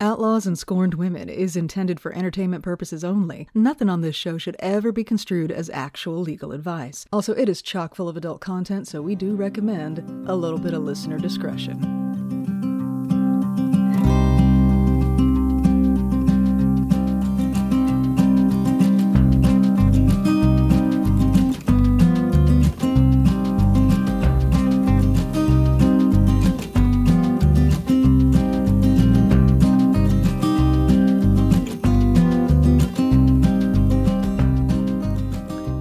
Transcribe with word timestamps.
Outlaws 0.00 0.44
and 0.44 0.58
Scorned 0.58 0.94
Women 0.94 1.28
is 1.28 1.54
intended 1.54 2.00
for 2.00 2.12
entertainment 2.12 2.64
purposes 2.64 3.04
only. 3.04 3.48
Nothing 3.54 3.88
on 3.88 4.00
this 4.00 4.16
show 4.16 4.38
should 4.38 4.56
ever 4.58 4.90
be 4.90 5.04
construed 5.04 5.52
as 5.52 5.70
actual 5.70 6.20
legal 6.20 6.50
advice. 6.50 7.06
Also, 7.12 7.32
it 7.34 7.48
is 7.48 7.62
chock 7.62 7.94
full 7.94 8.08
of 8.08 8.16
adult 8.16 8.40
content, 8.40 8.88
so 8.88 9.00
we 9.00 9.14
do 9.14 9.36
recommend 9.36 10.00
a 10.28 10.34
little 10.34 10.58
bit 10.58 10.74
of 10.74 10.82
listener 10.82 11.18
discretion. 11.18 12.03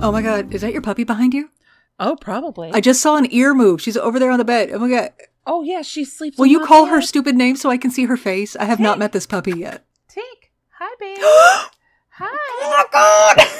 Oh 0.03 0.11
my 0.11 0.21
god, 0.21 0.53
is 0.53 0.61
that 0.61 0.73
your 0.73 0.81
puppy 0.81 1.03
behind 1.05 1.33
you? 1.33 1.49
Oh, 1.99 2.17
probably. 2.19 2.71
I 2.73 2.81
just 2.81 3.01
saw 3.01 3.15
an 3.15 3.27
ear 3.31 3.53
move. 3.53 3.81
She's 3.81 3.95
over 3.95 4.19
there 4.19 4.31
on 4.31 4.37
the 4.37 4.43
bed. 4.45 4.69
Oh 4.73 4.79
my 4.79 4.89
god. 4.89 5.11
oh, 5.47 5.63
yeah, 5.63 5.81
she 5.81 6.03
sleeps. 6.03 6.37
Will 6.37 6.45
you 6.47 6.65
call 6.65 6.87
her 6.87 7.01
stupid 7.01 7.35
name 7.35 7.55
so 7.55 7.69
I 7.69 7.77
can 7.77 7.89
see 7.89 8.05
her 8.05 8.17
face? 8.17 8.55
I 8.57 8.65
have 8.65 8.79
not 8.81 8.99
met 8.99 9.13
this 9.13 9.25
puppy 9.25 9.53
yet. 9.57 9.85
Tink. 10.09 10.49
Hi, 10.77 10.93
baby. 10.99 11.21
Hi. 12.15 12.27
oh 12.27 12.69
my 12.77 12.85
god! 12.91 13.47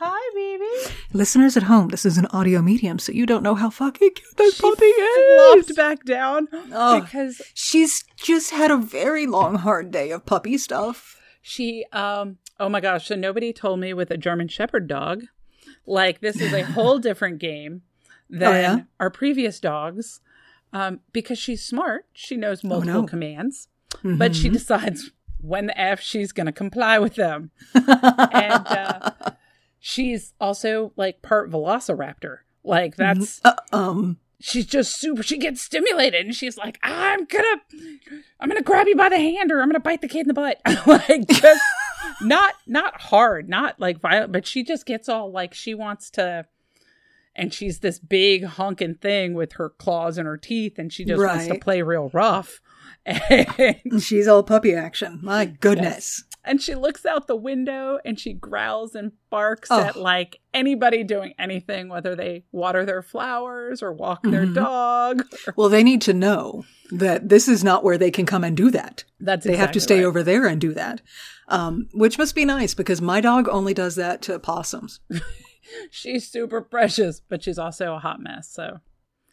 Hi, 0.00 0.30
baby. 0.34 0.94
Listeners 1.14 1.56
at 1.56 1.62
home, 1.62 1.88
this 1.88 2.04
is 2.04 2.18
an 2.18 2.26
audio 2.26 2.60
medium, 2.60 2.98
so 2.98 3.10
you 3.12 3.24
don't 3.24 3.42
know 3.42 3.54
how 3.54 3.70
fucking 3.70 4.10
cute 4.14 4.36
this 4.36 4.56
She 4.56 4.62
puppy 4.62 4.84
is. 4.84 5.64
flopped 5.66 5.76
back 5.76 6.04
down 6.04 6.48
Oh. 6.72 7.00
because 7.00 7.40
She's 7.54 8.04
just 8.16 8.50
had 8.50 8.70
a 8.70 8.76
very 8.76 9.26
long, 9.26 9.54
hard 9.54 9.90
day 9.90 10.10
of 10.10 10.26
puppy 10.26 10.58
stuff. 10.58 11.18
she, 11.40 11.86
um, 11.92 12.36
oh 12.60 12.68
my 12.68 12.80
gosh. 12.80 13.06
So 13.08 13.14
nobody 13.14 13.52
told 13.54 13.80
me 13.80 13.94
with 13.94 14.10
a 14.10 14.16
German 14.18 14.48
Shepherd 14.48 14.86
dog, 14.88 15.22
like 15.86 16.20
this 16.20 16.40
is 16.40 16.52
a 16.52 16.62
whole 16.72 16.98
different 16.98 17.38
game 17.38 17.82
than 18.30 18.48
Oh, 18.48 18.58
yeah? 18.60 18.80
our 19.00 19.10
previous 19.10 19.60
dogs. 19.60 20.20
Um, 20.72 21.00
because 21.12 21.38
she's 21.38 21.64
smart, 21.64 22.06
she 22.12 22.36
knows 22.36 22.64
multiple 22.64 22.96
Oh, 22.96 23.00
no. 23.02 23.06
commands, 23.06 23.68
but 24.02 24.34
she 24.34 24.48
Mhm. 24.48 24.54
decides 24.54 25.10
when 25.40 25.66
the 25.66 25.80
F 25.80 26.00
she's 26.00 26.32
going 26.32 26.46
to 26.46 26.52
comply 26.52 26.98
with 26.98 27.14
them. 27.14 27.50
and 27.74 28.66
uh, 28.66 29.12
she's 29.78 30.32
also 30.40 30.92
like 30.96 31.22
part 31.22 31.50
velociraptor. 31.50 32.38
Like 32.64 32.96
that's 32.96 33.40
Uh, 33.44 33.52
um, 33.72 34.18
she's 34.40 34.66
just 34.66 34.98
super. 34.98 35.22
She 35.22 35.36
gets 35.38 35.60
stimulated 35.62 36.24
and 36.26 36.34
she's 36.34 36.56
like, 36.56 36.78
"I'm 36.82 37.24
gonna, 37.26 37.60
I'm 38.40 38.48
gonna 38.48 38.62
grab 38.62 38.88
you 38.88 38.96
by 38.96 39.10
the 39.10 39.18
hand 39.18 39.52
or 39.52 39.60
I'm 39.60 39.68
gonna 39.68 39.80
bite 39.80 40.00
the 40.00 40.08
kid 40.08 40.22
in 40.22 40.28
the 40.28 40.34
butt." 40.34 40.60
like 40.86 41.28
just 41.28 41.60
not 42.20 42.54
not 42.66 43.00
hard, 43.00 43.48
not 43.48 43.78
like 43.80 44.00
violent, 44.00 44.32
but 44.32 44.46
she 44.46 44.62
just 44.64 44.86
gets 44.86 45.08
all 45.08 45.30
like 45.30 45.54
she 45.54 45.74
wants 45.74 46.10
to. 46.10 46.46
And 47.36 47.52
she's 47.52 47.80
this 47.80 47.98
big 47.98 48.44
honking 48.44 48.94
thing 48.94 49.34
with 49.34 49.54
her 49.54 49.68
claws 49.70 50.18
and 50.18 50.26
her 50.28 50.36
teeth, 50.36 50.78
and 50.78 50.92
she 50.92 51.04
just 51.04 51.20
wants 51.20 51.48
to 51.48 51.58
play 51.58 51.82
real 51.82 52.10
rough. 52.12 52.60
And 53.06 54.00
she's 54.02 54.26
all 54.28 54.42
puppy 54.42 54.72
action. 54.74 55.18
My 55.22 55.44
goodness. 55.44 56.24
and 56.42 56.60
she 56.62 56.74
looks 56.74 57.04
out 57.06 57.26
the 57.26 57.36
window 57.36 57.98
and 58.04 58.18
she 58.20 58.32
growls 58.34 58.94
and 58.94 59.12
barks 59.30 59.68
Oh. 59.70 59.80
at 59.80 59.96
like 59.96 60.40
anybody 60.54 61.02
doing 61.04 61.34
anything, 61.38 61.88
whether 61.88 62.14
they 62.14 62.44
water 62.52 62.84
their 62.86 63.02
flowers 63.02 63.82
or 63.82 63.92
walk 63.92 64.22
their 64.22 64.46
Mhm. 64.46 64.54
dog. 64.54 65.22
Well, 65.56 65.68
they 65.70 65.82
need 65.82 66.00
to 66.02 66.14
know 66.14 66.64
that 66.92 67.28
this 67.30 67.46
is 67.48 67.62
not 67.64 67.82
where 67.84 67.98
they 67.98 68.10
can 68.10 68.24
come 68.26 68.44
and 68.44 68.56
do 68.56 68.70
that. 68.70 69.04
That's 69.20 69.44
They 69.44 69.56
have 69.56 69.72
to 69.72 69.80
stay 69.80 69.96
right. 69.98 70.04
over 70.06 70.22
there 70.22 70.46
and 70.46 70.58
do 70.60 70.72
that. 70.74 71.00
Um, 71.48 71.88
which 71.92 72.16
must 72.18 72.34
be 72.34 72.44
nice 72.44 72.74
because 72.74 73.00
my 73.02 73.20
dog 73.20 73.48
only 73.48 73.74
does 73.74 73.96
that 73.96 74.22
to 74.22 74.38
possums. 74.38 75.00
She's 75.90 76.30
super 76.30 76.60
precious, 76.60 77.20
but 77.28 77.42
she's 77.42 77.58
also 77.58 77.94
a 77.94 77.98
hot 77.98 78.20
mess. 78.20 78.48
So, 78.52 78.80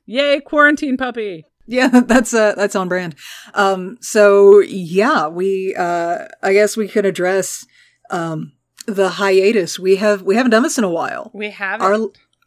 yay, 0.05 0.39
quarantine 0.39 0.97
puppy! 0.97 1.45
Yeah, 1.67 1.87
that's 2.05 2.33
uh 2.33 2.53
that's 2.55 2.75
on 2.75 2.87
brand. 2.87 3.15
Um 3.53 3.97
so 4.01 4.59
yeah, 4.59 5.27
we 5.27 5.75
uh 5.77 6.27
I 6.41 6.53
guess 6.53 6.75
we 6.77 6.87
could 6.87 7.05
address 7.05 7.65
um 8.09 8.53
the 8.87 9.09
hiatus. 9.09 9.77
We 9.77 9.97
have 9.97 10.21
we 10.23 10.35
haven't 10.35 10.51
done 10.51 10.63
this 10.63 10.77
in 10.77 10.83
a 10.83 10.89
while. 10.89 11.31
We 11.33 11.49
have 11.51 11.81
Our 11.81 11.97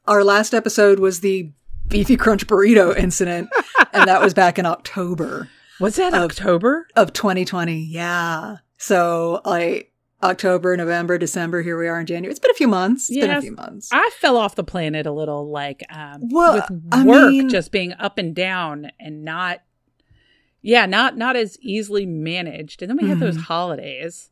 our 0.06 0.24
last 0.24 0.52
episode 0.54 0.98
was 0.98 1.20
the 1.20 1.52
beefy 1.86 2.16
crunch 2.16 2.46
burrito 2.46 2.96
incident 2.96 3.48
and 3.92 4.08
that 4.08 4.20
was 4.22 4.32
back 4.34 4.58
in 4.58 4.64
October 4.66 5.48
Was 5.78 5.96
that 5.96 6.14
of- 6.14 6.22
October? 6.30 6.86
of 6.96 7.12
2020. 7.12 7.78
Yeah. 7.84 8.56
So 8.84 9.40
like 9.46 9.92
October, 10.22 10.76
November, 10.76 11.16
December, 11.16 11.62
here 11.62 11.78
we 11.78 11.88
are 11.88 11.98
in 12.00 12.06
January. 12.06 12.30
It's 12.30 12.38
been 12.40 12.50
a 12.50 12.54
few 12.54 12.68
months. 12.68 13.08
It's 13.08 13.18
been 13.18 13.30
a 13.30 13.40
few 13.40 13.52
months. 13.56 13.88
I 13.92 14.10
fell 14.20 14.36
off 14.36 14.54
the 14.56 14.64
planet 14.64 15.06
a 15.06 15.12
little, 15.12 15.50
like 15.50 15.82
um, 15.90 16.28
Well, 16.30 16.54
with 16.54 16.82
I 16.92 17.02
work 17.04 17.30
mean- 17.30 17.48
just 17.48 17.72
being 17.72 17.94
up 17.98 18.18
and 18.18 18.34
down 18.34 18.90
and 19.00 19.24
not, 19.24 19.60
yeah, 20.60 20.84
not 20.84 21.16
not 21.16 21.34
as 21.34 21.58
easily 21.60 22.04
managed. 22.04 22.82
And 22.82 22.90
then 22.90 22.98
we 23.00 23.08
had 23.08 23.20
those 23.20 23.38
Mhm. 23.38 23.42
holidays. 23.44 24.28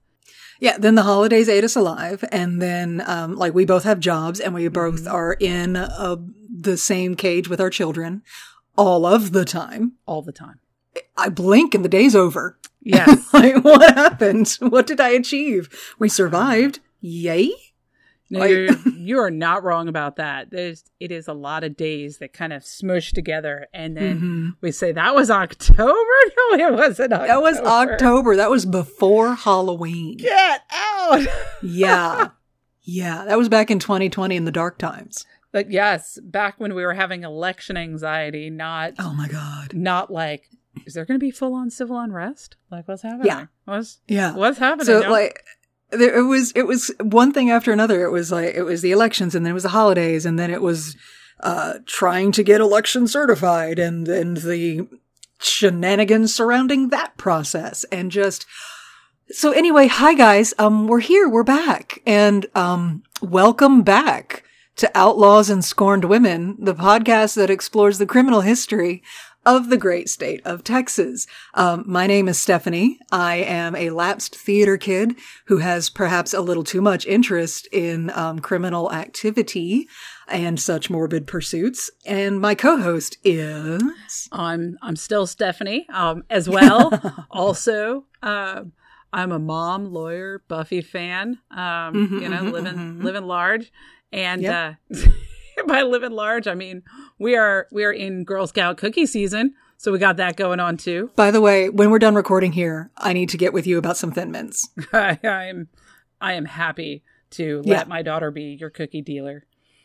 Yeah, 0.61 0.77
then 0.79 0.95
the 0.97 1.03
holidays 1.03 1.49
ate 1.49 1.65
us 1.65 1.75
alive, 1.75 2.23
and 2.31 2.61
then 2.63 3.03
um, 3.07 3.35
like 3.37 3.53
we 3.55 3.65
both 3.65 3.85
have 3.85 4.01
jobs, 4.01 4.39
and 4.39 4.55
we 4.55 4.69
both 4.69 5.05
Mhm. 5.05 5.13
are 5.13 5.33
in 5.41 5.77
uh, 5.77 6.17
the 6.55 6.77
same 6.77 7.17
cage 7.17 7.49
with 7.49 7.61
our 7.61 7.71
children 7.71 8.23
all 8.77 9.05
of 9.07 9.33
the 9.33 9.45
time. 9.47 9.93
all 10.07 10.21
the 10.23 10.31
time. 10.33 10.61
I 11.17 11.31
blink 11.31 11.75
and 11.75 11.83
the 11.85 11.89
day's 11.89 12.15
over. 12.15 12.59
Yes. 12.83 13.29
like 13.33 13.63
what 13.65 13.95
happened? 13.97 14.57
What 14.61 14.87
did 14.87 15.01
I 15.01 15.11
achieve? 15.11 15.95
We 15.99 16.09
survived. 16.09 16.81
Yay! 17.01 17.53
Like- 18.31 18.51
you're, 18.51 18.73
you 18.97 19.19
are 19.19 19.31
not 19.31 19.63
wrong 19.63 19.89
about 19.89 20.17
that. 20.17 20.51
There's 20.51 20.85
it 20.99 21.13
is 21.13 21.29
a 21.29 21.33
lot 21.35 21.65
of 21.65 21.77
days 21.77 22.19
that 22.19 22.33
kind 22.33 22.53
of 22.53 22.65
smush 22.65 23.13
together, 23.13 23.67
and 23.75 23.97
then 23.97 24.21
Mhm. 24.21 24.57
we 24.63 24.73
say 24.73 24.91
that 24.93 25.15
was 25.15 25.31
October. 25.31 25.93
No, 26.55 26.69
it 26.69 26.73
wasn't. 26.75 27.13
October. 27.13 27.27
That 27.29 27.43
was 27.43 27.59
October. 27.59 28.37
That 28.37 28.51
was 28.51 28.65
before 28.67 29.35
Halloween. 29.35 30.17
Get 30.17 30.63
out. 30.73 31.27
Yeah. 31.63 32.29
Yeah, 32.83 33.25
that 33.27 33.39
was 33.39 33.49
back 33.49 33.71
in 33.71 33.79
2020 33.79 34.35
in 34.37 34.45
the 34.45 34.51
dark 34.51 34.79
times. 34.79 35.25
but 35.53 35.71
yes, 35.71 36.19
back 36.23 36.55
when 36.59 36.75
we 36.75 36.83
were 36.85 36.95
having 36.95 37.23
election 37.25 37.77
anxiety, 37.77 38.49
not 38.51 38.95
Oh 38.99 39.13
my 39.15 39.29
god. 39.29 39.75
not 39.75 40.11
like 40.11 40.49
is 40.87 40.95
there 40.95 41.05
going 41.05 41.19
to 41.19 41.25
be 41.25 41.31
full 41.31 41.55
on 41.55 41.71
civil 41.71 41.99
unrest? 41.99 42.57
Like 42.71 42.89
what's 42.89 43.03
happening? 43.03 43.27
Yeah. 43.27 43.47
What's 43.65 44.01
Yeah. 44.09 44.35
what's 44.35 44.59
happening? 44.59 44.87
So 44.87 45.01
like 45.11 45.43
there 45.91 46.19
it 46.19 46.23
was 46.23 46.53
it 46.55 46.67
was 46.67 46.91
one 47.01 47.33
thing 47.33 47.51
after 47.51 47.73
another. 47.73 48.03
It 48.05 48.11
was 48.11 48.33
like 48.33 48.55
it 48.55 48.63
was 48.63 48.83
the 48.83 48.93
elections 48.93 49.35
and 49.35 49.45
then 49.45 49.51
it 49.51 49.55
was 49.55 49.63
the 49.65 49.69
holidays 49.71 50.25
and 50.27 50.39
then 50.39 50.51
it 50.51 50.63
was 50.63 50.97
uh 51.41 51.75
trying 51.87 52.33
to 52.33 52.43
get 52.43 52.61
election 52.61 53.07
certified 53.07 53.79
and 53.79 54.09
and 54.09 54.39
the 54.39 54.87
shenanigans 55.41 56.35
surrounding 56.35 56.89
that 56.91 57.17
process 57.17 57.85
and 57.93 58.11
just 58.11 58.47
so 59.31 59.51
anyway, 59.53 59.87
hi 59.87 60.15
guys. 60.15 60.55
Um 60.59 60.87
we're 60.89 61.01
here, 61.01 61.29
we're 61.29 61.43
back. 61.43 62.01
And 62.07 62.47
um 62.55 63.03
welcome 63.21 63.83
back 63.83 64.45
to 64.77 64.91
Outlaws 64.95 65.51
and 65.51 65.65
Scorned 65.65 66.05
Women, 66.07 66.57
the 66.59 66.75
podcast 66.75 67.35
that 67.37 67.51
explores 67.51 67.99
the 67.99 68.07
criminal 68.07 68.41
history 68.41 69.03
of 69.45 69.71
the 69.71 69.77
great 69.77 70.09
state 70.09 70.41
of 70.45 70.63
Texas. 70.63 71.27
Um, 71.55 71.85
my 71.87 72.07
name 72.07 72.29
is 72.29 72.41
Stephanie. 72.41 72.99
I 73.11 73.37
am 73.37 73.75
a 73.75 73.91
lapsed 73.91 74.37
theater 74.37 74.77
kid 74.77 75.17
who 75.47 75.59
has 75.59 75.91
perhaps 75.91 76.33
a 76.33 76.41
little 76.41 76.65
too 76.65 76.81
much 76.81 77.07
interest 77.07 77.67
in 77.73 78.11
um, 78.11 78.39
criminal 78.39 78.93
activity 78.93 79.89
and 80.29 80.61
such 80.61 80.91
morbid 80.91 81.27
pursuits. 81.27 81.91
And 82.07 82.41
my 82.41 82.55
co-host 82.55 83.19
is 83.25 84.29
I'm 84.31 84.79
I'm 84.83 84.97
still 84.97 85.27
Stephanie 85.27 85.87
um, 85.93 86.25
as 86.31 86.49
well. 86.49 86.93
also, 87.31 88.05
um, 88.23 88.73
I'm 89.13 89.33
a 89.33 89.39
mom, 89.39 89.87
lawyer, 89.93 90.43
Buffy 90.49 90.81
fan. 90.83 91.39
Um, 91.51 91.95
Mhm, 91.95 92.23
you 92.23 92.29
know, 92.29 92.45
mhm, 92.45 92.53
living 92.53 92.75
mhm. 92.75 93.03
living 93.03 93.25
large, 93.25 93.73
and 94.13 94.43
Yep. 94.43 94.55
uh, 94.55 94.73
by 95.67 95.83
living 95.83 96.13
large, 96.13 96.47
I 96.47 96.55
mean 96.55 96.83
we 97.19 97.37
are 97.37 97.69
we 97.71 97.85
are 97.85 97.93
in 97.93 98.25
Girl 98.25 98.47
Scout 98.47 98.77
cookie 98.77 99.07
season, 99.07 99.55
so 99.77 99.93
we 99.93 99.99
got 99.99 100.17
that 100.19 100.37
going 100.37 100.61
on 100.61 100.77
too. 100.77 101.11
By 101.17 101.31
the 101.31 101.41
way, 101.41 101.69
when 101.69 101.91
we're 101.91 101.99
done 101.99 102.15
recording 102.15 102.53
here, 102.53 102.91
I 102.97 103.13
need 103.13 103.29
to 103.31 103.37
get 103.37 103.53
with 103.53 103.67
you 103.67 103.79
about 103.79 103.97
some 103.97 104.13
Thin 104.13 104.31
Mints. 104.31 104.69
I, 104.93 105.19
I'm 105.23 105.69
I 106.21 106.35
am 106.35 106.45
happy 106.45 107.03
to 107.31 107.63
Yeah. 107.65 107.79
let 107.79 107.89
my 107.89 108.03
daughter 108.03 108.31
be 108.31 108.57
your 108.59 108.71
cookie 108.71 109.03
dealer. 109.03 109.45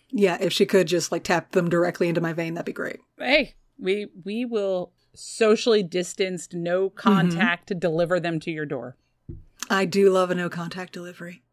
Yeah, 0.09 0.37
if 0.39 0.53
she 0.53 0.65
could 0.65 0.87
just 0.87 1.11
like 1.11 1.23
tap 1.23 1.51
them 1.51 1.69
directly 1.69 2.07
into 2.07 2.21
my 2.21 2.33
vein, 2.33 2.53
that'd 2.53 2.65
be 2.65 2.73
great. 2.73 2.99
Hey, 3.17 3.55
we 3.79 4.07
we 4.23 4.45
will 4.45 4.93
socially 5.13 5.83
distanced, 5.83 6.53
no 6.53 6.89
mm-hmm. 6.89 6.97
contact 6.97 7.67
to 7.67 7.75
deliver 7.75 8.19
them 8.19 8.39
to 8.41 8.51
your 8.51 8.65
door. 8.65 8.95
I 9.69 9.85
do 9.85 10.09
love 10.09 10.31
a 10.31 10.35
no 10.35 10.49
contact 10.49 10.93
delivery. 10.93 11.43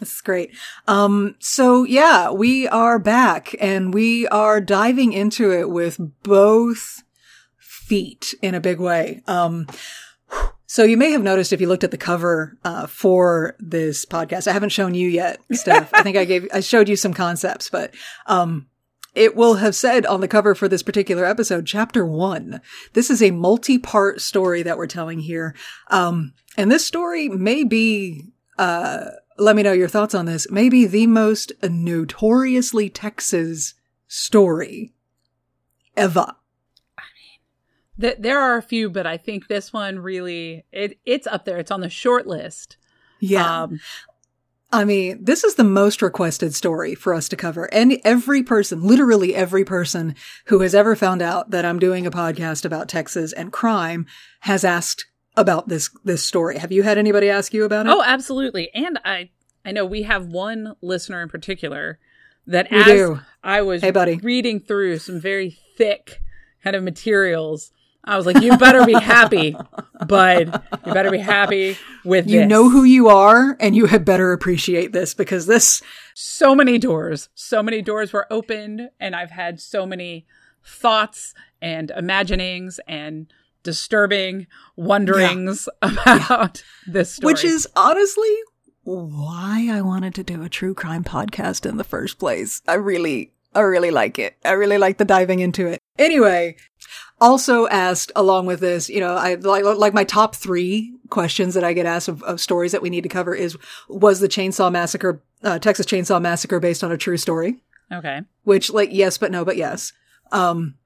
This 0.00 0.14
is 0.14 0.20
great. 0.20 0.54
Um, 0.86 1.34
so 1.40 1.84
yeah, 1.84 2.30
we 2.30 2.68
are 2.68 2.98
back 2.98 3.54
and 3.60 3.92
we 3.92 4.26
are 4.28 4.60
diving 4.60 5.12
into 5.12 5.52
it 5.52 5.70
with 5.70 5.98
both 6.22 7.02
feet 7.58 8.34
in 8.42 8.54
a 8.54 8.60
big 8.60 8.78
way. 8.80 9.22
Um, 9.26 9.66
So 10.70 10.84
you 10.84 10.98
may 10.98 11.12
have 11.12 11.22
noticed 11.22 11.54
if 11.54 11.62
you 11.62 11.66
looked 11.66 11.82
at 11.82 11.92
the 11.92 11.96
cover 11.96 12.58
uh, 12.62 12.86
for 12.86 13.56
this 13.58 14.04
podcast, 14.04 14.46
I 14.46 14.52
haven't 14.52 14.68
shown 14.68 14.92
you 14.92 15.08
yet, 15.08 15.40
Steph. 15.52 15.88
I 15.94 16.02
think 16.02 16.18
I 16.18 16.26
gave, 16.26 16.46
I 16.52 16.60
showed 16.60 16.90
you 16.90 16.96
some 16.96 17.14
concepts, 17.14 17.70
but 17.70 17.94
um, 18.26 18.66
it 19.14 19.34
will 19.34 19.54
have 19.54 19.74
said 19.74 20.04
on 20.04 20.20
the 20.20 20.28
cover 20.28 20.54
for 20.54 20.68
this 20.68 20.82
particular 20.82 21.24
episode, 21.24 21.64
chapter 21.64 22.04
one. 22.04 22.60
This 22.92 23.08
is 23.08 23.22
a 23.22 23.30
multi-part 23.30 24.20
story 24.20 24.62
that 24.62 24.76
we're 24.76 24.86
telling 24.86 25.20
here. 25.20 25.54
Um, 25.90 26.34
and 26.58 26.70
this 26.70 26.84
story 26.84 27.30
may 27.30 27.64
be, 27.64 28.26
uh, 28.58 29.06
let 29.38 29.56
me 29.56 29.62
know 29.62 29.72
your 29.72 29.88
thoughts 29.88 30.14
on 30.14 30.26
this, 30.26 30.50
maybe 30.50 30.86
the 30.86 31.06
most 31.06 31.52
notoriously 31.62 32.90
Texas 32.90 33.74
story 34.06 34.92
ever. 35.96 36.34
I 36.98 37.02
mean 37.98 38.14
there 38.18 38.40
are 38.40 38.56
a 38.56 38.62
few, 38.62 38.90
but 38.90 39.06
I 39.06 39.16
think 39.16 39.48
this 39.48 39.72
one 39.72 39.98
really 39.98 40.64
it 40.72 40.98
it's 41.04 41.26
up 41.26 41.44
there. 41.44 41.58
It's 41.58 41.70
on 41.70 41.80
the 41.80 41.90
short 41.90 42.26
list. 42.26 42.76
Yeah. 43.20 43.62
Um, 43.64 43.80
I 44.70 44.84
mean, 44.84 45.24
this 45.24 45.44
is 45.44 45.54
the 45.54 45.64
most 45.64 46.02
requested 46.02 46.54
story 46.54 46.94
for 46.94 47.14
us 47.14 47.28
to 47.30 47.36
cover. 47.36 47.72
And 47.72 47.98
every 48.04 48.42
person, 48.42 48.82
literally 48.82 49.34
every 49.34 49.64
person 49.64 50.14
who 50.46 50.60
has 50.60 50.74
ever 50.74 50.94
found 50.94 51.22
out 51.22 51.50
that 51.50 51.64
I'm 51.64 51.78
doing 51.78 52.06
a 52.06 52.10
podcast 52.10 52.66
about 52.66 52.86
Texas 52.86 53.32
and 53.32 53.50
crime 53.50 54.04
has 54.40 54.64
asked 54.64 55.06
about 55.38 55.68
this 55.68 55.90
this 56.04 56.24
story. 56.24 56.58
Have 56.58 56.72
you 56.72 56.82
had 56.82 56.98
anybody 56.98 57.30
ask 57.30 57.52
you 57.54 57.64
about 57.64 57.86
it? 57.86 57.90
oh, 57.92 58.02
absolutely. 58.04 58.70
And 58.74 58.98
I 59.04 59.30
I 59.64 59.72
know 59.72 59.84
we 59.84 60.02
have 60.02 60.26
one 60.26 60.74
listener 60.82 61.22
in 61.22 61.28
particular 61.28 61.98
that 62.46 62.68
We 62.70 62.78
as 62.78 62.86
do. 62.86 63.20
I 63.42 63.62
was 63.62 63.82
Hey, 63.82 63.90
buddy. 63.90 64.16
reading 64.22 64.60
through 64.60 64.98
some 64.98 65.20
very 65.20 65.58
thick 65.76 66.20
kind 66.64 66.74
of 66.74 66.82
materials, 66.82 67.70
I 68.04 68.16
was 68.16 68.24
like, 68.24 68.40
"You 68.42 68.56
better 68.56 68.86
be 68.86 68.94
happy, 68.94 69.54
bud. 70.06 70.62
You 70.86 70.92
better 70.94 71.10
be 71.10 71.18
happy 71.18 71.76
with 72.04 72.26
you 72.28 72.40
this." 72.40 72.48
know 72.48 72.70
who 72.70 72.84
you 72.84 73.08
are 73.08 73.56
and 73.60 73.76
you 73.76 73.86
had 73.86 74.04
better 74.04 74.32
appreciate 74.32 74.92
this 74.92 75.12
because 75.14 75.46
this 75.46 75.82
so 76.14 76.54
many 76.54 76.78
doors 76.78 77.28
so 77.34 77.62
many 77.62 77.82
doors 77.82 78.12
were 78.12 78.26
opened 78.30 78.88
and 78.98 79.14
i've 79.14 79.30
had 79.30 79.60
so 79.60 79.84
many 79.86 80.26
thoughts 80.64 81.34
and 81.62 81.90
imaginings 81.92 82.80
and 82.88 83.32
disturbing 83.68 84.46
wonderings 84.76 85.68
about 85.82 86.62
this 86.86 87.12
story 87.12 87.34
which 87.34 87.44
is 87.44 87.68
honestly 87.76 88.34
why 88.84 89.68
I 89.70 89.82
wanted 89.82 90.14
to 90.14 90.24
do 90.24 90.42
a 90.42 90.48
true 90.48 90.72
crime 90.72 91.04
podcast 91.04 91.68
in 91.68 91.76
the 91.76 91.84
first 91.84 92.18
place. 92.18 92.62
I 92.66 92.74
really 92.74 93.32
I 93.54 93.60
really 93.60 93.90
like 93.90 94.18
it. 94.18 94.36
I 94.44 94.52
really 94.52 94.78
like 94.78 94.96
the 94.96 95.04
diving 95.04 95.40
into 95.40 95.66
it. 95.66 95.78
Anyway, 95.98 96.56
also 97.20 97.66
asked 97.66 98.12
along 98.16 98.46
with 98.46 98.60
this, 98.60 98.88
you 98.88 99.00
know, 99.00 99.14
I 99.14 99.34
like 99.34 99.64
like 99.64 99.92
my 99.92 100.04
top 100.04 100.34
3 100.34 100.94
questions 101.10 101.52
that 101.52 101.64
I 101.64 101.74
get 101.74 101.84
asked 101.84 102.08
of, 102.08 102.22
of 102.22 102.40
stories 102.40 102.72
that 102.72 102.80
we 102.80 102.88
need 102.88 103.02
to 103.02 103.10
cover 103.10 103.34
is 103.34 103.58
was 103.88 104.20
the 104.20 104.28
Chainsaw 104.28 104.72
Massacre 104.72 105.22
uh, 105.42 105.58
Texas 105.58 105.84
Chainsaw 105.84 106.20
Massacre 106.20 106.58
based 106.58 106.82
on 106.82 106.90
a 106.90 106.96
true 106.96 107.18
story? 107.18 107.58
okay 107.92 108.22
Which 108.44 108.70
like 108.70 108.88
yes 108.90 109.18
but 109.18 109.30
no 109.30 109.44
but 109.44 109.58
yes. 109.58 109.92
Um 110.32 110.76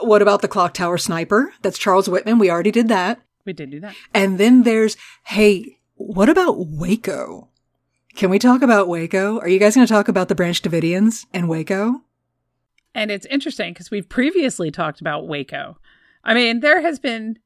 what 0.00 0.22
about 0.22 0.42
the 0.42 0.48
Clock 0.48 0.74
Tower 0.74 0.98
Sniper? 0.98 1.52
That's 1.62 1.78
Charles 1.78 2.08
Whitman. 2.08 2.38
We 2.38 2.50
already 2.50 2.70
did 2.70 2.88
that. 2.88 3.20
we 3.44 3.52
did 3.52 3.70
do 3.70 3.80
that 3.80 3.94
And 4.14 4.38
then 4.38 4.62
there's, 4.62 4.96
hey, 5.24 5.78
what 5.94 6.28
about 6.28 6.54
Waco? 6.58 7.48
Can 8.14 8.30
we 8.30 8.38
talk 8.38 8.62
about 8.62 8.88
Waco? 8.88 9.38
Are 9.40 9.48
you 9.48 9.58
guys 9.58 9.74
going 9.74 9.86
to 9.86 9.92
talk 9.92 10.08
about 10.08 10.28
the 10.28 10.34
Branch 10.34 10.60
Davidians 10.60 11.26
and 11.32 11.48
Waco? 11.48 12.02
and 12.94 13.10
it's 13.10 13.26
interesting 13.26 13.72
because 13.74 13.90
we've 13.90 14.08
previously 14.08 14.70
talked 14.70 15.00
about 15.00 15.28
waco 15.28 15.76
i 16.24 16.32
mean 16.32 16.60
there 16.60 16.80
has 16.80 16.98
been 16.98 17.38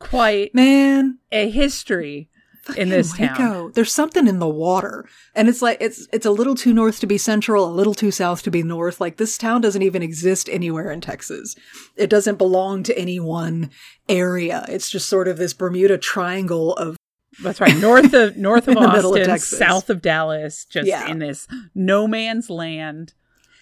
quite 0.00 0.52
Man, 0.54 1.18
a 1.30 1.48
history 1.48 2.28
in 2.76 2.88
this 2.88 3.12
fucking 3.12 3.28
town 3.34 3.72
There's 3.74 3.92
something 3.92 4.26
in 4.26 4.38
the 4.38 4.48
water. 4.48 5.08
And 5.34 5.48
it's 5.48 5.62
like, 5.62 5.78
it's, 5.80 6.06
it's 6.12 6.26
a 6.26 6.30
little 6.30 6.54
too 6.54 6.74
north 6.74 7.00
to 7.00 7.06
be 7.06 7.18
central, 7.18 7.64
a 7.66 7.72
little 7.72 7.94
too 7.94 8.10
south 8.10 8.42
to 8.42 8.50
be 8.50 8.62
north. 8.62 9.00
Like 9.00 9.16
this 9.16 9.38
town 9.38 9.60
doesn't 9.60 9.82
even 9.82 10.02
exist 10.02 10.48
anywhere 10.50 10.90
in 10.90 11.00
Texas. 11.00 11.54
It 11.96 12.10
doesn't 12.10 12.36
belong 12.36 12.82
to 12.84 12.98
any 12.98 13.18
one 13.20 13.70
area. 14.08 14.64
It's 14.68 14.90
just 14.90 15.08
sort 15.08 15.28
of 15.28 15.36
this 15.36 15.54
Bermuda 15.54 15.98
triangle 15.98 16.74
of 16.74 16.96
that's 17.42 17.60
right 17.60 17.76
north 17.76 18.12
of 18.14 18.36
north 18.48 18.66
of 18.68 18.76
In 18.76 18.82
the 18.82 18.88
middle 18.92 19.14
of 19.14 19.20
austin 19.20 19.26
Texas. 19.26 19.58
south 19.58 19.90
of 19.90 20.02
dallas 20.02 20.64
just 20.64 20.88
Yeah. 20.88 21.06
in 21.08 21.20
this 21.20 21.46
no 21.72 22.08
man's 22.08 22.50
land 22.50 23.12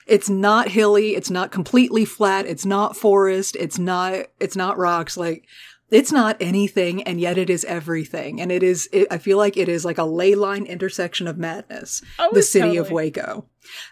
it's 0.07 0.31
not 0.31 0.69
hilly 0.69 1.15
it's 1.15 1.31
not 1.31 1.51
completely 1.51 2.07
flat 2.07 2.47
it's 2.47 2.65
not 2.65 2.97
forest 2.97 3.55
it's 3.57 3.79
not 3.79 4.27
it's 4.41 4.57
not 4.57 4.79
rocks 4.79 5.19
like 5.19 5.45
it's 5.91 6.13
not 6.13 6.37
anything 6.41 7.03
and 7.05 7.21
yet 7.21 7.39
it 7.39 7.49
is 7.49 7.65
everything 7.65 8.41
and 8.41 8.51
it 8.51 8.63
is 8.63 8.89
it, 8.93 9.07
i 9.11 9.19
feel 9.19 9.39
like 9.39 9.57
it 9.57 9.69
is 9.69 9.85
like 9.85 9.99
a 9.99 10.05
ley 10.05 10.35
line 10.35 10.65
intersection 10.65 11.27
of 11.27 11.39
madness 11.39 12.03
Oh, 12.19 12.31
the 12.33 12.43
city 12.43 12.77
of 12.77 12.91
waco 12.91 13.47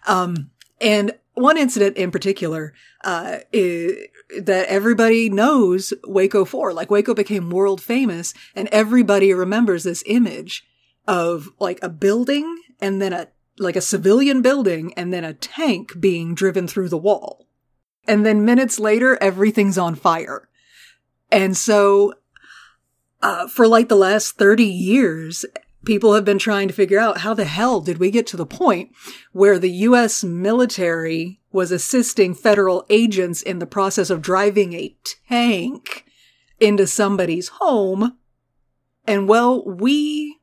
um 0.07 0.51
and 0.81 1.13
one 1.35 1.57
incident 1.57 1.97
in 1.97 2.11
particular 2.11 2.75
uh 3.05 3.39
i 3.55 3.97
that 4.41 4.67
everybody 4.69 5.29
knows 5.29 5.93
waco 6.05 6.45
for 6.45 6.73
like 6.73 6.91
waco 6.91 7.15
became 7.15 7.51
world 7.51 7.81
famous 7.81 8.35
and 8.55 8.69
everybody 8.73 9.33
remembers 9.33 9.85
this 9.85 10.03
image 10.07 10.65
of 11.07 11.49
like 11.61 11.79
a 11.83 11.89
building 11.89 12.63
and 12.81 13.01
then 13.01 13.13
a 13.13 13.29
like 13.59 13.77
a 13.77 13.81
civilian 13.81 14.43
building 14.43 14.93
and 14.95 15.13
then 15.13 15.25
a 15.25 15.35
tank 15.35 16.01
being 16.01 16.35
driven 16.35 16.67
through 16.67 16.89
the 16.89 16.99
wall. 16.99 17.47
And 18.07 18.27
then 18.27 18.45
minutes 18.45 18.79
later, 18.79 19.17
everything's 19.21 19.79
on 19.79 19.95
fire. 19.95 20.49
And 21.31 21.57
so, 21.57 22.15
uh, 23.23 23.49
for 23.49 23.67
like 23.67 23.89
the 23.89 23.97
last 23.97 24.37
30 24.37 24.65
years, 24.65 25.45
people 25.85 26.15
have 26.15 26.25
been 26.25 26.39
trying 26.39 26.69
to 26.69 26.75
figure 26.75 26.99
out 26.99 27.19
how 27.19 27.35
the 27.35 27.45
hell 27.45 27.81
did 27.81 27.99
we 27.99 28.11
get 28.11 28.27
to 28.29 28.37
the 28.37 28.47
point 28.47 28.91
where 29.33 29.59
the 29.59 29.71
U.S. 29.71 30.25
military 30.25 31.41
was 31.53 31.71
assisting 31.71 32.35
federal 32.35 32.85
agents 32.91 33.43
in 33.43 33.59
the 33.59 33.67
process 33.67 34.11
of 34.11 34.23
driving 34.23 34.73
a 34.73 34.95
tank 35.29 36.05
into 36.61 36.87
somebody's 36.87 37.49
home. 37.49 38.17
And 39.07 39.29
well, 39.29 39.65
we 39.65 40.39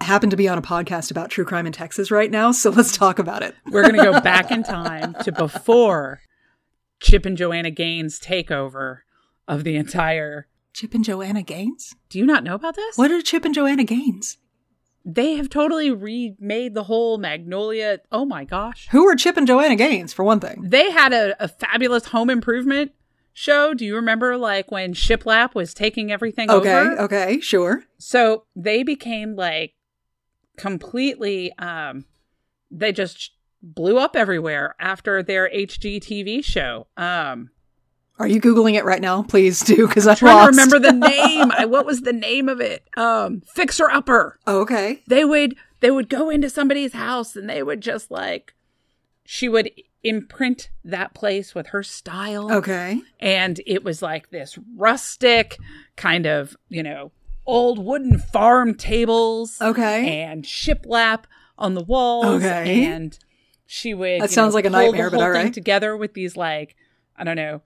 happen 0.00 0.30
to 0.30 0.36
be 0.36 0.48
on 0.48 0.58
a 0.58 0.62
podcast 0.62 1.10
about 1.10 1.30
true 1.30 1.44
crime 1.44 1.66
in 1.66 1.72
Texas 1.72 2.10
right 2.10 2.30
now, 2.30 2.52
so 2.52 2.70
let's 2.70 2.96
talk 2.96 3.18
about 3.18 3.42
it. 3.42 3.54
We're 3.70 3.82
going 3.82 3.96
to 3.96 4.10
go 4.10 4.20
back 4.20 4.50
in 4.50 4.62
time 4.62 5.14
to 5.22 5.32
before 5.32 6.20
Chip 7.00 7.26
and 7.26 7.36
Joanna 7.36 7.70
Gaines' 7.70 8.18
takeover 8.18 9.00
of 9.48 9.64
the 9.64 9.76
entire. 9.76 10.46
Chip 10.72 10.92
and 10.94 11.04
Joanna 11.04 11.42
Gaines? 11.42 11.94
Do 12.08 12.18
you 12.18 12.26
not 12.26 12.42
know 12.42 12.54
about 12.56 12.74
this? 12.74 12.98
What 12.98 13.10
are 13.12 13.22
Chip 13.22 13.44
and 13.44 13.54
Joanna 13.54 13.84
Gaines? 13.84 14.38
They 15.04 15.34
have 15.36 15.48
totally 15.48 15.90
remade 15.90 16.74
the 16.74 16.84
whole 16.84 17.18
Magnolia. 17.18 18.00
Oh 18.10 18.24
my 18.24 18.44
gosh. 18.44 18.88
Who 18.90 19.06
are 19.06 19.14
Chip 19.14 19.36
and 19.36 19.46
Joanna 19.46 19.76
Gaines, 19.76 20.12
for 20.12 20.24
one 20.24 20.40
thing? 20.40 20.64
They 20.66 20.90
had 20.90 21.12
a, 21.12 21.36
a 21.44 21.46
fabulous 21.46 22.06
home 22.06 22.28
improvement 22.30 22.90
show. 23.32 23.74
Do 23.74 23.84
you 23.84 23.94
remember 23.96 24.36
like 24.36 24.72
when 24.72 24.94
Shiplap 24.94 25.54
was 25.54 25.74
taking 25.74 26.10
everything 26.10 26.50
Okay, 26.50 26.74
over? 26.74 27.00
okay, 27.02 27.38
sure. 27.40 27.84
So 27.98 28.46
they 28.56 28.82
became 28.82 29.36
like 29.36 29.74
completely 30.56 31.52
um 31.58 32.04
they 32.70 32.92
just 32.92 33.32
blew 33.62 33.98
up 33.98 34.16
everywhere 34.16 34.74
after 34.78 35.22
their 35.22 35.48
HGTV 35.50 36.44
show. 36.44 36.86
Um 36.96 37.50
Are 38.18 38.28
you 38.28 38.40
Googling 38.40 38.74
it 38.74 38.84
right 38.84 39.00
now? 39.00 39.22
Please 39.24 39.60
do, 39.60 39.88
because 39.88 40.06
I'm 40.06 40.14
trying 40.16 40.36
lost. 40.36 40.52
to 40.54 40.60
remember 40.62 40.78
the 40.78 40.92
name. 41.08 41.50
I, 41.50 41.64
what 41.64 41.84
was 41.84 42.02
the 42.02 42.12
name 42.12 42.48
of 42.48 42.60
it? 42.60 42.88
Um 42.96 43.42
Fixer 43.54 43.90
Upper. 43.90 44.38
Oh, 44.46 44.60
okay. 44.60 45.02
They 45.08 45.24
would 45.24 45.56
they 45.80 45.90
would 45.90 46.08
go 46.08 46.30
into 46.30 46.48
somebody's 46.48 46.92
house 46.92 47.34
and 47.36 47.48
they 47.50 47.62
would 47.62 47.80
just 47.80 48.10
like 48.10 48.54
she 49.24 49.48
would 49.48 49.70
imprint 50.02 50.70
that 50.84 51.14
place 51.14 51.54
with 51.54 51.68
her 51.68 51.82
style. 51.82 52.52
Okay. 52.52 53.00
and 53.20 53.60
it 53.66 53.82
was 53.82 54.02
like 54.02 54.30
this 54.30 54.58
rustic 54.76 55.58
kind 55.96 56.26
of 56.26 56.56
you 56.68 56.82
know 56.82 57.10
old 57.46 57.78
wooden 57.78 58.18
farm 58.18 58.74
tables 58.74 59.58
Okay. 59.60 60.22
and 60.22 60.44
shiplap 60.44 61.24
on 61.58 61.74
the 61.74 61.82
walls 61.82 62.26
Okay. 62.44 62.84
and 62.86 63.18
she 63.66 63.92
would 63.94 64.20
That 64.20 64.30
sounds 64.30 64.52
know, 64.52 64.56
like 64.56 64.64
a 64.66 64.70
nightmare, 64.70 65.10
but 65.10 65.20
all 65.20 65.50
together 65.50 65.96
with 65.96 66.12
these 66.14 66.36
like 66.36 66.76
i 67.16 67.24
don't 67.24 67.36
know 67.36 67.60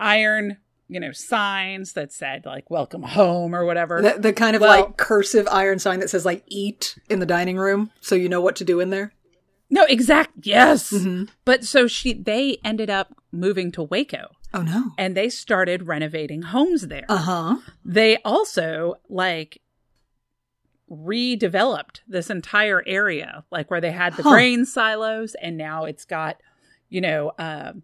iron 0.00 0.56
you 0.88 0.98
know 0.98 1.12
signs 1.12 1.92
that 1.92 2.12
said 2.12 2.44
like 2.44 2.68
welcome 2.70 3.02
home 3.02 3.54
or 3.54 3.64
whatever 3.64 4.02
The, 4.02 4.18
the 4.18 4.32
kind 4.32 4.56
of 4.56 4.62
Well- 4.62 4.80
like 4.86 4.96
cursive 4.96 5.46
iron 5.52 5.78
sign 5.78 6.00
that 6.00 6.10
says 6.10 6.24
like 6.24 6.42
eat 6.48 6.98
in 7.08 7.20
the 7.20 7.26
dining 7.26 7.56
room 7.58 7.90
so 8.00 8.14
you 8.16 8.28
know 8.28 8.40
what 8.40 8.56
to 8.56 8.64
do 8.64 8.80
in 8.80 8.90
there. 8.90 9.12
no 9.70 9.84
exact 9.84 10.30
yes 10.42 10.90
Mhm. 10.90 11.28
but 11.44 11.64
so 11.64 11.86
she 11.86 12.12
they 12.12 12.58
ended 12.64 12.90
up 12.90 13.14
moving 13.30 13.70
to 13.72 13.82
waco 13.84 14.30
Oh, 14.52 14.62
no. 14.62 14.90
and 14.98 15.16
they 15.16 15.28
started 15.28 15.86
renovating 15.86 16.42
homes 16.42 16.88
there 16.88 17.04
Uh 17.08 17.16
huh. 17.18 17.56
they 17.84 18.16
also 18.24 18.96
like 19.08 19.60
redeveloped 20.90 22.00
this 22.08 22.30
entire 22.30 22.82
area 22.86 23.44
like 23.52 23.70
where 23.70 23.80
they 23.80 23.92
had 23.92 24.16
the 24.16 24.22
Huh. 24.24 24.30
grain 24.32 24.64
silos 24.64 25.36
and 25.40 25.56
now 25.56 25.84
it's 25.84 26.04
got 26.04 26.40
you 26.88 27.00
know 27.00 27.30
um 27.38 27.82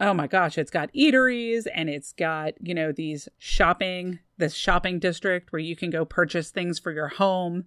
oh 0.00 0.14
my 0.14 0.26
gosh, 0.26 0.58
it's 0.58 0.70
got 0.70 0.92
eateries 0.92 1.66
and 1.74 1.88
it's 1.88 2.12
got, 2.12 2.54
you 2.60 2.74
know, 2.74 2.92
these 2.92 3.28
shopping, 3.38 4.18
this 4.36 4.54
shopping 4.54 4.98
district 4.98 5.52
where 5.52 5.60
you 5.60 5.76
can 5.76 5.90
go 5.90 6.04
purchase 6.04 6.50
things 6.50 6.78
for 6.78 6.92
your 6.92 7.08
home. 7.08 7.64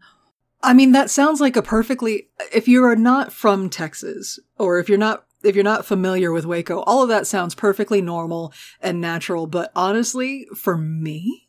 I 0.62 0.74
mean, 0.74 0.92
that 0.92 1.10
sounds 1.10 1.42
like 1.42 1.56
a 1.56 1.62
perfectly, 1.62 2.30
if 2.54 2.68
you 2.68 2.84
are 2.84 2.96
not 2.96 3.32
from 3.32 3.70
Texas 3.70 4.40
or 4.58 4.80
if 4.80 4.90
you're 4.90 4.98
not, 4.98 5.26
if 5.42 5.56
you're 5.56 5.64
not 5.64 5.86
familiar 5.86 6.34
with 6.34 6.46
Waco, 6.46 6.82
all 6.82 7.02
of 7.02 7.10
that 7.10 7.26
sounds 7.26 7.56
perfectly 7.56 8.02
normal 8.02 8.54
and 8.82 9.00
natural. 9.00 9.48
But 9.48 9.72
honestly, 9.74 10.46
for 10.56 10.78
me, 10.78 11.48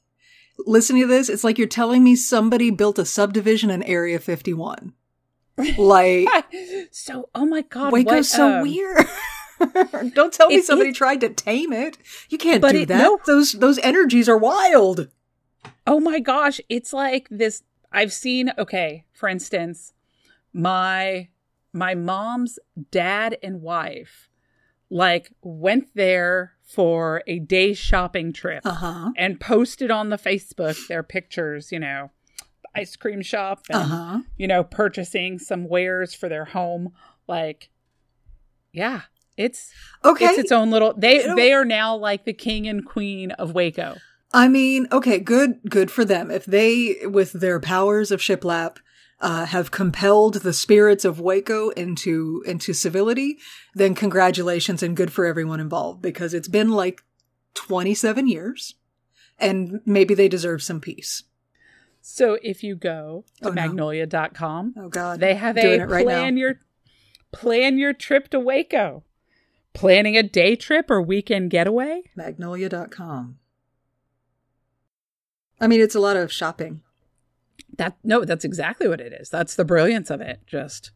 listening 0.58 1.02
to 1.02 1.08
this, 1.08 1.28
it's 1.28 1.42
like 1.42 1.58
you're 1.58 1.66
telling 1.66 2.04
me 2.04 2.14
somebody 2.14 2.70
built 2.70 3.00
a 3.00 3.04
subdivision 3.04 3.68
in 3.70 3.82
Area 3.82 4.18
51. 4.18 4.94
Like, 5.76 6.26
so, 6.90 7.28
oh 7.34 7.44
my 7.44 7.60
God. 7.60 7.92
Waco's 7.92 8.10
what, 8.14 8.24
so 8.24 8.52
um, 8.54 8.62
weird. 8.62 9.04
Don't 10.14 10.32
tell 10.32 10.48
me 10.48 10.56
It- 10.56 10.64
somebody 10.64 10.90
it- 10.90 10.96
tried 10.96 11.20
to 11.20 11.28
tame 11.30 11.72
it. 11.72 11.98
You 12.28 12.38
can't 12.38 12.62
do 12.62 12.68
it- 12.68 12.86
that. 12.88 12.98
no. 12.98 13.18
Those 13.26 13.52
those 13.52 13.78
energies 13.78 14.28
are 14.28 14.38
wild. 14.38 15.08
Oh 15.86 16.00
my 16.00 16.20
gosh, 16.20 16.60
it's 16.68 16.92
like 16.92 17.28
this 17.30 17.62
I've 17.92 18.12
seen 18.12 18.52
okay, 18.58 19.04
for 19.12 19.28
instance, 19.28 19.92
my 20.52 21.28
my 21.72 21.94
mom's 21.94 22.58
dad 22.90 23.36
and 23.42 23.62
wife 23.62 24.28
like 24.90 25.30
went 25.42 25.88
there 25.94 26.52
for 26.64 27.22
a 27.26 27.38
day 27.38 27.74
shopping 27.74 28.32
trip 28.32 28.62
Uh 28.64 28.72
huh. 28.74 29.10
and 29.16 29.40
posted 29.40 29.90
on 29.90 30.08
the 30.10 30.16
Facebook 30.16 30.76
their 30.88 31.02
pictures, 31.02 31.70
you 31.72 31.78
know, 31.78 32.10
ice 32.74 32.96
cream 32.96 33.22
shop 33.22 33.64
and 33.68 33.76
Uh 33.78 33.84
huh. 33.84 34.20
you 34.36 34.46
know, 34.48 34.64
purchasing 34.64 35.38
some 35.38 35.68
wares 35.68 36.14
for 36.14 36.28
their 36.28 36.46
home 36.46 36.92
like 37.28 37.70
yeah, 38.72 39.02
it's 39.40 39.70
Okay. 40.04 40.26
it's 40.26 40.38
its 40.38 40.52
own 40.52 40.70
little 40.70 40.92
they 40.96 41.16
It'll- 41.18 41.36
they 41.36 41.52
are 41.52 41.64
now 41.64 41.96
like 41.96 42.24
the 42.24 42.32
king 42.32 42.68
and 42.68 42.84
queen 42.84 43.30
of 43.32 43.52
Waco. 43.54 43.96
I 44.32 44.46
mean, 44.48 44.86
okay, 44.92 45.18
good, 45.18 45.58
good 45.68 45.90
for 45.90 46.04
them. 46.04 46.30
If 46.30 46.44
they, 46.44 46.98
with 47.04 47.32
their 47.32 47.58
powers 47.58 48.12
of 48.12 48.20
shiplap, 48.20 48.76
uh, 49.20 49.44
have 49.46 49.70
compelled 49.72 50.34
the 50.36 50.52
spirits 50.52 51.04
of 51.04 51.18
Waco 51.20 51.70
into 51.70 52.42
into 52.46 52.72
civility, 52.72 53.38
then 53.74 53.94
congratulations 53.94 54.82
and 54.84 54.96
good 54.96 55.12
for 55.12 55.26
everyone 55.26 55.58
involved 55.60 56.00
because 56.00 56.32
it's 56.32 56.48
been 56.48 56.70
like 56.70 57.02
twenty 57.54 57.92
seven 57.94 58.28
years, 58.28 58.76
and 59.38 59.80
maybe 59.84 60.14
they 60.14 60.28
deserve 60.28 60.62
some 60.62 60.80
peace. 60.80 61.24
So 62.00 62.38
if 62.42 62.62
you 62.62 62.76
go 62.76 63.24
to 63.42 63.48
Oh, 63.48 63.52
no. 63.52 63.60
magnolia.com, 63.62 64.74
Oh 64.78 64.88
God, 64.88 65.20
they 65.20 65.34
have 65.34 65.56
Doing 65.56 65.80
a 65.82 65.86
right 65.86 66.04
plan 66.06 66.34
now. 66.36 66.40
your 66.40 66.60
plan 67.32 67.76
your 67.78 67.92
trip 67.92 68.28
to 68.30 68.40
Waco. 68.40 69.04
Planning 69.74 70.16
a 70.16 70.22
day 70.22 70.56
trip 70.56 70.90
or 70.90 71.00
weekend 71.00 71.50
getaway? 71.50 72.02
Magnolia.com. 72.16 73.38
I 75.60 75.66
mean, 75.66 75.80
it's 75.80 75.94
a 75.94 76.00
lot 76.00 76.16
of 76.16 76.32
shopping. 76.32 76.82
That 77.76 77.96
no, 78.02 78.24
that's 78.24 78.44
exactly 78.44 78.88
what 78.88 79.00
it 79.00 79.12
is. 79.12 79.28
That's 79.30 79.54
the 79.54 79.64
brilliance 79.64 80.10
of 80.10 80.20
it. 80.20 80.40
Just 80.46 80.90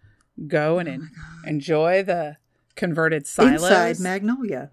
go 0.48 0.78
and 0.78 0.88
oh 0.88 0.92
en- 0.92 1.10
enjoy 1.46 2.02
the 2.02 2.36
converted 2.74 3.26
silos. 3.26 3.62
Inside 3.62 4.00
Magnolia. 4.00 4.70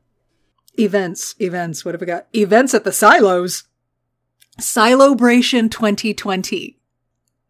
Events, 0.79 1.35
events. 1.39 1.85
What 1.85 1.93
have 1.93 2.01
we 2.01 2.07
got? 2.07 2.27
Events 2.33 2.73
at 2.73 2.83
the 2.83 2.91
silos. 2.91 3.65
Silobration 4.59 5.69
2020. 5.69 6.77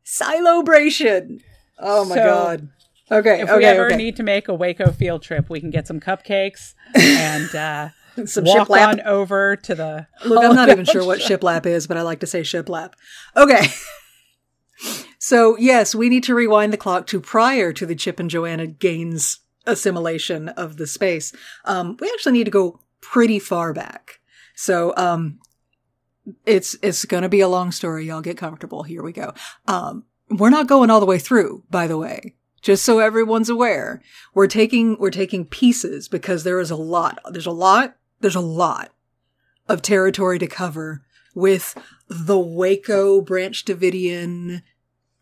Silobration. 0.06 1.42
Oh 1.80 2.06
my 2.06 2.16
So, 2.16 2.24
god. 2.26 2.70
Okay, 3.12 3.42
if 3.42 3.50
okay, 3.50 3.58
we 3.58 3.66
ever 3.66 3.88
okay. 3.88 3.98
need 3.98 4.16
to 4.16 4.24
make 4.24 4.48
a 4.48 4.54
Waco 4.54 4.92
field 4.92 5.22
trip, 5.22 5.50
we 5.50 5.60
can 5.60 5.70
get 5.70 5.86
some 5.86 6.00
cupcakes 6.00 6.76
and 6.96 7.54
uh, 7.54 7.90
Some 8.26 8.44
walk 8.44 8.68
shiplap. 8.68 8.88
on 8.88 9.02
over 9.02 9.56
to 9.56 9.76
the. 9.76 10.08
Look, 10.26 10.44
I'm 10.44 10.56
not 10.56 10.70
even 10.70 10.86
sure 10.86 11.06
what 11.06 11.20
shiplap 11.20 11.66
is, 11.66 11.88
but 11.88 11.98
I 11.98 12.02
like 12.02 12.20
to 12.22 12.28
say 12.28 12.42
shiplap. 12.42 12.94
Okay. 13.38 13.68
so, 15.20 15.58
yes, 15.58 15.96
we 15.96 16.10
need 16.10 16.24
to 16.26 16.36
rewind 16.36 16.74
the 16.74 16.78
clock 16.78 17.08
to 17.08 17.22
prior 17.22 17.72
to 17.74 17.86
the 17.86 17.96
Chip 17.96 18.20
and 18.20 18.30
Joanna 18.30 18.68
Gaines 18.68 19.40
assimilation 19.66 20.50
of 20.50 20.78
the 20.78 20.88
space. 20.88 21.34
Um, 21.64 21.98
we 22.00 22.10
actually 22.10 22.34
need 22.34 22.46
to 22.46 22.52
go 22.52 22.80
pretty 23.00 23.40
far 23.40 23.74
back. 23.74 24.20
So, 24.56 24.94
um, 24.98 25.40
it's, 26.46 26.76
it's 26.84 27.06
gonna 27.06 27.30
be 27.30 27.42
a 27.42 27.48
long 27.48 27.72
story. 27.72 28.06
Y'all 28.06 28.22
get 28.22 28.38
comfortable. 28.38 28.84
Here 28.84 29.02
we 29.02 29.14
go. 29.14 29.34
Um, 29.68 30.06
we're 30.30 30.50
not 30.50 30.68
going 30.68 30.90
all 30.90 31.00
the 31.00 31.06
way 31.06 31.18
through, 31.18 31.64
by 31.70 31.88
the 31.88 31.98
way. 31.98 32.36
Just 32.62 32.86
so 32.86 33.00
everyone's 33.00 33.50
aware. 33.50 34.02
We're 34.34 34.48
taking, 34.48 34.98
we're 35.00 35.10
taking 35.10 35.46
pieces 35.46 36.08
because 36.08 36.44
there 36.44 36.60
is 36.60 36.72
a 36.72 36.76
lot, 36.76 37.20
there's 37.32 37.48
a 37.48 37.52
lot, 37.52 37.96
there's 38.20 38.36
a 38.36 38.42
lot 38.42 38.92
of 39.68 39.82
territory 39.82 40.38
to 40.40 40.48
cover 40.48 41.02
with 41.34 41.78
the 42.08 42.40
Waco 42.40 43.22
Branch 43.22 43.66
Davidian 43.66 44.62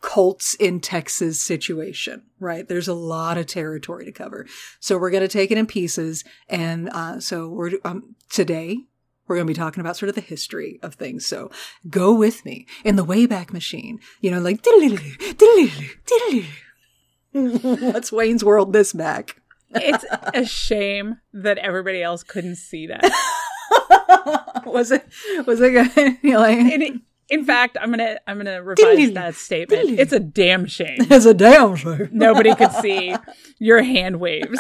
cults 0.02 0.56
in 0.56 0.80
Texas 0.80 1.42
situation, 1.42 2.24
right? 2.40 2.68
There's 2.68 2.88
a 2.88 2.94
lot 2.94 3.38
of 3.38 3.48
territory 3.48 4.06
to 4.06 4.12
cover. 4.12 4.46
So 4.80 4.98
we're 4.98 5.12
going 5.12 5.24
to 5.24 5.28
take 5.28 5.52
it 5.52 5.58
in 5.58 5.68
pieces. 5.68 6.24
And, 6.48 6.90
uh, 6.90 7.20
so 7.20 7.50
we're, 7.50 7.72
um, 7.84 8.16
today 8.30 8.80
we're 9.28 9.36
going 9.36 9.48
to 9.48 9.54
be 9.54 9.58
talking 9.58 9.82
about 9.82 9.98
sort 9.98 10.10
of 10.10 10.16
the 10.16 10.22
history 10.22 10.80
of 10.82 10.96
things. 10.96 11.26
So 11.26 11.52
go 11.90 12.14
with 12.14 12.46
me 12.46 12.66
in 12.84 12.96
the 12.96 13.06
Wayback 13.06 13.54
Machine, 13.54 14.00
you 14.22 14.32
know, 14.32 14.40
like, 14.40 14.64
let's 17.34 18.12
Wayne's 18.12 18.44
World 18.44 18.74
this 18.74 18.94
back. 18.94 19.42
It's 19.72 20.06
a 20.34 20.46
shame 20.46 21.20
that 21.32 21.60
everybody 21.60 22.02
else 22.02 22.24
couldn't 22.24 22.56
see 22.56 22.88
that. 22.88 23.04
was 24.66 24.92
it, 24.92 25.06
was 25.46 25.62
it 25.62 25.72
good? 25.72 26.18
You're 26.24 26.40
like, 26.40 26.58
in, 26.58 27.02
in 27.30 27.46
fact, 27.46 27.78
I'm 27.80 27.92
gonna 27.92 28.18
I'm 28.26 28.38
gonna 28.38 28.64
revise 28.64 29.14
that 29.14 29.36
statement. 29.36 30.00
It's 30.00 30.14
a 30.14 30.20
damn 30.20 30.66
shame 30.66 30.98
it's 31.00 31.26
a 31.26 31.34
damn 31.34 31.76
shame. 31.76 32.10
nobody 32.12 32.56
could 32.56 32.72
see 32.74 33.16
your 33.60 33.84
hand 33.84 34.20
waves. 34.20 34.58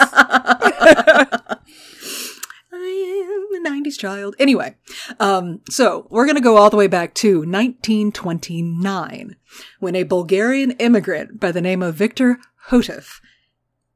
I 2.71 3.47
am 3.51 3.65
a 3.65 3.69
90s 3.69 3.97
child. 3.97 4.35
Anyway, 4.39 4.75
um, 5.19 5.61
so 5.69 6.07
we're 6.09 6.25
going 6.25 6.35
to 6.35 6.41
go 6.41 6.57
all 6.57 6.69
the 6.69 6.77
way 6.77 6.88
back 6.88 7.13
to 7.15 7.39
1929 7.39 9.35
when 9.79 9.95
a 9.95 10.03
Bulgarian 10.03 10.71
immigrant 10.71 11.39
by 11.39 11.51
the 11.51 11.61
name 11.61 11.81
of 11.81 11.95
Victor 11.95 12.39
Hotev 12.69 13.19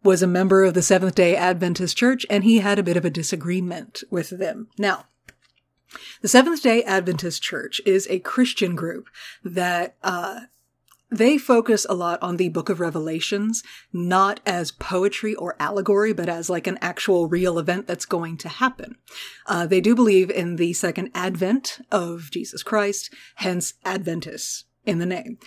was 0.03 0.21
a 0.21 0.27
member 0.27 0.63
of 0.63 0.73
the 0.73 0.81
Seventh 0.81 1.15
day 1.15 1.35
Adventist 1.35 1.95
Church 1.95 2.25
and 2.29 2.43
he 2.43 2.59
had 2.59 2.79
a 2.79 2.83
bit 2.83 2.97
of 2.97 3.05
a 3.05 3.09
disagreement 3.09 4.03
with 4.09 4.31
them. 4.31 4.67
Now, 4.77 5.05
the 6.21 6.27
Seventh 6.27 6.61
day 6.63 6.83
Adventist 6.83 7.41
Church 7.41 7.79
is 7.85 8.07
a 8.09 8.19
Christian 8.19 8.75
group 8.75 9.07
that, 9.43 9.95
uh, 10.03 10.41
they 11.11 11.37
focus 11.37 11.85
a 11.87 11.93
lot 11.93 12.17
on 12.23 12.37
the 12.37 12.49
book 12.49 12.69
of 12.69 12.79
Revelations, 12.79 13.61
not 13.91 14.39
as 14.47 14.71
poetry 14.71 15.35
or 15.35 15.55
allegory, 15.59 16.11
but 16.11 16.27
as 16.27 16.49
like 16.49 16.65
an 16.65 16.79
actual 16.81 17.27
real 17.27 17.59
event 17.59 17.85
that's 17.85 18.05
going 18.05 18.35
to 18.37 18.49
happen. 18.49 18.95
Uh, 19.45 19.67
they 19.67 19.79
do 19.79 19.93
believe 19.93 20.31
in 20.31 20.55
the 20.55 20.73
second 20.73 21.11
advent 21.13 21.79
of 21.91 22.31
Jesus 22.31 22.63
Christ, 22.63 23.13
hence 23.35 23.75
Adventists 23.85 24.63
in 24.85 24.97
the 24.97 25.05
name. 25.05 25.37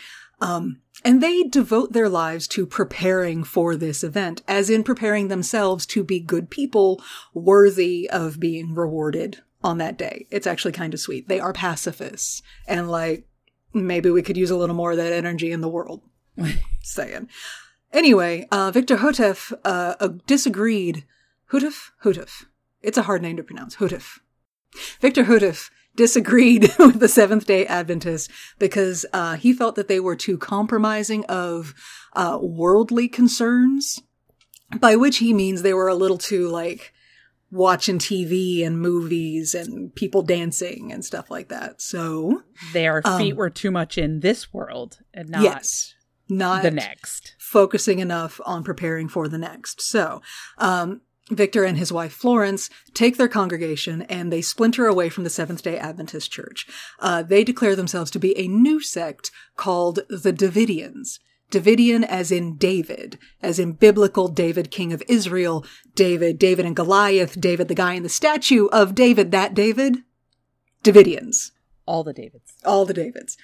Um, 0.41 0.81
and 1.05 1.23
they 1.23 1.45
devote 1.45 1.93
their 1.93 2.09
lives 2.09 2.47
to 2.49 2.67
preparing 2.67 3.45
for 3.45 3.77
this 3.77 4.03
event, 4.03 4.43
as 4.49 4.69
in 4.71 4.83
preparing 4.83 5.29
themselves 5.29 5.87
to 5.87 6.03
be 6.03 6.21
good 6.21 6.51
people 6.51 7.03
worthy 7.33 8.09
of 8.11 8.41
being 8.41 8.75
rewarded 8.75 9.39
on 9.63 9.79
that 9.79 9.99
day. 9.99 10.27
It's 10.31 10.47
actually 10.47 10.73
kind 10.73 10.95
of 10.95 11.01
sweet. 11.01 11.29
They 11.29 11.41
are 11.41 11.53
pacifists 11.53 12.43
and 12.67 12.91
like, 12.91 13.27
maybe 13.73 14.11
we 14.11 14.23
could 14.23 14.37
use 14.37 14.51
a 14.51 14.57
little 14.57 14.77
more 14.77 14.93
of 14.93 14.97
that 14.97 15.13
energy 15.13 15.53
in 15.53 15.61
the 15.61 15.69
world. 15.69 16.03
Saying. 16.83 17.29
Anyway, 17.93 18.47
uh, 18.51 18.71
Victor 18.71 18.99
Hotev 18.99 19.53
uh, 19.65 19.95
uh, 20.01 20.09
disagreed. 20.27 21.05
Houteff? 21.53 21.91
Houteff. 22.05 22.45
It's 22.83 22.99
a 22.99 23.03
hard 23.03 23.23
name 23.23 23.37
to 23.37 23.43
pronounce. 23.43 23.77
Houteff. 23.77 24.21
Victor 25.01 25.25
Houteff 25.25 25.71
disagreed 25.97 26.71
with 26.79 27.01
the 27.01 27.09
Seventh 27.09 27.47
day 27.47 27.67
Adventists 27.67 28.29
because 28.59 29.05
uh, 29.13 29.37
he 29.37 29.53
felt 29.53 29.75
that 29.77 29.89
they 29.89 30.01
were 30.01 30.17
too 30.17 30.39
compromising 30.39 31.25
of 31.27 31.75
uh, 32.15 32.39
worldly 32.41 33.09
concerns, 33.09 34.01
by 34.81 34.97
which 34.97 35.19
he 35.19 35.33
means 35.33 35.63
they 35.63 35.75
were 35.75 35.89
a 35.89 35.95
little 35.95 36.19
too 36.19 36.49
like 36.49 36.93
watching 37.51 37.99
TV 37.99 38.67
and 38.67 38.81
movies 38.81 39.55
and 39.55 39.95
people 39.95 40.23
dancing 40.23 40.93
and 40.93 41.05
stuff 41.05 41.31
like 41.31 41.49
that. 41.49 41.81
So, 41.81 42.43
Their 42.73 43.01
feet 43.03 43.33
Um, 43.33 43.37
were 43.37 43.51
too 43.51 43.71
much 43.71 43.97
in 43.97 44.21
this 44.21 44.53
world 44.53 44.99
and 45.15 45.29
not 45.31 45.43
yes, 45.43 45.95
not 46.29 46.63
the 46.63 46.73
next. 46.73 47.37
focusing 47.39 48.01
enough 48.01 48.41
on 48.45 48.65
preparing 48.65 49.09
for 49.09 49.29
the 49.29 49.39
next. 49.39 49.81
So, 49.81 50.21
um, 50.59 51.03
Victor 51.31 51.65
and 51.65 51.77
his 51.77 51.93
wife 51.93 52.13
Florence 52.13 52.71
take 52.95 53.17
their 53.17 53.29
congregation 53.29 54.03
and 54.03 54.33
they 54.33 54.43
splinter 54.43 54.87
away 54.87 55.09
from 55.09 55.25
the 55.25 55.31
Seventh 55.31 55.63
day 55.63 55.77
Adventist 55.77 56.31
Church. 56.31 56.67
Uh, 57.01 57.23
they 57.23 57.43
declare 57.43 57.75
themselves 57.75 58.11
to 58.13 58.19
be 58.19 58.37
a 58.39 58.47
new 58.47 58.81
sect 58.81 59.31
called 59.57 60.01
the 60.09 60.33
Davidians. 60.33 61.19
Davidian 61.51 62.05
as 62.05 62.33
in 62.33 62.57
David, 62.57 63.19
as 63.41 63.59
in 63.59 63.73
biblical 63.73 64.29
David, 64.29 64.71
king 64.71 64.93
of 64.93 65.03
Israel, 65.09 65.65
David, 65.95 66.39
David 66.39 66.67
and 66.67 66.75
Goliath, 66.75 67.41
David, 67.41 67.69
the 67.69 67.75
guy 67.75 67.95
in 67.95 68.03
the 68.03 68.09
statue 68.09 68.67
of 68.67 68.95
David, 68.95 69.31
that 69.31 69.55
David. 69.55 69.99
Davidians. 70.83 71.53
All 71.87 72.03
the 72.03 72.13
Davids. 72.13 72.53
All 72.65 72.85
the 72.85 72.95
Davids. 72.95 73.37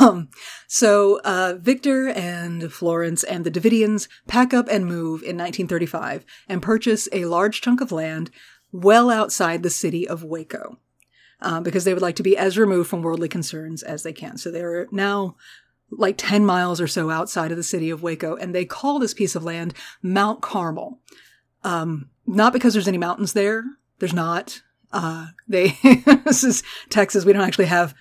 Um, 0.00 0.28
so, 0.66 1.20
uh, 1.24 1.54
Victor 1.58 2.08
and 2.08 2.72
Florence 2.72 3.24
and 3.24 3.44
the 3.44 3.50
Davidians 3.50 4.08
pack 4.26 4.52
up 4.52 4.68
and 4.70 4.86
move 4.86 5.22
in 5.22 5.36
1935 5.36 6.24
and 6.48 6.62
purchase 6.62 7.08
a 7.12 7.24
large 7.24 7.60
chunk 7.60 7.80
of 7.80 7.90
land 7.90 8.30
well 8.70 9.10
outside 9.10 9.62
the 9.62 9.70
city 9.70 10.06
of 10.06 10.22
Waco. 10.22 10.78
Uh, 11.40 11.60
because 11.60 11.84
they 11.84 11.94
would 11.94 12.02
like 12.02 12.16
to 12.16 12.22
be 12.22 12.36
as 12.36 12.58
removed 12.58 12.90
from 12.90 13.00
worldly 13.00 13.28
concerns 13.28 13.84
as 13.84 14.02
they 14.02 14.12
can. 14.12 14.36
So 14.36 14.50
they're 14.50 14.88
now 14.90 15.36
like 15.90 16.16
10 16.18 16.44
miles 16.44 16.80
or 16.80 16.88
so 16.88 17.10
outside 17.10 17.50
of 17.50 17.56
the 17.56 17.62
city 17.62 17.90
of 17.90 18.02
Waco, 18.02 18.36
and 18.36 18.54
they 18.54 18.64
call 18.64 18.98
this 18.98 19.14
piece 19.14 19.34
of 19.34 19.44
land 19.44 19.72
Mount 20.02 20.42
Carmel. 20.42 20.98
Um, 21.64 22.10
not 22.26 22.52
because 22.52 22.72
there's 22.74 22.88
any 22.88 22.98
mountains 22.98 23.32
there. 23.32 23.64
There's 23.98 24.12
not. 24.12 24.62
Uh, 24.92 25.28
they, 25.46 25.68
this 26.24 26.44
is 26.44 26.62
Texas. 26.90 27.24
We 27.24 27.32
don't 27.32 27.42
actually 27.42 27.66
have 27.66 27.94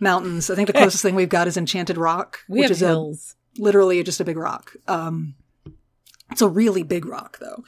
mountains. 0.00 0.50
I 0.50 0.54
think 0.54 0.66
the 0.66 0.72
closest 0.72 1.02
thing 1.02 1.14
we've 1.14 1.28
got 1.28 1.48
is 1.48 1.56
Enchanted 1.56 1.96
Rock, 1.96 2.40
We 2.48 2.60
which 2.60 2.70
is 2.70 2.80
hills. 2.80 3.34
a, 3.58 3.62
literally 3.62 4.02
just 4.02 4.20
a 4.20 4.24
big 4.24 4.36
rock. 4.36 4.72
Um, 4.86 5.34
it's 6.30 6.42
a 6.42 6.48
really 6.48 6.82
big 6.82 7.06
rock 7.06 7.38
though. 7.40 7.64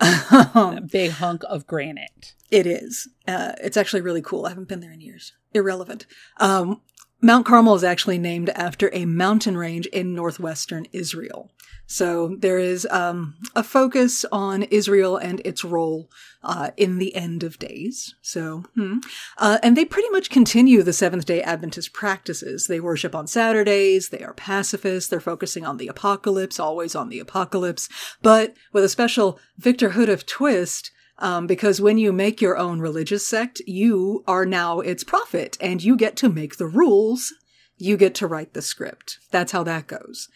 a 0.00 0.80
big 0.90 1.12
hunk 1.12 1.42
of 1.48 1.66
granite. 1.66 2.34
It 2.50 2.66
is. 2.66 3.08
Uh, 3.26 3.52
it's 3.62 3.76
actually 3.76 4.02
really 4.02 4.22
cool. 4.22 4.44
I 4.46 4.50
haven't 4.50 4.68
been 4.68 4.80
there 4.80 4.92
in 4.92 5.00
years. 5.00 5.32
Irrelevant. 5.54 6.06
Um, 6.38 6.82
Mount 7.24 7.46
Carmel 7.46 7.76
is 7.76 7.84
actually 7.84 8.18
named 8.18 8.50
after 8.50 8.90
a 8.92 9.04
mountain 9.04 9.56
range 9.56 9.86
in 9.86 10.12
northwestern 10.12 10.86
Israel. 10.92 11.52
So 11.86 12.36
there 12.38 12.58
is 12.58 12.86
um, 12.90 13.34
a 13.54 13.62
focus 13.62 14.24
on 14.32 14.62
Israel 14.64 15.18
and 15.18 15.40
its 15.44 15.62
role 15.62 16.10
uh, 16.42 16.70
in 16.76 16.98
the 16.98 17.14
end 17.14 17.42
of 17.42 17.58
days. 17.58 18.14
So, 18.22 18.64
hmm. 18.74 18.98
uh, 19.38 19.58
and 19.62 19.76
they 19.76 19.84
pretty 19.84 20.08
much 20.10 20.30
continue 20.30 20.82
the 20.82 20.92
Seventh 20.92 21.26
Day 21.26 21.42
Adventist 21.42 21.92
practices. 21.92 22.66
They 22.66 22.80
worship 22.80 23.14
on 23.14 23.26
Saturdays. 23.26 24.08
They 24.08 24.22
are 24.22 24.34
pacifists. 24.34 25.10
They're 25.10 25.20
focusing 25.20 25.66
on 25.66 25.76
the 25.76 25.88
apocalypse, 25.88 26.58
always 26.58 26.96
on 26.96 27.08
the 27.08 27.20
apocalypse, 27.20 27.88
but 28.22 28.54
with 28.72 28.84
a 28.84 28.88
special 28.88 29.38
Victor 29.58 29.90
Houteff 29.90 30.26
twist. 30.26 30.90
Um, 31.22 31.46
because 31.46 31.80
when 31.80 31.98
you 31.98 32.12
make 32.12 32.42
your 32.42 32.58
own 32.58 32.80
religious 32.80 33.24
sect, 33.24 33.62
you 33.64 34.24
are 34.26 34.44
now 34.44 34.80
its 34.80 35.04
prophet 35.04 35.56
and 35.60 35.82
you 35.82 35.96
get 35.96 36.16
to 36.16 36.28
make 36.28 36.56
the 36.56 36.66
rules. 36.66 37.32
You 37.78 37.96
get 37.96 38.14
to 38.16 38.26
write 38.26 38.54
the 38.54 38.60
script. 38.60 39.18
That's 39.30 39.52
how 39.52 39.62
that 39.62 39.86
goes. 39.86 40.28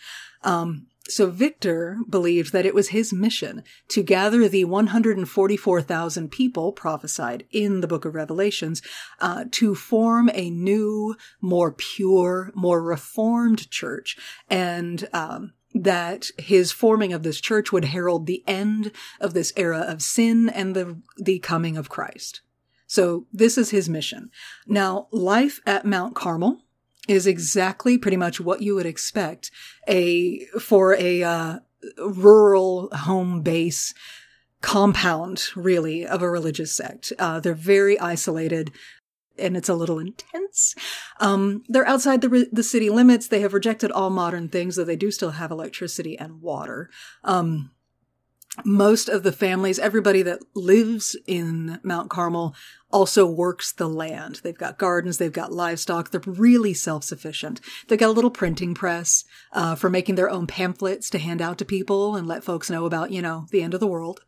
Um, 0.44 0.86
so 1.08 1.30
Victor 1.30 1.98
believed 2.08 2.52
that 2.52 2.66
it 2.66 2.74
was 2.74 2.88
his 2.88 3.12
mission 3.12 3.62
to 3.88 4.02
gather 4.02 4.48
the 4.48 4.64
144,000 4.64 6.30
people 6.30 6.72
prophesied 6.72 7.44
in 7.50 7.80
the 7.80 7.88
book 7.88 8.04
of 8.04 8.14
Revelations 8.14 8.80
uh, 9.20 9.44
to 9.52 9.74
form 9.74 10.30
a 10.34 10.50
new, 10.50 11.16
more 11.40 11.72
pure, 11.72 12.52
more 12.54 12.82
reformed 12.82 13.70
church. 13.70 14.16
And 14.48 15.08
um, 15.12 15.52
that 15.82 16.30
his 16.38 16.72
forming 16.72 17.12
of 17.12 17.22
this 17.22 17.40
church 17.40 17.72
would 17.72 17.86
herald 17.86 18.26
the 18.26 18.42
end 18.46 18.92
of 19.20 19.34
this 19.34 19.52
era 19.56 19.80
of 19.80 20.02
sin 20.02 20.48
and 20.48 20.74
the, 20.74 21.00
the 21.16 21.38
coming 21.38 21.76
of 21.76 21.88
Christ. 21.88 22.40
So 22.86 23.26
this 23.32 23.58
is 23.58 23.70
his 23.70 23.88
mission. 23.88 24.30
Now, 24.66 25.08
life 25.10 25.60
at 25.66 25.84
Mount 25.84 26.14
Carmel 26.14 26.62
is 27.08 27.26
exactly 27.26 27.98
pretty 27.98 28.16
much 28.16 28.40
what 28.40 28.62
you 28.62 28.74
would 28.74 28.86
expect 28.86 29.50
a 29.88 30.44
for 30.60 30.94
a 30.94 31.22
uh, 31.22 31.58
rural 31.98 32.88
home 32.92 33.42
base 33.42 33.94
compound, 34.60 35.50
really, 35.54 36.06
of 36.06 36.22
a 36.22 36.30
religious 36.30 36.72
sect. 36.72 37.12
Uh, 37.18 37.38
they're 37.38 37.54
very 37.54 37.98
isolated. 38.00 38.72
And 39.38 39.56
it's 39.56 39.68
a 39.68 39.74
little 39.74 39.98
intense. 39.98 40.74
Um, 41.20 41.62
they're 41.68 41.86
outside 41.86 42.20
the 42.20 42.28
re- 42.28 42.48
the 42.52 42.62
city 42.62 42.90
limits. 42.90 43.28
They 43.28 43.40
have 43.40 43.54
rejected 43.54 43.90
all 43.90 44.10
modern 44.10 44.48
things, 44.48 44.76
though 44.76 44.84
they 44.84 44.96
do 44.96 45.10
still 45.10 45.32
have 45.32 45.50
electricity 45.50 46.18
and 46.18 46.40
water. 46.42 46.90
Um, 47.24 47.70
most 48.64 49.08
of 49.10 49.22
the 49.22 49.32
families, 49.32 49.78
everybody 49.78 50.22
that 50.22 50.40
lives 50.54 51.14
in 51.26 51.78
Mount 51.82 52.08
Carmel 52.08 52.54
also 52.90 53.26
works 53.26 53.72
the 53.72 53.88
land. 53.88 54.40
They've 54.42 54.56
got 54.56 54.78
gardens, 54.78 55.18
they've 55.18 55.32
got 55.32 55.52
livestock, 55.52 56.10
they're 56.10 56.22
really 56.24 56.72
self-sufficient. 56.72 57.60
They've 57.86 57.98
got 57.98 58.08
a 58.08 58.12
little 58.12 58.30
printing 58.30 58.74
press, 58.74 59.24
uh, 59.52 59.74
for 59.74 59.90
making 59.90 60.14
their 60.14 60.30
own 60.30 60.46
pamphlets 60.46 61.10
to 61.10 61.18
hand 61.18 61.42
out 61.42 61.58
to 61.58 61.64
people 61.66 62.16
and 62.16 62.26
let 62.26 62.44
folks 62.44 62.70
know 62.70 62.86
about, 62.86 63.10
you 63.10 63.20
know, 63.20 63.46
the 63.50 63.62
end 63.62 63.74
of 63.74 63.80
the 63.80 63.86
world. 63.86 64.20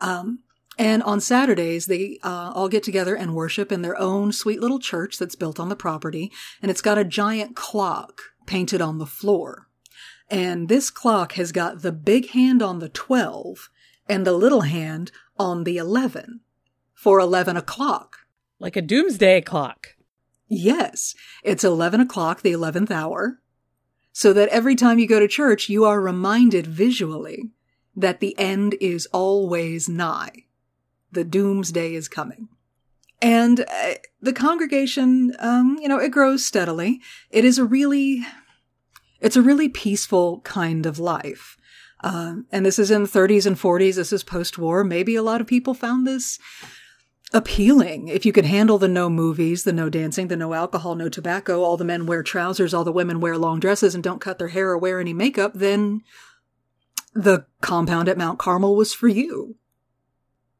Um, 0.00 0.40
and 0.78 1.02
on 1.02 1.20
Saturdays, 1.20 1.86
they 1.86 2.18
uh, 2.22 2.52
all 2.54 2.68
get 2.68 2.82
together 2.82 3.14
and 3.14 3.34
worship 3.34 3.70
in 3.70 3.82
their 3.82 3.98
own 3.98 4.32
sweet 4.32 4.60
little 4.60 4.80
church 4.80 5.18
that's 5.18 5.36
built 5.36 5.60
on 5.60 5.68
the 5.68 5.76
property. 5.76 6.32
And 6.60 6.70
it's 6.70 6.80
got 6.80 6.98
a 6.98 7.04
giant 7.04 7.54
clock 7.54 8.20
painted 8.46 8.80
on 8.80 8.98
the 8.98 9.06
floor. 9.06 9.68
And 10.30 10.68
this 10.68 10.90
clock 10.90 11.32
has 11.32 11.52
got 11.52 11.82
the 11.82 11.92
big 11.92 12.30
hand 12.30 12.62
on 12.62 12.80
the 12.80 12.88
12 12.88 13.68
and 14.08 14.26
the 14.26 14.32
little 14.32 14.62
hand 14.62 15.12
on 15.38 15.64
the 15.64 15.76
11 15.76 16.40
for 16.94 17.20
11 17.20 17.56
o'clock. 17.56 18.18
Like 18.58 18.76
a 18.76 18.82
doomsday 18.82 19.42
clock. 19.42 19.96
Yes, 20.48 21.14
it's 21.42 21.64
11 21.64 22.00
o'clock, 22.00 22.42
the 22.42 22.52
11th 22.52 22.90
hour. 22.90 23.40
So 24.12 24.32
that 24.32 24.48
every 24.50 24.76
time 24.76 24.98
you 24.98 25.08
go 25.08 25.18
to 25.18 25.28
church, 25.28 25.68
you 25.68 25.84
are 25.84 26.00
reminded 26.00 26.66
visually 26.66 27.50
that 27.96 28.20
the 28.20 28.38
end 28.38 28.76
is 28.80 29.06
always 29.12 29.88
nigh. 29.88 30.44
The 31.14 31.24
doomsday 31.24 31.94
is 31.94 32.08
coming. 32.08 32.48
And 33.22 33.60
uh, 33.60 33.94
the 34.20 34.32
congregation, 34.32 35.34
um, 35.38 35.78
you 35.80 35.88
know, 35.88 35.98
it 35.98 36.10
grows 36.10 36.44
steadily. 36.44 37.00
It 37.30 37.44
is 37.44 37.58
a 37.58 37.64
really, 37.64 38.22
it's 39.20 39.36
a 39.36 39.42
really 39.42 39.68
peaceful 39.68 40.40
kind 40.40 40.84
of 40.84 40.98
life. 40.98 41.56
Um, 42.02 42.46
and 42.52 42.66
this 42.66 42.78
is 42.78 42.90
in 42.90 43.04
the 43.04 43.08
30s 43.08 43.46
and 43.46 43.56
40s. 43.56 43.94
This 43.94 44.12
is 44.12 44.22
post-war. 44.22 44.84
Maybe 44.84 45.16
a 45.16 45.22
lot 45.22 45.40
of 45.40 45.46
people 45.46 45.72
found 45.72 46.06
this 46.06 46.38
appealing. 47.32 48.08
If 48.08 48.26
you 48.26 48.32
could 48.32 48.44
handle 48.44 48.78
the 48.78 48.88
no 48.88 49.08
movies, 49.08 49.64
the 49.64 49.72
no 49.72 49.88
dancing, 49.88 50.28
the 50.28 50.36
no 50.36 50.52
alcohol, 50.52 50.94
no 50.94 51.08
tobacco, 51.08 51.62
all 51.62 51.76
the 51.76 51.84
men 51.84 52.06
wear 52.06 52.22
trousers, 52.22 52.74
all 52.74 52.84
the 52.84 52.92
women 52.92 53.20
wear 53.20 53.38
long 53.38 53.58
dresses 53.58 53.94
and 53.94 54.04
don't 54.04 54.20
cut 54.20 54.38
their 54.38 54.48
hair 54.48 54.68
or 54.70 54.78
wear 54.78 55.00
any 55.00 55.14
makeup, 55.14 55.52
then 55.54 56.02
the 57.14 57.46
compound 57.60 58.08
at 58.08 58.18
Mount 58.18 58.38
Carmel 58.38 58.76
was 58.76 58.92
for 58.92 59.08
you. 59.08 59.56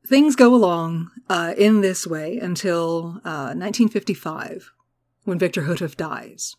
Things 0.06 0.36
go 0.36 0.54
along 0.54 1.10
uh, 1.30 1.54
in 1.56 1.80
this 1.80 2.06
way 2.06 2.38
until 2.38 3.20
uh, 3.24 3.54
1955, 3.56 4.70
when 5.24 5.38
Victor 5.38 5.62
Houteff 5.62 5.96
dies. 5.96 6.56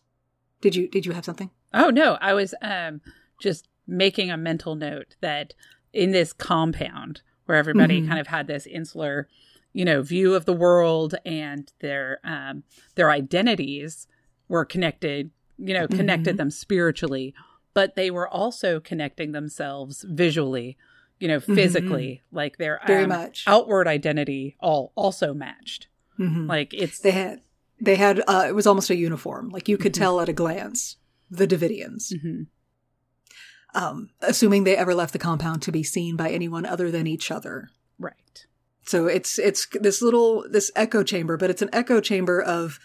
Did 0.60 0.74
you 0.74 0.88
did 0.88 1.06
you 1.06 1.12
have 1.12 1.24
something? 1.24 1.50
Oh 1.72 1.90
no, 1.90 2.16
I 2.20 2.32
was 2.32 2.54
um 2.62 3.00
just 3.40 3.68
making 3.86 4.30
a 4.30 4.36
mental 4.36 4.74
note 4.74 5.14
that 5.20 5.54
in 5.92 6.10
this 6.10 6.32
compound 6.32 7.20
where 7.44 7.58
everybody 7.58 8.00
Mhm. 8.00 8.08
kind 8.08 8.18
of 8.20 8.26
had 8.26 8.46
this 8.48 8.66
insular, 8.66 9.28
you 9.72 9.84
know, 9.84 10.02
view 10.02 10.34
of 10.34 10.44
the 10.46 10.52
world 10.54 11.14
and 11.24 11.72
their 11.80 12.18
um 12.24 12.64
their 12.96 13.10
identities 13.10 14.08
were 14.48 14.64
connected, 14.64 15.30
you 15.58 15.74
know, 15.74 15.86
connected 15.86 16.34
Mhm. 16.34 16.38
them 16.38 16.50
spiritually, 16.50 17.34
but 17.74 17.94
they 17.94 18.10
were 18.10 18.26
also 18.28 18.80
connecting 18.80 19.32
themselves 19.32 20.04
visually, 20.08 20.76
you 21.18 21.28
know, 21.28 21.40
physically, 21.40 22.22
like 22.32 22.58
their 22.58 22.76
Mm-hmm. 22.78 22.86
Very 22.86 23.02
um, 23.04 23.08
much. 23.08 23.44
outward 23.46 23.86
identity 23.88 24.56
all 24.60 24.92
also 24.94 25.32
matched. 25.34 25.88
Mhm. 26.18 26.48
Like 26.48 26.72
it's 26.74 26.98
They 26.98 27.10
had 27.12 27.40
they 27.80 27.96
had 27.96 28.22
uh, 28.26 28.44
it 28.48 28.54
was 28.54 28.66
almost 28.66 28.90
a 28.90 28.96
uniform. 28.96 29.50
Like 29.50 29.68
you 29.68 29.76
could 29.78 29.92
Mhm. 29.92 29.98
tell 29.98 30.20
at 30.20 30.28
a 30.28 30.32
glance 30.32 30.96
the 31.30 31.46
Davidians. 31.46 32.12
Mhm. 32.12 32.46
um, 33.74 34.08
assuming 34.22 34.64
they 34.64 34.76
ever 34.76 34.94
left 34.94 35.12
the 35.12 35.18
compound 35.18 35.60
to 35.62 35.72
be 35.72 35.82
seen 35.82 36.16
by 36.16 36.30
anyone 36.30 36.64
other 36.64 36.90
than 36.90 37.06
each 37.06 37.30
other. 37.30 37.68
right. 37.98 38.46
So 38.86 39.06
it's 39.06 39.38
it's 39.38 39.66
this 39.80 40.00
little 40.00 40.46
this 40.48 40.70
echo 40.76 41.02
chamber, 41.02 41.36
but 41.36 41.50
it's 41.50 41.60
an 41.62 41.70
echo 41.72 42.00
chamber 42.00 42.40
of 42.40 42.78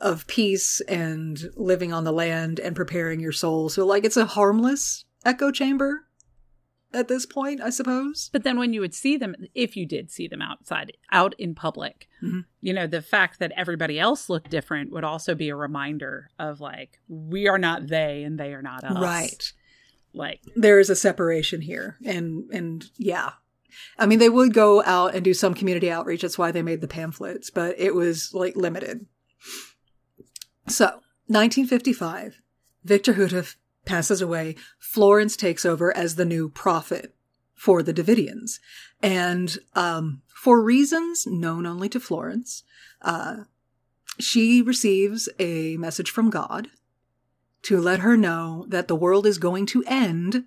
of 0.00 0.26
peace 0.28 0.80
and 0.82 1.50
living 1.56 1.92
on 1.92 2.04
the 2.04 2.12
land 2.12 2.58
and 2.60 2.74
preparing 2.76 3.20
your 3.20 3.32
soul. 3.32 3.68
So 3.68 3.84
like 3.84 4.04
it's 4.04 4.16
a 4.16 4.24
harmless 4.26 5.04
echo 5.26 5.50
chamber 5.50 6.06
at 6.92 7.08
this 7.08 7.24
point, 7.26 7.60
I 7.60 7.70
suppose. 7.70 8.30
But 8.32 8.42
then 8.44 8.58
when 8.58 8.72
you 8.72 8.80
would 8.80 8.94
see 8.94 9.16
them, 9.16 9.34
if 9.54 9.76
you 9.76 9.86
did 9.86 10.10
see 10.10 10.26
them 10.26 10.42
outside, 10.42 10.96
out 11.12 11.34
in 11.38 11.54
public, 11.54 12.08
Mhm. 12.22 12.44
you 12.60 12.72
know, 12.72 12.86
the 12.86 13.02
fact 13.02 13.38
that 13.38 13.52
everybody 13.56 13.98
else 13.98 14.28
looked 14.28 14.50
different 14.50 14.90
would 14.90 15.04
also 15.04 15.34
be 15.34 15.48
a 15.48 15.56
reminder 15.56 16.30
of 16.38 16.60
like, 16.60 16.98
we 17.08 17.46
are 17.48 17.58
not 17.58 17.86
they 17.88 18.22
and 18.24 18.38
they 18.38 18.52
are 18.52 18.62
not 18.62 18.82
us. 18.84 19.00
Right. 19.00 19.52
Like, 20.12 20.40
There 20.56 20.80
is 20.80 20.90
a 20.90 20.96
separation 20.96 21.60
here. 21.60 21.96
And 22.04 22.50
and 22.52 22.90
yeah. 22.96 23.32
I 23.96 24.06
mean 24.06 24.18
they 24.18 24.28
would 24.28 24.52
go 24.52 24.82
out 24.84 25.14
and 25.14 25.24
do 25.24 25.32
some 25.32 25.54
community 25.54 25.90
outreach. 25.90 26.22
That's 26.22 26.36
why 26.38 26.50
they 26.50 26.62
made 26.62 26.80
the 26.80 26.88
pamphlets, 26.88 27.50
but 27.50 27.78
it 27.78 27.94
was 27.94 28.34
like 28.34 28.56
limited. 28.56 29.06
So, 30.66 31.00
1955, 31.28 32.40
Victor 32.84 33.14
Houteff 33.14 33.54
passes 33.84 34.20
away, 34.20 34.56
Florence 34.78 35.36
takes 35.36 35.64
over 35.64 35.96
as 35.96 36.16
the 36.16 36.24
new 36.24 36.48
prophet 36.48 37.14
for 37.54 37.82
the 37.82 37.92
Davidians. 37.92 38.58
And 39.02 39.58
um, 39.74 40.22
for 40.28 40.62
reasons 40.62 41.26
known 41.26 41.66
only 41.66 41.88
to 41.90 42.00
Florence, 42.00 42.62
uh, 43.02 43.44
she 44.18 44.62
receives 44.62 45.28
a 45.38 45.76
message 45.76 46.10
from 46.10 46.30
God 46.30 46.68
to 47.62 47.78
let 47.78 48.00
her 48.00 48.16
know 48.16 48.64
that 48.68 48.88
the 48.88 48.96
world 48.96 49.26
is 49.26 49.38
going 49.38 49.66
to 49.66 49.84
end 49.86 50.44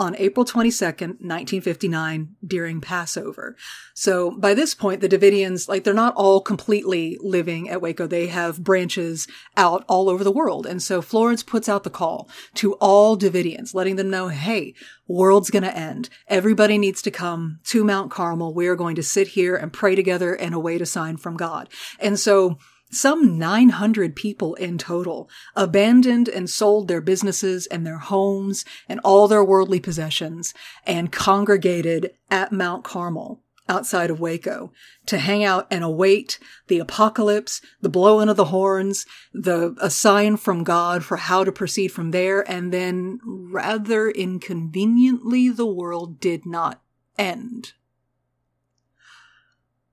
on 0.00 0.16
April 0.16 0.46
22nd, 0.46 1.20
1959, 1.20 2.36
during 2.44 2.80
Passover. 2.80 3.54
So 3.94 4.30
by 4.30 4.54
this 4.54 4.74
point, 4.74 5.02
the 5.02 5.08
Davidians, 5.08 5.68
like, 5.68 5.84
they're 5.84 5.92
not 5.92 6.14
all 6.16 6.40
completely 6.40 7.18
living 7.20 7.68
at 7.68 7.82
Waco. 7.82 8.06
They 8.06 8.28
have 8.28 8.64
branches 8.64 9.28
out 9.56 9.84
all 9.88 10.08
over 10.08 10.24
the 10.24 10.32
world. 10.32 10.66
And 10.66 10.82
so 10.82 11.02
Florence 11.02 11.42
puts 11.42 11.68
out 11.68 11.84
the 11.84 11.90
call 11.90 12.28
to 12.54 12.72
all 12.74 13.16
Davidians, 13.16 13.74
letting 13.74 13.96
them 13.96 14.08
know, 14.10 14.28
hey, 14.28 14.74
world's 15.06 15.50
gonna 15.50 15.68
end. 15.68 16.08
Everybody 16.28 16.78
needs 16.78 17.02
to 17.02 17.10
come 17.10 17.58
to 17.64 17.84
Mount 17.84 18.10
Carmel. 18.10 18.54
We 18.54 18.68
are 18.68 18.76
going 18.76 18.96
to 18.96 19.02
sit 19.02 19.28
here 19.28 19.54
and 19.54 19.72
pray 19.72 19.94
together 19.94 20.34
and 20.34 20.54
await 20.54 20.80
a 20.80 20.86
sign 20.86 21.18
from 21.18 21.36
God. 21.36 21.68
And 21.98 22.18
so 22.18 22.58
some 22.90 23.38
900 23.38 24.16
people 24.16 24.54
in 24.56 24.76
total 24.76 25.30
abandoned 25.54 26.28
and 26.28 26.50
sold 26.50 26.88
their 26.88 27.00
businesses 27.00 27.66
and 27.66 27.86
their 27.86 27.98
homes 27.98 28.64
and 28.88 29.00
all 29.04 29.28
their 29.28 29.44
worldly 29.44 29.80
possessions 29.80 30.52
and 30.86 31.12
congregated 31.12 32.14
at 32.30 32.52
Mount 32.52 32.84
Carmel 32.84 33.40
outside 33.68 34.10
of 34.10 34.18
Waco 34.18 34.72
to 35.06 35.18
hang 35.18 35.44
out 35.44 35.66
and 35.70 35.84
await 35.84 36.40
the 36.66 36.80
apocalypse, 36.80 37.62
the 37.80 37.88
blowing 37.88 38.28
of 38.28 38.36
the 38.36 38.46
horns, 38.46 39.06
the 39.32 39.76
a 39.80 39.88
sign 39.88 40.36
from 40.36 40.64
God 40.64 41.04
for 41.04 41.16
how 41.16 41.44
to 41.44 41.52
proceed 41.52 41.88
from 41.88 42.10
there. 42.10 42.48
And 42.50 42.72
then 42.72 43.20
rather 43.24 44.10
inconveniently, 44.10 45.48
the 45.48 45.66
world 45.66 46.18
did 46.18 46.44
not 46.44 46.82
end. 47.16 47.74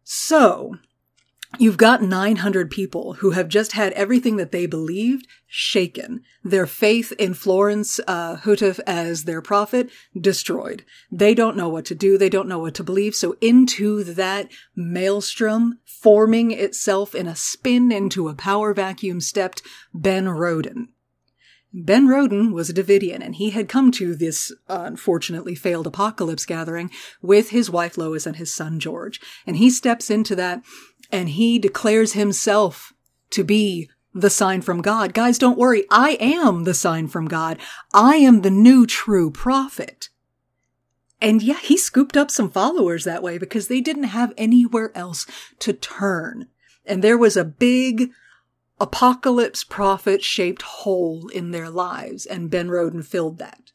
So 0.03 0.77
You've 1.57 1.77
got 1.77 2.03
900 2.03 2.69
people 2.69 3.13
who 3.13 3.31
have 3.31 3.47
just 3.47 3.71
had 3.71 3.93
everything 3.93 4.35
that 4.35 4.51
they 4.51 4.65
believed 4.65 5.27
shaken. 5.47 6.21
Their 6.43 6.67
faith 6.67 7.13
in 7.17 7.33
Florence 7.33 7.99
uh, 8.05 8.35
Houteff 8.37 8.79
as 8.85 9.23
their 9.23 9.41
prophet 9.41 9.89
destroyed. 10.19 10.83
They 11.09 11.33
don't 11.33 11.57
know 11.57 11.69
what 11.69 11.85
to 11.85 11.95
do. 11.95 12.17
They 12.17 12.29
don't 12.29 12.49
know 12.49 12.59
what 12.59 12.75
to 12.75 12.83
believe. 12.83 13.15
So 13.15 13.37
into 13.39 14.03
that 14.03 14.51
maelstrom, 14.75 15.79
forming 15.85 16.51
itself 16.51 17.15
in 17.15 17.27
a 17.27 17.35
spin 17.35 17.91
into 17.91 18.27
a 18.27 18.35
power 18.35 18.73
vacuum, 18.73 19.21
stepped 19.21 19.61
Ben 19.93 20.27
Roden. 20.27 20.89
Ben 21.73 22.07
Roden 22.07 22.53
was 22.53 22.69
a 22.69 22.73
Davidian, 22.73 23.21
and 23.21 23.35
he 23.35 23.51
had 23.51 23.67
come 23.67 23.91
to 23.91 24.15
this 24.15 24.53
unfortunately 24.67 25.53
failed 25.53 25.85
apocalypse 25.85 26.45
gathering 26.45 26.89
with 27.21 27.49
his 27.49 27.69
wife 27.69 27.97
Lois 27.97 28.25
and 28.25 28.37
his 28.37 28.53
son 28.53 28.79
George. 28.79 29.19
And 29.45 29.57
he 29.57 29.69
steps 29.69 30.09
into 30.09 30.35
that 30.35 30.63
and 31.11 31.29
he 31.29 31.59
declares 31.59 32.13
himself 32.13 32.93
to 33.31 33.43
be 33.43 33.89
the 34.13 34.29
sign 34.29 34.61
from 34.61 34.81
God. 34.81 35.13
Guys, 35.13 35.37
don't 35.37 35.57
worry. 35.57 35.85
I 35.91 36.17
am 36.19 36.63
the 36.63 36.73
sign 36.73 37.07
from 37.07 37.27
God. 37.27 37.59
I 37.93 38.15
am 38.15 38.41
the 38.41 38.49
new 38.49 38.85
true 38.85 39.29
prophet. 39.29 40.09
And 41.21 41.41
yeah, 41.41 41.59
he 41.59 41.77
scooped 41.77 42.15
up 42.15 42.29
some 42.29 42.49
followers 42.49 43.03
that 43.03 43.23
way 43.23 43.37
because 43.37 43.67
they 43.67 43.81
didn't 43.81 44.05
have 44.05 44.33
anywhere 44.37 44.91
else 44.95 45.25
to 45.59 45.73
turn. 45.73 46.47
And 46.85 47.03
there 47.03 47.17
was 47.17 47.35
a 47.35 47.43
big 47.43 48.11
apocalypse 48.79 49.63
prophet 49.63 50.23
shaped 50.23 50.61
hole 50.61 51.27
in 51.29 51.51
their 51.51 51.69
lives, 51.69 52.25
and 52.25 52.49
Ben 52.51 52.69
Roden 52.69 53.01
filled 53.01 53.39
that. 53.39 53.66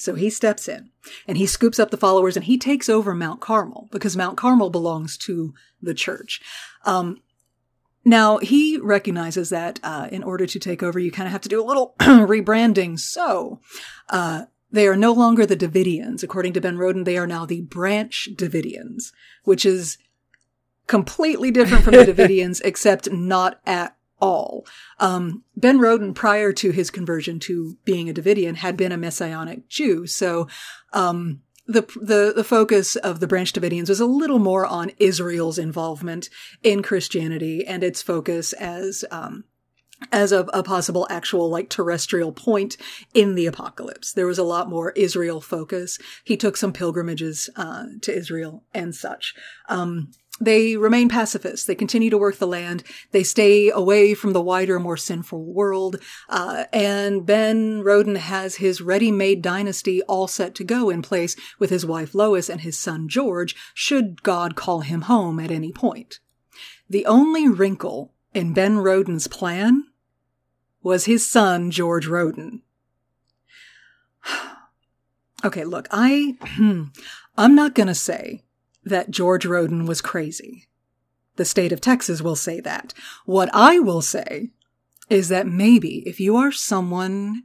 So 0.00 0.14
he 0.14 0.30
steps 0.30 0.68
in 0.68 0.90
and 1.28 1.36
he 1.36 1.46
scoops 1.46 1.78
up 1.78 1.90
the 1.90 1.96
followers 1.96 2.36
and 2.36 2.44
he 2.44 2.58
takes 2.58 2.88
over 2.88 3.14
Mount 3.14 3.40
Carmel 3.40 3.88
because 3.92 4.16
Mount 4.16 4.36
Carmel 4.36 4.70
belongs 4.70 5.16
to 5.18 5.54
the 5.82 5.94
church. 5.94 6.40
Um, 6.84 7.20
now 8.04 8.38
he 8.38 8.78
recognizes 8.78 9.50
that 9.50 9.78
uh, 9.82 10.08
in 10.10 10.22
order 10.22 10.46
to 10.46 10.58
take 10.58 10.82
over, 10.82 10.98
you 10.98 11.10
kind 11.10 11.26
of 11.26 11.32
have 11.32 11.42
to 11.42 11.48
do 11.48 11.62
a 11.62 11.66
little 11.66 11.94
rebranding. 12.00 12.98
So 12.98 13.60
uh, 14.08 14.46
they 14.72 14.86
are 14.86 14.96
no 14.96 15.12
longer 15.12 15.44
the 15.44 15.56
Davidians. 15.56 16.22
According 16.22 16.54
to 16.54 16.60
Ben 16.60 16.78
Roden, 16.78 17.04
they 17.04 17.18
are 17.18 17.26
now 17.26 17.44
the 17.44 17.60
Branch 17.60 18.30
Davidians, 18.34 19.12
which 19.44 19.66
is 19.66 19.98
completely 20.86 21.50
different 21.50 21.84
from 21.84 21.94
the 21.94 22.04
Davidians, 22.12 22.62
except 22.64 23.10
not 23.12 23.60
at 23.66 23.96
all. 24.20 24.66
Um, 24.98 25.44
ben 25.56 25.78
Roden, 25.78 26.14
prior 26.14 26.52
to 26.54 26.70
his 26.70 26.90
conversion 26.90 27.38
to 27.40 27.76
being 27.84 28.08
a 28.08 28.14
Davidian, 28.14 28.56
had 28.56 28.76
been 28.76 28.92
a 28.92 28.96
Messianic 28.96 29.68
Jew. 29.68 30.06
So, 30.06 30.48
um, 30.92 31.40
the, 31.66 31.82
the, 32.00 32.32
the 32.34 32.44
focus 32.44 32.96
of 32.96 33.20
the 33.20 33.28
Branch 33.28 33.52
Davidians 33.52 33.88
was 33.88 34.00
a 34.00 34.06
little 34.06 34.40
more 34.40 34.66
on 34.66 34.90
Israel's 34.98 35.58
involvement 35.58 36.28
in 36.64 36.82
Christianity 36.82 37.64
and 37.64 37.84
its 37.84 38.02
focus 38.02 38.52
as, 38.54 39.04
um, 39.12 39.44
as 40.10 40.32
a, 40.32 40.40
a, 40.52 40.64
possible 40.64 41.06
actual 41.10 41.48
like 41.48 41.68
terrestrial 41.68 42.32
point 42.32 42.76
in 43.14 43.36
the 43.36 43.46
apocalypse. 43.46 44.12
There 44.12 44.26
was 44.26 44.38
a 44.38 44.44
lot 44.44 44.68
more 44.68 44.90
Israel 44.92 45.40
focus. 45.40 45.98
He 46.24 46.36
took 46.36 46.56
some 46.56 46.72
pilgrimages 46.72 47.48
uh, 47.54 47.84
to 48.02 48.16
Israel 48.16 48.64
and 48.74 48.94
such. 48.94 49.34
Um, 49.68 50.10
they 50.40 50.76
remain 50.76 51.08
pacifists. 51.08 51.66
They 51.66 51.74
continue 51.74 52.08
to 52.08 52.18
work 52.18 52.36
the 52.36 52.46
land. 52.46 52.82
They 53.10 53.22
stay 53.22 53.70
away 53.70 54.14
from 54.14 54.32
the 54.32 54.40
wider, 54.40 54.80
more 54.80 54.96
sinful 54.96 55.44
world. 55.44 56.00
Uh, 56.28 56.64
and 56.72 57.26
Ben 57.26 57.82
Roden 57.82 58.16
has 58.16 58.56
his 58.56 58.80
ready-made 58.80 59.42
dynasty 59.42 60.00
all 60.02 60.26
set 60.26 60.54
to 60.54 60.64
go 60.64 60.88
in 60.88 61.02
place 61.02 61.36
with 61.58 61.68
his 61.68 61.84
wife 61.84 62.14
Lois 62.14 62.48
and 62.48 62.62
his 62.62 62.78
son 62.78 63.08
George, 63.08 63.54
should 63.74 64.22
God 64.22 64.56
call 64.56 64.80
him 64.80 65.02
home 65.02 65.38
at 65.38 65.50
any 65.50 65.72
point. 65.72 66.20
The 66.88 67.04
only 67.04 67.46
wrinkle 67.46 68.14
in 68.32 68.54
Ben 68.54 68.78
Roden's 68.78 69.28
plan 69.28 69.84
was 70.82 71.04
his 71.04 71.28
son 71.28 71.70
George 71.70 72.06
Roden. 72.06 72.62
okay, 75.44 75.64
look, 75.64 75.86
I, 75.90 76.38
I'm 77.36 77.54
not 77.54 77.74
gonna 77.74 77.94
say 77.94 78.44
that 78.84 79.10
George 79.10 79.44
Roden 79.46 79.86
was 79.86 80.00
crazy. 80.00 80.68
The 81.36 81.44
state 81.44 81.72
of 81.72 81.80
Texas 81.80 82.20
will 82.20 82.36
say 82.36 82.60
that. 82.60 82.92
What 83.24 83.50
I 83.52 83.78
will 83.78 84.02
say 84.02 84.50
is 85.08 85.28
that 85.28 85.46
maybe 85.46 86.02
if 86.06 86.20
you 86.20 86.36
are 86.36 86.52
someone 86.52 87.44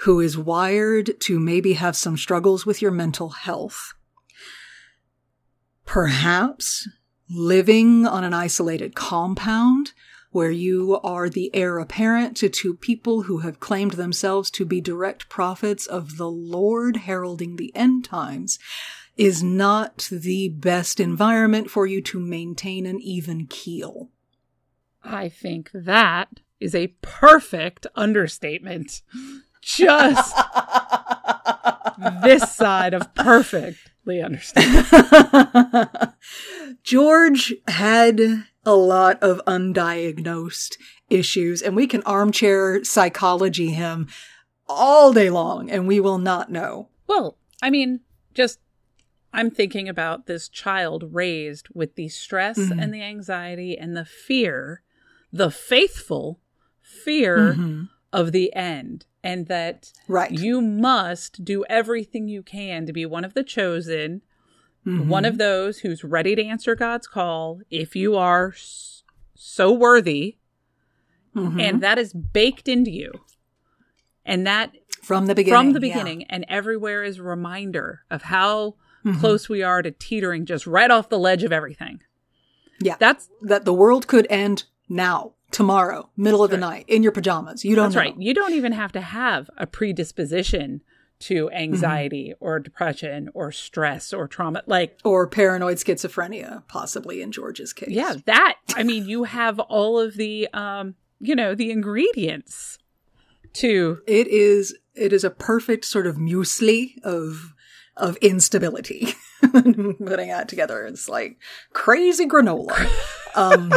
who 0.00 0.20
is 0.20 0.36
wired 0.36 1.18
to 1.20 1.38
maybe 1.40 1.74
have 1.74 1.96
some 1.96 2.16
struggles 2.16 2.66
with 2.66 2.82
your 2.82 2.90
mental 2.90 3.30
health, 3.30 3.94
perhaps 5.84 6.88
living 7.28 8.06
on 8.06 8.24
an 8.24 8.34
isolated 8.34 8.94
compound 8.94 9.92
where 10.30 10.50
you 10.50 11.00
are 11.02 11.30
the 11.30 11.50
heir 11.54 11.78
apparent 11.78 12.36
to 12.36 12.48
two 12.48 12.74
people 12.74 13.22
who 13.22 13.38
have 13.38 13.58
claimed 13.58 13.92
themselves 13.92 14.50
to 14.50 14.66
be 14.66 14.80
direct 14.82 15.30
prophets 15.30 15.86
of 15.86 16.18
the 16.18 16.28
Lord 16.28 16.96
heralding 16.98 17.56
the 17.56 17.74
end 17.74 18.04
times, 18.04 18.58
is 19.16 19.42
not 19.42 20.08
the 20.10 20.48
best 20.48 21.00
environment 21.00 21.70
for 21.70 21.86
you 21.86 22.02
to 22.02 22.20
maintain 22.20 22.86
an 22.86 23.00
even 23.00 23.46
keel. 23.46 24.10
I 25.02 25.28
think 25.28 25.70
that 25.72 26.40
is 26.60 26.74
a 26.74 26.88
perfect 27.00 27.86
understatement. 27.94 29.02
Just 29.62 30.36
this 32.22 32.52
side 32.52 32.94
of 32.94 33.14
perfectly 33.14 34.20
understatement. 34.20 34.86
George 36.82 37.54
had 37.68 38.44
a 38.64 38.74
lot 38.74 39.22
of 39.22 39.40
undiagnosed 39.46 40.76
issues, 41.08 41.62
and 41.62 41.76
we 41.76 41.86
can 41.86 42.02
armchair 42.02 42.82
psychology 42.84 43.70
him 43.70 44.08
all 44.68 45.12
day 45.12 45.30
long, 45.30 45.70
and 45.70 45.86
we 45.86 46.00
will 46.00 46.18
not 46.18 46.50
know. 46.50 46.88
Well, 47.06 47.38
I 47.62 47.70
mean, 47.70 48.00
just 48.34 48.58
I'm 49.32 49.50
thinking 49.50 49.88
about 49.88 50.26
this 50.26 50.48
child 50.48 51.10
raised 51.12 51.68
with 51.74 51.94
the 51.94 52.08
stress 52.08 52.58
mm-hmm. 52.58 52.78
and 52.78 52.92
the 52.92 53.02
anxiety 53.02 53.76
and 53.76 53.96
the 53.96 54.04
fear, 54.04 54.82
the 55.32 55.50
faithful 55.50 56.40
fear 56.80 57.52
mm-hmm. 57.52 57.84
of 58.12 58.32
the 58.32 58.54
end. 58.54 59.06
And 59.22 59.48
that 59.48 59.92
right. 60.06 60.30
you 60.30 60.60
must 60.60 61.44
do 61.44 61.64
everything 61.68 62.28
you 62.28 62.42
can 62.42 62.86
to 62.86 62.92
be 62.92 63.04
one 63.04 63.24
of 63.24 63.34
the 63.34 63.42
chosen, 63.42 64.22
mm-hmm. 64.86 65.08
one 65.08 65.24
of 65.24 65.36
those 65.36 65.80
who's 65.80 66.04
ready 66.04 66.36
to 66.36 66.44
answer 66.44 66.76
God's 66.76 67.08
call 67.08 67.60
if 67.68 67.96
you 67.96 68.16
are 68.16 68.54
so 69.34 69.72
worthy. 69.72 70.36
Mm-hmm. 71.34 71.60
And 71.60 71.82
that 71.82 71.98
is 71.98 72.12
baked 72.12 72.68
into 72.68 72.90
you. 72.90 73.12
And 74.24 74.46
that 74.46 74.72
from 75.02 75.26
the 75.26 75.34
beginning. 75.34 75.58
From 75.58 75.72
the 75.72 75.80
beginning. 75.80 76.20
Yeah. 76.22 76.26
And 76.30 76.46
everywhere 76.48 77.04
is 77.04 77.18
a 77.18 77.22
reminder 77.22 78.02
of 78.10 78.22
how 78.22 78.76
mm-hmm. 79.06 79.20
close 79.20 79.48
we 79.48 79.62
are 79.62 79.82
to 79.82 79.90
teetering 79.90 80.44
just 80.46 80.66
right 80.66 80.90
off 80.90 81.08
the 81.08 81.18
ledge 81.18 81.44
of 81.44 81.52
everything. 81.52 82.02
Yeah. 82.80 82.96
That's 82.98 83.30
that 83.42 83.64
the 83.64 83.72
world 83.72 84.06
could 84.06 84.26
end 84.28 84.64
now. 84.88 85.32
tomorrow, 85.50 86.10
middle 86.16 86.44
of 86.44 86.50
the 86.50 86.58
night, 86.58 86.84
in 86.88 87.02
your 87.02 87.12
pajamas. 87.12 87.64
You 87.64 87.74
don't 87.76 87.86
That's 87.86 87.94
know. 87.94 88.00
right. 88.02 88.14
You 88.18 88.34
don't 88.34 88.52
even 88.52 88.72
have 88.72 88.92
to 88.92 89.00
have 89.00 89.48
a 89.56 89.66
predisposition 89.66 90.82
to 91.18 91.50
anxiety 91.50 92.34
or 92.40 92.58
depression 92.58 93.30
or 93.32 93.50
stress 93.50 94.12
or 94.12 94.28
trauma. 94.28 94.62
Like, 94.66 94.98
Or 95.02 95.26
paranoid 95.26 95.78
schizophrenia, 95.78 96.64
possibly 96.68 97.22
in 97.22 97.32
George's 97.32 97.72
case. 97.72 97.88
yeah, 97.88 98.16
that, 98.26 98.56
I 98.74 98.82
mean, 98.82 99.08
you 99.08 99.24
have 99.24 99.58
all 99.58 99.98
of 99.98 100.16
the, 100.16 100.46
um, 100.52 100.94
you 101.18 101.34
know, 101.34 101.54
the 101.54 101.70
ingredients 101.70 102.78
to, 103.54 104.02
It 104.06 104.26
is 104.28 104.76
it 104.94 105.12
is 105.12 105.24
a 105.24 105.30
perfect 105.30 105.84
sort 105.86 106.06
of 106.06 106.16
muesli 106.16 106.98
of 107.02 107.54
of 107.96 108.16
instability. 108.18 109.14
Putting 109.40 110.28
that 110.28 110.48
together, 110.48 110.84
it's 110.84 111.08
like 111.08 111.38
crazy 111.72 112.26
granola. 112.26 112.90
Um, 113.34 113.72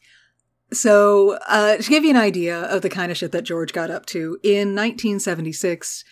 so, 0.72 1.38
uh, 1.48 1.76
to 1.76 1.88
give 1.88 2.04
you 2.04 2.10
an 2.10 2.16
idea 2.16 2.60
of 2.60 2.82
the 2.82 2.90
kind 2.90 3.10
of 3.10 3.18
shit 3.18 3.32
that 3.32 3.44
George 3.44 3.72
got 3.72 3.90
up 3.90 4.06
to, 4.06 4.38
in 4.42 4.74
1976, 4.74 6.04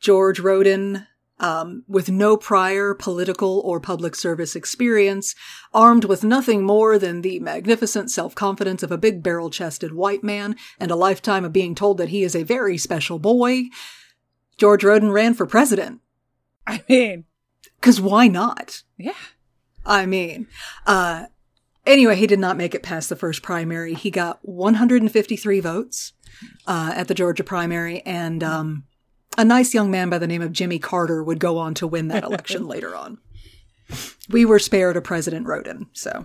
George 0.00 0.40
Roden, 0.40 1.06
um, 1.38 1.84
with 1.86 2.10
no 2.10 2.36
prior 2.36 2.94
political 2.94 3.60
or 3.60 3.78
public 3.78 4.14
service 4.14 4.56
experience, 4.56 5.34
armed 5.74 6.04
with 6.04 6.24
nothing 6.24 6.64
more 6.64 6.98
than 6.98 7.20
the 7.22 7.40
magnificent 7.40 8.10
self-confidence 8.10 8.82
of 8.82 8.90
a 8.90 8.98
big 8.98 9.22
barrel-chested 9.22 9.92
white 9.92 10.24
man 10.24 10.56
and 10.80 10.90
a 10.90 10.96
lifetime 10.96 11.44
of 11.44 11.52
being 11.52 11.74
told 11.74 11.98
that 11.98 12.08
he 12.08 12.22
is 12.22 12.34
a 12.34 12.42
very 12.42 12.78
special 12.78 13.18
boy, 13.18 13.64
George 14.56 14.82
Roden 14.82 15.10
ran 15.10 15.34
for 15.34 15.46
president. 15.46 16.00
I 16.68 16.82
mean, 16.88 17.24
Cause 17.80 18.00
why 18.00 18.28
not? 18.28 18.82
yeah. 18.96 19.12
I 19.84 20.04
mean, 20.06 20.48
uh, 20.86 21.26
anyway, 21.86 22.16
he 22.16 22.26
did 22.26 22.40
not 22.40 22.56
make 22.56 22.74
it 22.74 22.82
past 22.82 23.08
the 23.08 23.14
first 23.14 23.42
primary. 23.42 23.94
He 23.94 24.10
got 24.10 24.40
153 24.42 25.60
votes, 25.60 26.12
uh, 26.66 26.92
at 26.94 27.06
the 27.06 27.14
Georgia 27.14 27.44
primary 27.44 28.00
and, 28.00 28.42
um, 28.42 28.84
a 29.38 29.44
nice 29.44 29.74
young 29.74 29.90
man 29.90 30.08
by 30.08 30.18
the 30.18 30.26
name 30.26 30.42
of 30.42 30.52
Jimmy 30.52 30.78
Carter 30.78 31.22
would 31.22 31.38
go 31.38 31.58
on 31.58 31.74
to 31.74 31.86
win 31.86 32.08
that 32.08 32.24
election 32.24 32.66
later 32.68 32.96
on. 32.96 33.18
We 34.28 34.44
were 34.44 34.58
spared 34.58 34.96
a 34.96 35.00
President 35.00 35.46
Roden, 35.46 35.86
so. 35.92 36.24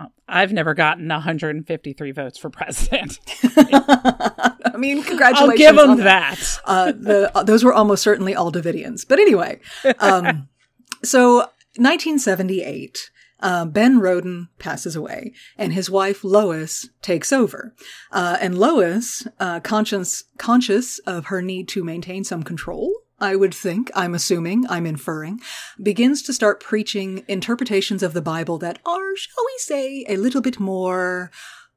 Well, 0.00 0.12
I've 0.28 0.52
never 0.52 0.74
gotten 0.74 1.08
153 1.08 2.12
votes 2.12 2.38
for 2.38 2.50
president. 2.50 3.18
I 3.44 4.74
mean, 4.78 5.02
congratulations. 5.02 5.50
I'll 5.50 5.74
give 5.74 5.76
them 5.76 5.98
that. 5.98 6.36
that. 6.38 6.60
uh, 6.64 6.92
the 6.92 7.36
uh, 7.36 7.42
those 7.42 7.64
were 7.64 7.72
almost 7.72 8.02
certainly 8.02 8.34
all 8.34 8.50
Davidians. 8.50 9.06
But 9.06 9.18
anyway, 9.18 9.60
um, 9.98 10.48
so 11.04 11.38
1978, 11.76 13.10
uh, 13.40 13.64
Ben 13.66 13.98
Roden 13.98 14.48
passes 14.58 14.96
away, 14.96 15.32
and 15.58 15.72
his 15.72 15.90
wife 15.90 16.24
Lois 16.24 16.88
takes 17.02 17.32
over. 17.32 17.74
Uh, 18.10 18.38
and 18.40 18.56
Lois, 18.58 19.26
uh, 19.38 19.60
conscious 19.60 20.24
conscious 20.38 20.98
of 21.00 21.26
her 21.26 21.42
need 21.42 21.68
to 21.68 21.84
maintain 21.84 22.24
some 22.24 22.42
control. 22.42 22.99
I 23.20 23.36
would 23.36 23.54
think, 23.54 23.90
I'm 23.94 24.14
assuming, 24.14 24.66
I'm 24.68 24.86
inferring, 24.86 25.40
begins 25.82 26.22
to 26.22 26.32
start 26.32 26.60
preaching 26.60 27.24
interpretations 27.28 28.02
of 28.02 28.14
the 28.14 28.22
Bible 28.22 28.58
that 28.58 28.78
are, 28.86 29.16
shall 29.16 29.44
we 29.44 29.54
say, 29.58 30.04
a 30.08 30.16
little 30.16 30.40
bit 30.40 30.58
more 30.58 31.30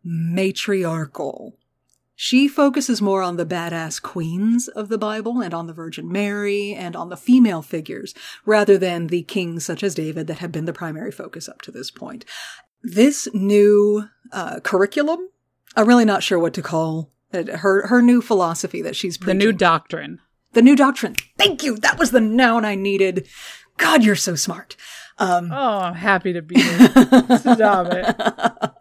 matriarchal. 0.03 1.57
She 2.15 2.47
focuses 2.47 3.01
more 3.01 3.21
on 3.21 3.37
the 3.37 3.45
badass 3.45 4.01
queens 4.01 4.67
of 4.67 4.87
the 4.87 4.97
Bible 4.97 5.41
and 5.41 5.53
on 5.53 5.67
the 5.67 5.73
Virgin 5.73 6.11
Mary 6.11 6.73
and 6.73 6.95
on 6.95 7.09
the 7.09 7.17
female 7.17 7.61
figures 7.61 8.13
rather 8.45 8.77
than 8.77 9.07
the 9.07 9.23
kings 9.23 9.65
such 9.65 9.83
as 9.83 9.95
David 9.95 10.27
that 10.27 10.37
have 10.37 10.51
been 10.51 10.65
the 10.65 10.73
primary 10.73 11.11
focus 11.11 11.49
up 11.49 11.61
to 11.63 11.71
this 11.71 11.89
point. 11.89 12.23
This 12.83 13.27
new 13.33 14.09
uh, 14.31 14.59
curriculum, 14.59 15.27
I'm 15.75 15.87
really 15.87 16.05
not 16.05 16.23
sure 16.23 16.37
what 16.37 16.53
to 16.53 16.61
call 16.61 17.11
it, 17.31 17.47
her 17.47 17.87
her 17.87 18.01
new 18.01 18.21
philosophy 18.21 18.81
that 18.83 18.95
she's 18.95 19.17
The 19.17 19.33
new 19.33 19.51
doctrine. 19.51 20.19
The 20.53 20.61
new 20.61 20.75
doctrine. 20.75 21.15
Thank 21.37 21.63
you. 21.63 21.77
That 21.77 21.99
was 21.99 22.11
the 22.11 22.21
noun 22.21 22.65
I 22.65 22.75
needed. 22.75 23.27
God, 23.77 24.03
you're 24.03 24.15
so 24.15 24.35
smart. 24.35 24.75
Um, 25.17 25.51
Oh, 25.51 25.79
I'm 25.79 25.95
happy 25.95 26.33
to 26.33 26.41
be 26.41 26.59
here. 26.59 26.89
Stop 27.37 27.87
it. 27.91 28.71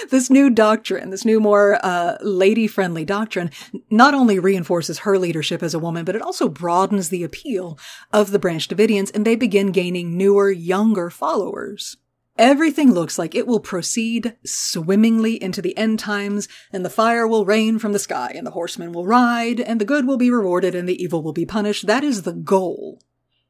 this 0.10 0.30
new 0.30 0.50
doctrine, 0.50 1.10
this 1.10 1.24
new 1.24 1.40
more 1.40 1.78
uh, 1.84 2.16
lady-friendly 2.20 3.04
doctrine, 3.04 3.50
not 3.90 4.14
only 4.14 4.38
reinforces 4.38 5.00
her 5.00 5.18
leadership 5.18 5.62
as 5.62 5.74
a 5.74 5.78
woman, 5.78 6.04
but 6.04 6.14
it 6.14 6.22
also 6.22 6.48
broadens 6.48 7.08
the 7.08 7.24
appeal 7.24 7.78
of 8.12 8.30
the 8.30 8.38
Branch 8.38 8.66
Davidians, 8.68 9.10
and 9.14 9.24
they 9.24 9.34
begin 9.36 9.72
gaining 9.72 10.16
newer, 10.16 10.50
younger 10.50 11.10
followers. 11.10 11.96
Everything 12.38 12.92
looks 12.92 13.18
like 13.18 13.34
it 13.34 13.46
will 13.46 13.60
proceed 13.60 14.36
swimmingly 14.44 15.42
into 15.42 15.60
the 15.60 15.76
end 15.76 15.98
times, 15.98 16.48
and 16.72 16.84
the 16.84 16.90
fire 16.90 17.26
will 17.26 17.44
rain 17.44 17.78
from 17.78 17.92
the 17.92 17.98
sky, 17.98 18.32
and 18.34 18.46
the 18.46 18.52
horsemen 18.52 18.92
will 18.92 19.06
ride, 19.06 19.60
and 19.60 19.80
the 19.80 19.84
good 19.84 20.06
will 20.06 20.16
be 20.16 20.30
rewarded, 20.30 20.74
and 20.74 20.88
the 20.88 21.02
evil 21.02 21.22
will 21.22 21.34
be 21.34 21.44
punished. 21.44 21.86
That 21.86 22.02
is 22.02 22.22
the 22.22 22.32
goal. 22.32 23.02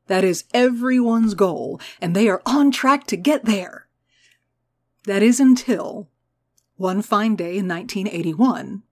That 0.08 0.24
is 0.24 0.44
everyone's 0.52 1.34
goal, 1.34 1.80
and 2.00 2.16
they 2.16 2.28
are 2.28 2.42
on 2.44 2.72
track 2.72 3.06
to 3.06 3.16
get 3.16 3.44
there. 3.44 3.86
That 5.04 5.22
is 5.22 5.38
until 5.38 6.08
one 6.76 7.02
fine 7.02 7.36
day 7.36 7.56
in 7.58 7.68
1981, 7.68 8.82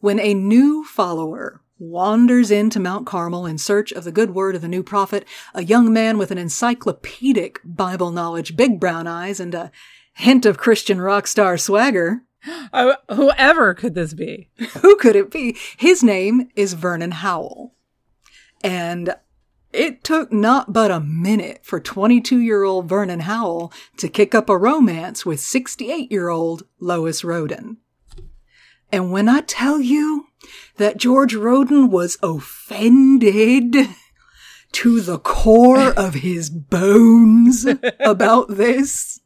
when 0.00 0.18
a 0.18 0.32
new 0.32 0.84
follower 0.84 1.60
wanders 1.78 2.50
into 2.50 2.80
Mount 2.80 3.06
Carmel 3.06 3.46
in 3.46 3.58
search 3.58 3.92
of 3.92 4.04
the 4.04 4.12
good 4.12 4.34
word 4.34 4.54
of 4.54 4.62
the 4.62 4.68
new 4.68 4.82
prophet, 4.82 5.26
a 5.54 5.64
young 5.64 5.92
man 5.92 6.18
with 6.18 6.30
an 6.30 6.38
encyclopedic 6.38 7.60
Bible 7.64 8.10
knowledge, 8.10 8.56
big 8.56 8.80
brown 8.80 9.06
eyes, 9.06 9.40
and 9.40 9.54
a 9.54 9.70
hint 10.14 10.44
of 10.44 10.58
Christian 10.58 11.00
rock 11.00 11.26
star 11.26 11.56
swagger. 11.56 12.22
Oh, 12.72 12.94
whoever 13.10 13.74
could 13.74 13.94
this 13.94 14.14
be? 14.14 14.48
Who 14.80 14.96
could 14.96 15.16
it 15.16 15.30
be? 15.30 15.56
His 15.76 16.04
name 16.04 16.50
is 16.54 16.74
Vernon 16.74 17.10
Howell. 17.10 17.74
And 18.62 19.14
it 19.72 20.04
took 20.04 20.32
not 20.32 20.72
but 20.72 20.90
a 20.90 21.00
minute 21.00 21.60
for 21.62 21.80
22 21.80 22.38
year 22.38 22.62
old 22.62 22.88
Vernon 22.88 23.20
Howell 23.20 23.72
to 23.96 24.08
kick 24.08 24.34
up 24.34 24.48
a 24.48 24.56
romance 24.56 25.26
with 25.26 25.40
68 25.40 26.10
year 26.10 26.28
old 26.28 26.62
Lois 26.80 27.24
Roden. 27.24 27.78
And 28.90 29.12
when 29.12 29.28
I 29.28 29.40
tell 29.42 29.80
you 29.80 30.26
that 30.76 30.96
George 30.96 31.34
Roden 31.34 31.90
was 31.90 32.18
offended 32.22 33.76
to 34.72 35.00
the 35.00 35.18
core 35.18 35.92
of 35.96 36.14
his 36.14 36.50
bones 36.50 37.66
about 38.00 38.48
this, 38.48 39.20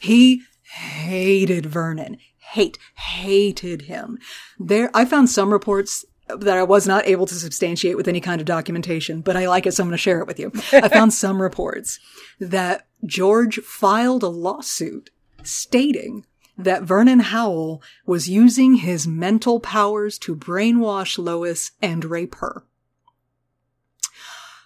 he 0.00 0.42
hated 0.62 1.66
Vernon. 1.66 2.18
Hate, 2.38 2.78
hated 2.96 3.82
him. 3.82 4.18
There, 4.58 4.90
I 4.92 5.06
found 5.06 5.30
some 5.30 5.52
reports 5.52 6.04
that 6.28 6.56
I 6.56 6.62
was 6.62 6.86
not 6.86 7.06
able 7.06 7.26
to 7.26 7.34
substantiate 7.34 7.96
with 7.96 8.08
any 8.08 8.20
kind 8.20 8.40
of 8.40 8.46
documentation, 8.46 9.20
but 9.20 9.36
I 9.36 9.48
like 9.48 9.66
it, 9.66 9.72
so 9.72 9.82
I'm 9.82 9.88
going 9.88 9.94
to 9.94 9.98
share 9.98 10.20
it 10.20 10.26
with 10.26 10.38
you. 10.38 10.52
I 10.72 10.88
found 10.90 11.12
some 11.12 11.40
reports 11.40 11.98
that 12.40 12.86
George 13.04 13.60
filed 13.60 14.22
a 14.22 14.28
lawsuit 14.28 15.10
stating 15.42 16.24
that 16.56 16.82
Vernon 16.82 17.20
Howell 17.20 17.82
was 18.06 18.28
using 18.28 18.76
his 18.76 19.06
mental 19.06 19.60
powers 19.60 20.18
to 20.18 20.36
brainwash 20.36 21.18
Lois 21.18 21.72
and 21.80 22.04
rape 22.04 22.34
her. 22.36 22.64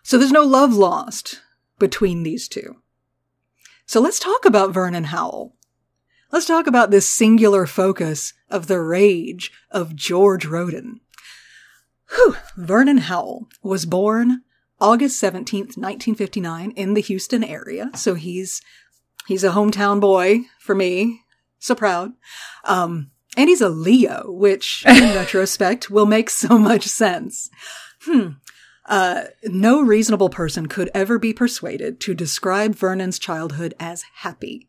So 0.02 0.18
there's 0.18 0.32
no 0.32 0.44
love 0.44 0.72
lost 0.72 1.42
between 1.78 2.22
these 2.22 2.48
two. 2.48 2.76
So 3.86 4.00
let's 4.00 4.18
talk 4.18 4.44
about 4.44 4.74
Vernon 4.74 5.04
Howell. 5.04 5.54
Let's 6.32 6.46
talk 6.46 6.66
about 6.66 6.90
this 6.90 7.08
singular 7.08 7.66
focus 7.66 8.32
of 8.50 8.66
the 8.66 8.80
rage 8.80 9.52
of 9.70 9.94
George 9.94 10.44
Roden. 10.44 11.00
Whew. 12.14 12.36
Vernon 12.56 12.98
Howell 12.98 13.48
was 13.62 13.86
born 13.86 14.42
August 14.80 15.22
17th, 15.22 15.76
1959 15.76 16.72
in 16.72 16.94
the 16.94 17.00
Houston 17.00 17.44
area. 17.44 17.90
So 17.94 18.14
he's, 18.14 18.60
he's 19.26 19.44
a 19.44 19.50
hometown 19.50 20.00
boy 20.00 20.40
for 20.58 20.74
me. 20.74 21.22
So 21.58 21.74
proud. 21.74 22.12
Um, 22.64 23.10
and 23.36 23.48
he's 23.48 23.60
a 23.60 23.68
Leo, 23.68 24.30
which 24.30 24.84
in 24.86 24.94
retrospect 25.14 25.90
will 25.90 26.06
make 26.06 26.30
so 26.30 26.58
much 26.58 26.84
sense. 26.84 27.50
Hmm. 28.02 28.30
Uh, 28.86 29.24
no 29.44 29.82
reasonable 29.82 30.30
person 30.30 30.66
could 30.66 30.90
ever 30.94 31.18
be 31.18 31.32
persuaded 31.32 32.00
to 32.00 32.14
describe 32.14 32.74
Vernon's 32.74 33.18
childhood 33.18 33.74
as 33.80 34.04
happy. 34.18 34.68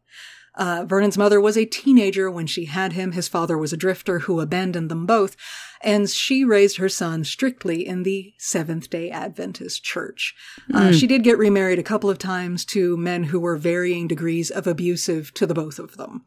Uh, 0.56 0.86
Vernon's 0.88 1.20
mother 1.20 1.40
was 1.40 1.56
a 1.56 1.66
teenager 1.66 2.32
when 2.32 2.48
she 2.48 2.66
had 2.66 2.94
him. 2.94 3.12
His 3.12 3.28
father 3.28 3.58
was 3.58 3.72
a 3.72 3.78
drifter 3.78 4.20
who 4.20 4.40
abandoned 4.40 4.90
them 4.90 5.06
both, 5.06 5.38
and 5.82 6.10
she 6.10 6.44
raised 6.44 6.78
her 6.78 6.90
son 6.90 7.24
strictly 7.24 7.88
in 7.88 8.02
the 8.02 8.34
Seventh 8.40 8.90
day 8.90 9.12
Adventist 9.12 9.84
church. 9.84 10.34
Uh, 10.74 10.92
she 10.92 11.06
did 11.06 11.24
get 11.24 11.38
remarried 11.38 11.78
a 11.78 11.84
couple 11.84 12.10
of 12.10 12.18
times 12.18 12.66
to 12.66 12.98
men 12.98 13.26
who 13.26 13.40
were 13.40 13.56
varying 13.56 14.08
degrees 14.08 14.50
of 14.50 14.66
abusive 14.66 15.32
to 15.36 15.46
the 15.46 15.54
both 15.54 15.78
of 15.78 15.96
them. 15.98 16.26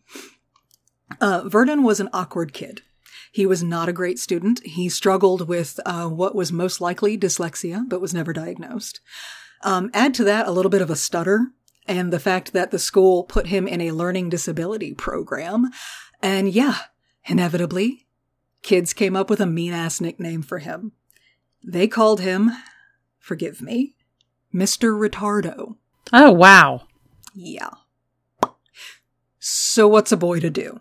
Uh, 1.20 1.42
Vernon 1.46 1.82
was 1.82 2.00
an 2.00 2.10
awkward 2.12 2.52
kid. 2.52 2.82
He 3.32 3.46
was 3.46 3.62
not 3.62 3.88
a 3.88 3.92
great 3.92 4.18
student. 4.18 4.60
He 4.64 4.88
struggled 4.88 5.48
with 5.48 5.78
uh, 5.86 6.08
what 6.08 6.34
was 6.34 6.52
most 6.52 6.80
likely 6.80 7.16
dyslexia, 7.16 7.88
but 7.88 8.00
was 8.00 8.12
never 8.12 8.32
diagnosed. 8.32 9.00
Um, 9.62 9.90
add 9.94 10.14
to 10.14 10.24
that 10.24 10.46
a 10.46 10.50
little 10.50 10.70
bit 10.70 10.82
of 10.82 10.90
a 10.90 10.96
stutter 10.96 11.48
and 11.86 12.12
the 12.12 12.18
fact 12.20 12.52
that 12.52 12.70
the 12.70 12.78
school 12.78 13.24
put 13.24 13.46
him 13.46 13.68
in 13.68 13.80
a 13.80 13.92
learning 13.92 14.30
disability 14.30 14.94
program. 14.94 15.70
And 16.22 16.48
yeah, 16.48 16.78
Inevitably, 17.26 18.06
kids 18.62 18.92
came 18.92 19.14
up 19.14 19.30
with 19.30 19.40
a 19.40 19.46
mean 19.46 19.72
ass 19.72 20.00
nickname 20.00 20.42
for 20.42 20.58
him. 20.58 20.92
They 21.62 21.86
called 21.86 22.20
him, 22.20 22.50
forgive 23.18 23.60
me, 23.60 23.94
Mr. 24.54 24.98
Retardo. 24.98 25.76
Oh, 26.12 26.32
wow. 26.32 26.86
Yeah. 27.34 27.70
So, 29.38 29.86
what's 29.88 30.12
a 30.12 30.16
boy 30.16 30.40
to 30.40 30.50
do? 30.50 30.80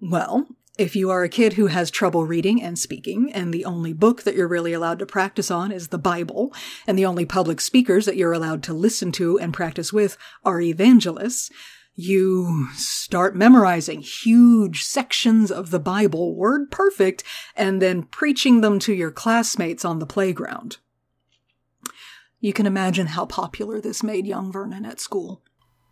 Well, 0.00 0.46
if 0.78 0.94
you 0.94 1.10
are 1.10 1.24
a 1.24 1.28
kid 1.28 1.54
who 1.54 1.68
has 1.68 1.90
trouble 1.90 2.26
reading 2.26 2.62
and 2.62 2.78
speaking, 2.78 3.32
and 3.32 3.52
the 3.52 3.64
only 3.64 3.94
book 3.94 4.24
that 4.24 4.34
you're 4.34 4.46
really 4.46 4.74
allowed 4.74 4.98
to 4.98 5.06
practice 5.06 5.50
on 5.50 5.72
is 5.72 5.88
the 5.88 5.98
Bible, 5.98 6.52
and 6.86 6.98
the 6.98 7.06
only 7.06 7.24
public 7.24 7.60
speakers 7.62 8.04
that 8.04 8.16
you're 8.16 8.34
allowed 8.34 8.62
to 8.64 8.74
listen 8.74 9.10
to 9.12 9.38
and 9.38 9.54
practice 9.54 9.92
with 9.92 10.18
are 10.44 10.60
evangelists, 10.60 11.50
you 11.94 12.68
start 12.74 13.34
memorizing 13.34 14.02
huge 14.02 14.82
sections 14.82 15.50
of 15.50 15.70
the 15.70 15.80
Bible, 15.80 16.36
word 16.36 16.70
perfect, 16.70 17.24
and 17.56 17.80
then 17.80 18.02
preaching 18.02 18.60
them 18.60 18.78
to 18.80 18.92
your 18.92 19.10
classmates 19.10 19.82
on 19.82 19.98
the 19.98 20.06
playground. 20.06 20.76
You 22.38 22.52
can 22.52 22.66
imagine 22.66 23.06
how 23.06 23.24
popular 23.24 23.80
this 23.80 24.02
made 24.02 24.26
young 24.26 24.52
Vernon 24.52 24.84
at 24.84 25.00
school. 25.00 25.42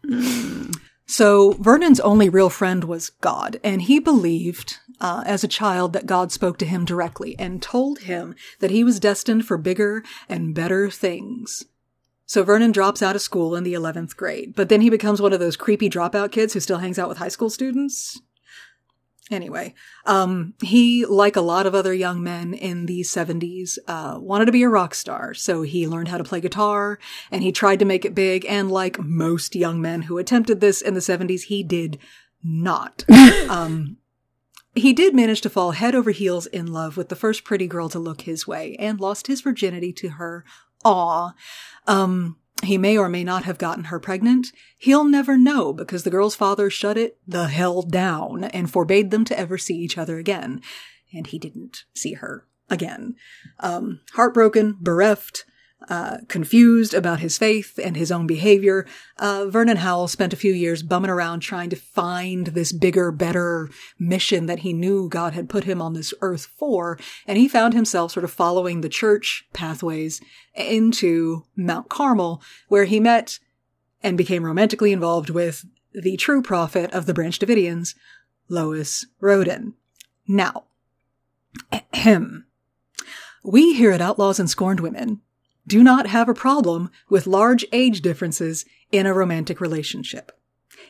Hmm. 0.06 0.72
So 1.06 1.52
Vernon's 1.60 2.00
only 2.00 2.28
real 2.28 2.50
friend 2.50 2.84
was 2.84 3.10
God, 3.10 3.60
and 3.62 3.82
he 3.82 3.98
believed 3.98 4.78
uh, 5.00 5.22
as 5.26 5.44
a 5.44 5.48
child 5.48 5.92
that 5.92 6.06
God 6.06 6.32
spoke 6.32 6.58
to 6.58 6.66
him 6.66 6.84
directly 6.84 7.38
and 7.38 7.60
told 7.60 8.00
him 8.00 8.34
that 8.60 8.70
he 8.70 8.82
was 8.82 9.00
destined 9.00 9.46
for 9.46 9.58
bigger 9.58 10.02
and 10.28 10.54
better 10.54 10.90
things. 10.90 11.64
So 12.26 12.42
Vernon 12.42 12.72
drops 12.72 13.02
out 13.02 13.16
of 13.16 13.22
school 13.22 13.54
in 13.54 13.64
the 13.64 13.74
11th 13.74 14.16
grade, 14.16 14.54
but 14.56 14.70
then 14.70 14.80
he 14.80 14.88
becomes 14.88 15.20
one 15.20 15.34
of 15.34 15.40
those 15.40 15.56
creepy 15.56 15.90
dropout 15.90 16.32
kids 16.32 16.54
who 16.54 16.60
still 16.60 16.78
hangs 16.78 16.98
out 16.98 17.08
with 17.08 17.18
high 17.18 17.28
school 17.28 17.50
students. 17.50 18.18
Anyway, 19.30 19.74
um, 20.04 20.52
he, 20.62 21.06
like 21.06 21.34
a 21.34 21.40
lot 21.40 21.64
of 21.66 21.74
other 21.74 21.94
young 21.94 22.22
men 22.22 22.52
in 22.52 22.84
the 22.84 23.00
70s, 23.00 23.78
uh, 23.88 24.18
wanted 24.20 24.44
to 24.44 24.52
be 24.52 24.62
a 24.62 24.68
rock 24.68 24.94
star. 24.94 25.32
So 25.32 25.62
he 25.62 25.88
learned 25.88 26.08
how 26.08 26.18
to 26.18 26.24
play 26.24 26.40
guitar 26.40 26.98
and 27.30 27.42
he 27.42 27.50
tried 27.50 27.78
to 27.78 27.86
make 27.86 28.04
it 28.04 28.14
big. 28.14 28.44
And 28.44 28.70
like 28.70 28.98
most 28.98 29.56
young 29.56 29.80
men 29.80 30.02
who 30.02 30.18
attempted 30.18 30.60
this 30.60 30.82
in 30.82 30.92
the 30.92 31.00
70s, 31.00 31.44
he 31.44 31.62
did 31.62 31.98
not. 32.42 33.04
um, 33.48 33.96
he 34.74 34.92
did 34.92 35.14
manage 35.14 35.40
to 35.42 35.50
fall 35.50 35.70
head 35.70 35.94
over 35.94 36.10
heels 36.10 36.46
in 36.46 36.66
love 36.66 36.96
with 36.96 37.08
the 37.08 37.16
first 37.16 37.44
pretty 37.44 37.66
girl 37.66 37.88
to 37.88 37.98
look 37.98 38.22
his 38.22 38.46
way 38.46 38.76
and 38.78 39.00
lost 39.00 39.26
his 39.26 39.40
virginity 39.40 39.92
to 39.94 40.10
her. 40.10 40.44
Aw. 40.84 41.32
Um, 41.86 42.36
he 42.62 42.78
may 42.78 42.96
or 42.96 43.08
may 43.08 43.24
not 43.24 43.44
have 43.44 43.58
gotten 43.58 43.84
her 43.84 43.98
pregnant. 43.98 44.52
He'll 44.78 45.04
never 45.04 45.36
know 45.36 45.72
because 45.72 46.04
the 46.04 46.10
girl's 46.10 46.36
father 46.36 46.70
shut 46.70 46.96
it 46.96 47.18
the 47.26 47.48
hell 47.48 47.82
down 47.82 48.44
and 48.44 48.70
forbade 48.70 49.10
them 49.10 49.24
to 49.26 49.38
ever 49.38 49.58
see 49.58 49.76
each 49.76 49.98
other 49.98 50.18
again. 50.18 50.62
And 51.12 51.26
he 51.26 51.38
didn't 51.38 51.84
see 51.94 52.14
her 52.14 52.46
again. 52.70 53.16
Um, 53.60 54.00
heartbroken, 54.12 54.76
bereft, 54.80 55.44
uh, 55.88 56.18
confused 56.28 56.94
about 56.94 57.20
his 57.20 57.36
faith 57.38 57.78
and 57.82 57.96
his 57.96 58.10
own 58.10 58.26
behavior, 58.26 58.86
uh, 59.18 59.46
Vernon 59.46 59.78
Howell 59.78 60.08
spent 60.08 60.32
a 60.32 60.36
few 60.36 60.52
years 60.52 60.82
bumming 60.82 61.10
around 61.10 61.40
trying 61.40 61.70
to 61.70 61.76
find 61.76 62.48
this 62.48 62.72
bigger, 62.72 63.10
better 63.12 63.70
mission 63.98 64.46
that 64.46 64.60
he 64.60 64.72
knew 64.72 65.08
God 65.08 65.34
had 65.34 65.48
put 65.48 65.64
him 65.64 65.82
on 65.82 65.92
this 65.92 66.14
earth 66.20 66.46
for. 66.56 66.98
And 67.26 67.38
he 67.38 67.48
found 67.48 67.74
himself 67.74 68.12
sort 68.12 68.24
of 68.24 68.30
following 68.30 68.80
the 68.80 68.88
church 68.88 69.46
pathways 69.52 70.20
into 70.54 71.44
Mount 71.56 71.88
Carmel, 71.88 72.42
where 72.68 72.84
he 72.84 73.00
met 73.00 73.38
and 74.02 74.16
became 74.16 74.44
romantically 74.44 74.92
involved 74.92 75.30
with 75.30 75.66
the 75.92 76.16
true 76.16 76.42
prophet 76.42 76.92
of 76.92 77.06
the 77.06 77.14
Branch 77.14 77.38
Davidians, 77.38 77.94
Lois 78.48 79.06
Roden. 79.20 79.74
Now, 80.26 80.64
ahem. 81.72 82.46
We 83.46 83.74
here 83.74 83.90
at 83.90 84.00
Outlaws 84.00 84.40
and 84.40 84.48
Scorned 84.48 84.80
Women 84.80 85.20
do 85.66 85.82
not 85.82 86.06
have 86.06 86.28
a 86.28 86.34
problem 86.34 86.90
with 87.08 87.26
large 87.26 87.64
age 87.72 88.00
differences 88.00 88.64
in 88.92 89.06
a 89.06 89.14
romantic 89.14 89.60
relationship. 89.60 90.32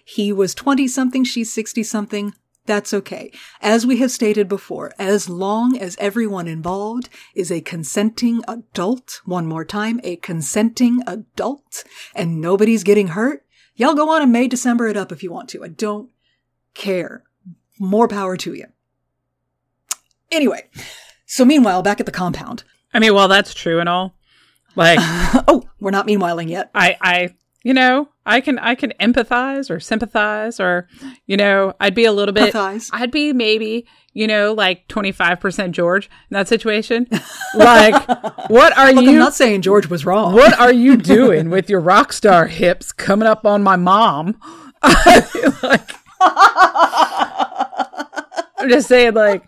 He 0.05 0.33
was 0.33 0.55
20 0.55 0.89
something, 0.89 1.25
she's 1.25 1.53
60 1.53 1.83
something. 1.83 2.35
That's 2.67 2.95
okay. 2.95 3.31
As 3.61 3.85
we 3.85 3.99
have 3.99 4.11
stated 4.11 4.49
before, 4.49 4.93
as 4.99 5.29
long 5.29 5.77
as 5.77 5.97
everyone 5.99 6.49
involved 6.49 7.11
is 7.35 7.53
a 7.53 7.61
consenting 7.61 8.43
adult, 8.49 9.21
one 9.27 9.47
more 9.47 9.67
time, 9.67 10.01
a 10.03 10.17
consenting 10.17 11.03
adult, 11.07 11.85
and 12.15 12.41
nobody's 12.41 12.83
getting 12.83 13.09
hurt, 13.09 13.45
y'all 13.77 13.95
go 13.95 14.09
on 14.11 14.23
and 14.23 14.33
May 14.33 14.49
December 14.49 14.89
it 14.89 14.97
up 14.97 15.13
if 15.13 15.23
you 15.23 15.31
want 15.31 15.51
to. 15.51 15.63
I 15.63 15.69
don't 15.69 16.09
care. 16.73 17.25
More 17.79 18.09
power 18.09 18.37
to 18.39 18.55
you. 18.55 18.67
Anyway, 20.33 20.69
so 21.27 21.45
meanwhile, 21.45 21.83
back 21.83 22.01
at 22.01 22.07
the 22.07 22.13
compound. 22.13 22.65
I 22.95 22.99
mean, 22.99 23.15
well, 23.15 23.29
that's 23.29 23.53
true 23.53 23.79
and 23.79 23.89
all. 23.89 24.15
Like, 24.77 24.99
oh, 25.49 25.65
we're 25.81 25.91
not 25.91 26.07
meanwhiling 26.07 26.49
yet. 26.49 26.71
I, 26.75 26.97
I, 27.01 27.35
you 27.63 27.75
know, 27.75 28.09
I 28.27 28.41
can, 28.41 28.59
I 28.59 28.75
can 28.75 28.93
empathize 29.01 29.71
or 29.71 29.81
sympathize 29.81 30.61
or, 30.61 30.89
you 31.27 31.37
know, 31.37 31.75
I'd 31.81 31.95
be 31.95 32.05
a 32.05 32.13
little 32.13 32.35
bit, 32.35 32.53
Empathize. 32.55 32.91
I'd 32.93 33.11
be 33.11 33.33
maybe, 33.33 33.87
you 34.13 34.27
know, 34.27 34.53
like 34.53 34.87
25% 34.89 35.71
George 35.73 36.07
in 36.31 36.35
that 36.35 36.49
situation. 36.49 37.07
like, 37.55 37.95
what 38.49 38.77
are 38.77 38.93
Look, 38.93 39.05
you, 39.05 39.11
I'm 39.11 39.19
not 39.19 39.35
saying 39.35 39.63
George 39.63 39.89
was 39.89 40.05
wrong. 40.05 40.35
what 40.35 40.59
are 40.59 40.73
you 40.73 40.97
doing 40.97 41.51
with 41.51 41.71
your 41.71 41.81
rock 41.81 42.13
star 42.13 42.47
hips 42.47 42.93
coming 42.93 43.27
up 43.29 43.47
on 43.47 43.63
my 43.63 43.77
mom? 43.77 44.39
Like, 45.63 45.91
I'm 48.59 48.69
just 48.69 48.89
saying, 48.89 49.15
like, 49.15 49.43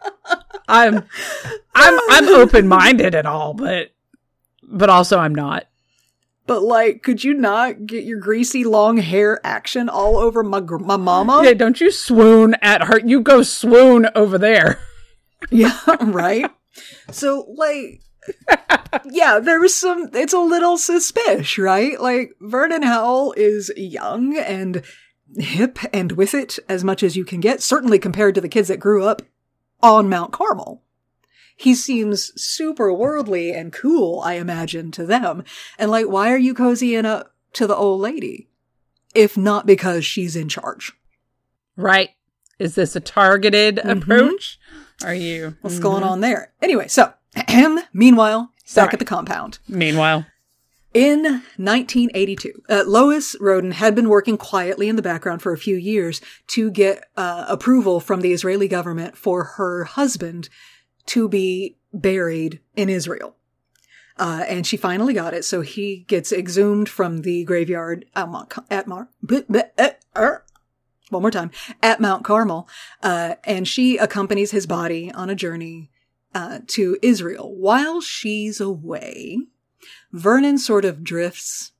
I'm, 0.69 1.05
I'm, 1.75 2.01
I'm 2.11 2.29
open 2.29 2.69
minded 2.69 3.15
and 3.15 3.27
all, 3.27 3.55
but, 3.55 3.91
but 4.66 4.90
also 4.90 5.18
I'm 5.18 5.35
not. 5.35 5.64
But 6.46 6.62
like, 6.62 7.02
could 7.02 7.24
you 7.24 7.35
not 7.35 7.87
get 7.87 8.05
your 8.05 8.20
greasy 8.20 8.62
long 8.62 8.98
hair 8.98 9.40
action 9.44 9.88
all 9.88 10.16
over 10.16 10.44
my 10.44 10.61
gr- 10.61 10.79
my 10.79 10.96
mama? 10.96 11.42
Yeah, 11.44 11.55
don't 11.55 11.81
you 11.81 11.90
swoon 11.90 12.55
at 12.62 12.85
her. 12.85 13.00
You 13.00 13.20
go 13.20 13.42
swoon 13.42 14.09
over 14.14 14.38
there. 14.38 14.81
Yeah, 15.50 15.79
right. 16.00 16.50
So 17.11 17.44
like, 17.57 18.00
yeah, 19.05 19.38
there 19.38 19.61
was 19.61 19.74
some. 19.74 20.09
It's 20.14 20.33
a 20.33 20.40
little 20.40 20.79
suspicious, 20.79 21.59
right? 21.59 22.00
Like 22.00 22.33
Vernon 22.40 22.83
Howell 22.83 23.35
is 23.37 23.70
young 23.76 24.37
and 24.37 24.83
hip 25.37 25.79
and 25.92 26.12
with 26.12 26.35
it 26.35 26.59
as 26.68 26.83
much 26.83 27.02
as 27.02 27.16
you 27.16 27.24
can 27.24 27.40
get. 27.40 27.62
Certainly 27.62 27.98
compared 27.98 28.35
to 28.35 28.40
the 28.40 28.48
kids 28.48 28.68
that 28.68 28.81
grew 28.81 29.05
up 29.05 29.22
on 29.83 30.09
Mount 30.09 30.33
Carmel. 30.33 30.83
He 31.57 31.75
seems 31.75 32.33
super 32.40 32.92
worldly 32.92 33.51
and 33.53 33.73
cool, 33.73 34.21
I 34.21 34.35
imagine, 34.35 34.90
to 34.92 35.07
them. 35.07 35.42
And 35.79 35.90
like, 35.90 36.07
why 36.07 36.31
are 36.31 36.37
you 36.38 36.55
cozying 36.55 37.05
up 37.07 37.33
to 37.55 37.66
the 37.66 37.75
old 37.75 38.01
lady? 38.01 38.49
If 39.14 39.37
not 39.38 39.64
because 39.66 40.05
she's 40.05 40.37
in 40.37 40.49
charge. 40.51 40.92
Right. 41.77 42.11
Is 42.59 42.75
this 42.75 42.95
a 42.95 43.01
targeted 43.01 43.77
Mm-hmm. 43.77 43.90
approach? 43.90 44.59
Are 45.05 45.14
you? 45.14 45.57
What's 45.62 45.79
going 45.79 46.03
on 46.03 46.21
there? 46.21 46.53
Anyway, 46.62 46.88
so, 46.88 47.12
meanwhile, 47.92 48.53
back 48.75 48.92
at 48.92 48.99
the 48.99 49.05
compound. 49.05 49.59
Meanwhile, 49.69 50.27
In 50.95 51.23
1982, 51.57 52.62
uh, 52.71 52.85
Lois 52.87 53.37
Roden 53.40 53.73
had 53.73 53.95
been 53.95 54.09
working 54.09 54.38
quietly 54.38 54.88
in 54.88 54.97
the 54.97 55.03
background 55.03 55.42
for 55.42 55.53
a 55.53 55.59
few 55.59 55.77
years 55.77 56.21
to 56.49 56.71
get 56.71 57.05
uh, 57.16 57.45
approval 57.49 58.01
from 58.01 58.21
the 58.23 58.33
Israeli 58.33 58.69
government 58.69 59.16
for 59.16 59.45
her 59.57 59.85
husband 59.85 60.49
to 61.07 61.29
be 61.29 61.77
buried 61.92 62.61
in 62.75 62.88
Israel. 62.88 63.37
Uh, 64.19 64.45
and 64.49 64.66
she 64.66 64.77
finally 64.77 65.12
got 65.12 65.35
it, 65.35 65.45
so 65.45 65.61
he 65.61 66.05
gets 66.09 66.33
exhumed 66.33 66.88
from 66.88 67.19
the 67.19 67.45
graveyard 67.45 68.07
at 68.14 68.29
Mount, 68.29 68.53
at 68.71 68.87
Mar- 68.87 69.11
eh, 69.79 69.90
er. 70.16 70.45
one 71.11 71.23
more 71.23 71.31
time, 71.31 71.51
at 71.83 72.01
Mount 72.01 72.25
Carmel, 72.25 72.66
uh, 73.03 73.35
and 73.45 73.69
she 73.69 73.99
accompanies 73.99 74.53
his 74.53 74.66
body 74.66 75.12
on 75.12 75.29
a 75.29 75.35
journey 75.35 75.90
uh, 76.35 76.61
to 76.69 76.97
Israel. 77.03 77.55
While 77.55 78.01
she's 78.01 78.59
away, 78.59 79.38
Vernon 80.12 80.57
sort 80.57 80.87
of 80.87 81.05
drifts, 81.05 81.73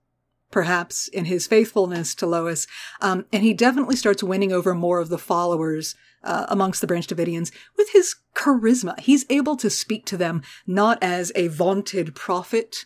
perhaps, 0.51 1.09
in 1.09 1.25
his 1.25 1.47
faithfulness 1.47 2.15
to 2.17 2.27
Lois, 2.27 2.67
um, 3.01 3.25
and 3.33 3.43
he 3.43 3.55
definitely 3.55 3.97
starts 3.97 4.23
winning 4.23 4.53
over 4.53 4.75
more 4.75 4.99
of 5.01 5.09
the 5.09 5.19
followers 5.19 5.95
uh, 6.27 6.47
amongst 6.49 6.81
the 6.81 6.87
Branch 6.87 7.07
Davidians 7.07 7.53
with 7.77 7.91
his 7.91 8.17
charisma. 8.35 8.99
He's 9.01 9.25
able 9.31 9.57
to 9.57 9.71
speak 9.71 10.05
to 10.07 10.17
them 10.17 10.43
not 10.67 10.99
as 11.01 11.33
a 11.35 11.49
vaunted 11.49 12.15
prophet, 12.15 12.85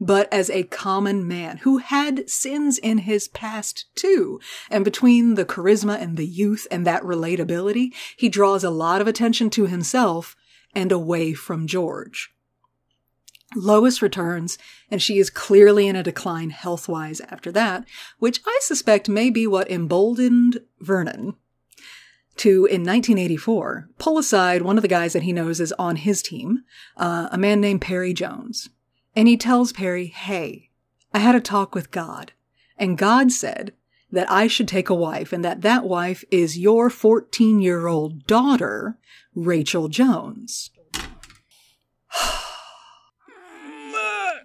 but 0.00 0.32
as 0.32 0.48
a 0.48 0.62
common 0.64 1.28
man 1.28 1.58
who 1.58 1.78
had 1.78 2.30
sins 2.30 2.78
in 2.78 2.98
his 2.98 3.28
past 3.28 3.86
too. 3.94 4.40
And 4.70 4.84
between 4.84 5.34
the 5.34 5.44
charisma 5.44 6.00
and 6.00 6.16
the 6.16 6.26
youth 6.26 6.66
and 6.70 6.86
that 6.86 7.02
relatability, 7.02 7.90
he 8.16 8.28
draws 8.30 8.64
a 8.64 8.70
lot 8.70 9.00
of 9.00 9.06
attention 9.06 9.50
to 9.50 9.66
himself 9.66 10.36
and 10.74 10.90
away 10.90 11.34
from 11.34 11.66
George. 11.66 12.32
Lois 13.56 14.00
returns, 14.00 14.58
and 14.92 15.02
she 15.02 15.18
is 15.18 15.28
clearly 15.28 15.88
in 15.88 15.96
a 15.96 16.04
decline 16.04 16.50
health 16.50 16.88
wise 16.88 17.20
after 17.22 17.50
that, 17.50 17.84
which 18.20 18.40
I 18.46 18.58
suspect 18.62 19.08
may 19.08 19.28
be 19.28 19.44
what 19.44 19.68
emboldened 19.68 20.60
Vernon 20.80 21.34
to, 22.40 22.64
in 22.64 22.80
1984, 22.82 23.90
pull 23.98 24.16
aside 24.16 24.62
one 24.62 24.78
of 24.78 24.82
the 24.82 24.88
guys 24.88 25.12
that 25.12 25.24
he 25.24 25.32
knows 25.32 25.60
is 25.60 25.72
on 25.72 25.96
his 25.96 26.22
team, 26.22 26.64
uh, 26.96 27.28
a 27.30 27.36
man 27.36 27.60
named 27.60 27.82
Perry 27.82 28.14
Jones. 28.14 28.70
And 29.14 29.28
he 29.28 29.36
tells 29.36 29.74
Perry, 29.74 30.06
hey, 30.06 30.70
I 31.12 31.18
had 31.18 31.34
a 31.34 31.40
talk 31.40 31.74
with 31.74 31.90
God, 31.90 32.32
and 32.78 32.96
God 32.96 33.30
said 33.30 33.74
that 34.10 34.30
I 34.30 34.46
should 34.46 34.68
take 34.68 34.88
a 34.88 34.94
wife 34.94 35.34
and 35.34 35.44
that 35.44 35.60
that 35.60 35.84
wife 35.84 36.24
is 36.30 36.58
your 36.58 36.88
14 36.88 37.60
year 37.60 37.86
old 37.86 38.26
daughter, 38.26 38.96
Rachel 39.34 39.88
Jones. 39.88 40.70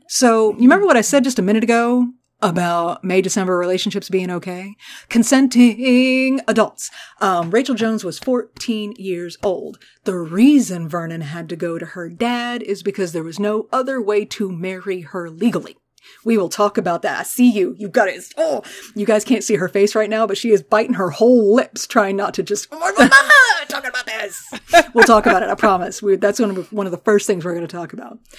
so, 0.09 0.51
you 0.55 0.63
remember 0.63 0.85
what 0.85 0.97
I 0.97 1.01
said 1.01 1.23
just 1.23 1.39
a 1.39 1.43
minute 1.43 1.63
ago 1.63 2.09
about 2.41 3.03
May 3.03 3.21
December 3.21 3.57
relationships 3.57 4.09
being 4.09 4.29
okay? 4.29 4.75
Consenting 5.09 6.41
adults. 6.47 6.91
Um, 7.21 7.51
Rachel 7.51 7.75
Jones 7.75 8.03
was 8.03 8.19
14 8.19 8.93
years 8.97 9.37
old. 9.43 9.79
The 10.03 10.17
reason 10.17 10.87
Vernon 10.89 11.21
had 11.21 11.49
to 11.49 11.55
go 11.55 11.77
to 11.79 11.85
her 11.85 12.09
dad 12.09 12.61
is 12.61 12.83
because 12.83 13.11
there 13.11 13.23
was 13.23 13.39
no 13.39 13.67
other 13.71 14.01
way 14.01 14.25
to 14.25 14.51
marry 14.51 15.01
her 15.01 15.29
legally. 15.29 15.77
We 16.23 16.37
will 16.37 16.49
talk 16.49 16.77
about 16.77 17.01
that. 17.01 17.19
I 17.19 17.23
see 17.23 17.49
you. 17.49 17.75
You 17.77 17.87
got 17.87 18.07
it. 18.07 18.23
Oh, 18.37 18.63
you 18.95 19.05
guys 19.05 19.23
can't 19.23 19.43
see 19.43 19.55
her 19.55 19.67
face 19.67 19.95
right 19.95 20.09
now, 20.09 20.27
but 20.27 20.37
she 20.37 20.51
is 20.51 20.61
biting 20.61 20.95
her 20.95 21.09
whole 21.09 21.55
lips, 21.55 21.87
trying 21.87 22.15
not 22.15 22.33
to 22.35 22.43
just 22.43 22.69
talking 23.67 23.89
about 23.89 24.05
this. 24.05 24.53
We'll 24.93 25.03
talk 25.03 25.25
about 25.25 25.43
it. 25.43 25.49
I 25.49 25.55
promise. 25.55 26.01
We, 26.01 26.15
that's 26.15 26.39
one 26.39 26.51
of 26.51 26.71
one 26.71 26.85
of 26.85 26.91
the 26.91 26.99
first 26.99 27.27
things 27.27 27.43
we're 27.43 27.55
going 27.55 27.67
to 27.67 27.75
talk 27.75 27.93
about. 27.93 28.19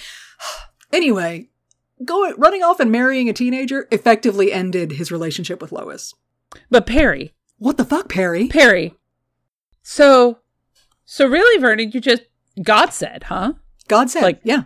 Anyway, 0.93 1.49
going 2.05 2.33
running 2.37 2.63
off 2.63 2.79
and 2.79 2.91
marrying 2.91 3.27
a 3.29 3.33
teenager 3.33 3.87
effectively 3.91 4.51
ended 4.51 4.93
his 4.93 5.11
relationship 5.11 5.61
with 5.61 5.71
Lois. 5.71 6.13
But 6.69 6.85
Perry, 6.85 7.33
What 7.59 7.77
the 7.77 7.85
fuck, 7.85 8.07
Perry? 8.09 8.47
Perry. 8.47 8.93
So, 9.83 10.39
so 11.05 11.27
really, 11.27 11.59
Vernon, 11.61 11.91
you 11.91 11.99
just 12.01 12.23
God 12.61 12.87
said, 12.93 13.23
huh? 13.23 13.53
God 13.87 14.09
said, 14.09 14.21
Like- 14.23 14.41
yeah. 14.43 14.63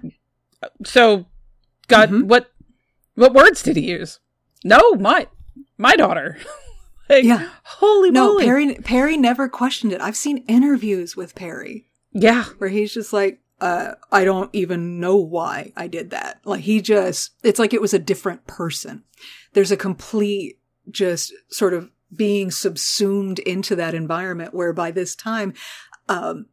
So, 0.86 1.26
God, 1.88 2.10
Mhm. 2.10 2.24
what, 2.26 2.52
what 3.16 3.34
words 3.34 3.64
did 3.64 3.76
he 3.76 3.90
use? 3.90 4.20
No, 4.64 4.94
my, 4.94 5.28
my 5.78 5.96
daughter. 5.96 6.38
like, 7.10 7.24
Yeah. 7.24 7.50
Holy 7.64 8.12
No, 8.12 8.30
moly. 8.34 8.46
Perry. 8.46 8.76
Perry 8.76 9.18
never 9.18 9.50
questioned 9.50 9.92
it. 9.94 10.02
I've 10.02 10.16
seen 10.16 10.40
interviews 10.48 11.16
with 11.18 11.36
Perry 11.36 11.88
Yeah. 12.14 12.46
where 12.58 12.70
he's 12.70 12.94
just 12.94 13.12
like, 13.14 13.41
uh, 13.62 13.94
I 14.12 14.26
don't 14.26 14.50
even 14.54 15.00
know 15.00 15.16
why 15.16 15.72
I 15.78 15.88
did 15.88 16.10
that. 16.10 16.42
Like 16.44 16.62
he 16.62 16.82
just, 16.82 17.32
it's 17.44 17.60
like 17.60 17.74
it 17.74 17.82
was 17.82 17.94
a 17.94 18.00
different 18.00 18.48
person. 18.48 19.04
There's 19.54 19.72
a 19.72 19.78
complete, 19.78 20.60
just 20.90 21.32
sort 21.50 21.74
of 21.74 21.90
being 22.14 22.50
subsumed 22.50 23.40
into 23.40 23.76
that 23.76 23.94
environment 23.94 24.54
where 24.54 24.74
by 24.74 24.90
this 24.92 25.16
time, 25.16 25.54
um, 26.10 26.48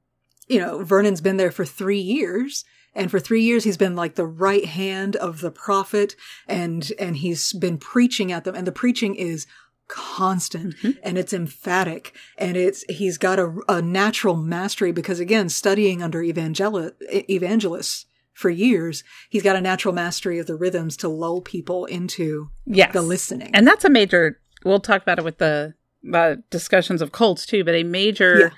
you 0.48 0.60
know, 0.60 0.84
Vernon's 0.84 1.22
been 1.22 1.38
there 1.38 1.50
for 1.50 1.64
three 1.64 1.98
years. 2.00 2.64
And 2.94 3.10
for 3.10 3.20
three 3.20 3.42
years, 3.42 3.64
he's 3.64 3.76
been 3.76 3.96
like 3.96 4.16
the 4.16 4.26
right 4.26 4.64
hand 4.64 5.14
of 5.16 5.40
the 5.40 5.50
prophet 5.50 6.16
and, 6.46 6.90
and 6.98 7.16
he's 7.16 7.52
been 7.52 7.78
preaching 7.78 8.32
at 8.32 8.44
them. 8.44 8.54
And 8.54 8.66
the 8.66 8.72
preaching 8.72 9.14
is 9.14 9.46
constant 9.88 10.74
and 11.02 11.18
it's 11.18 11.32
emphatic 11.32 12.14
and 12.36 12.56
it's, 12.56 12.84
he's 12.88 13.18
got 13.18 13.38
a, 13.38 13.54
a 13.68 13.82
natural 13.82 14.36
mastery 14.36 14.92
because 14.92 15.18
again, 15.20 15.48
studying 15.48 16.02
under 16.02 16.22
evangel- 16.22 16.92
evangelists 17.10 18.06
for 18.32 18.50
years, 18.50 19.02
he's 19.28 19.42
got 19.42 19.56
a 19.56 19.60
natural 19.60 19.92
mastery 19.92 20.38
of 20.38 20.46
the 20.46 20.54
rhythms 20.54 20.96
to 20.98 21.08
lull 21.08 21.40
people 21.40 21.86
into 21.86 22.50
Yes. 22.66 22.92
the 22.92 23.02
listening. 23.02 23.50
And 23.54 23.66
that's 23.66 23.84
a 23.84 23.90
major, 23.90 24.38
we'll 24.64 24.78
talk 24.80 25.02
about 25.02 25.18
it 25.18 25.24
with 25.24 25.38
the 25.38 25.74
uh, 26.14 26.36
discussions 26.50 27.02
of 27.02 27.10
cults 27.10 27.44
too, 27.46 27.64
but 27.64 27.74
a 27.74 27.82
major 27.82 28.52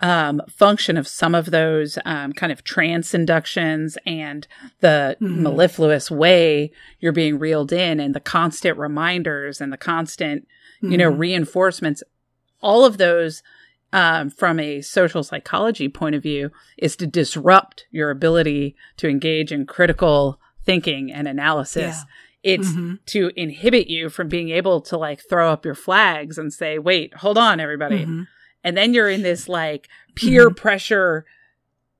um, 0.00 0.40
function 0.48 0.96
of 0.96 1.08
some 1.08 1.34
of 1.34 1.50
those 1.50 1.98
um, 2.04 2.32
kind 2.32 2.52
of 2.52 2.62
trance 2.62 3.14
inductions 3.14 3.96
and 4.06 4.46
the 4.80 5.16
Mhm. 5.20 5.38
mellifluous 5.38 6.10
way 6.10 6.70
you're 7.00 7.12
being 7.12 7.38
reeled 7.38 7.72
in 7.72 7.98
and 8.00 8.14
the 8.14 8.20
constant 8.20 8.76
reminders 8.78 9.60
and 9.60 9.72
the 9.72 9.76
constant, 9.76 10.46
you 10.90 10.96
know, 10.98 11.10
Mhm. 11.12 11.18
reinforcements, 11.18 12.02
all 12.60 12.84
of 12.84 12.98
those 12.98 13.42
um, 13.92 14.28
from 14.28 14.58
a 14.58 14.80
social 14.80 15.22
psychology 15.22 15.88
point 15.88 16.16
of 16.16 16.22
view 16.22 16.50
is 16.76 16.96
to 16.96 17.06
disrupt 17.06 17.86
your 17.92 18.10
ability 18.10 18.74
to 18.96 19.08
engage 19.08 19.52
in 19.52 19.66
critical 19.66 20.40
thinking 20.64 21.12
and 21.12 21.28
analysis. 21.28 21.98
It's 22.42 22.70
Mhm. 22.72 22.98
to 23.06 23.30
inhibit 23.36 23.86
you 23.86 24.08
from 24.08 24.26
being 24.28 24.50
able 24.50 24.80
to 24.80 24.96
like 24.98 25.20
throw 25.28 25.48
up 25.52 25.64
your 25.64 25.76
flags 25.76 26.38
and 26.38 26.52
say, 26.52 26.76
wait, 26.76 27.14
hold 27.18 27.38
on, 27.38 27.60
everybody. 27.60 28.04
Mhm. 28.04 28.26
And 28.64 28.76
then 28.76 28.94
you're 28.94 29.08
in 29.08 29.22
this 29.22 29.48
like 29.48 29.88
peer 30.16 30.46
Mm-hmm. 30.48 30.54
pressure 30.56 31.24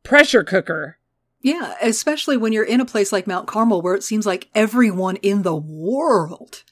pressure 0.02 0.42
cooker. 0.42 0.98
Yeah, 1.42 1.74
especially 1.80 2.36
when 2.36 2.52
you're 2.52 2.64
in 2.64 2.80
a 2.80 2.84
place 2.84 3.12
like 3.12 3.28
Mount 3.28 3.46
Carmel 3.46 3.82
where 3.82 3.94
it 3.94 4.02
seems 4.02 4.26
like 4.26 4.48
everyone 4.52 5.14
in 5.16 5.42
the 5.42 5.54
world 5.54 6.64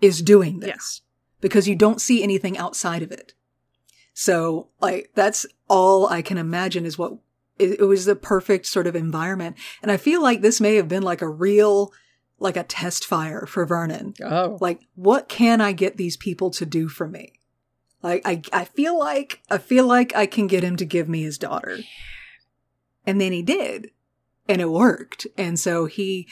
is 0.00 0.22
doing 0.22 0.60
this 0.60 1.01
because 1.42 1.68
you 1.68 1.76
don't 1.76 2.00
see 2.00 2.22
anything 2.22 2.56
outside 2.56 3.02
of 3.02 3.12
it. 3.12 3.34
So, 4.14 4.68
like, 4.80 5.10
that's 5.14 5.44
all 5.68 6.06
I 6.06 6.22
can 6.22 6.38
imagine 6.38 6.86
is 6.86 6.96
what 6.96 7.14
it, 7.58 7.80
it 7.80 7.84
was 7.84 8.06
the 8.06 8.16
perfect 8.16 8.64
sort 8.66 8.86
of 8.86 8.96
environment. 8.96 9.56
And 9.82 9.90
I 9.90 9.98
feel 9.98 10.22
like 10.22 10.40
this 10.40 10.60
may 10.60 10.76
have 10.76 10.88
been 10.88 11.02
like 11.02 11.20
a 11.20 11.28
real, 11.28 11.92
like 12.38 12.56
a 12.56 12.62
test 12.62 13.04
fire 13.04 13.44
for 13.46 13.66
Vernon. 13.66 14.14
Oh. 14.22 14.56
Like, 14.60 14.80
what 14.94 15.28
can 15.28 15.60
I 15.60 15.72
get 15.72 15.96
these 15.96 16.16
people 16.16 16.50
to 16.52 16.64
do 16.64 16.88
for 16.88 17.08
me? 17.08 17.34
Like, 18.02 18.22
I, 18.24 18.42
I 18.52 18.64
feel 18.64 18.98
like, 18.98 19.42
I 19.50 19.58
feel 19.58 19.86
like 19.86 20.14
I 20.14 20.26
can 20.26 20.46
get 20.46 20.64
him 20.64 20.76
to 20.76 20.84
give 20.84 21.08
me 21.08 21.22
his 21.22 21.38
daughter. 21.38 21.78
And 23.06 23.20
then 23.20 23.32
he 23.32 23.42
did. 23.42 23.90
And 24.48 24.60
it 24.60 24.70
worked. 24.70 25.26
And 25.36 25.58
so 25.58 25.86
he, 25.86 26.28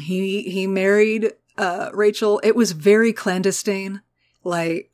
he, 0.00 0.42
he 0.42 0.66
married, 0.66 1.32
uh, 1.56 1.90
Rachel. 1.92 2.40
It 2.42 2.56
was 2.56 2.72
very 2.72 3.12
clandestine. 3.12 4.02
Like, 4.44 4.90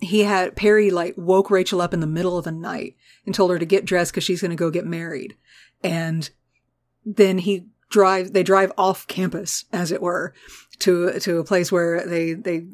he 0.00 0.20
had, 0.20 0.56
Perry, 0.56 0.90
like, 0.90 1.14
woke 1.16 1.50
Rachel 1.50 1.80
up 1.80 1.94
in 1.94 2.00
the 2.00 2.06
middle 2.06 2.36
of 2.36 2.44
the 2.44 2.52
night 2.52 2.96
and 3.24 3.34
told 3.34 3.50
her 3.50 3.58
to 3.58 3.64
get 3.64 3.84
dressed 3.84 4.12
because 4.12 4.24
she's 4.24 4.40
going 4.40 4.50
to 4.50 4.56
go 4.56 4.70
get 4.70 4.86
married. 4.86 5.36
And 5.82 6.28
then 7.04 7.38
he 7.38 7.66
drive, 7.90 8.32
they 8.32 8.42
drive 8.42 8.72
off 8.76 9.06
campus, 9.06 9.64
as 9.72 9.92
it 9.92 10.02
were, 10.02 10.34
to, 10.80 11.18
to 11.20 11.38
a 11.38 11.44
place 11.44 11.70
where 11.70 12.06
they, 12.06 12.34
they 12.34 12.66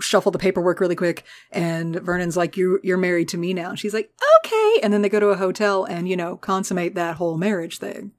shuffle 0.00 0.32
the 0.32 0.38
paperwork 0.38 0.80
really 0.80 0.96
quick. 0.96 1.24
And 1.50 1.96
Vernon's 1.96 2.36
like, 2.36 2.56
you, 2.56 2.78
you're 2.82 2.98
married 2.98 3.28
to 3.28 3.38
me 3.38 3.54
now. 3.54 3.70
And 3.70 3.78
she's 3.78 3.94
like, 3.94 4.12
okay. 4.44 4.80
And 4.82 4.92
then 4.92 5.02
they 5.02 5.08
go 5.08 5.20
to 5.20 5.28
a 5.28 5.36
hotel 5.36 5.84
and, 5.84 6.08
you 6.08 6.16
know, 6.16 6.36
consummate 6.36 6.94
that 6.94 7.16
whole 7.16 7.36
marriage 7.36 7.78
thing. 7.78 8.12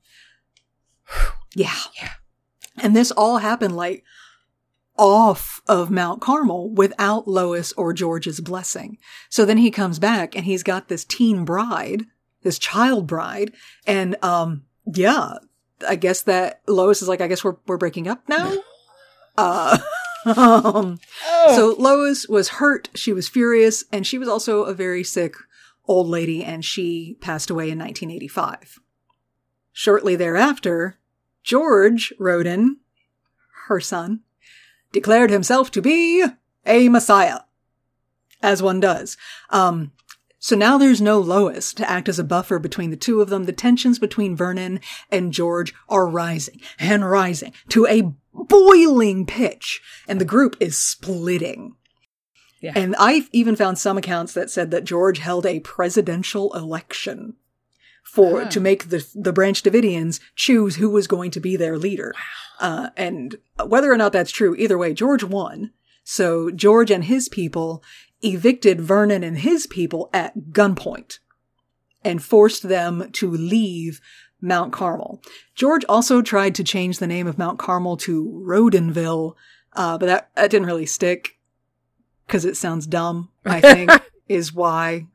Yeah. 1.54 1.76
Yeah. 2.02 2.12
And 2.78 2.96
this 2.96 3.12
all 3.12 3.40
happened 3.40 3.76
like 3.76 4.06
off 5.02 5.62
of 5.68 5.90
Mount 5.90 6.22
Carmel 6.22 6.70
without 6.70 7.28
Lois 7.28 7.74
or 7.74 7.92
George's 7.92 8.40
blessing. 8.40 9.00
So 9.30 9.46
then 9.46 9.58
he 9.58 9.72
comes 9.72 9.98
back 9.98 10.36
and 10.36 10.46
he's 10.46 10.62
got 10.62 10.88
this 10.90 11.04
teen 11.04 11.44
bride, 11.44 12.04
this 12.44 12.60
child 12.60 13.08
bride. 13.08 13.52
And, 13.88 14.16
um, 14.24 14.64
yeah, 14.86 15.34
I 15.88 15.96
guess 15.96 16.22
that 16.24 16.62
Lois 16.68 17.02
is 17.02 17.08
like, 17.08 17.20
I 17.20 17.28
guess 17.28 17.44
we're, 17.44 17.56
we're 17.66 17.78
breaking 17.78 18.08
up 18.08 18.30
now. 18.30 18.56
uh, 19.38 19.80
um, 20.26 21.00
Oh. 21.26 21.56
so 21.56 21.82
Lois 21.82 22.28
was 22.28 22.50
hurt. 22.50 22.90
She 22.94 23.12
was 23.12 23.28
furious 23.28 23.84
and 23.92 24.06
she 24.06 24.20
was 24.20 24.28
also 24.28 24.66
a 24.66 24.74
very 24.76 25.04
sick 25.04 25.34
old 25.88 26.06
lady 26.08 26.44
and 26.44 26.64
she 26.64 27.18
passed 27.22 27.50
away 27.50 27.72
in 27.72 27.80
1985. 27.80 28.80
Shortly 29.74 30.16
thereafter, 30.16 31.00
George 31.44 32.14
Roden, 32.20 32.78
her 33.68 33.80
son, 33.80 34.20
declared 34.92 35.30
himself 35.30 35.72
to 35.72 35.82
be 35.82 36.26
a 36.66 36.90
messiah. 36.90 37.40
As 38.42 38.62
one 38.62 38.80
does. 38.80 39.18
Um, 39.50 39.92
so 40.40 40.56
now 40.56 40.80
there's 40.80 41.02
no 41.02 41.20
Lois 41.20 41.72
to 41.76 41.88
act 41.88 42.10
as 42.10 42.18
a 42.18 42.24
buffer 42.24 42.58
between 42.58 42.90
the 42.90 42.98
two 42.98 43.22
of 43.22 43.30
them. 43.30 43.44
The 43.44 43.54
tensions 43.54 44.00
between 44.00 44.36
Vernon 44.36 44.80
and 45.12 45.32
George 45.32 45.74
are 45.88 46.08
rising 46.08 46.60
and 46.80 47.08
rising 47.08 47.54
to 47.70 47.86
a 47.86 48.12
boiling 48.34 49.28
pitch, 49.28 49.82
and 50.08 50.20
the 50.20 50.26
group 50.26 50.58
is 50.60 50.78
splitting. 50.78 51.76
Yeah. 52.60 52.74
And 52.76 52.96
I've 52.96 53.30
even 53.32 53.56
found 53.56 53.78
some 53.78 53.98
accounts 53.98 54.34
that 54.34 54.50
said 54.50 54.72
that 54.72 54.84
George 54.84 55.20
held 55.20 55.46
a 55.46 55.60
presidential 55.60 56.52
election 56.56 57.36
for 58.04 58.42
Ah. 58.44 58.50
to 58.50 58.60
make 58.60 58.90
the 58.90 59.08
the 59.16 59.34
Branch 59.34 59.62
Davidians 59.62 60.20
choose 60.36 60.76
who 60.76 60.90
was 60.90 61.08
going 61.08 61.32
to 61.32 61.40
be 61.40 61.56
their 61.56 61.78
leader. 61.78 62.14
Uh, 62.60 62.90
and 62.96 63.38
whether 63.66 63.92
or 63.92 63.98
not 63.98 64.14
that's 64.14 64.32
true, 64.32 64.56
either 64.58 64.78
way, 64.78 64.94
George 64.94 65.24
won. 65.24 65.72
So 66.04 66.52
George 66.52 66.92
and 66.92 67.06
his 67.06 67.30
people 67.30 67.84
evicted 68.22 68.82
Vernon 68.82 69.24
and 69.24 69.40
his 69.40 69.66
people 69.66 70.10
at 70.14 70.38
gunpoint 70.52 71.20
and 72.04 72.22
forced 72.24 72.64
them 72.64 73.10
to 73.14 73.30
leave 73.32 74.00
Mount 74.42 74.74
Carmel. 74.74 75.22
George 75.56 75.86
also 75.88 76.22
tried 76.22 76.56
to 76.56 76.64
change 76.64 76.98
the 77.00 77.08
name 77.08 77.28
of 77.28 77.38
Mount 77.38 77.60
Carmel 77.60 77.98
to 77.98 78.44
Rodenville, 78.46 79.36
uh, 79.74 79.98
but 79.98 80.08
that, 80.08 80.32
that 80.36 80.50
didn't 80.52 80.68
really 80.68 80.86
stick 80.88 81.38
because 82.26 82.46
it 82.46 82.58
sounds 82.58 82.88
dumb, 82.88 83.30
I 83.46 83.62
think, 83.62 83.92
is 84.28 84.54
why. 84.54 85.08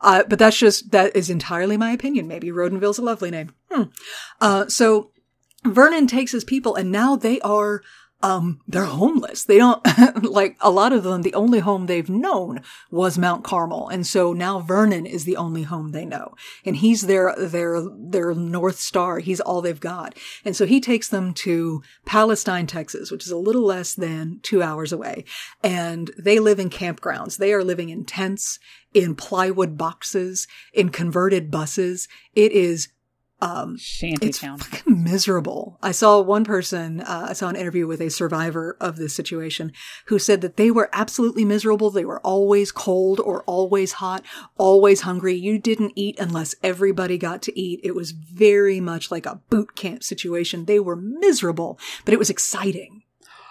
Uh, 0.00 0.22
but 0.28 0.38
that's 0.38 0.58
just, 0.58 0.90
that 0.90 1.14
is 1.16 1.30
entirely 1.30 1.76
my 1.76 1.92
opinion. 1.92 2.28
Maybe 2.28 2.48
Rodenville's 2.48 2.98
a 2.98 3.02
lovely 3.02 3.30
name. 3.30 3.52
Hmm. 3.70 3.84
Uh, 4.40 4.66
so 4.68 5.10
Vernon 5.64 6.06
takes 6.06 6.32
his 6.32 6.44
people 6.44 6.74
and 6.74 6.92
now 6.92 7.16
they 7.16 7.40
are 7.40 7.82
um, 8.22 8.60
they're 8.66 8.84
homeless. 8.84 9.44
They 9.44 9.58
don't, 9.58 9.84
like, 10.22 10.56
a 10.60 10.70
lot 10.70 10.92
of 10.92 11.04
them, 11.04 11.22
the 11.22 11.34
only 11.34 11.58
home 11.58 11.86
they've 11.86 12.08
known 12.08 12.62
was 12.90 13.18
Mount 13.18 13.44
Carmel. 13.44 13.88
And 13.88 14.06
so 14.06 14.32
now 14.32 14.60
Vernon 14.60 15.04
is 15.06 15.24
the 15.24 15.36
only 15.36 15.64
home 15.64 15.92
they 15.92 16.04
know. 16.04 16.34
And 16.64 16.76
he's 16.76 17.02
their, 17.02 17.34
their, 17.36 17.82
their 17.82 18.34
North 18.34 18.78
Star. 18.78 19.18
He's 19.18 19.40
all 19.40 19.60
they've 19.60 19.78
got. 19.78 20.16
And 20.44 20.56
so 20.56 20.66
he 20.66 20.80
takes 20.80 21.08
them 21.08 21.34
to 21.34 21.82
Palestine, 22.06 22.66
Texas, 22.66 23.10
which 23.10 23.26
is 23.26 23.30
a 23.32 23.36
little 23.36 23.64
less 23.64 23.94
than 23.94 24.40
two 24.42 24.62
hours 24.62 24.92
away. 24.92 25.24
And 25.62 26.10
they 26.18 26.38
live 26.38 26.58
in 26.58 26.70
campgrounds. 26.70 27.36
They 27.36 27.52
are 27.52 27.64
living 27.64 27.90
in 27.90 28.04
tents, 28.04 28.58
in 28.94 29.14
plywood 29.14 29.76
boxes, 29.76 30.48
in 30.72 30.88
converted 30.88 31.50
buses. 31.50 32.08
It 32.34 32.52
is 32.52 32.88
um, 33.40 33.74
it's 33.74 33.84
Shantytown. 33.84 34.58
fucking 34.58 35.04
miserable. 35.04 35.78
I 35.82 35.92
saw 35.92 36.20
one 36.20 36.44
person, 36.44 37.02
uh, 37.02 37.26
I 37.30 37.32
saw 37.34 37.48
an 37.48 37.56
interview 37.56 37.86
with 37.86 38.00
a 38.00 38.08
survivor 38.08 38.78
of 38.80 38.96
this 38.96 39.14
situation 39.14 39.72
who 40.06 40.18
said 40.18 40.40
that 40.40 40.56
they 40.56 40.70
were 40.70 40.88
absolutely 40.92 41.44
miserable. 41.44 41.90
They 41.90 42.06
were 42.06 42.20
always 42.20 42.72
cold 42.72 43.20
or 43.20 43.42
always 43.44 43.94
hot, 43.94 44.24
always 44.56 45.02
hungry. 45.02 45.34
You 45.34 45.58
didn't 45.58 45.92
eat 45.96 46.18
unless 46.18 46.54
everybody 46.62 47.18
got 47.18 47.42
to 47.42 47.58
eat. 47.58 47.80
It 47.82 47.94
was 47.94 48.12
very 48.12 48.80
much 48.80 49.10
like 49.10 49.26
a 49.26 49.40
boot 49.50 49.76
camp 49.76 50.02
situation. 50.02 50.64
They 50.64 50.80
were 50.80 50.96
miserable, 50.96 51.78
but 52.06 52.14
it 52.14 52.18
was 52.18 52.30
exciting 52.30 53.02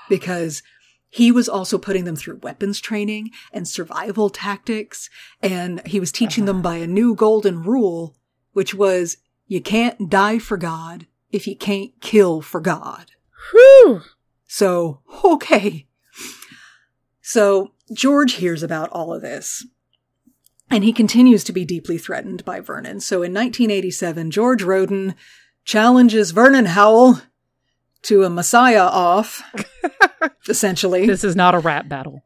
because 0.10 0.64
he 1.10 1.32
was 1.32 1.48
also 1.48 1.78
putting 1.78 2.06
them 2.06 2.16
through 2.16 2.38
weapons 2.38 2.80
training 2.80 3.30
and 3.54 3.68
survival 3.68 4.32
tactics. 4.32 5.12
And 5.44 5.86
he 5.86 6.00
was 6.00 6.12
teaching 6.12 6.46
them 6.46 6.64
by 6.64 6.78
a 6.78 6.88
new 6.88 7.14
golden 7.14 7.62
rule, 7.62 8.16
which 8.54 8.74
was 8.74 9.18
you 9.48 9.62
can't 9.62 10.10
die 10.10 10.40
for 10.40 10.58
God 10.58 11.08
if 11.32 11.48
you 11.48 11.56
can't 11.56 11.92
kill 12.02 12.42
for 12.42 12.60
God. 12.60 13.12
Whew. 13.52 14.02
So, 14.48 15.02
okay. 15.24 15.88
So, 17.22 17.74
George 17.94 18.34
hears 18.34 18.64
about 18.64 18.90
all 18.92 19.14
of 19.14 19.22
this. 19.22 19.66
And 20.70 20.84
he 20.84 20.94
continues 20.94 21.44
to 21.44 21.54
be 21.54 21.64
deeply 21.64 21.98
threatened 21.98 22.44
by 22.44 22.60
Vernon. 22.60 23.00
So 23.00 23.18
in 23.18 23.34
1987, 23.34 24.32
George 24.32 24.64
Roden 24.64 25.14
challenges 25.64 26.32
Vernon 26.32 26.66
Howell 26.66 27.22
to 28.04 28.24
a 28.24 28.30
Messiah 28.30 28.86
off, 28.86 29.44
essentially. 30.50 31.06
This 31.06 31.24
is 31.24 31.36
not 31.36 31.54
a 31.54 31.60
rap 31.60 31.88
battle. 31.88 32.24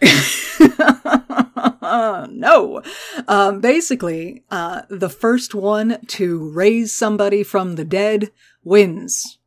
no. 1.82 2.82
Um, 3.28 3.60
basically, 3.60 4.44
uh, 4.50 4.82
the 4.88 5.08
first 5.08 5.54
one 5.54 5.98
to 6.08 6.50
raise 6.50 6.92
somebody 6.92 7.42
from 7.42 7.76
the 7.76 7.84
dead 7.84 8.30
wins. 8.62 9.38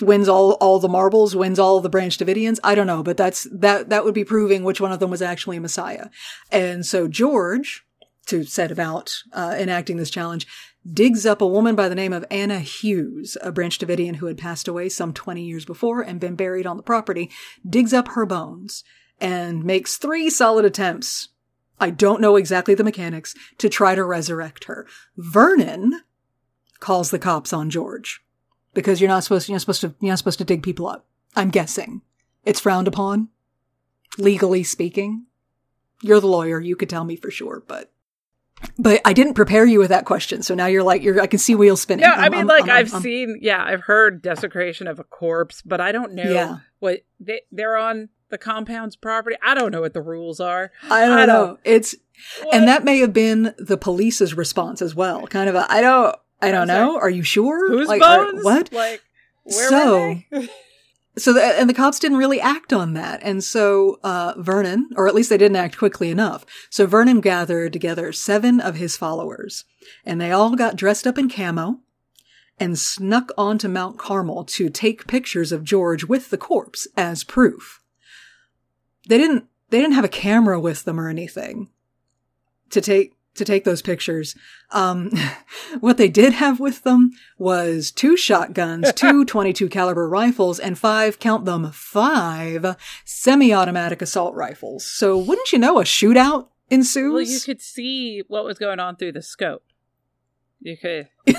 Wins 0.00 0.28
all, 0.28 0.52
all 0.52 0.78
the 0.78 0.88
marbles, 0.88 1.34
wins 1.34 1.58
all 1.58 1.80
the 1.80 1.88
Branch 1.88 2.16
Davidians. 2.16 2.60
I 2.62 2.74
don't 2.74 2.86
know, 2.86 3.02
but 3.02 3.16
that's, 3.16 3.48
that, 3.52 3.88
that 3.88 4.04
would 4.04 4.14
be 4.14 4.24
proving 4.24 4.62
which 4.62 4.80
one 4.80 4.92
of 4.92 5.00
them 5.00 5.10
was 5.10 5.22
actually 5.22 5.56
a 5.56 5.60
Messiah. 5.60 6.06
And 6.52 6.86
so 6.86 7.08
George, 7.08 7.84
to 8.26 8.44
set 8.44 8.70
about, 8.70 9.12
uh, 9.32 9.56
enacting 9.58 9.96
this 9.96 10.10
challenge, 10.10 10.46
digs 10.90 11.26
up 11.26 11.40
a 11.40 11.46
woman 11.46 11.74
by 11.74 11.88
the 11.88 11.96
name 11.96 12.12
of 12.12 12.24
Anna 12.30 12.60
Hughes, 12.60 13.36
a 13.42 13.50
Branch 13.50 13.76
Davidian 13.76 14.16
who 14.16 14.26
had 14.26 14.38
passed 14.38 14.68
away 14.68 14.88
some 14.88 15.12
20 15.12 15.42
years 15.42 15.64
before 15.64 16.00
and 16.00 16.20
been 16.20 16.36
buried 16.36 16.66
on 16.66 16.76
the 16.76 16.82
property, 16.82 17.28
digs 17.68 17.92
up 17.92 18.08
her 18.08 18.24
bones 18.24 18.84
and 19.22 19.64
makes 19.64 19.96
three 19.96 20.28
solid 20.28 20.64
attempts. 20.66 21.28
I 21.80 21.90
don't 21.90 22.20
know 22.20 22.36
exactly 22.36 22.74
the 22.74 22.84
mechanics 22.84 23.34
to 23.58 23.68
try 23.68 23.94
to 23.94 24.04
resurrect 24.04 24.64
her. 24.64 24.86
Vernon 25.16 26.02
calls 26.80 27.10
the 27.10 27.18
cops 27.18 27.52
on 27.52 27.70
George 27.70 28.20
because 28.74 29.00
you're 29.00 29.08
not 29.08 29.22
supposed 29.24 29.48
you're 29.48 29.54
not 29.54 29.60
supposed 29.62 29.80
to 29.82 29.94
you're 30.00 30.10
not 30.12 30.18
supposed 30.18 30.38
to 30.38 30.44
dig 30.44 30.62
people 30.62 30.86
up. 30.88 31.06
I'm 31.36 31.50
guessing 31.50 32.02
it's 32.44 32.60
frowned 32.60 32.88
upon, 32.88 33.28
legally 34.18 34.62
speaking. 34.64 35.26
You're 36.02 36.20
the 36.20 36.26
lawyer, 36.26 36.60
you 36.60 36.74
could 36.76 36.90
tell 36.90 37.04
me 37.04 37.14
for 37.16 37.30
sure, 37.30 37.62
but 37.66 37.90
but 38.78 39.00
I 39.04 39.12
didn't 39.12 39.34
prepare 39.34 39.64
you 39.66 39.78
with 39.78 39.88
that 39.90 40.04
question, 40.04 40.42
so 40.42 40.54
now 40.54 40.66
you're 40.66 40.82
like 40.82 41.02
you're 41.02 41.20
I 41.20 41.26
can 41.26 41.38
see 41.38 41.54
wheels 41.54 41.80
spinning. 41.80 42.04
Yeah, 42.04 42.14
I 42.16 42.22
I'm- 42.24 42.32
mean, 42.32 42.38
I'm- 42.40 42.46
like 42.48 42.68
I've 42.68 42.92
I'm- 42.92 43.02
seen, 43.02 43.38
yeah, 43.40 43.62
I've 43.64 43.82
heard 43.82 44.20
desecration 44.22 44.86
of 44.88 44.98
a 44.98 45.04
corpse, 45.04 45.62
but 45.62 45.80
I 45.80 45.90
don't 45.92 46.12
know 46.14 46.30
Yeah. 46.30 46.56
what 46.80 47.00
they, 47.20 47.42
they're 47.52 47.76
on 47.76 48.08
the 48.32 48.38
compound's 48.38 48.96
property. 48.96 49.36
I 49.44 49.54
don't 49.54 49.70
know 49.70 49.80
what 49.82 49.94
the 49.94 50.02
rules 50.02 50.40
are. 50.40 50.72
I 50.90 51.06
don't 51.06 51.18
I 51.18 51.26
know. 51.26 51.46
don't- 51.46 51.60
It's 51.62 51.94
What? 52.42 52.54
and 52.54 52.66
that 52.66 52.82
may 52.84 52.98
have 52.98 53.12
been 53.12 53.54
the 53.58 53.76
police's 53.76 54.34
response 54.36 54.82
as 54.82 54.94
well. 54.96 55.28
Kind 55.28 55.48
of 55.48 55.54
a 55.54 55.70
I 55.72 55.80
don't 55.80 56.16
I 56.40 56.50
don't 56.50 56.66
sorry. 56.66 56.80
know. 56.80 56.98
Are 56.98 57.10
you 57.10 57.22
sure? 57.22 57.68
whose 57.70 57.86
Like, 57.86 58.02
are- 58.02 58.24
bones? 58.32 58.44
what? 58.44 58.72
Like 58.72 59.02
where 59.44 59.68
So- 59.68 59.98
were 60.08 60.40
they? 60.40 60.48
So 61.18 61.34
the, 61.34 61.42
and 61.44 61.68
the 61.68 61.74
cops 61.74 61.98
didn't 61.98 62.16
really 62.16 62.40
act 62.40 62.72
on 62.72 62.94
that, 62.94 63.20
and 63.22 63.44
so 63.44 64.00
uh, 64.02 64.32
Vernon, 64.38 64.88
or 64.96 65.06
at 65.06 65.14
least 65.14 65.28
they 65.28 65.36
didn't 65.36 65.56
act 65.58 65.76
quickly 65.76 66.08
enough. 66.10 66.46
So 66.70 66.86
Vernon 66.86 67.20
gathered 67.20 67.74
together 67.74 68.12
seven 68.12 68.60
of 68.60 68.76
his 68.76 68.96
followers, 68.96 69.64
and 70.06 70.18
they 70.18 70.32
all 70.32 70.56
got 70.56 70.74
dressed 70.74 71.06
up 71.06 71.18
in 71.18 71.28
camo 71.28 71.80
and 72.58 72.78
snuck 72.78 73.30
onto 73.36 73.68
Mount 73.68 73.98
Carmel 73.98 74.42
to 74.44 74.70
take 74.70 75.06
pictures 75.06 75.52
of 75.52 75.64
George 75.64 76.04
with 76.04 76.30
the 76.30 76.38
corpse 76.38 76.88
as 76.96 77.24
proof. 77.24 77.81
They 79.08 79.18
didn't. 79.18 79.44
They 79.70 79.80
didn't 79.80 79.94
have 79.94 80.04
a 80.04 80.08
camera 80.08 80.60
with 80.60 80.84
them 80.84 81.00
or 81.00 81.08
anything 81.08 81.68
to 82.70 82.80
take 82.80 83.14
to 83.34 83.44
take 83.44 83.64
those 83.64 83.82
pictures. 83.82 84.34
Um, 84.70 85.10
what 85.80 85.96
they 85.96 86.08
did 86.08 86.34
have 86.34 86.60
with 86.60 86.82
them 86.82 87.12
was 87.38 87.90
two 87.90 88.16
shotguns, 88.16 88.92
two 88.96 89.24
22 89.24 89.68
caliber 89.68 90.08
rifles, 90.08 90.58
and 90.58 90.78
five, 90.78 91.18
count 91.18 91.44
them, 91.44 91.70
five 91.72 92.76
semi-automatic 93.04 94.02
assault 94.02 94.34
rifles. 94.34 94.84
So 94.84 95.16
wouldn't 95.16 95.52
you 95.52 95.58
know 95.58 95.78
a 95.78 95.84
shootout 95.84 96.48
ensues? 96.70 97.12
well, 97.12 97.22
you 97.22 97.40
could 97.40 97.60
see 97.60 98.22
what 98.28 98.44
was 98.44 98.58
going 98.58 98.80
on 98.80 98.96
through 98.96 99.12
the 99.12 99.22
scope. 99.22 99.64
You 100.60 100.76
could 100.76 101.08
you 101.26 101.34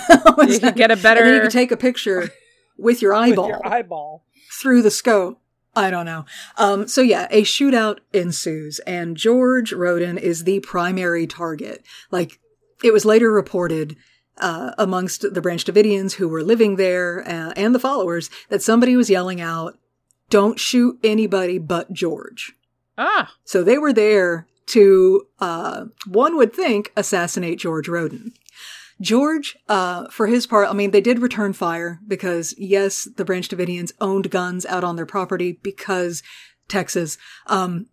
could 0.60 0.76
get 0.76 0.92
a 0.92 0.94
And 0.94 1.00
you 1.00 1.04
better 1.04 1.42
could 1.42 1.52
take 1.52 1.72
a 1.72 1.78
picture 1.78 2.30
with 2.78 3.02
your 3.02 3.14
with 3.14 3.32
eyeball 3.32 3.48
your 3.48 3.66
eyeball. 3.66 4.26
through 4.52 4.82
the 4.82 4.92
scope. 4.92 5.40
I 5.76 5.90
don't 5.90 6.06
know. 6.06 6.26
Um, 6.58 6.88
so 6.88 7.02
yeah, 7.02 7.28
a 7.32 7.42
shootout 7.44 8.00
ensues 8.14 8.80
and 8.80 9.18
George 9.18 9.74
Roden 9.74 10.18
is 10.18 10.44
the 10.44 10.60
primary 10.60 11.26
target. 11.26 11.84
Like, 12.12 12.40
it 12.84 12.94
was 12.94 13.06
later 13.06 13.32
reported, 13.32 13.96
uh, 14.38 14.72
amongst 14.78 15.34
the 15.34 15.42
Branch 15.42 15.64
Davidians 15.64 16.14
who 16.14 16.28
were 16.28 16.44
living 16.44 16.76
there, 16.76 17.24
uh, 17.28 17.54
and 17.56 17.74
the 17.74 17.80
followers 17.80 18.30
that 18.50 18.62
somebody 18.62 18.96
was 18.96 19.10
yelling 19.10 19.42
out, 19.42 19.78
don't 20.30 20.60
shoot 20.60 21.00
anybody 21.04 21.58
but 21.58 21.92
George. 21.94 22.54
Ah, 22.98 23.34
So 23.44 23.64
they 23.64 23.78
were 23.78 23.94
there 23.94 24.48
to, 24.68 25.28
uh, 25.40 25.86
one 26.08 26.38
would 26.38 26.54
think, 26.54 26.92
assassinate 26.96 27.60
George 27.60 27.88
Roden. 27.88 28.34
George, 29.02 29.58
uh, 29.68 30.08
for 30.10 30.28
his 30.28 30.48
part, 30.48 30.70
I 30.70 30.74
mean, 30.74 30.92
they 30.92 31.02
did 31.02 31.20
return 31.20 31.54
fire 31.54 32.00
because, 32.08 32.54
yes, 32.58 33.08
the 33.16 33.26
Branch 33.26 33.48
Davidians 33.48 33.92
owned 34.00 34.30
guns 34.30 34.66
out 34.66 34.84
on 34.84 34.96
their 34.96 35.06
property 35.06 35.60
because 35.64 36.24
Texas. 36.68 37.18
Um, 37.48 37.88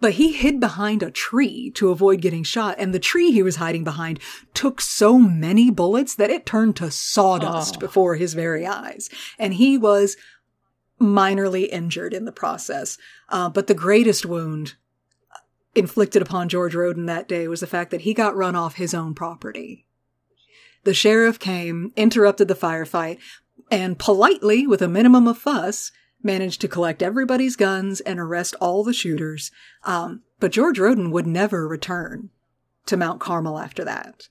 but 0.00 0.14
he 0.14 0.32
hid 0.32 0.60
behind 0.60 1.02
a 1.02 1.10
tree 1.10 1.70
to 1.76 1.90
avoid 1.90 2.20
getting 2.20 2.42
shot, 2.42 2.76
and 2.78 2.92
the 2.92 2.98
tree 2.98 3.30
he 3.30 3.42
was 3.42 3.56
hiding 3.56 3.84
behind 3.84 4.20
took 4.52 4.80
so 4.80 5.18
many 5.18 5.70
bullets 5.70 6.14
that 6.16 6.30
it 6.30 6.44
turned 6.44 6.76
to 6.76 6.90
sawdust 6.90 7.76
Oh. 7.76 7.78
before 7.78 8.16
his 8.16 8.34
very 8.34 8.66
eyes. 8.66 9.08
And 9.38 9.54
he 9.54 9.78
was 9.78 10.16
minorly 11.00 11.68
injured 11.72 12.12
in 12.12 12.24
the 12.24 12.32
process. 12.32 12.98
Uh, 13.30 13.48
but 13.48 13.66
the 13.66 13.74
greatest 13.74 14.26
wound 14.26 14.74
inflicted 15.74 16.20
upon 16.22 16.48
George 16.48 16.74
Roden 16.74 17.06
that 17.06 17.26
day 17.28 17.48
was 17.48 17.60
the 17.60 17.66
fact 17.66 17.90
that 17.90 18.02
he 18.02 18.12
got 18.14 18.36
run 18.36 18.54
off 18.54 18.74
his 18.74 18.94
own 18.94 19.14
property. 19.14 19.83
The 20.84 20.94
sheriff 20.94 21.38
came, 21.38 21.92
interrupted 21.96 22.48
the 22.48 22.54
firefight, 22.54 23.18
and 23.70 23.98
politely, 23.98 24.66
with 24.66 24.82
a 24.82 24.88
minimum 24.88 25.26
of 25.26 25.38
fuss, 25.38 25.90
managed 26.22 26.60
to 26.62 26.68
collect 26.68 27.02
everybody's 27.02 27.56
guns 27.56 28.00
and 28.00 28.18
arrest 28.18 28.54
all 28.60 28.84
the 28.84 28.92
shooters. 28.92 29.50
Um, 29.84 30.22
but 30.40 30.52
George 30.52 30.78
Roden 30.78 31.10
would 31.10 31.26
never 31.26 31.66
return 31.66 32.30
to 32.86 32.96
Mount 32.96 33.20
Carmel 33.20 33.58
after 33.58 33.84
that. 33.84 34.28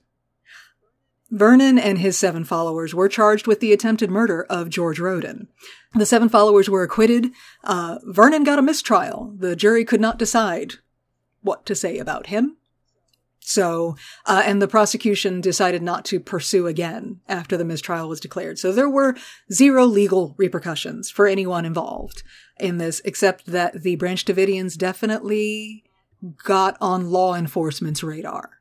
Vernon 1.30 1.78
and 1.78 1.98
his 1.98 2.16
seven 2.16 2.44
followers 2.44 2.94
were 2.94 3.08
charged 3.08 3.46
with 3.46 3.58
the 3.58 3.72
attempted 3.72 4.10
murder 4.10 4.46
of 4.48 4.68
George 4.68 5.00
Roden. 5.00 5.48
The 5.94 6.06
seven 6.06 6.28
followers 6.28 6.68
were 6.68 6.82
acquitted. 6.82 7.30
Uh, 7.64 7.98
Vernon 8.04 8.44
got 8.44 8.58
a 8.58 8.62
mistrial. 8.62 9.34
The 9.36 9.56
jury 9.56 9.84
could 9.84 10.00
not 10.00 10.18
decide 10.18 10.74
what 11.42 11.66
to 11.66 11.74
say 11.74 11.98
about 11.98 12.28
him. 12.28 12.56
So, 13.46 13.96
uh, 14.24 14.42
and 14.46 14.62
the 14.62 14.66
prosecution 14.66 15.42
decided 15.42 15.82
not 15.82 16.06
to 16.06 16.18
pursue 16.18 16.66
again 16.66 17.20
after 17.28 17.58
the 17.58 17.64
mistrial 17.64 18.08
was 18.08 18.18
declared. 18.18 18.58
So 18.58 18.72
there 18.72 18.88
were 18.88 19.16
zero 19.52 19.84
legal 19.84 20.34
repercussions 20.38 21.10
for 21.10 21.26
anyone 21.26 21.66
involved 21.66 22.22
in 22.58 22.78
this, 22.78 23.02
except 23.04 23.44
that 23.46 23.82
the 23.82 23.96
Branch 23.96 24.24
Davidians 24.24 24.78
definitely 24.78 25.84
got 26.42 26.78
on 26.80 27.10
law 27.10 27.34
enforcement's 27.34 28.02
radar 28.02 28.60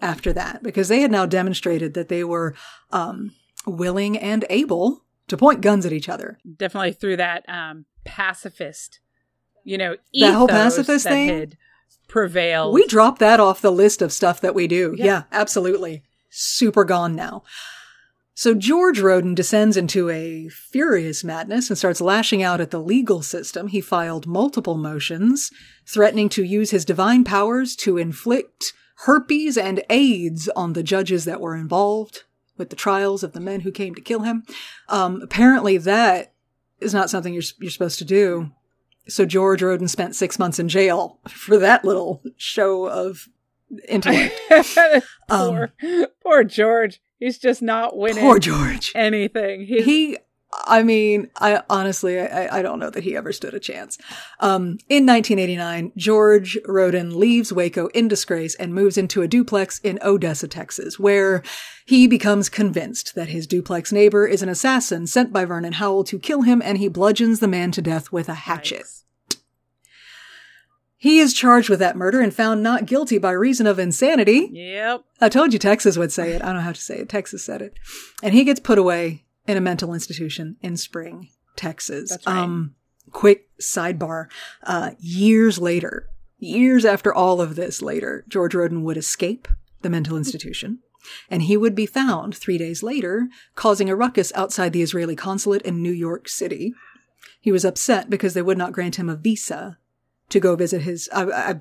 after 0.00 0.32
that 0.32 0.62
because 0.62 0.86
they 0.86 1.00
had 1.00 1.10
now 1.10 1.26
demonstrated 1.26 1.94
that 1.94 2.08
they 2.08 2.22
were 2.22 2.54
um, 2.92 3.32
willing 3.66 4.16
and 4.16 4.44
able 4.48 5.04
to 5.26 5.36
point 5.36 5.60
guns 5.60 5.84
at 5.84 5.92
each 5.92 6.08
other. 6.08 6.38
Definitely 6.56 6.92
through 6.92 7.16
that 7.16 7.44
um, 7.48 7.86
pacifist, 8.04 9.00
you 9.64 9.76
know, 9.78 9.96
That 10.14 10.34
whole 10.34 10.44
ethos 10.44 10.76
pacifist 10.76 11.04
that 11.04 11.10
thing? 11.10 11.28
had 11.28 11.56
prevailed. 12.12 12.74
We 12.74 12.86
dropped 12.86 13.20
that 13.20 13.40
off 13.40 13.62
the 13.62 13.72
list 13.72 14.02
of 14.02 14.12
stuff 14.12 14.40
that 14.42 14.54
we 14.54 14.66
do. 14.66 14.94
Yeah. 14.96 15.04
Yeah, 15.04 15.22
absolutely. 15.32 16.02
Super 16.28 16.84
gone 16.84 17.16
now. 17.16 17.42
So 18.34 18.54
George 18.54 19.00
Roden 19.00 19.34
descends 19.34 19.76
into 19.78 20.10
a 20.10 20.48
furious 20.50 21.24
madness 21.24 21.70
and 21.70 21.78
starts 21.78 22.00
lashing 22.00 22.42
out 22.42 22.60
at 22.60 22.70
the 22.70 22.80
legal 22.80 23.22
system. 23.22 23.68
He 23.68 23.80
filed 23.80 24.26
multiple 24.26 24.76
motions 24.76 25.50
threatening 25.86 26.28
to 26.30 26.44
use 26.44 26.70
his 26.70 26.84
divine 26.84 27.24
powers 27.24 27.74
to 27.76 27.96
inflict 27.96 28.74
herpes 29.06 29.56
and 29.56 29.82
AIDS 29.88 30.48
on 30.54 30.74
the 30.74 30.82
judges 30.82 31.24
that 31.24 31.40
were 31.40 31.56
involved 31.56 32.24
with 32.58 32.68
the 32.68 32.76
trials 32.76 33.22
of 33.22 33.32
the 33.32 33.40
men 33.40 33.60
who 33.60 33.72
came 33.72 33.94
to 33.94 34.02
kill 34.02 34.20
him. 34.20 34.44
Um, 34.88 35.22
apparently 35.22 35.78
that 35.78 36.32
is 36.78 36.92
not 36.92 37.08
something 37.08 37.32
you're, 37.32 37.42
you're 37.58 37.70
supposed 37.70 37.98
to 38.00 38.04
do. 38.04 38.52
So 39.08 39.24
George 39.26 39.62
Roden 39.62 39.88
spent 39.88 40.14
six 40.14 40.38
months 40.38 40.58
in 40.58 40.68
jail 40.68 41.18
for 41.28 41.58
that 41.58 41.84
little 41.84 42.22
show 42.36 42.86
of 42.88 43.28
intellect. 43.88 44.38
poor, 45.28 45.72
poor 46.22 46.44
George. 46.44 47.00
He's 47.18 47.38
just 47.38 47.62
not 47.62 47.96
winning 47.96 48.18
Um, 48.24 48.30
Poor 48.30 48.38
George. 48.38 48.92
anything. 48.94 49.64
He's, 49.66 49.84
He, 49.84 50.18
I 50.66 50.82
mean, 50.82 51.30
I 51.38 51.62
honestly, 51.70 52.20
I, 52.20 52.58
I 52.58 52.62
don't 52.62 52.78
know 52.78 52.90
that 52.90 53.04
he 53.04 53.16
ever 53.16 53.32
stood 53.32 53.54
a 53.54 53.60
chance. 53.60 53.96
Um, 54.40 54.78
in 54.88 55.06
1989, 55.06 55.92
George 55.96 56.58
Roden 56.66 57.18
leaves 57.18 57.52
Waco 57.52 57.86
in 57.88 58.06
disgrace 58.06 58.54
and 58.56 58.74
moves 58.74 58.98
into 58.98 59.22
a 59.22 59.28
duplex 59.28 59.78
in 59.78 59.98
Odessa, 60.02 60.46
Texas, 60.48 60.98
where 60.98 61.42
he 61.86 62.06
becomes 62.06 62.48
convinced 62.48 63.14
that 63.14 63.28
his 63.28 63.46
duplex 63.46 63.92
neighbor 63.92 64.26
is 64.26 64.42
an 64.42 64.48
assassin 64.48 65.06
sent 65.06 65.32
by 65.32 65.44
Vernon 65.44 65.74
Howell 65.74 66.04
to 66.04 66.18
kill 66.18 66.42
him, 66.42 66.60
and 66.62 66.78
he 66.78 66.88
bludgeons 66.88 67.40
the 67.40 67.48
man 67.48 67.70
to 67.72 67.82
death 67.82 68.12
with 68.12 68.28
a 68.28 68.34
hatchet. 68.34 68.78
Nice. 68.78 68.98
He 71.02 71.18
is 71.18 71.34
charged 71.34 71.68
with 71.68 71.80
that 71.80 71.96
murder 71.96 72.20
and 72.20 72.32
found 72.32 72.62
not 72.62 72.86
guilty 72.86 73.18
by 73.18 73.32
reason 73.32 73.66
of 73.66 73.80
insanity. 73.80 74.48
Yep. 74.52 75.02
I 75.20 75.28
told 75.28 75.52
you 75.52 75.58
Texas 75.58 75.98
would 75.98 76.12
say 76.12 76.30
it. 76.30 76.42
I 76.44 76.52
don't 76.52 76.62
have 76.62 76.76
to 76.76 76.80
say 76.80 76.98
it. 76.98 77.08
Texas 77.08 77.42
said 77.42 77.60
it. 77.60 77.76
And 78.22 78.32
he 78.32 78.44
gets 78.44 78.60
put 78.60 78.78
away 78.78 79.24
in 79.46 79.56
a 79.56 79.60
mental 79.60 79.94
institution 79.94 80.56
in 80.62 80.76
Spring, 80.76 81.28
Texas. 81.56 82.10
That's 82.10 82.26
right. 82.26 82.36
Um, 82.38 82.74
quick 83.10 83.48
sidebar. 83.58 84.26
Uh, 84.62 84.90
years 84.98 85.58
later, 85.58 86.08
years 86.38 86.84
after 86.84 87.12
all 87.12 87.40
of 87.40 87.56
this 87.56 87.82
later, 87.82 88.24
George 88.28 88.54
Roden 88.54 88.82
would 88.84 88.96
escape 88.96 89.48
the 89.82 89.90
mental 89.90 90.16
institution. 90.16 90.78
And 91.28 91.42
he 91.42 91.56
would 91.56 91.74
be 91.74 91.86
found 91.86 92.36
three 92.36 92.56
days 92.58 92.82
later 92.84 93.28
causing 93.56 93.90
a 93.90 93.96
ruckus 93.96 94.32
outside 94.36 94.72
the 94.72 94.82
Israeli 94.82 95.16
consulate 95.16 95.62
in 95.62 95.82
New 95.82 95.90
York 95.92 96.28
City. 96.28 96.74
He 97.40 97.50
was 97.50 97.64
upset 97.64 98.08
because 98.08 98.34
they 98.34 98.42
would 98.42 98.56
not 98.58 98.72
grant 98.72 98.96
him 98.96 99.08
a 99.08 99.16
visa 99.16 99.78
to 100.28 100.38
go 100.38 100.54
visit 100.54 100.82
his. 100.82 101.08
I, 101.12 101.24
I, 101.24 101.60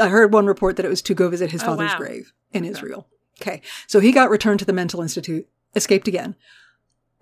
I 0.00 0.08
heard 0.08 0.32
one 0.32 0.46
report 0.46 0.74
that 0.76 0.84
it 0.84 0.88
was 0.88 1.02
to 1.02 1.14
go 1.14 1.28
visit 1.28 1.52
his 1.52 1.62
Oh, 1.62 1.66
father's 1.66 1.92
wow. 1.92 1.98
grave 1.98 2.32
in 2.52 2.64
Israel. 2.64 3.06
Okay. 3.40 3.62
So 3.86 4.00
he 4.00 4.10
got 4.10 4.30
returned 4.30 4.58
to 4.58 4.64
the 4.66 4.72
mental 4.72 5.00
institute, 5.00 5.46
escaped 5.76 6.08
again, 6.08 6.34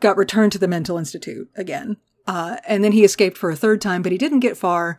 got 0.00 0.16
returned 0.16 0.52
to 0.52 0.58
the 0.58 0.68
mental 0.68 0.98
institute 0.98 1.48
again. 1.56 1.96
Uh, 2.26 2.56
and 2.66 2.82
then 2.84 2.92
he 2.92 3.04
escaped 3.04 3.36
for 3.38 3.50
a 3.50 3.56
third 3.56 3.80
time, 3.80 4.02
but 4.02 4.12
he 4.12 4.18
didn't 4.18 4.40
get 4.40 4.56
far 4.56 4.98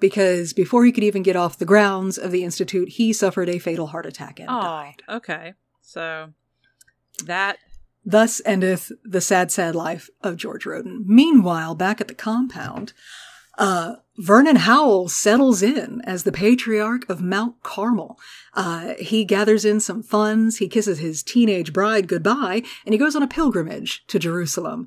because 0.00 0.52
before 0.52 0.84
he 0.84 0.92
could 0.92 1.04
even 1.04 1.22
get 1.22 1.36
off 1.36 1.58
the 1.58 1.64
grounds 1.64 2.18
of 2.18 2.30
the 2.30 2.44
institute, 2.44 2.88
he 2.90 3.12
suffered 3.12 3.48
a 3.48 3.58
fatal 3.58 3.88
heart 3.88 4.06
attack 4.06 4.40
and 4.40 4.48
Oh, 4.50 4.60
died. 4.60 5.02
okay. 5.08 5.54
So 5.82 6.30
that 7.24 7.58
Thus 8.06 8.42
endeth 8.44 8.92
the 9.02 9.20
sad, 9.22 9.50
sad 9.50 9.74
life 9.74 10.10
of 10.20 10.36
George 10.36 10.66
Roden. 10.66 11.04
Meanwhile, 11.06 11.74
back 11.74 12.00
at 12.02 12.08
the 12.08 12.14
compound, 12.14 12.92
uh, 13.58 13.96
Vernon 14.16 14.56
Howell 14.56 15.08
settles 15.08 15.60
in 15.62 16.00
as 16.04 16.22
the 16.22 16.30
patriarch 16.30 17.08
of 17.08 17.20
Mount 17.20 17.62
Carmel. 17.62 18.18
Uh, 18.54 18.94
he 18.98 19.24
gathers 19.24 19.64
in 19.64 19.80
some 19.80 20.02
funds, 20.02 20.58
he 20.58 20.68
kisses 20.68 21.00
his 21.00 21.22
teenage 21.22 21.72
bride 21.72 22.06
goodbye, 22.06 22.62
and 22.84 22.92
he 22.92 22.98
goes 22.98 23.16
on 23.16 23.24
a 23.24 23.28
pilgrimage 23.28 24.06
to 24.06 24.20
Jerusalem. 24.20 24.86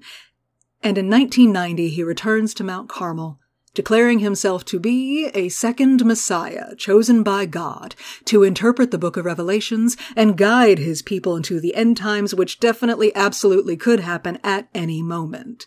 And 0.82 0.97
in 0.97 1.09
1990, 1.09 1.89
he 1.89 2.03
returns 2.03 2.53
to 2.53 2.63
Mount 2.63 2.88
Carmel, 2.88 3.39
declaring 3.74 4.20
himself 4.20 4.63
to 4.65 4.80
be 4.80 5.30
a 5.34 5.49
second 5.49 6.05
Messiah 6.05 6.74
chosen 6.76 7.22
by 7.22 7.45
God 7.45 7.95
to 8.26 8.43
interpret 8.43 8.91
the 8.91 8.97
book 8.97 9.18
of 9.18 9.26
Revelations 9.26 9.97
and 10.15 10.38
guide 10.38 10.80
his 10.80 11.01
people 11.01 11.36
into 11.36 11.59
the 11.59 11.76
end 11.76 11.97
times, 11.97 12.34
which 12.34 12.61
definitely, 12.61 13.13
absolutely 13.13 13.76
could 13.76 13.99
happen 13.99 14.39
at 14.41 14.70
any 14.74 15.01
moment. 15.01 15.65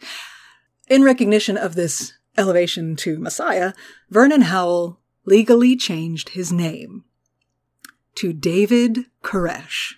In 0.88 1.02
recognition 1.02 1.58
of 1.58 1.74
this 1.74 2.14
elevation 2.36 2.96
to 2.96 3.18
Messiah, 3.18 3.72
Vernon 4.08 4.42
Howell 4.42 5.00
legally 5.24 5.76
changed 5.76 6.30
his 6.30 6.52
name 6.52 7.04
to 8.16 8.32
David 8.32 9.06
Koresh. 9.22 9.94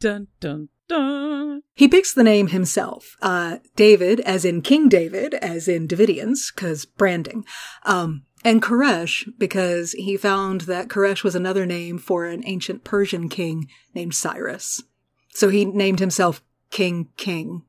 dun 0.00 0.28
dun 0.40 0.68
dun. 0.88 1.62
He 1.74 1.88
picks 1.88 2.12
the 2.12 2.24
name 2.24 2.48
himself. 2.48 3.16
Uh, 3.20 3.58
David, 3.76 4.20
as 4.20 4.44
in 4.44 4.62
King 4.62 4.88
David, 4.88 5.34
as 5.34 5.68
in 5.68 5.86
Davidians, 5.86 6.52
because 6.54 6.84
branding. 6.84 7.44
Um, 7.84 8.24
and 8.44 8.62
Koresh, 8.62 9.28
because 9.38 9.92
he 9.92 10.16
found 10.16 10.62
that 10.62 10.88
Koresh 10.88 11.22
was 11.24 11.34
another 11.34 11.66
name 11.66 11.98
for 11.98 12.26
an 12.26 12.42
ancient 12.46 12.84
Persian 12.84 13.28
king 13.28 13.68
named 13.94 14.14
Cyrus. 14.14 14.82
So 15.30 15.48
he 15.48 15.64
named 15.64 16.00
himself 16.00 16.42
King 16.70 17.08
King. 17.16 17.62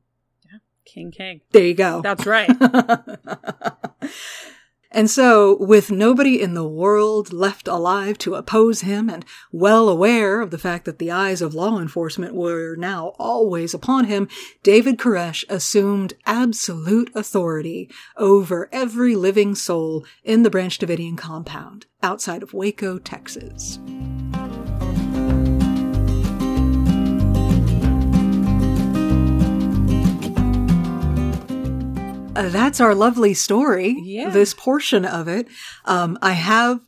King 0.92 1.10
King. 1.10 1.40
There 1.52 1.64
you 1.64 1.74
go. 1.74 2.00
That's 2.02 2.26
right. 2.26 2.50
And 4.92 5.08
so, 5.08 5.56
with 5.60 5.92
nobody 5.92 6.42
in 6.42 6.54
the 6.54 6.66
world 6.66 7.32
left 7.32 7.68
alive 7.68 8.18
to 8.18 8.34
oppose 8.34 8.80
him, 8.80 9.08
and 9.08 9.24
well 9.52 9.88
aware 9.88 10.40
of 10.40 10.50
the 10.50 10.58
fact 10.58 10.84
that 10.84 10.98
the 10.98 11.12
eyes 11.12 11.40
of 11.40 11.54
law 11.54 11.78
enforcement 11.78 12.34
were 12.34 12.74
now 12.74 13.12
always 13.16 13.72
upon 13.72 14.06
him, 14.06 14.28
David 14.64 14.98
Koresh 14.98 15.44
assumed 15.48 16.14
absolute 16.26 17.10
authority 17.14 17.88
over 18.16 18.68
every 18.72 19.14
living 19.14 19.54
soul 19.54 20.04
in 20.24 20.42
the 20.42 20.50
Branch 20.50 20.76
Davidian 20.76 21.16
compound 21.16 21.86
outside 22.02 22.42
of 22.42 22.52
Waco, 22.52 22.98
Texas. 22.98 23.78
That's 32.48 32.80
our 32.80 32.94
lovely 32.94 33.34
story. 33.34 33.96
Yeah. 34.02 34.30
This 34.30 34.54
portion 34.54 35.04
of 35.04 35.28
it. 35.28 35.48
Um, 35.84 36.18
I 36.22 36.32
have 36.32 36.80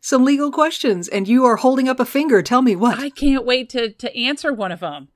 some 0.00 0.24
legal 0.24 0.50
questions, 0.50 1.08
and 1.08 1.26
you 1.28 1.44
are 1.44 1.56
holding 1.56 1.88
up 1.88 2.00
a 2.00 2.04
finger. 2.04 2.42
Tell 2.42 2.62
me 2.62 2.76
what. 2.76 2.98
I 2.98 3.10
can't 3.10 3.44
wait 3.44 3.68
to 3.70 3.90
to 3.92 4.16
answer 4.16 4.52
one 4.52 4.72
of 4.72 4.80
them, 4.80 5.08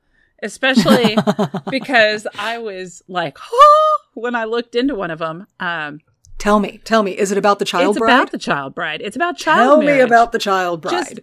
especially 0.43 1.17
because 1.71 2.27
I 2.39 2.59
was 2.59 3.03
like, 3.09 3.39
oh, 3.53 3.99
when 4.15 4.35
I 4.35 4.45
looked 4.45 4.75
into 4.75 4.95
one 4.95 5.11
of 5.11 5.19
them. 5.19 5.47
Um, 5.59 6.01
tell 6.39 6.59
me. 6.61 6.81
Tell 6.85 7.03
me. 7.03 7.13
Is 7.17 7.31
it 7.33 7.39
about 7.39 7.59
the 7.59 7.65
child 7.65 7.97
it's 7.97 7.99
bride? 7.99 8.13
about 8.15 8.31
the 8.33 8.39
child 8.39 8.75
bride. 8.75 9.01
It's 9.03 9.17
about 9.17 9.37
child. 9.39 9.83
Tell 9.83 9.95
me 9.95 10.01
about 10.01 10.33
the 10.33 10.39
child 10.39 10.81
bride. 10.83 10.93
Just- 10.93 11.21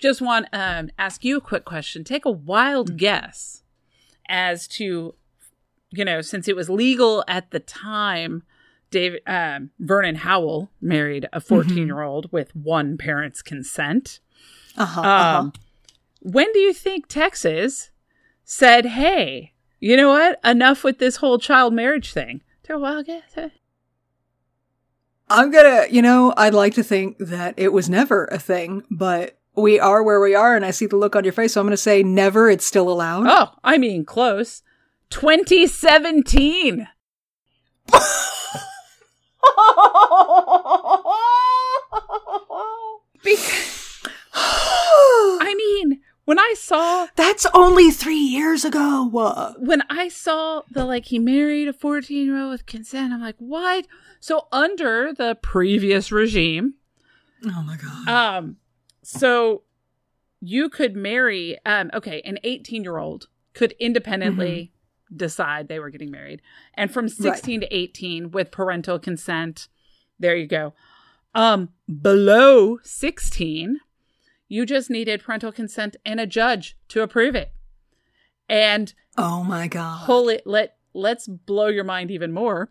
Just 0.00 0.20
want 0.20 0.46
um 0.52 0.90
ask 0.98 1.24
you 1.24 1.36
a 1.36 1.40
quick 1.40 1.64
question. 1.64 2.04
Take 2.04 2.24
a 2.26 2.30
wild 2.30 2.96
guess 2.98 3.62
as 4.28 4.66
to, 4.68 5.14
you 5.94 6.04
know, 6.04 6.20
since 6.20 6.48
it 6.48 6.56
was 6.56 6.68
legal 6.68 7.24
at 7.28 7.50
the 7.50 7.60
time. 7.60 8.42
David 8.90 9.22
um, 9.26 9.70
Vernon 9.80 10.14
Howell 10.14 10.70
married 10.80 11.26
a 11.32 11.40
14 11.40 11.76
year 11.84 12.02
old 12.02 12.30
with 12.30 12.54
one 12.54 12.96
parent's 12.96 13.42
consent. 13.42 14.20
uh-huh, 14.76 15.00
uh-huh. 15.00 15.38
Um, 15.38 15.52
when 16.20 16.52
do 16.52 16.60
you 16.60 16.72
think 16.72 17.08
Texas 17.08 17.90
said, 18.44 18.86
"Hey, 18.86 19.52
you 19.80 19.96
know 19.96 20.10
what? 20.10 20.38
Enough 20.44 20.84
with 20.84 20.98
this 20.98 21.16
whole 21.16 21.38
child 21.38 21.74
marriage 21.74 22.12
thing"? 22.12 22.42
Take 22.62 22.76
a 22.76 22.78
wild 22.78 23.06
guess. 23.06 23.36
I'm 25.28 25.50
gonna, 25.50 25.86
you 25.90 26.00
know, 26.00 26.32
I'd 26.36 26.54
like 26.54 26.74
to 26.74 26.82
think 26.82 27.18
that 27.18 27.54
it 27.56 27.72
was 27.72 27.90
never 27.90 28.26
a 28.26 28.38
thing, 28.38 28.84
but 28.90 29.38
we 29.56 29.78
are 29.80 30.02
where 30.02 30.20
we 30.20 30.34
are, 30.34 30.56
and 30.56 30.64
I 30.64 30.70
see 30.70 30.86
the 30.86 30.96
look 30.96 31.16
on 31.16 31.24
your 31.24 31.32
face, 31.32 31.54
so 31.54 31.60
I'm 31.60 31.66
gonna 31.66 31.76
say 31.76 32.02
never. 32.02 32.48
It's 32.50 32.66
still 32.66 32.90
allowed. 32.90 33.26
Oh, 33.26 33.50
I 33.62 33.78
mean, 33.78 34.04
close. 34.04 34.62
2017. 35.10 36.88
Because, 43.22 44.02
I 44.34 45.54
mean, 45.56 46.00
when 46.24 46.38
I 46.38 46.54
saw 46.56 47.06
That's 47.16 47.46
only 47.54 47.90
three 47.90 48.16
years 48.16 48.64
ago. 48.64 49.08
When 49.58 49.82
I 49.90 50.08
saw 50.08 50.62
the 50.70 50.84
like 50.84 51.06
he 51.06 51.18
married 51.18 51.68
a 51.68 51.72
14 51.72 52.26
year 52.26 52.38
old 52.38 52.50
with 52.50 52.66
consent, 52.66 53.12
I'm 53.12 53.20
like, 53.20 53.36
what? 53.38 53.86
So 54.20 54.48
under 54.52 55.12
the 55.12 55.36
previous 55.42 56.10
regime, 56.10 56.74
oh 57.44 57.62
my 57.62 57.76
god. 57.76 58.08
um, 58.08 58.56
so 59.02 59.62
you 60.40 60.68
could 60.68 60.94
marry 60.96 61.58
um 61.64 61.90
okay 61.94 62.20
an 62.26 62.38
18 62.44 62.82
year 62.84 62.98
old 62.98 63.28
could 63.54 63.72
independently 63.78 64.72
decide 65.16 65.68
they 65.68 65.78
were 65.78 65.90
getting 65.90 66.10
married. 66.10 66.42
And 66.74 66.92
from 66.92 67.08
16 67.08 67.60
to 67.62 67.74
18 67.74 68.30
with 68.30 68.50
parental 68.50 68.98
consent 68.98 69.68
there 70.18 70.36
you 70.36 70.46
go. 70.46 70.74
Um 71.34 71.70
below 72.00 72.78
16 72.82 73.80
you 74.48 74.66
just 74.66 74.90
needed 74.90 75.22
parental 75.22 75.52
consent 75.52 75.96
and 76.04 76.20
a 76.20 76.26
judge 76.26 76.76
to 76.88 77.02
approve 77.02 77.34
it. 77.34 77.52
And 78.48 78.92
Oh 79.16 79.42
my 79.42 79.68
god. 79.68 80.04
holy 80.06 80.40
let 80.44 80.76
let's 80.92 81.26
blow 81.26 81.66
your 81.66 81.84
mind 81.84 82.10
even 82.10 82.32
more. 82.32 82.70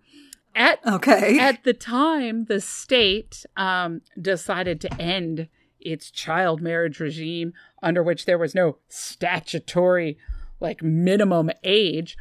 At 0.56 0.86
okay. 0.86 1.40
at 1.40 1.64
the 1.64 1.74
time 1.74 2.46
the 2.46 2.62
state 2.62 3.46
um, 3.58 4.02
decided 4.22 4.80
to 4.82 5.02
end 5.02 5.48
its 5.80 6.10
child 6.12 6.62
marriage 6.62 7.00
regime 7.00 7.54
under 7.82 8.02
which 8.02 8.26
there 8.26 8.38
was 8.38 8.56
no 8.56 8.78
statutory 8.88 10.18
like 10.60 10.82
minimum 10.82 11.52
age 11.64 12.16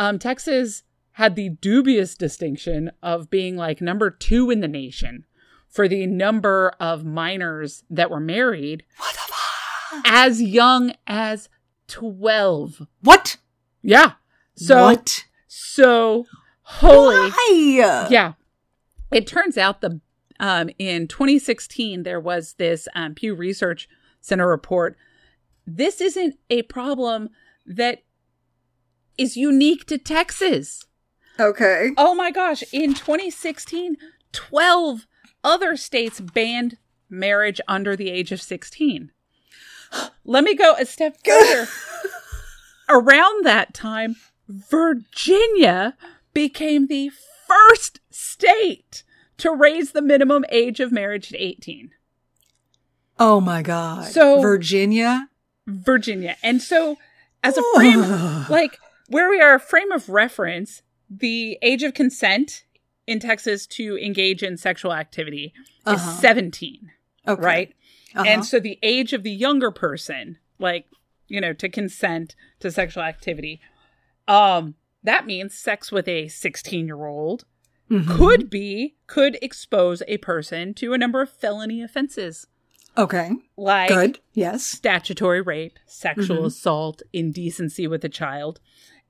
um, 0.00 0.18
texas 0.18 0.82
had 1.12 1.36
the 1.36 1.48
dubious 1.50 2.16
distinction 2.16 2.90
of 3.02 3.30
being 3.30 3.56
like 3.56 3.80
number 3.80 4.10
two 4.10 4.50
in 4.50 4.60
the 4.60 4.68
nation 4.68 5.24
for 5.68 5.86
the 5.86 6.06
number 6.06 6.72
of 6.80 7.04
minors 7.04 7.84
that 7.88 8.10
were 8.10 8.18
married 8.20 8.82
what 8.96 9.12
the 9.14 9.20
fuck? 9.20 10.04
as 10.06 10.42
young 10.42 10.92
as 11.06 11.48
12 11.88 12.86
What? 13.02 13.36
yeah 13.82 14.12
so 14.56 14.82
what? 14.82 15.24
so 15.46 16.26
holy 16.62 17.16
Why? 17.30 18.06
yeah. 18.10 18.32
It 19.10 19.26
turns 19.26 19.58
out 19.58 19.80
the 19.80 20.00
um, 20.38 20.70
in 20.78 21.08
2016 21.08 22.02
there 22.04 22.20
was 22.20 22.54
this 22.54 22.86
um, 22.94 23.14
Pew 23.14 23.34
Research 23.34 23.88
Center 24.20 24.46
report. 24.46 24.96
This 25.66 26.00
isn't 26.00 26.38
a 26.48 26.62
problem 26.62 27.30
that 27.66 28.02
is 29.20 29.36
unique 29.36 29.86
to 29.86 29.98
Texas. 29.98 30.84
Okay. 31.38 31.90
Oh 31.96 32.14
my 32.14 32.30
gosh! 32.30 32.62
In 32.72 32.94
2016, 32.94 33.96
12 34.32 35.06
other 35.44 35.76
states 35.76 36.20
banned 36.20 36.76
marriage 37.08 37.60
under 37.68 37.96
the 37.96 38.10
age 38.10 38.32
of 38.32 38.40
16. 38.42 39.10
Let 40.24 40.44
me 40.44 40.54
go 40.54 40.74
a 40.78 40.86
step 40.86 41.16
further. 41.24 41.68
Around 42.88 43.44
that 43.44 43.72
time, 43.74 44.16
Virginia 44.48 45.96
became 46.34 46.86
the 46.86 47.10
first 47.46 48.00
state 48.10 49.02
to 49.38 49.50
raise 49.52 49.92
the 49.92 50.02
minimum 50.02 50.44
age 50.50 50.80
of 50.80 50.92
marriage 50.92 51.28
to 51.30 51.36
18. 51.38 51.90
Oh 53.18 53.40
my 53.40 53.62
god. 53.62 54.06
So- 54.06 54.40
Virginia. 54.40 55.28
Virginia. 55.66 56.36
And 56.42 56.60
so, 56.60 56.96
as 57.44 57.56
a 57.56 57.62
frame, 57.74 58.00
like 58.48 58.78
where 59.10 59.28
we 59.28 59.40
are, 59.40 59.54
a 59.54 59.60
frame 59.60 59.90
of 59.92 60.08
reference, 60.08 60.82
the 61.10 61.58
age 61.62 61.82
of 61.82 61.92
consent 61.94 62.64
in 63.06 63.18
Texas 63.18 63.66
to 63.66 63.98
engage 63.98 64.42
in 64.42 64.56
sexual 64.56 64.92
activity 64.92 65.52
Uh-huh. 65.84 65.96
is 66.12 66.18
17, 66.20 66.92
Okay. 67.26 67.42
right? 67.42 67.74
Uh-huh. 68.14 68.24
And 68.26 68.44
so 68.44 68.60
the 68.60 68.78
age 68.82 69.12
of 69.12 69.22
the 69.24 69.30
younger 69.32 69.70
person, 69.72 70.38
like, 70.58 70.86
you 71.28 71.40
know, 71.40 71.52
to 71.54 71.68
consent 71.68 72.36
to 72.60 72.70
sexual 72.70 73.02
activity, 73.02 73.60
um, 74.28 74.74
that 75.02 75.26
means 75.26 75.54
sex 75.58 75.90
with 75.90 76.06
a 76.06 76.28
16 76.28 76.86
year 76.86 77.04
old 77.04 77.44
Mhm. 77.90 78.06
could 78.16 78.48
be, 78.50 78.94
could 79.08 79.36
expose 79.42 80.02
a 80.06 80.18
person 80.18 80.72
to 80.74 80.92
a 80.92 80.98
number 80.98 81.20
of 81.20 81.30
felony 81.32 81.82
offenses 81.82 82.46
Okay. 82.96 83.30
like 83.56 83.88
Good. 83.88 84.20
Yes. 84.34 84.64
statutory 84.64 85.40
rape, 85.40 85.78
sexual 85.86 86.42
Mhm. 86.42 86.46
assault, 86.46 87.02
indecency 87.12 87.88
with 87.88 88.04
a 88.04 88.08
child. 88.08 88.60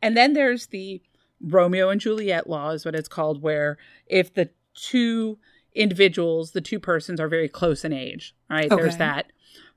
And 0.02 0.16
then 0.16 0.32
there's 0.32 0.68
the 0.68 1.02
Romeo 1.40 1.88
and 1.88 2.00
Juliet 2.00 2.48
law, 2.48 2.70
is 2.70 2.84
what 2.84 2.94
it's 2.94 3.08
called, 3.08 3.42
where 3.42 3.78
if 4.06 4.34
the 4.34 4.50
two 4.74 5.38
individuals, 5.74 6.52
the 6.52 6.60
two 6.60 6.78
persons 6.80 7.20
are 7.20 7.28
very 7.28 7.48
close 7.48 7.84
in 7.84 7.92
age, 7.92 8.34
right? 8.48 8.68
There's 8.68 8.94
Okay. 8.94 9.04
that. 9.04 9.32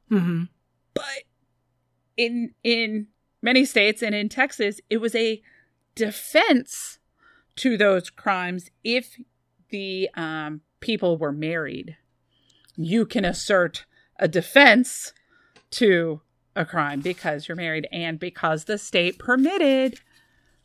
hmm 0.09 0.43
But 0.93 1.23
in 2.17 2.53
in 2.63 3.07
many 3.41 3.65
states 3.65 4.01
and 4.01 4.13
in 4.15 4.29
Texas, 4.29 4.79
it 4.89 4.97
was 4.97 5.15
a 5.15 5.41
defense 5.95 6.99
to 7.57 7.77
those 7.77 8.09
crimes 8.09 8.69
if 8.83 9.17
the 9.69 10.09
um, 10.15 10.61
people 10.79 11.17
were 11.17 11.31
married. 11.31 11.97
You 12.75 13.05
can 13.05 13.25
assert 13.25 13.85
a 14.17 14.27
defense 14.27 15.13
to 15.71 16.21
a 16.55 16.65
crime 16.65 17.01
because 17.01 17.47
you're 17.47 17.55
married 17.57 17.87
and 17.91 18.19
because 18.19 18.65
the 18.65 18.77
state 18.77 19.17
permitted, 19.19 19.99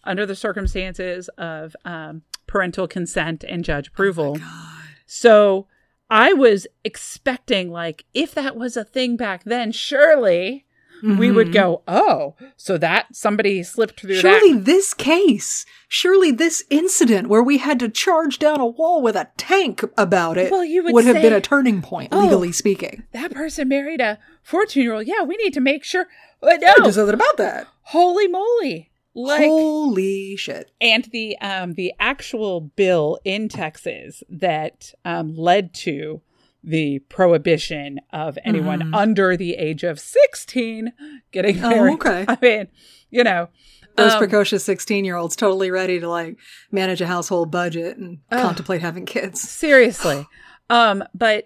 under 0.09 0.27
the 0.27 0.35
circumstances 0.35 1.29
of 1.39 1.77
um, 1.85 2.23
parental 2.47 2.89
consent 2.89 3.45
and 3.47 3.65
judge 3.65 3.89
approval. 3.89 4.37
God. 4.37 4.83
So 5.07 5.67
I 6.11 6.33
was 6.33 6.67
expecting, 6.85 7.71
like, 7.71 8.05
if 8.15 8.35
that 8.35 8.57
was 8.57 8.77
a 8.77 8.85
thing 8.85 9.17
back 9.17 9.45
then, 9.45 9.71
surely 9.73 10.65
we 11.03 11.31
would 11.31 11.49
Mhm. 11.49 11.53
go, 11.53 11.83
oh, 11.87 12.35
so 12.57 12.77
that 12.79 13.15
somebody 13.15 13.63
slipped 13.63 14.01
through 14.01 14.17
Surely 14.17 14.55
that. 14.55 14.65
this 14.65 14.93
case, 14.95 15.65
surely 15.87 16.33
this 16.33 16.65
incident 16.71 17.29
where 17.29 17.43
we 17.43 17.59
had 17.59 17.79
to 17.79 17.89
charge 17.89 18.41
down 18.41 18.59
a 18.61 18.67
wall 18.67 19.01
with 19.01 19.15
a 19.15 19.29
tank 19.37 19.85
about 19.97 20.37
it 20.37 20.51
Well, 20.51 20.65
you 20.65 20.83
would 20.83 21.05
have 21.05 21.17
say- 21.17 21.23
been 21.23 21.33
a 21.33 21.41
turning 21.41 21.83
point, 21.83 22.09
Oh. 22.11 22.23
legally 22.25 22.51
speaking. 22.51 23.05
That 23.13 23.33
person 23.33 23.69
married 23.69 24.01
a 24.01 24.19
14 24.43 24.83
year 24.83 24.95
old. 24.95 25.07
Yeah, 25.07 25.23
we 25.23 25.37
need 25.37 25.55
to 25.55 25.61
make 25.61 25.85
sure. 25.85 26.09
But 26.41 26.61
no, 26.61 26.73
Do 26.85 26.91
something 26.91 27.15
about 27.15 27.37
that. 27.37 27.69
holy 27.83 28.27
moly. 28.27 28.88
Like, 29.15 29.47
Holy 29.49 30.37
shit. 30.37 30.71
and 30.81 31.05
the 31.07 31.37
um 31.39 31.75
the 31.75 31.93
actual 31.99 32.61
bill 32.61 33.19
in 33.25 33.49
Texas 33.49 34.23
that 34.29 34.93
um 35.05 35.35
led 35.35 35.75
to 35.75 36.21
the 36.63 36.99
prohibition 37.09 38.01
of 38.13 38.39
anyone 38.45 38.81
Mhm. 38.83 38.95
under 38.95 39.37
the 39.37 39.55
age 39.55 39.83
of 39.85 39.99
16 39.99 40.93
getting 41.33 41.65
Oh, 41.65 41.69
married. 41.71 41.95
okay. 41.95 42.25
I 42.29 42.37
mean, 42.43 42.69
you 43.11 43.25
know, 43.25 43.49
Those 43.97 44.13
um, 44.13 44.19
precocious 44.19 44.65
16 44.65 45.05
year 45.05 45.17
olds 45.17 45.35
totally 45.37 45.71
ready 45.71 45.99
to 46.01 46.09
like 46.09 46.37
manage 46.71 47.01
a 47.01 47.07
household 47.07 47.51
budget 47.51 47.97
and 47.97 48.19
Ugh. 48.31 48.43
contemplate 48.43 48.83
having 48.83 49.07
kids. 49.07 49.41
seriously. 49.41 50.27
um 50.71 51.03
but 51.15 51.45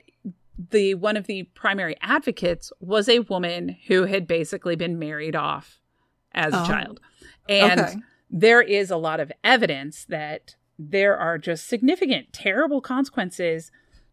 the 0.70 0.94
one 0.94 1.16
of 1.16 1.26
the 1.26 1.44
primary 1.54 1.96
advocates 2.02 2.72
was 2.80 3.08
a 3.08 3.20
woman 3.20 3.76
who 3.86 4.04
had 4.04 4.26
basically 4.26 4.76
been 4.76 4.98
married 4.98 5.36
off 5.36 5.78
as 6.34 6.52
a 6.54 6.62
Oh. 6.62 6.66
child. 6.66 7.00
And 7.48 7.80
Okay. 7.80 7.94
there 8.30 8.62
is 8.62 8.90
a 8.90 8.96
lot 8.96 9.20
of 9.20 9.30
evidence 9.44 10.04
that 10.08 10.56
there 10.78 11.16
are 11.16 11.38
just 11.38 11.66
significant 11.68 12.32
terrible 12.32 12.80
consequences 12.80 13.70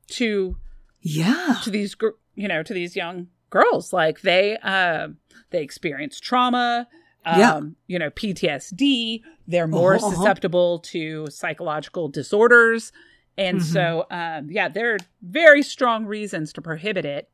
to 0.07 0.57
Yeah. 1.01 1.55
to 1.63 1.69
these 1.71 1.95
gr- 1.95 2.09
you 2.35 2.47
know 2.47 2.61
to 2.63 2.73
these 2.73 2.95
young 2.95 3.27
girls 3.49 3.93
like 3.93 4.21
they 4.21 4.57
uh, 4.61 5.07
they 5.51 5.63
experience 5.63 6.19
trauma 6.19 6.87
um, 7.25 7.39
Yeah. 7.39 7.61
you 7.87 7.97
know 7.99 8.09
ptsd 8.11 9.21
they're 9.47 9.67
more 9.67 9.95
Uh-huh, 9.95 10.05
uh-huh. 10.07 10.15
susceptible 10.15 10.79
to 10.79 11.27
psychological 11.31 12.07
disorders 12.09 12.91
and 13.37 13.59
Mhm. 13.59 13.63
so 13.63 14.05
um, 14.11 14.49
yeah 14.51 14.67
there 14.67 14.93
are 14.93 14.97
very 15.21 15.63
strong 15.63 16.05
reasons 16.05 16.51
to 16.53 16.61
prohibit 16.61 17.05
it 17.05 17.29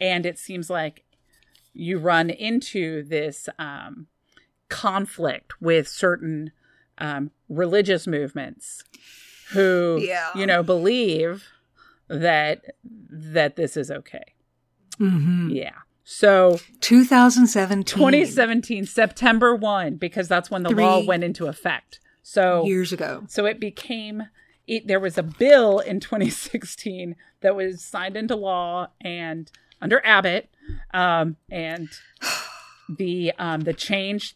and 0.00 0.24
it 0.26 0.38
seems 0.38 0.68
like 0.70 1.04
you 1.72 1.98
run 1.98 2.30
into 2.30 3.02
this 3.04 3.48
um, 3.58 4.06
conflict 4.68 5.60
with 5.60 5.88
certain 5.88 6.50
um, 6.98 7.30
religious 7.48 8.06
movements 8.06 8.84
who 9.50 9.98
Yeah. 10.00 10.28
you 10.34 10.46
know 10.46 10.62
believe 10.62 11.44
that 12.08 12.64
that 13.10 13.56
this 13.56 13.76
is 13.76 13.90
okay 13.90 14.24
hmm 14.98 15.48
yeah 15.50 15.72
so 16.04 16.58
2017. 16.80 17.84
2017 17.84 18.84
september 18.86 19.54
1 19.56 19.96
because 19.96 20.28
that's 20.28 20.50
when 20.50 20.62
the 20.62 20.70
law 20.70 21.00
went 21.04 21.24
into 21.24 21.46
effect 21.46 21.98
so 22.22 22.64
Years 22.64 22.92
ago. 22.92 23.24
so 23.28 23.44
it 23.46 23.58
became 23.60 24.24
it, 24.66 24.86
there 24.86 25.00
was 25.00 25.18
a 25.18 25.22
bill 25.22 25.78
in 25.80 26.00
2016 26.00 27.16
that 27.40 27.54
was 27.54 27.82
signed 27.84 28.16
into 28.16 28.34
law 28.34 28.88
and 29.02 29.50
under 29.82 30.00
Abbott, 30.06 30.48
um, 30.94 31.36
and 31.50 31.90
the 32.88 33.32
um, 33.38 33.60
the 33.62 33.74
change 33.74 34.34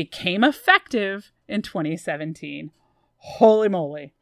became 0.00 0.42
effective 0.42 1.30
in 1.46 1.60
2017. 1.60 2.70
Holy 3.18 3.68
moly! 3.68 4.14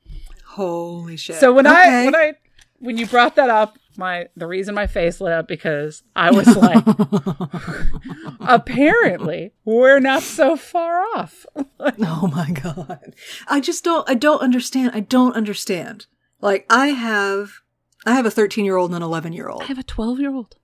Holy 0.44 1.16
shit. 1.16 1.36
So 1.36 1.52
when 1.52 1.68
I 1.68 2.04
when 2.04 2.16
I 2.16 2.32
when 2.80 2.98
you 2.98 3.06
brought 3.06 3.36
that 3.36 3.48
up, 3.48 3.78
my 3.96 4.26
the 4.36 4.48
reason 4.48 4.74
my 4.74 4.88
face 4.88 5.20
lit 5.20 5.32
up 5.32 5.46
because 5.46 6.02
I 6.16 6.32
was 6.32 6.56
like, 6.56 6.84
apparently 8.40 9.52
we're 9.64 10.00
not 10.00 10.22
so 10.22 10.56
far 10.56 11.02
off. 11.14 11.46
Oh 12.00 12.28
my 12.34 12.50
god. 12.50 13.14
I 13.46 13.60
just 13.60 13.84
don't 13.84 14.08
I 14.10 14.14
don't 14.14 14.42
understand. 14.42 14.90
I 14.94 15.00
don't 15.00 15.36
understand. 15.36 16.06
Like 16.40 16.66
I 16.68 16.88
have 16.88 17.60
I 18.04 18.14
have 18.14 18.26
a 18.26 18.30
13-year-old 18.30 18.92
and 18.92 19.04
an 19.04 19.08
11-year-old. 19.08 19.62
I 19.62 19.66
have 19.66 19.78
a 19.78 19.84
12 19.84 20.18
year 20.18 20.34
old. 20.34 20.56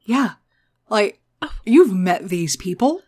Yeah. 0.00 0.34
Like, 0.88 1.20
oh. 1.42 1.52
you've 1.64 1.92
met 1.92 2.30
these 2.30 2.56
people. 2.56 3.02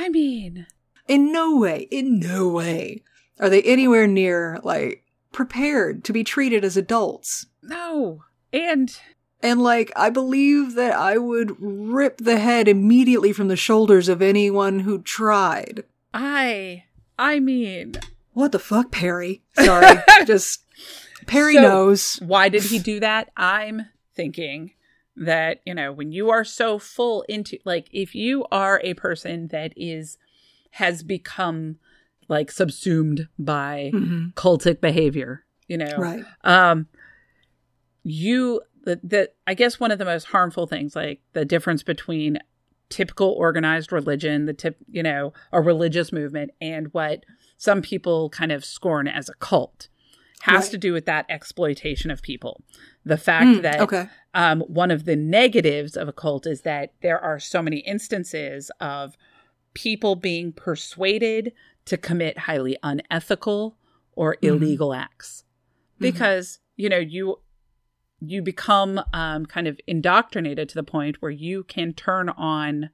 I 0.00 0.08
mean, 0.10 0.66
In 1.08 1.32
no 1.32 1.56
way, 1.58 1.88
in 1.90 2.20
no 2.20 2.48
way 2.48 3.02
are 3.40 3.48
they 3.50 3.62
anywhere 3.62 4.06
near, 4.06 4.60
like, 4.62 5.02
prepared 5.32 6.04
to 6.04 6.12
be 6.12 6.22
treated 6.24 6.64
as 6.64 6.76
adults. 6.76 7.46
no. 7.62 8.22
And 8.52 8.96
And, 9.42 9.60
like, 9.62 9.90
I 9.96 10.08
believe 10.10 10.74
that 10.74 10.94
I 10.94 11.18
would 11.18 11.56
rip 11.60 12.18
the 12.18 12.38
head 12.38 12.66
immediately 12.68 13.32
from 13.32 13.48
the 13.48 13.56
shoulders 13.56 14.08
of 14.08 14.22
anyone 14.22 14.80
who 14.80 15.02
tried. 15.02 15.84
I, 16.14 16.84
I 17.18 17.40
mean, 17.40 17.94
What 18.32 18.52
the 18.52 18.58
fuck, 18.58 18.90
Perry? 18.92 19.42
Sorry. 19.54 19.98
Just, 20.26 20.62
Perry 21.26 21.54
So- 21.54 21.62
knows. 21.62 22.16
why 22.22 22.48
did 22.48 22.62
he 22.62 22.78
do 22.78 23.00
that? 23.00 23.30
I'm 23.36 23.86
thinking 24.14 24.72
that, 25.18 25.60
you 25.66 25.74
know, 25.74 25.92
when 25.92 26.12
you 26.12 26.30
are 26.30 26.44
so 26.44 26.78
full 26.78 27.22
into, 27.28 27.58
like, 27.64 27.88
if 27.92 28.14
you 28.14 28.44
are 28.50 28.80
a 28.84 28.94
person 28.94 29.48
that 29.48 29.72
is, 29.76 30.16
has 30.72 31.02
become, 31.02 31.76
like, 32.28 32.50
subsumed 32.50 33.28
by 33.38 33.90
Mhm. 33.94 34.34
cultic 34.34 34.80
behavior, 34.80 35.44
you 35.66 35.76
know, 35.78 35.96
Right. 35.98 36.24
um 36.44 36.86
you 38.04 38.60
the, 38.84 39.00
the 39.02 39.30
i 39.46 39.54
guess 39.54 39.80
one 39.80 39.90
of 39.90 39.98
the 39.98 40.04
most 40.04 40.24
harmful 40.24 40.66
things 40.66 40.94
like 40.96 41.20
the 41.32 41.44
difference 41.44 41.82
between 41.82 42.38
typical 42.88 43.30
organized 43.32 43.92
religion 43.92 44.46
the 44.46 44.54
tip 44.54 44.76
you 44.88 45.02
know 45.02 45.32
a 45.52 45.60
religious 45.60 46.12
movement 46.12 46.50
and 46.60 46.88
what 46.94 47.24
some 47.56 47.82
people 47.82 48.30
kind 48.30 48.52
of 48.52 48.64
scorn 48.64 49.06
as 49.08 49.28
a 49.28 49.34
cult 49.34 49.88
has 50.42 50.64
Right. 50.66 50.70
to 50.72 50.78
do 50.78 50.92
with 50.92 51.04
that 51.06 51.26
exploitation 51.28 52.10
of 52.10 52.22
people 52.22 52.62
the 53.04 53.16
fact 53.16 53.46
Mm, 53.48 53.62
that 53.62 53.80
okay. 53.80 54.08
um, 54.34 54.60
one 54.62 54.90
of 54.90 55.04
the 55.04 55.16
negatives 55.16 55.96
of 55.96 56.08
a 56.08 56.12
cult 56.12 56.46
is 56.46 56.60
that 56.62 56.92
there 57.00 57.18
are 57.18 57.38
so 57.40 57.62
many 57.62 57.78
instances 57.78 58.70
of 58.80 59.16
people 59.74 60.14
being 60.16 60.52
persuaded 60.52 61.52
to 61.86 61.96
commit 61.96 62.38
highly 62.40 62.76
unethical 62.82 63.76
or 64.12 64.34
Mhm. 64.36 64.48
illegal 64.48 64.92
acts 64.94 65.44
because 65.98 66.60
you 66.76 66.88
know 66.88 66.98
you 66.98 67.40
you 68.20 68.42
become 68.42 69.00
um, 69.12 69.46
kind 69.46 69.68
of 69.68 69.80
indoctrinated 69.86 70.68
to 70.68 70.74
the 70.74 70.82
point 70.82 71.22
where 71.22 71.30
you 71.30 71.62
can 71.64 71.92
turn 71.94 72.28
on 72.30 72.90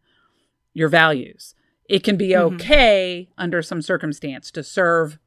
your 0.74 0.88
values 0.88 1.54
it 1.88 2.02
can 2.04 2.16
be 2.16 2.28
Mhm. 2.30 2.40
okay 2.40 3.28
under 3.36 3.60
some 3.62 3.82
circumstance 3.82 4.50
to 4.50 4.62
serve 4.62 5.18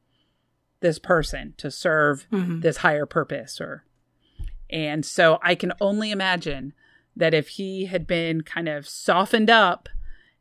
this 0.80 0.98
person 0.98 1.54
to 1.58 1.70
serve 1.70 2.26
Mhm. 2.32 2.62
this 2.62 2.78
higher 2.78 3.06
purpose 3.06 3.60
or 3.60 3.84
and 4.70 5.04
so 5.04 5.38
i 5.42 5.54
can 5.54 5.72
only 5.80 6.10
imagine 6.10 6.72
that 7.16 7.34
if 7.34 7.48
he 7.48 7.86
had 7.86 8.06
been 8.06 8.42
kind 8.42 8.68
of 8.68 8.86
softened 8.88 9.50
up 9.50 9.88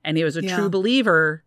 and 0.03 0.17
he 0.17 0.23
was 0.23 0.37
a 0.37 0.43
Yeah. 0.43 0.55
true 0.55 0.69
believer 0.69 1.43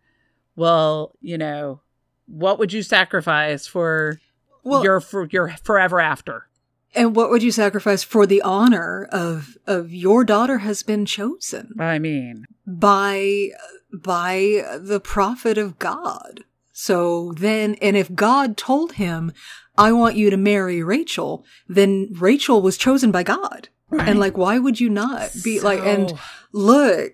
well 0.55 1.15
you 1.21 1.37
know 1.37 1.81
what 2.25 2.59
would 2.59 2.73
you 2.73 2.83
sacrifice 2.83 3.67
for 3.67 4.19
Well, 4.63 4.83
your 4.83 4.99
for 4.99 5.27
your 5.31 5.49
forever 5.63 5.99
after 5.99 6.47
and 6.93 7.15
what 7.15 7.29
would 7.29 7.41
you 7.43 7.51
sacrifice 7.51 8.03
for 8.03 8.25
the 8.25 8.41
honor 8.41 9.07
of 9.11 9.57
of 9.65 9.93
your 9.93 10.23
daughter 10.25 10.57
has 10.59 10.83
been 10.83 11.05
chosen 11.05 11.73
i 11.79 11.97
mean 11.99 12.45
by 12.67 13.49
by 13.93 14.63
the 14.79 14.99
prophet 15.01 15.57
of 15.57 15.77
God? 15.77 16.45
So 16.71 17.33
then, 17.33 17.75
and 17.81 17.97
if 17.97 18.13
God 18.13 18.57
told 18.57 18.93
him, 18.93 19.31
"I 19.77 19.91
want 19.91 20.15
you 20.15 20.29
to 20.29 20.37
marry 20.37 20.81
Rachel," 20.81 21.45
then 21.67 22.09
Rachel 22.13 22.61
was 22.61 22.77
chosen 22.77 23.11
by 23.11 23.23
God. 23.23 23.69
And 23.91 24.19
like, 24.19 24.37
why 24.37 24.57
would 24.57 24.79
you 24.79 24.89
not 24.89 25.31
be 25.43 25.59
like? 25.59 25.79
And 25.81 26.13
look, 26.53 27.13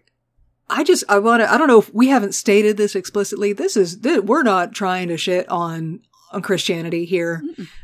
I 0.69 0.83
just 0.83 1.03
I 1.09 1.19
want 1.19 1.41
to. 1.41 1.51
I 1.51 1.57
don't 1.57 1.67
know 1.67 1.79
if 1.79 1.93
we 1.93 2.09
haven't 2.09 2.35
stated 2.35 2.77
this 2.77 2.95
explicitly. 2.95 3.53
This 3.53 3.75
is 3.77 3.97
th- 3.97 4.21
we're 4.21 4.43
not 4.43 4.73
trying 4.73 5.07
to 5.07 5.17
shit 5.17 5.49
on 5.49 6.01
on 6.31 6.41
Christianity 6.41 7.05
here. 7.05 7.41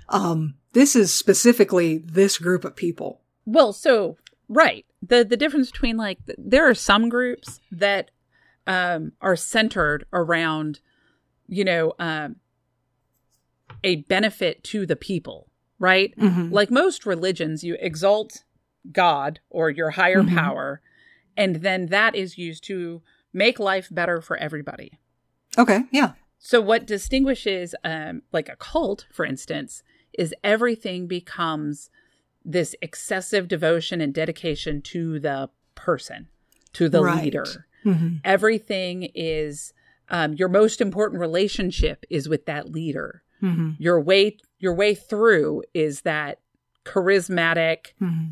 Um, 0.10 0.56
this 0.74 0.96
is 0.96 1.14
specifically 1.14 1.98
this 1.98 2.38
group 2.38 2.66
of 2.66 2.76
people. 2.76 3.22
Well, 3.46 3.74
so 3.74 4.18
right. 4.50 4.86
The 5.02 5.24
the 5.24 5.38
difference 5.38 5.72
between 5.72 5.98
like 5.98 6.20
there 6.38 6.70
are 6.70 6.76
some 6.76 7.10
groups 7.10 7.62
that 7.72 8.12
um 8.68 9.14
are 9.22 9.36
centered 9.36 10.06
around 10.14 10.80
you 11.48 11.64
know 11.64 11.94
um 12.00 12.36
a 13.84 13.98
benefit 13.98 14.64
to 14.64 14.86
the 14.86 14.96
people, 14.96 15.50
right? 15.80 16.14
Mhm. 16.18 16.52
Like 16.52 16.72
most 16.72 17.06
religions 17.06 17.64
you 17.64 17.76
exalt 17.80 18.44
God 18.92 19.40
or 19.50 19.70
your 19.70 19.92
higher 19.92 20.24
Mhm. 20.24 20.36
power 20.36 20.82
and 21.36 21.58
then 21.58 21.88
that 21.88 22.16
is 22.16 22.38
used 22.38 22.64
to 22.66 23.02
make 23.34 23.60
life 23.60 23.88
better 23.92 24.22
for 24.22 24.38
everybody. 24.38 25.00
Okay, 25.58 25.84
yeah, 25.92 26.14
So 26.38 26.60
what 26.62 26.86
distinguishes 26.86 27.74
um 27.84 28.22
like 28.32 28.50
a 28.50 28.56
cult, 28.58 29.08
for 29.12 29.26
instance, 29.26 29.82
is 30.18 30.36
everything 30.44 31.08
becomes 31.08 31.90
this 32.46 32.76
excessive 32.82 33.48
devotion 33.48 34.02
and 34.02 34.14
dedication 34.14 34.82
to 34.82 35.20
the 35.20 35.50
person, 35.76 36.28
to 36.74 36.90
the 36.90 37.02
Right. 37.02 37.24
leader. 37.24 37.66
hmm 37.84 38.18
Everything 38.26 39.04
is 39.16 39.74
um, 40.10 40.34
your 40.34 40.50
most 40.50 40.82
important 40.82 41.20
relationship 41.22 42.06
is 42.10 42.28
with 42.30 42.46
that 42.46 42.70
leader. 42.72 43.24
hmm 43.40 43.72
Your 43.78 44.00
way 44.02 44.38
your 44.60 44.74
way 44.74 44.96
through 44.96 45.64
is 45.74 46.02
that 46.02 46.40
charismatic, 46.86 47.94
hmm 48.00 48.32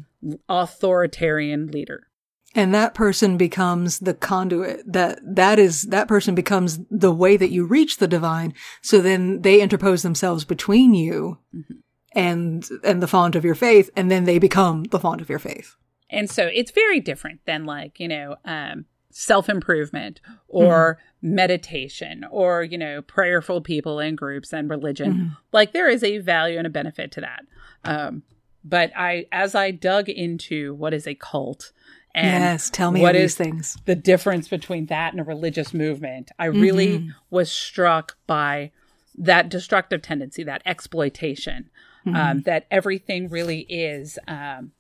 authoritarian 0.50 1.68
leader. 1.72 2.08
and 2.54 2.74
that 2.76 2.94
person 2.94 3.38
becomes 3.38 4.00
the 4.00 4.14
conduit 4.14 4.82
that 4.86 5.20
that 5.24 5.58
is 5.58 5.84
that 5.84 6.08
person 6.08 6.36
becomes 6.36 6.80
the 6.92 7.12
way 7.12 7.38
that 7.38 7.50
you 7.50 7.66
reach 7.66 7.98
the 7.98 8.08
divine 8.08 8.54
so 8.82 9.02
then 9.02 9.42
they 9.42 9.62
interpose 9.62 10.02
themselves 10.04 10.44
between 10.46 10.94
you 10.94 11.38
Mhm. 11.56 11.78
and 12.14 12.70
and 12.84 13.02
the 13.02 13.08
font 13.08 13.36
of 13.36 13.44
your 13.44 13.56
faith 13.56 13.90
and 13.96 14.12
then 14.12 14.26
they 14.26 14.38
become 14.38 14.84
the 14.86 15.00
font 15.00 15.22
of 15.22 15.30
your 15.30 15.40
faith 15.40 15.76
And 16.10 16.30
so 16.30 16.50
it's 16.54 16.72
very 16.72 17.00
different 17.00 17.40
than 17.46 17.66
like, 17.66 18.00
you 18.00 18.08
know, 18.10 18.36
um, 18.44 18.86
self 19.12 19.49
improvement 19.49 20.20
or 20.47 20.97
meditation 21.22 22.26
or, 22.32 22.64
you 22.64 22.78
know, 22.78 23.01
prayerful 23.01 23.62
people 23.62 23.99
in 23.99 24.16
groups 24.16 24.53
and 24.53 24.70
religion. 24.70 25.14
Mhm. 25.14 25.38
Like 25.51 25.72
there 25.74 25.89
is 25.89 26.03
a 26.03 26.18
value 26.20 26.57
and 26.57 26.68
a 26.68 26.70
benefit 26.70 27.12
to 27.14 27.22
that. 27.22 27.45
Um, 27.84 28.24
but 28.64 28.91
I, 28.95 29.26
as 29.32 29.55
I 29.55 29.72
dug 29.72 30.09
into 30.09 30.74
what 30.76 30.93
is 30.93 31.07
a 31.07 31.16
cult 31.16 31.72
and 32.14 32.43
yes 32.43 32.70
tell 32.70 32.91
me 32.91 32.99
what 33.01 33.16
is 33.16 33.36
things 33.36 33.78
the 33.86 33.95
difference 33.95 34.49
between 34.49 34.88
that 34.88 35.14
and 35.14 35.22
a 35.22 35.24
religious 35.24 35.74
movement, 35.74 36.30
I 36.38 36.45
really 36.45 36.99
Mhm. 36.99 37.16
was 37.30 37.51
struck 37.51 38.18
by 38.28 38.72
that 39.18 39.49
destructive 39.49 40.01
tendency, 40.01 40.43
that 40.43 40.62
exploitation, 40.66 41.70
Mm-hmm. 42.05 42.16
um, 42.16 42.41
that 42.41 42.66
everything 42.72 43.30
really 43.30 43.59
is 43.70 44.18
um, 44.28 44.72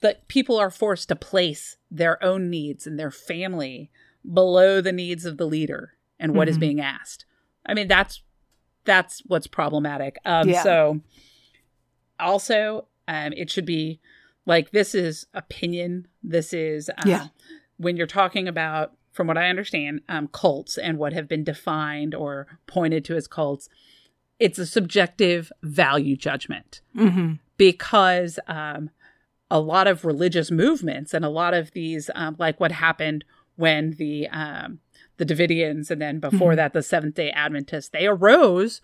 that 0.00 0.28
people 0.28 0.56
are 0.58 0.70
forced 0.70 1.08
to 1.08 1.16
place 1.16 1.76
their 1.90 2.22
own 2.22 2.50
needs 2.50 2.86
and 2.86 2.98
their 2.98 3.10
family 3.10 3.90
below 4.30 4.80
the 4.80 4.92
needs 4.92 5.24
of 5.24 5.36
the 5.38 5.46
leader 5.46 5.94
and 6.18 6.34
what 6.34 6.48
is 6.48 6.56
Mhm. 6.56 6.60
being 6.60 6.80
asked. 6.80 7.24
I 7.64 7.74
mean, 7.74 7.88
that's 7.88 8.22
that's 8.84 9.20
what's 9.26 9.48
problematic. 9.48 10.16
Um, 10.24 10.48
Yeah. 10.48 10.62
So, 10.62 11.00
also, 12.18 12.86
um, 13.08 13.32
it 13.32 13.50
should 13.50 13.66
be 13.66 14.00
like 14.46 14.70
this 14.70 14.94
is 14.94 15.26
opinion. 15.34 16.06
This 16.22 16.52
is 16.52 16.88
um, 16.98 17.08
Yeah. 17.08 17.26
when 17.78 17.96
you're 17.96 18.06
talking 18.06 18.46
about, 18.48 18.92
from 19.12 19.26
what 19.26 19.38
I 19.38 19.48
understand, 19.48 20.02
um, 20.08 20.28
cults 20.28 20.78
and 20.78 20.98
what 20.98 21.12
have 21.12 21.26
been 21.28 21.44
defined 21.44 22.14
or 22.14 22.46
pointed 22.66 23.04
to 23.06 23.16
as 23.16 23.26
cults. 23.26 23.68
It's 24.38 24.58
a 24.58 24.66
subjective 24.66 25.50
value 25.62 26.16
judgment 26.16 26.80
hmm 26.94 27.34
because 27.56 28.38
um, 28.46 28.90
a 29.50 29.60
lot 29.60 29.86
of 29.86 30.04
religious 30.04 30.50
movements 30.50 31.14
and 31.14 31.24
a 31.24 31.28
lot 31.28 31.54
of 31.54 31.70
these, 31.72 32.10
um, 32.14 32.36
like 32.38 32.58
what 32.58 32.72
happened 32.72 33.24
when 33.56 33.92
the 33.92 34.28
um, 34.28 34.80
the 35.18 35.24
Davidians 35.24 35.90
and 35.90 36.00
then 36.02 36.18
before 36.20 36.52
Mhm. 36.52 36.56
that 36.56 36.72
the 36.74 36.82
Seventh 36.82 37.14
Day 37.14 37.30
Adventists, 37.30 37.88
they 37.88 38.06
arose 38.06 38.80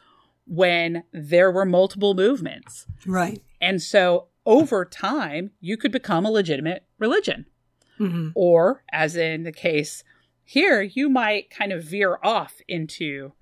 when 0.47 1.05
there 1.13 1.51
were 1.51 1.65
multiple 1.67 2.15
movements, 2.15 2.87
right 3.07 3.43
and 3.61 3.81
so 3.83 4.29
over 4.47 4.85
time 4.85 5.51
you 5.61 5.77
could 5.77 5.93
become 5.93 6.25
a 6.27 6.31
legitimate 6.31 6.85
religion, 6.99 7.47
hmm 7.99 8.31
or 8.35 8.83
as 8.93 9.15
in 9.15 9.43
the 9.45 9.53
case 9.53 10.03
here, 10.45 10.83
you 10.83 11.09
might 11.09 11.49
kind 11.51 11.71
of 11.73 11.85
veer 11.85 12.19
off 12.23 12.61
into 12.67 13.33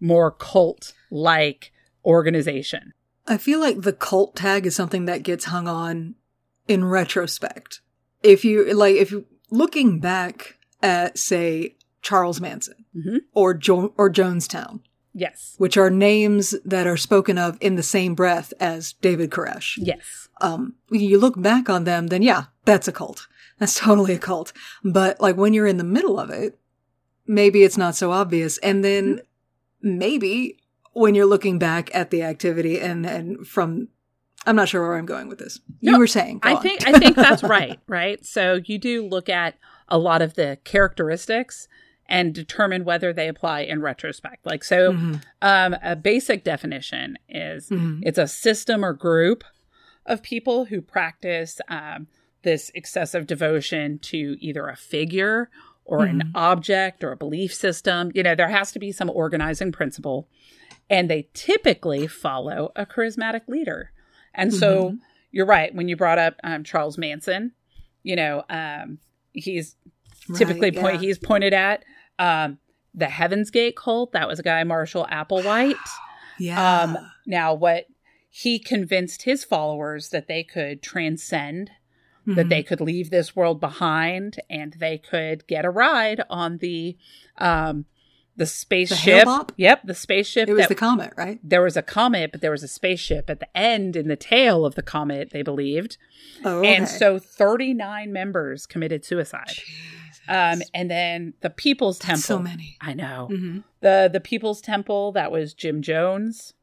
more 0.00 0.30
cult 0.30 0.92
like 1.10 1.72
organization. 2.04 2.92
I 3.26 3.38
feel 3.38 3.58
like 3.58 3.82
the 3.82 3.92
cult 3.92 4.36
tag 4.36 4.66
is 4.66 4.76
something 4.76 5.06
that 5.06 5.22
gets 5.22 5.46
hung 5.46 5.66
on 5.66 6.14
in 6.68 6.84
retrospect. 6.84 7.80
If 8.22 8.44
you 8.44 8.72
like, 8.74 8.96
if 8.96 9.10
you 9.10 9.26
looking 9.50 10.00
back 10.00 10.58
at 10.82 11.18
say 11.18 11.76
Charles 12.02 12.40
Manson 12.40 12.84
Mhm. 12.96 13.20
or 13.32 13.54
jo- 13.54 13.94
or 13.96 14.10
Jonestown, 14.10 14.80
Yes. 15.12 15.54
which 15.58 15.76
are 15.76 15.90
names 15.90 16.54
that 16.64 16.86
are 16.86 16.96
spoken 16.96 17.38
of 17.38 17.56
in 17.60 17.76
the 17.76 17.82
same 17.82 18.14
breath 18.14 18.52
as 18.60 18.94
David 19.00 19.30
Koresh. 19.30 19.74
Yes. 19.78 20.28
Um, 20.40 20.74
you 20.90 21.18
look 21.18 21.40
back 21.40 21.68
on 21.70 21.84
them, 21.84 22.08
then 22.08 22.22
yeah, 22.22 22.44
that's 22.64 22.88
a 22.88 22.92
cult. 22.92 23.26
That's 23.58 23.74
totally 23.78 24.14
a 24.14 24.18
cult. 24.18 24.52
But 24.82 25.20
like 25.20 25.36
when 25.36 25.54
you're 25.54 25.66
in 25.66 25.76
the 25.76 25.84
middle 25.84 26.18
of 26.18 26.30
it, 26.30 26.58
maybe 27.26 27.62
it's 27.62 27.78
not 27.78 27.94
so 27.94 28.10
obvious. 28.10 28.58
And 28.58 28.82
then 28.84 29.20
maybe 29.80 30.58
when 30.92 31.14
you're 31.14 31.26
looking 31.26 31.58
back 31.58 31.90
at 31.94 32.10
the 32.10 32.22
activity 32.22 32.80
and, 32.80 33.04
and 33.06 33.46
from, 33.46 33.88
I'm 34.46 34.56
not 34.56 34.68
sure 34.68 34.82
where 34.82 34.96
I'm 34.96 35.06
going 35.06 35.28
with 35.28 35.38
this. 35.38 35.60
You 35.80 35.92
No, 35.92 35.98
were 35.98 36.06
saying, 36.06 36.40
I 36.42 36.54
on. 36.54 36.62
think 36.62 36.86
I 36.86 36.98
think 36.98 37.16
that's 37.16 37.42
right, 37.56 37.78
right? 37.88 38.24
So 38.24 38.60
you 38.64 38.78
do 38.78 39.06
look 39.06 39.28
at 39.28 39.56
a 39.88 39.98
lot 39.98 40.22
of 40.22 40.34
the 40.34 40.58
characteristics 40.64 41.68
and 42.06 42.34
determine 42.34 42.84
whether 42.84 43.12
they 43.12 43.28
apply 43.28 43.60
in 43.60 43.80
retrospect. 43.80 44.44
Like 44.46 44.62
so 44.64 44.92
Mhm. 44.92 45.22
um 45.42 45.76
a 45.82 45.96
basic 45.96 46.44
definition 46.44 47.16
is 47.28 47.70
Mhm. 47.70 48.00
it's 48.04 48.18
a 48.18 48.26
system 48.28 48.84
or 48.84 48.92
group 48.92 49.44
of 50.06 50.22
people 50.22 50.66
who 50.66 50.82
practice 50.82 51.60
um, 51.68 52.06
this 52.42 52.70
excessive 52.74 53.26
devotion 53.26 53.98
to 54.00 54.36
either 54.38 54.68
a 54.68 54.76
figure 54.76 55.48
or 55.86 56.04
an 56.04 56.30
object 56.34 57.02
or 57.02 57.10
a 57.12 57.16
belief 57.16 57.54
system. 57.54 58.10
You 58.14 58.22
know, 58.22 58.34
there 58.34 58.48
has 58.48 58.70
to 58.72 58.78
be 58.78 58.92
some 58.92 59.08
organizing 59.08 59.72
principle, 59.72 60.28
and 60.90 61.08
they 61.10 61.28
typically 61.32 62.06
follow 62.06 62.70
a 62.76 62.84
charismatic 62.84 63.48
leader. 63.48 63.92
And 64.34 64.52
so 64.52 64.96
you're 65.30 65.46
right 65.46 65.74
when 65.74 65.88
you 65.88 65.96
brought 65.96 66.18
up 66.18 66.34
um, 66.44 66.64
Charles 66.64 66.98
Manson. 66.98 67.52
You 68.02 68.16
know, 68.16 68.44
um, 68.50 68.98
he's 69.32 69.76
typically 70.36 70.70
Right, 70.70 70.80
point 70.80 70.94
yeah. 70.96 71.00
he's 71.08 71.18
pointed 71.18 71.52
at 71.54 71.84
um, 72.18 72.58
the 72.94 73.06
Heaven's 73.06 73.50
Gate 73.50 73.76
cult. 73.76 74.12
That 74.12 74.28
was 74.28 74.38
a 74.38 74.42
guy 74.42 74.62
Marshall 74.64 75.06
Applewhite. 75.10 75.74
yeah. 76.38 76.82
Um, 76.82 76.98
now, 77.26 77.54
what 77.54 77.86
he 78.30 78.58
convinced 78.58 79.22
his 79.22 79.44
followers 79.44 80.08
that 80.10 80.26
they 80.28 80.42
could 80.44 80.82
transcend, 80.82 81.70
that 82.26 82.46
Mhm. 82.46 82.50
they 82.50 82.62
could 82.62 82.80
leave 82.80 83.10
this 83.10 83.36
world 83.36 83.60
behind, 83.60 84.38
and 84.50 84.72
they 84.74 84.98
could 84.98 85.46
get 85.46 85.64
a 85.64 85.70
ride 85.70 86.22
on 86.28 86.58
the 86.58 86.96
um, 87.38 87.84
the 88.36 88.46
spaceship. 88.46 88.98
Hale-Bopp? 88.98 89.50
Yep, 89.56 89.82
the 89.84 89.94
spaceship. 89.94 90.48
it 90.48 90.52
was 90.52 90.62
that- 90.62 90.68
the 90.68 90.74
comet, 90.74 91.12
right? 91.16 91.38
there 91.42 91.62
was 91.62 91.76
a 91.76 91.82
comet, 91.82 92.32
but 92.32 92.40
there 92.40 92.50
was 92.50 92.62
a 92.62 92.68
spaceship 92.68 93.30
at 93.30 93.40
the 93.40 93.56
end 93.56 93.94
in 93.96 94.08
the 94.08 94.16
tail 94.16 94.64
of 94.66 94.74
the 94.74 94.82
comet. 94.82 95.30
They 95.30 95.42
believed, 95.42 95.96
Oh, 96.44 96.58
okay. 96.60 96.74
and 96.76 96.88
so 96.88 97.18
thirty 97.18 97.72
nine 97.74 98.12
members 98.12 98.66
committed 98.66 99.04
suicide. 99.04 99.52
Um, 100.26 100.62
and 100.72 100.90
then 100.90 101.34
the 101.42 101.50
People's 101.50 101.98
Temple. 101.98 102.22
So 102.22 102.38
many. 102.38 102.76
I 102.80 102.94
know 102.94 103.28
hmm 103.30 103.58
the 103.80 104.08
the 104.12 104.20
People's 104.20 104.60
Temple. 104.62 105.12
That 105.12 105.30
was 105.30 105.52
Jim 105.54 105.82
Jones. 105.82 106.54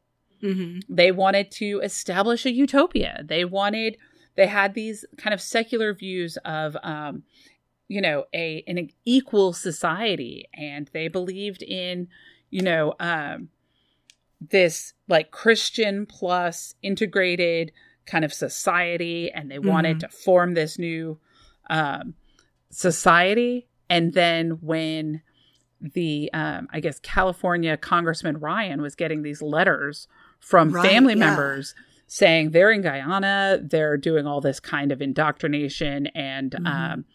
hmm 0.41 0.79
they 0.89 1.11
wanted 1.11 1.51
to 1.51 1.79
establish 1.83 2.45
a 2.47 2.51
utopia 2.51 3.21
they 3.23 3.45
wanted 3.45 3.95
they 4.35 4.47
had 4.47 4.73
these 4.73 5.05
kind 5.17 5.33
of 5.35 5.39
secular 5.41 5.93
views 5.93 6.37
of 6.43 6.75
um 6.81 7.21
you 7.91 7.99
know 8.01 8.23
a 8.33 8.63
an 8.67 8.89
equal 9.05 9.51
society 9.53 10.47
and 10.53 10.89
they 10.93 11.07
believed 11.09 11.61
in 11.61 12.07
you 12.49 12.61
know 12.61 12.93
um 12.99 13.49
this 14.39 14.93
like 15.07 15.29
christian 15.31 16.05
plus 16.05 16.75
integrated 16.81 17.71
kind 18.05 18.23
of 18.23 18.33
society 18.33 19.29
and 19.31 19.51
they 19.51 19.59
wanted 19.59 19.99
to 19.99 20.07
form 20.07 20.53
this 20.53 20.79
new 20.79 21.19
um 21.69 22.13
society 22.69 23.67
and 23.89 24.13
then 24.13 24.51
when 24.61 25.21
the 25.95 26.29
um, 26.33 26.67
I 26.71 26.79
guess 26.79 26.99
California 26.99 27.75
Congressman 27.75 28.37
Ryan 28.39 28.81
was 28.83 28.93
getting 28.93 29.23
these 29.23 29.41
letters 29.41 30.07
from 30.39 30.69
Right, 30.71 30.87
family 30.87 31.13
yeah. 31.13 31.25
members 31.25 31.73
saying 32.07 32.51
they're 32.51 32.71
in 32.71 32.81
Guyana, 32.83 33.59
they're 33.63 33.97
doing 33.97 34.27
all 34.27 34.41
this 34.41 34.59
kind 34.59 34.91
of 34.91 35.01
indoctrination 35.01 36.05
and 36.07 36.51
Mhm. 36.51 36.67
um, 36.67 37.05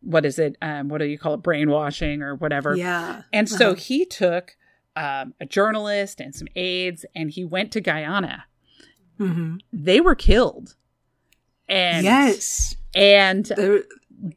what 0.00 0.24
is 0.24 0.38
it? 0.38 0.56
Um, 0.62 0.88
what 0.88 0.98
do 0.98 1.04
you 1.06 1.18
call 1.18 1.34
it? 1.34 1.42
Brainwashing 1.42 2.22
or 2.22 2.34
whatever. 2.36 2.76
Yeah. 2.76 3.22
And 3.32 3.48
so 3.48 3.70
Uh-huh. 3.70 3.74
he 3.74 4.04
took 4.04 4.56
um, 4.96 5.34
a 5.40 5.46
journalist 5.46 6.20
and 6.20 6.34
some 6.34 6.48
aides, 6.56 7.04
and 7.14 7.30
he 7.30 7.44
went 7.44 7.70
to 7.72 7.80
Guyana. 7.80 8.44
hmm 9.18 9.56
They 9.72 10.00
were 10.00 10.14
killed. 10.14 10.74
And 11.68 12.04
yes. 12.04 12.76
and 12.94 13.50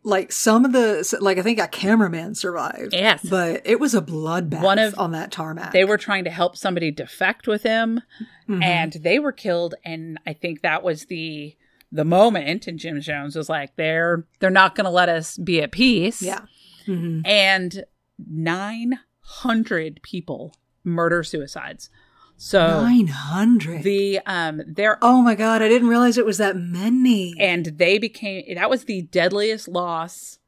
like 0.04 0.32
some 0.34 0.66
of 0.66 0.74
the, 0.74 1.18
like 1.22 1.38
I 1.38 1.42
think 1.42 1.60
a 1.60 1.68
cameraman 1.68 2.36
survived. 2.36 2.94
yes, 2.94 3.26
But 3.30 3.62
it 3.66 3.80
was 3.80 3.96
a 3.96 4.02
bloodbath 4.02 4.62
One 4.62 4.80
of- 4.80 4.98
on 5.00 5.12
that 5.12 5.32
tarmac. 5.32 5.72
they 5.72 5.86
were 5.86 5.98
trying 5.98 6.26
to 6.26 6.30
help 6.32 6.58
somebody 6.58 6.92
defect 6.92 7.48
with 7.48 7.64
him. 7.64 8.02
Mhm. 8.50 8.64
and 8.64 8.94
they 8.94 9.20
were 9.20 9.32
killed 9.32 9.76
and 9.86 10.20
i 10.26 10.34
think 10.34 10.62
that 10.64 10.82
was 10.82 11.06
the 11.06 11.56
the 11.92 12.06
moment 12.06 12.68
and 12.68 12.80
jim 12.80 13.00
jones 13.02 13.36
was 13.36 13.50
like 13.50 13.76
they're 13.76 14.26
they're 14.40 14.50
not 14.50 14.76
going 14.76 14.86
to 14.86 14.92
let 14.92 15.10
us 15.10 15.38
be 15.38 15.62
at 15.62 15.72
peace 15.72 16.22
yeah. 16.22 16.42
hmm 16.86 17.22
and 17.26 17.84
900 18.28 20.00
people 20.04 20.54
murder 20.84 21.24
suicides 21.24 21.90
so 22.38 22.82
900. 22.84 23.84
the 23.84 24.20
um 24.26 24.62
there 24.66 24.98
oh 25.02 25.22
my 25.22 25.36
God. 25.36 25.62
I 25.62 25.68
didn't 25.68 25.90
realize 25.90 26.18
it 26.18 26.26
was 26.26 26.38
that 26.38 26.56
many. 26.56 27.34
and 27.38 27.66
they 27.66 27.98
became 27.98 28.56
that 28.56 28.70
was 28.70 28.86
the 28.86 29.02
deadliest 29.02 29.68
loss 29.68 30.40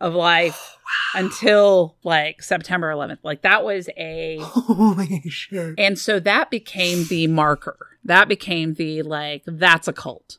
of 0.00 0.14
life 0.14 0.76
Oh, 1.14 1.18
until 1.20 1.96
like 2.02 2.42
september 2.42 2.90
11th 2.92 3.18
like 3.22 3.42
that 3.42 3.62
was 3.62 3.88
a 3.96 4.38
Holy 4.42 5.22
shit. 5.30 5.74
And 5.78 5.96
so 5.96 6.18
that 6.18 6.50
became 6.50 7.06
the 7.06 7.28
marker. 7.28 7.76
That 8.04 8.26
became 8.26 8.74
the 8.74 9.02
like, 9.02 9.44
that's 9.46 9.86
a 9.86 9.92
cult. 9.92 10.38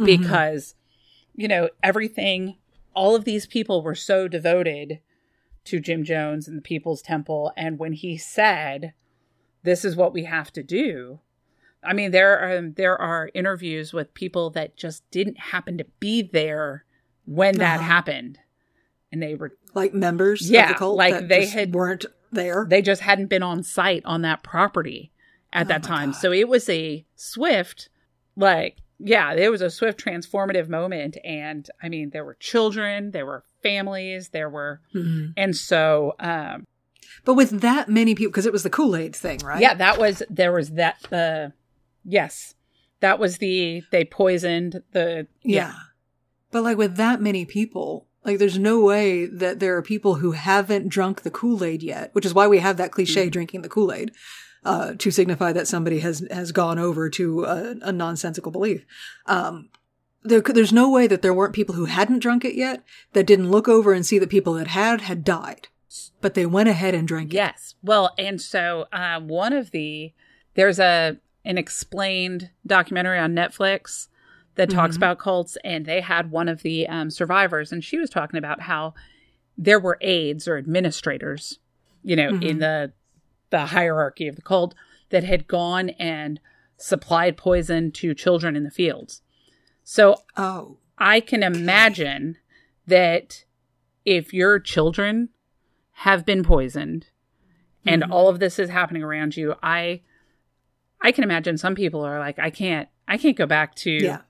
Mhm. 0.00 0.06
Because, 0.06 0.74
you 1.34 1.46
know, 1.48 1.68
everything, 1.82 2.56
all 2.94 3.14
of 3.14 3.24
these 3.24 3.46
people 3.46 3.82
were 3.82 3.94
so 3.94 4.26
devoted 4.28 5.00
to 5.64 5.78
Jim 5.80 6.04
Jones 6.04 6.48
and 6.48 6.56
the 6.56 6.62
People's 6.62 7.02
Temple. 7.02 7.52
And 7.56 7.78
when 7.78 7.92
he 7.92 8.16
said, 8.16 8.94
this 9.62 9.84
is 9.84 9.94
what 9.96 10.12
we 10.12 10.24
have 10.24 10.52
to 10.54 10.62
do, 10.62 11.20
I 11.82 11.92
mean, 11.92 12.10
there 12.10 12.38
are, 12.38 12.62
there 12.62 12.96
are 13.00 13.30
interviews 13.34 13.92
with 13.92 14.12
people 14.14 14.50
that 14.50 14.76
just 14.76 15.08
didn't 15.10 15.38
happen 15.38 15.78
to 15.78 15.86
be 15.98 16.22
there 16.22 16.84
when 17.26 17.56
that 17.58 17.76
Uh-huh. 17.80 17.88
happened. 17.88 18.38
And 19.12 19.22
they 19.22 19.34
were 19.34 19.56
like 19.74 19.92
members 19.94 20.42
of 20.46 20.50
Yeah, 20.50 20.68
the 20.68 20.74
cult 20.74 20.96
like 20.96 21.14
that 21.14 21.28
they 21.28 21.46
had- 21.46 21.74
weren't 21.74 22.06
there. 22.32 22.66
they 22.68 22.80
just 22.82 23.02
hadn't 23.02 23.26
been 23.26 23.42
on 23.42 23.62
site 23.62 24.04
on 24.04 24.22
that 24.22 24.42
property 24.42 25.12
at 25.52 25.66
Oh 25.66 25.68
that 25.68 25.82
time. 25.82 26.10
God. 26.12 26.20
So 26.20 26.32
it 26.32 26.48
was 26.48 26.68
a 26.68 27.04
swift, 27.16 27.88
like, 28.36 28.76
yeah, 29.02 29.32
it 29.32 29.50
was 29.50 29.62
a 29.62 29.70
swift 29.70 29.98
transformative 30.04 30.68
moment. 30.68 31.16
And 31.24 31.68
I 31.82 31.88
mean, 31.88 32.10
there 32.10 32.24
were 32.24 32.36
children, 32.40 33.10
there 33.12 33.26
were 33.26 33.44
families, 33.62 34.28
there 34.30 34.48
were, 34.50 34.80
Mhm. 34.94 35.32
and 35.36 35.56
so, 35.56 36.14
um, 36.20 36.66
But 37.24 37.34
with 37.34 37.60
that 37.60 37.88
many 37.88 38.14
people, 38.14 38.30
because 38.30 38.46
it 38.46 38.52
was 38.52 38.62
the 38.62 38.70
Kool 38.70 38.94
Aid 38.96 39.14
thing, 39.16 39.38
right? 39.44 39.60
yeah, 39.60 39.74
that 39.74 39.98
was, 39.98 40.22
there 40.30 40.52
was 40.52 40.70
that, 40.70 40.96
the, 41.10 41.52
yes, 42.04 42.54
that 43.00 43.18
was 43.18 43.38
the, 43.38 43.82
they 43.90 44.04
poisoned 44.04 44.82
the, 44.92 45.26
Yeah. 45.42 45.74
But 46.50 46.62
like 46.64 46.76
with 46.78 46.96
that 46.96 47.20
many 47.20 47.44
people, 47.44 48.06
like 48.24 48.38
there's 48.38 48.58
no 48.58 48.80
way 48.82 49.26
that 49.26 49.60
there 49.60 49.76
are 49.76 49.82
people 49.82 50.16
who 50.16 50.32
haven't 50.32 50.88
drunk 50.88 51.22
the 51.22 51.30
Kool-Aid 51.30 51.82
yet, 51.82 52.10
which 52.14 52.26
is 52.26 52.34
why 52.34 52.46
we 52.48 52.58
have 52.58 52.76
that 52.76 52.90
cliche 52.92 53.22
Mm-hmm. 53.22 53.30
drinking 53.30 53.62
the 53.62 53.68
Kool-Aid, 53.68 54.12
uh, 54.64 54.94
to 54.98 55.10
signify 55.10 55.52
that 55.52 55.66
somebody 55.68 56.00
has, 56.00 56.26
has 56.30 56.52
gone 56.52 56.78
over 56.78 57.08
to 57.10 57.44
a, 57.44 57.74
a 57.82 57.92
nonsensical 57.92 58.52
belief. 58.52 58.84
Um, 59.26 59.68
there, 60.22 60.40
there's 60.42 60.72
no 60.72 60.90
way 60.90 61.06
that 61.06 61.22
there 61.22 61.32
weren't 61.32 61.54
people 61.54 61.74
who 61.74 61.86
hadn't 61.86 62.18
drunk 62.18 62.44
it 62.44 62.54
yet 62.54 62.82
that 63.14 63.26
didn't 63.26 63.50
look 63.50 63.68
over 63.68 63.92
and 63.94 64.04
see 64.04 64.18
that 64.18 64.28
people 64.28 64.52
that 64.54 64.66
had 64.68 65.00
had 65.02 65.24
died, 65.24 65.68
but 66.20 66.34
they 66.34 66.44
went 66.44 66.68
ahead 66.68 66.94
and 66.94 67.08
drank 67.08 67.32
it. 67.32 67.36
Yes. 67.36 67.74
Well, 67.82 68.12
and 68.18 68.38
so 68.40 68.86
um, 68.92 69.28
one 69.28 69.52
of 69.54 69.70
the 69.70 70.12
there's 70.54 70.78
a 70.78 71.16
an 71.44 71.56
explained 71.56 72.50
documentary 72.66 73.18
on 73.18 73.32
Netflix 73.34 74.08
that 74.56 74.68
talks 74.68 74.94
Mhm. 74.94 74.98
about 74.98 75.18
cults, 75.18 75.56
and 75.64 75.86
they 75.86 76.02
had 76.02 76.30
one 76.30 76.48
of 76.48 76.60
the 76.62 76.86
um, 76.86 77.08
survivors, 77.08 77.72
and 77.72 77.82
she 77.82 77.96
was 77.96 78.10
talking 78.10 78.36
about 78.36 78.60
how 78.60 78.92
there 79.56 79.80
were 79.80 79.96
aides 80.02 80.46
or 80.46 80.58
administrators, 80.58 81.58
you 82.02 82.14
know, 82.14 82.28
in 82.40 82.58
the 82.58 82.92
the 83.50 83.66
hierarchy 83.66 84.26
of 84.28 84.36
the 84.36 84.42
cult 84.42 84.74
that 85.10 85.24
had 85.24 85.46
gone 85.48 85.90
and 85.90 86.40
supplied 86.76 87.36
poison 87.36 87.90
to 87.92 88.14
children 88.14 88.56
in 88.56 88.64
the 88.64 88.70
fields. 88.70 89.22
So 89.84 90.16
Oh, 90.36 90.78
I 90.98 91.20
can 91.20 91.42
imagine 91.42 92.36
that 92.86 93.44
if 94.04 94.32
your 94.32 94.58
children 94.58 95.28
have 95.92 96.24
been 96.24 96.42
poisoned 96.42 97.08
and 97.84 98.02
Mhm. 98.02 98.10
all 98.10 98.28
of 98.28 98.38
this 98.38 98.58
is 98.58 98.70
happening 98.70 99.02
around 99.02 99.36
you, 99.36 99.54
I 99.62 100.02
I 101.02 101.12
can 101.12 101.24
imagine 101.24 101.56
some 101.56 101.74
people 101.74 102.02
are 102.02 102.18
like, 102.18 102.38
I 102.38 102.50
can't 102.50 102.88
I 103.08 103.16
can't 103.18 103.36
go 103.36 103.46
back 103.46 103.74
to 103.76 103.90
yeah. 103.90 104.20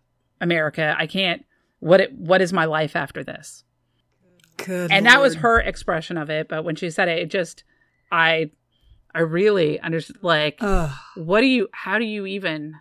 America. 0.41 0.95
I 0.99 1.07
can't 1.07 1.45
what 1.81 2.01
it, 2.01 2.13
what 2.13 2.41
is 2.43 2.53
my 2.53 2.65
life 2.65 2.95
after 2.97 3.23
this? 3.25 3.65
Good. 4.57 4.91
And 4.93 5.07
that 5.07 5.21
was 5.21 5.37
her 5.37 5.59
expression 5.61 6.17
of 6.19 6.29
it, 6.31 6.49
but 6.49 6.65
when 6.65 6.77
she 6.77 6.91
said 6.91 7.09
it, 7.09 7.19
it 7.19 7.31
just 7.31 7.65
I 8.13 8.51
I 9.15 9.21
really 9.21 9.81
understand. 9.81 10.19
Like, 10.23 10.59
Ugh. 10.61 10.91
what 11.17 11.41
do 11.41 11.47
you? 11.47 11.69
How 11.73 11.99
do 11.99 12.05
you 12.05 12.27
even 12.27 12.75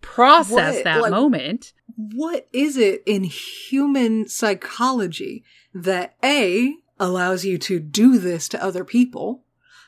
process 0.00 0.74
What- 0.76 0.84
that 0.84 1.00
like- 1.02 1.10
moment? 1.10 1.72
what 1.96 2.46
is 2.52 2.76
it 2.76 3.02
in 3.06 3.24
human 3.24 4.28
psychology 4.28 5.42
that 5.74 6.14
A 6.22 6.74
allows 7.00 7.44
you 7.44 7.56
to 7.58 7.80
do 7.80 8.18
this 8.18 8.48
to 8.50 8.62
other 8.62 8.84
people 8.84 9.44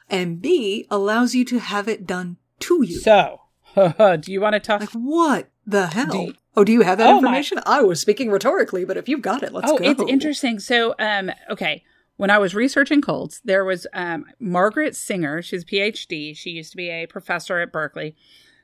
and 0.08 0.40
B 0.40 0.86
allows 0.90 1.34
you 1.34 1.44
to 1.46 1.58
have 1.58 1.86
it 1.88 2.06
done 2.06 2.36
to 2.60 2.82
you? 2.82 2.98
So, 3.00 3.40
do 3.76 4.20
you 4.32 4.40
want 4.40 4.54
to 4.54 4.60
talk? 4.60 4.80
like 4.80 4.90
what 4.92 5.50
the 5.66 5.88
hell? 5.88 6.06
Do 6.10 6.18
you- 6.18 6.34
oh, 6.56 6.64
do 6.64 6.72
you 6.72 6.80
have 6.82 6.98
that 6.98 7.06
Oh, 7.08 7.12
my- 7.12 7.18
information? 7.18 7.60
I 7.66 7.82
was 7.82 8.00
speaking 8.00 8.30
rhetorically, 8.30 8.84
but 8.84 8.96
if 8.96 9.08
you've 9.08 9.22
got 9.22 9.42
it, 9.42 9.52
let's 9.52 9.70
oh, 9.70 9.76
go. 9.78 9.84
it's 9.84 10.02
interesting. 10.08 10.58
So, 10.60 10.94
um, 10.98 11.30
okay. 11.50 11.84
When 12.18 12.30
I 12.30 12.38
was 12.38 12.54
researching 12.54 13.00
cults, 13.00 13.40
there 13.44 13.64
was 13.64 13.86
um, 13.94 14.26
Margaret 14.40 14.94
Singer. 14.94 15.40
She's 15.40 15.62
a 15.62 15.66
PhD. 15.66 16.36
She 16.36 16.50
used 16.50 16.72
to 16.72 16.76
be 16.76 16.90
a 16.90 17.06
professor 17.06 17.58
at 17.60 17.72
Berkeley. 17.72 18.14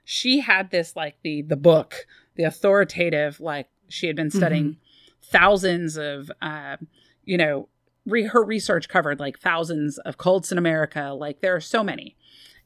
She 0.05 0.41
had 0.41 0.71
this 0.71 0.95
like 0.97 1.17
the 1.23 1.41
the 1.43 1.57
book, 1.57 2.07
the 2.35 2.43
authoritative. 2.43 3.41
Like 3.41 3.69
she 3.89 4.07
had 4.09 4.17
been 4.17 4.31
studying 4.31 4.77
thousands 5.23 5.97
of, 5.97 6.31
uh, 6.43 6.77
you 7.25 7.39
know, 7.39 7.69
re- 8.05 8.25
her 8.27 8.43
research 8.43 8.89
covered 8.89 9.21
like 9.21 9.39
thousands 9.39 9.99
of 9.99 10.19
cults 10.19 10.51
in 10.53 10.59
America. 10.59 11.15
Like 11.17 11.41
there 11.41 11.55
are 11.55 11.61
so 11.61 11.83
many, 11.85 12.17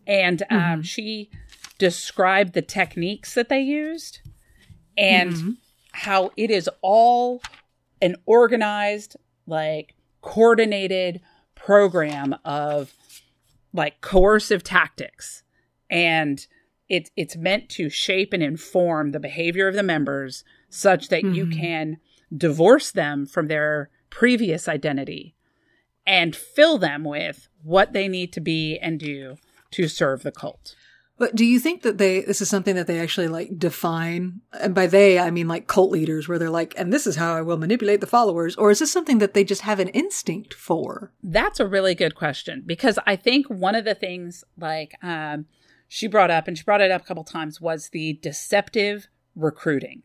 and 0.07 0.43
um, 0.51 0.59
Mhm. 0.81 0.85
she 0.85 1.31
described 1.77 2.55
the 2.55 2.63
techniques 2.63 3.35
that 3.35 3.49
they 3.51 3.61
used 3.61 4.21
and 4.97 5.33
Mhm. 5.33 5.57
how 5.93 6.31
it 6.37 6.51
is 6.51 6.69
all 6.81 7.43
an 8.01 8.17
organized, 8.27 9.17
like 9.47 9.95
coordinated 10.21 11.21
program 11.55 12.35
of 12.45 12.95
like 13.73 14.01
coercive 14.01 14.63
tactics. 14.65 15.43
And 15.91 16.47
it, 16.89 17.11
it's 17.17 17.37
meant 17.37 17.69
to 17.71 17.91
shape 17.91 18.33
and 18.33 18.43
inform 18.43 19.11
the 19.13 19.21
behavior 19.21 19.69
of 19.69 19.75
the 19.75 19.83
members 19.83 20.45
such 20.71 21.09
that 21.09 21.23
you 21.25 21.47
Mhm. 21.47 21.53
can 21.57 21.97
divorce 22.35 22.91
them 22.91 23.27
from 23.27 23.49
their 23.49 23.91
previous 24.11 24.69
identity 24.69 25.35
and 26.07 26.35
fill 26.35 26.79
them 26.79 27.05
with 27.05 27.49
what 27.63 27.93
they 27.93 28.09
need 28.09 28.33
to 28.33 28.41
be 28.41 28.79
and 28.79 28.99
do 28.99 29.37
to 29.73 29.87
serve 29.89 30.23
the 30.23 30.33
cult. 30.33 30.75
But 31.19 31.35
do 31.35 31.45
you 31.45 31.59
think 31.59 31.83
that 31.83 31.99
they 31.99 32.21
this 32.21 32.41
is 32.41 32.49
something 32.49 32.77
that 32.77 32.87
they 32.87 33.01
actually 33.01 33.29
like 33.29 33.59
define? 33.59 34.41
And 34.53 34.75
by 34.75 34.87
they, 34.87 35.19
I 35.19 35.31
mean 35.31 35.49
like 35.49 35.67
cult 35.67 35.91
leaders, 35.91 36.29
where 36.29 36.39
they're 36.39 36.49
like, 36.49 36.75
"And 36.77 36.93
this 36.93 37.07
is 37.07 37.17
how 37.17 37.35
I 37.35 37.43
will 37.43 37.57
manipulate 37.57 38.01
the 38.01 38.07
followers," 38.07 38.55
or 38.57 38.71
is 38.71 38.79
this 38.79 38.93
something 38.93 39.19
that 39.19 39.35
they 39.35 39.45
just 39.45 39.63
have 39.63 39.81
an 39.81 39.89
instinct 39.89 40.55
for? 40.55 41.13
That's 41.23 41.61
a 41.61 41.67
really 41.67 41.95
good 41.95 42.15
question 42.15 42.63
because 42.65 42.99
I 43.07 43.17
think 43.17 43.49
one 43.49 43.75
of 43.75 43.85
the 43.85 43.97
things 43.97 44.45
like 44.57 44.95
um, 45.03 45.47
she 45.89 46.07
brought 46.07 46.31
up, 46.31 46.47
and 46.47 46.57
she 46.57 46.65
brought 46.65 46.81
it 46.81 46.91
up 46.91 47.03
a 47.03 47.05
couple 47.05 47.25
times, 47.25 47.61
was 47.61 47.89
the 47.89 48.15
deceptive 48.23 49.09
recruiting. 49.35 50.03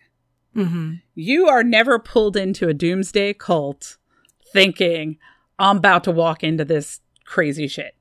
Mm-hmm. 0.55 0.93
You 1.15 1.47
are 1.47 1.63
never 1.63 1.99
pulled 1.99 2.37
into 2.37 2.67
a 2.67 2.73
doomsday 2.73 3.33
cult 3.33 3.97
thinking, 4.51 5.17
I'm 5.59 5.77
about 5.77 6.03
to 6.05 6.11
walk 6.11 6.43
into 6.43 6.63
this 6.63 7.01
crazy 7.25 7.67
shit. 7.67 7.95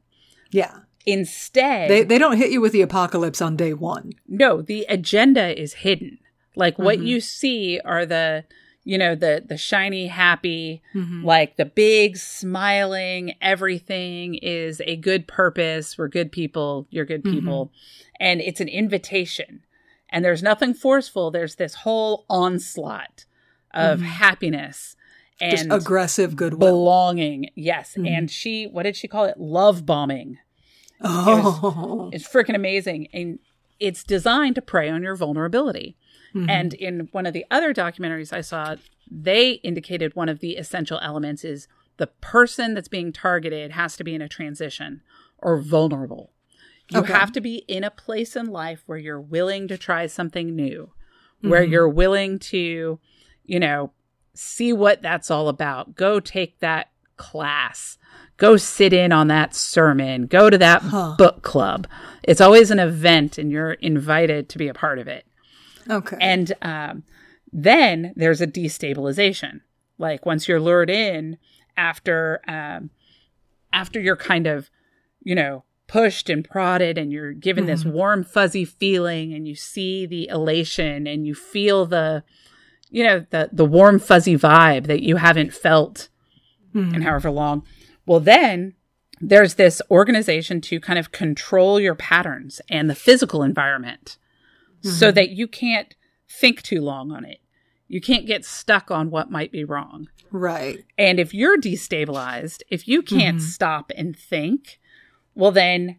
Yeah, 0.51 0.81
Instead, 1.07 1.91
they 1.91 2.03
they 2.05 2.19
don't 2.19 2.37
hit 2.37 2.51
you 2.51 2.61
with 2.61 2.73
the 2.73 2.83
apocalypse 2.83 3.41
on 3.43 3.57
day 3.57 3.73
one. 3.75 4.13
no, 4.29 4.63
the 4.63 4.87
agenda 4.89 5.59
is 5.61 5.75
hidden. 5.75 6.19
Like 6.55 6.79
what 6.79 6.99
Mhm. 6.99 7.07
you 7.07 7.21
see 7.21 7.81
are 7.85 8.05
the, 8.07 8.45
you 8.85 8.99
know, 8.99 9.15
the 9.15 9.43
the 9.47 9.57
shiny, 9.57 10.07
happy, 10.09 10.83
Mm-hmm. 10.95 11.25
like 11.25 11.57
the 11.57 11.65
big 11.65 12.17
smiling 12.17 13.35
everything 13.41 14.35
is 14.37 14.81
a 14.87 14.97
good 14.97 15.27
purpose 15.27 15.97
we're 15.97 16.09
good 16.09 16.31
people 16.31 16.87
you're 16.91 17.05
good 17.07 17.25
Mhm. 17.25 17.33
people 17.33 17.73
and 18.21 18.41
it's 18.41 18.61
an 18.61 18.69
invitation 18.69 19.63
and 20.11 20.25
there's 20.25 20.43
nothing 20.43 20.75
forceful 20.75 21.31
there's 21.31 21.55
this 21.57 21.75
whole 21.77 22.25
onslaught 22.29 23.25
of 23.73 24.01
Mhm. 24.01 24.05
happiness 24.05 24.97
Just 25.41 25.65
and 25.65 25.73
aggressive 25.73 26.37
goodwill. 26.37 26.71
belonging 26.73 27.51
yes 27.55 27.95
Mhm. 27.99 28.07
and 28.09 28.31
she 28.31 28.65
what 28.67 28.83
did 28.85 28.97
she 28.97 29.09
call 29.09 29.25
it 29.25 29.39
love 29.41 29.87
bombing 29.87 30.39
oh, 31.05 32.11
it's 32.13 32.27
freaking 32.29 32.55
amazing 32.55 33.09
and 33.13 33.39
it's 33.81 34.05
designed 34.05 34.55
to 34.55 34.63
prey 34.63 34.89
on 34.89 35.03
your 35.03 35.17
vulnerability 35.17 35.97
Mhm. 36.35 36.49
and 36.49 36.75
in 36.75 37.09
one 37.13 37.27
of 37.27 37.33
the 37.35 37.45
other 37.51 37.75
documentaries 37.75 38.33
I 38.33 38.41
saw, 38.41 38.77
they 39.11 39.53
indicated 39.63 40.15
one 40.17 40.29
of 40.31 40.39
the 40.41 40.57
essential 40.57 40.99
elements 41.03 41.45
is 41.45 41.69
the 41.99 42.07
person 42.07 42.73
that's 42.75 42.89
being 42.89 43.13
targeted 43.13 43.73
has 43.73 43.97
to 43.97 44.05
be 44.05 44.15
in 44.15 44.23
a 44.23 44.29
transition 44.29 45.03
or 45.39 45.61
vulnerable. 45.61 46.33
You 46.91 47.01
Okay. 47.01 47.13
have 47.13 47.33
to 47.33 47.41
be 47.43 47.57
in 47.69 47.85
a 47.85 47.91
place 47.91 48.35
in 48.35 48.47
life 48.47 48.83
where 48.87 48.97
you're 48.99 49.21
willing 49.21 49.69
to 49.69 49.77
try 49.77 50.07
something 50.07 50.55
new, 50.57 50.93
where 51.43 51.65
Mhm. 51.67 51.71
you're 51.71 51.89
willing 51.89 52.39
to, 52.39 52.99
you 53.45 53.61
know, 53.61 53.93
see 54.33 54.73
what 54.73 55.03
that's 55.03 55.31
all 55.31 55.49
about. 55.49 55.95
Go 55.95 56.19
take 56.19 56.61
that 56.61 56.89
class. 57.23 57.99
Go 58.37 58.57
sit 58.57 58.93
in 58.93 59.13
on 59.13 59.29
that 59.29 59.55
sermon. 59.55 60.27
Go 60.27 60.51
to 60.51 60.59
that 60.59 60.83
Huh. 60.83 61.15
book 61.17 61.43
club. 61.43 61.87
It's 62.25 62.41
always 62.41 62.71
an 62.71 62.79
event 62.81 63.39
and 63.39 63.51
you're 63.51 63.73
invited 63.75 64.49
to 64.51 64.59
be 64.59 64.69
a 64.69 64.75
part 64.75 64.99
of 64.99 65.07
it. 65.09 65.25
okay. 65.89 66.17
And 66.21 66.53
um, 66.63 67.05
then 67.53 68.13
there's 68.17 68.41
a 68.41 68.47
destabilization. 68.47 69.61
Like 69.99 70.27
once 70.27 70.49
you're 70.49 70.61
lured 70.61 70.91
in 70.91 71.39
after 71.77 72.41
um, 72.49 72.91
after 73.73 74.01
you're 74.01 74.17
kind 74.17 74.47
of, 74.47 74.71
you 75.23 75.35
know, 75.35 75.65
pushed 75.87 76.29
and 76.31 76.49
prodded 76.49 76.97
and 76.99 77.13
you're 77.13 77.33
given 77.33 77.67
this 77.67 77.85
warm 77.85 78.25
fuzzy 78.25 78.65
feeling 78.65 79.33
and 79.35 79.47
you 79.47 79.55
see 79.55 80.07
the 80.07 80.27
elation 80.29 81.07
and 81.07 81.27
you 81.27 81.35
feel 81.35 81.85
the 81.87 82.25
you 82.91 83.05
know 83.05 83.25
the 83.31 83.49
the 83.53 83.65
warm 83.65 83.99
fuzzy 83.99 84.37
vibe 84.37 84.87
that 84.87 85.03
you 85.03 85.17
haven't 85.17 85.53
felt 85.53 86.09
Mhm. 86.75 86.95
in 86.95 87.03
however 87.03 87.31
long. 87.31 87.65
Well, 88.07 88.21
then 88.21 88.75
there's 89.21 89.55
this 89.55 89.81
organization 89.91 90.61
to 90.63 90.81
kind 90.81 90.99
of 90.99 91.13
control 91.13 91.79
your 91.79 91.95
patterns 91.95 92.61
and 92.69 92.91
the 92.91 92.95
physical 92.95 93.43
environment 93.43 94.17
so 94.83 95.13
that 95.13 95.31
you 95.31 95.47
can't 95.47 95.95
think 96.29 96.61
too 96.63 96.81
long 96.81 97.13
on 97.13 97.25
it. 97.25 97.39
You 97.87 98.01
can't 98.01 98.27
get 98.27 98.45
stuck 98.45 98.91
on 98.91 99.11
what 99.11 99.31
might 99.31 99.53
be 99.53 99.65
wrong. 99.65 100.09
right. 100.35 100.83
And 100.97 101.21
if 101.21 101.35
you're 101.35 101.59
destabilized, 101.61 102.63
if 102.71 102.89
you 102.89 103.03
can't 103.03 103.37
Mhm. 103.37 103.43
stop 103.43 103.93
and 103.95 104.17
think, 104.17 104.81
well, 105.35 105.53
then 105.53 105.97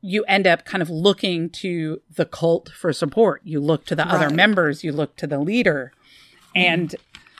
you 0.00 0.22
end 0.26 0.46
up 0.46 0.64
kind 0.64 0.80
of 0.82 0.88
looking 0.88 1.50
to 1.50 2.00
the 2.14 2.24
cult 2.24 2.68
for 2.70 2.92
support. 2.92 3.40
You 3.44 3.58
look 3.58 3.86
to 3.86 3.96
the 3.96 4.06
other 4.06 4.30
members, 4.30 4.84
you 4.84 4.92
look 4.92 5.16
to 5.16 5.26
the 5.26 5.38
leader. 5.40 5.92
And 6.54 6.94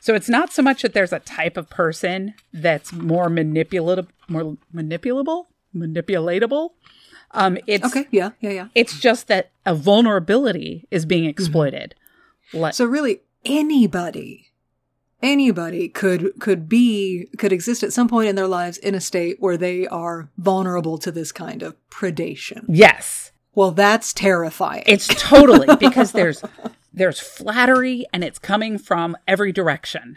so 0.04 0.14
it's 0.14 0.28
not 0.28 0.52
so 0.52 0.60
much 0.62 0.82
that 0.82 0.92
there's 0.92 1.14
a 1.14 1.18
type 1.20 1.56
of 1.56 1.70
person 1.70 2.34
that's 2.52 2.92
more 2.92 3.30
manipulative, 3.30 4.06
more 4.28 4.56
manipulable, 4.74 5.46
manipulatable. 5.74 6.70
Um, 7.30 7.56
it's 7.66 7.86
Okay. 7.86 8.06
Yeah. 8.10 8.30
Yeah. 8.40 8.50
Yeah. 8.50 8.68
it's 8.74 9.00
just 9.00 9.28
that 9.28 9.50
a 9.64 9.74
vulnerability 9.74 10.86
is 10.90 11.06
being 11.06 11.24
exploited. 11.24 11.94
Like, 12.52 12.74
So 12.74 12.84
really, 12.84 13.22
anybody, 13.44 14.52
anybody 15.22 15.88
could 15.88 16.32
could 16.38 16.68
be 16.68 17.28
could 17.38 17.52
exist 17.52 17.82
at 17.82 17.92
some 17.92 18.08
point 18.08 18.28
in 18.28 18.36
their 18.36 18.46
lives 18.46 18.76
in 18.78 18.94
a 18.94 19.00
state 19.00 19.36
where 19.40 19.56
they 19.56 19.86
are 19.88 20.28
vulnerable 20.36 20.98
to 20.98 21.10
this 21.10 21.32
kind 21.32 21.62
of 21.62 21.74
predation. 21.90 22.64
yes, 22.68 23.32
Well, 23.54 23.70
that's 23.72 24.12
terrifying. 24.12 24.84
it's 24.86 25.08
totally 25.08 25.74
because 25.76 26.12
there's 26.18 26.42
there's 26.94 27.18
flattery 27.20 28.06
and 28.12 28.22
it's 28.24 28.38
coming 28.38 28.78
from 28.78 29.16
every 29.26 29.52
direction, 29.52 30.16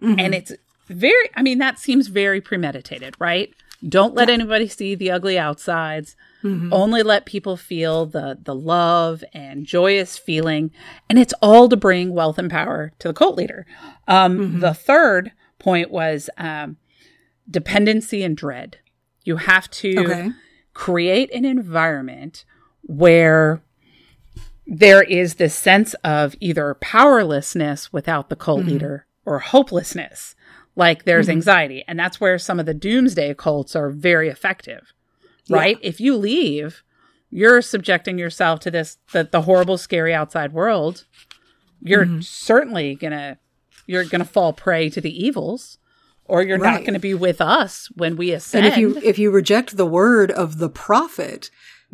Mhm. 0.00 0.20
and 0.20 0.34
it's 0.34 0.52
very. 0.88 1.28
I 1.34 1.42
mean, 1.42 1.58
that 1.58 1.78
seems 1.78 2.06
very 2.08 2.40
premeditated, 2.40 3.16
right? 3.18 3.52
Don't 3.86 4.14
let 4.14 4.30
anybody 4.30 4.66
see 4.68 4.94
the 4.94 5.10
ugly 5.10 5.38
outsides. 5.38 6.16
Mhm. 6.42 6.68
Only 6.72 7.02
let 7.02 7.26
people 7.26 7.56
feel 7.56 8.06
the 8.06 8.38
the 8.42 8.54
love 8.54 9.22
and 9.34 9.66
joyous 9.66 10.16
feeling, 10.16 10.70
and 11.10 11.18
it's 11.18 11.34
all 11.42 11.68
to 11.68 11.76
bring 11.76 12.14
wealth 12.14 12.38
and 12.38 12.50
power 12.50 12.92
to 13.00 13.08
the 13.08 13.14
cult 13.14 13.36
leader. 13.36 13.66
Um, 14.08 14.38
Mhm. 14.38 14.60
The 14.60 14.72
third 14.74 15.32
point 15.58 15.90
was 15.90 16.30
um, 16.38 16.76
dependency 17.50 18.22
and 18.22 18.36
dread. 18.36 18.78
You 19.24 19.36
have 19.36 19.70
to 19.70 19.98
Okay. 19.98 20.30
create 20.74 21.30
an 21.34 21.44
environment 21.44 22.44
where 22.82 23.60
there 24.66 25.02
is 25.02 25.34
this 25.34 25.54
sense 25.54 25.94
of 26.04 26.34
either 26.40 26.74
powerlessness 26.80 27.92
without 27.92 28.28
the 28.28 28.36
cult 28.36 28.62
Mhm. 28.62 28.66
leader 28.68 29.06
or 29.26 29.38
hopelessness. 29.40 30.34
Like 30.76 31.04
there's 31.04 31.26
Mhm. 31.26 31.32
anxiety. 31.32 31.84
And 31.86 31.98
that's 31.98 32.20
where 32.20 32.38
some 32.38 32.58
of 32.58 32.66
the 32.66 32.74
doomsday 32.74 33.34
cults 33.34 33.76
are 33.76 33.90
very 33.90 34.28
effective, 34.28 34.92
Yeah. 35.46 35.56
right? 35.58 35.78
If 35.82 36.00
you 36.00 36.16
leave, 36.16 36.82
you're 37.30 37.62
subjecting 37.62 38.18
yourself 38.18 38.60
to 38.60 38.70
this, 38.70 38.98
the, 39.12 39.24
the 39.30 39.42
horrible, 39.42 39.76
scary 39.78 40.14
outside 40.14 40.52
world. 40.52 41.04
You're 41.82 42.06
Mhm. 42.06 42.24
certainly 42.24 42.94
gonna, 42.94 43.38
you're 43.86 44.04
gonna 44.04 44.24
fall 44.24 44.52
prey 44.52 44.88
to 44.90 45.00
the 45.00 45.24
evils. 45.26 45.78
or 46.26 46.42
you're 46.42 46.56
not 46.56 46.80
going 46.80 46.94
to 46.94 46.98
be 46.98 47.12
with 47.12 47.38
us 47.38 47.90
when 47.96 48.16
we 48.16 48.32
ascend. 48.32 48.64
And 48.64 48.72
if 48.72 48.78
you 48.78 48.96
if 49.04 49.18
you 49.18 49.30
reject 49.30 49.76
the 49.76 49.84
word 49.84 50.30
of 50.30 50.56
the 50.56 50.70
prophet, 50.70 51.50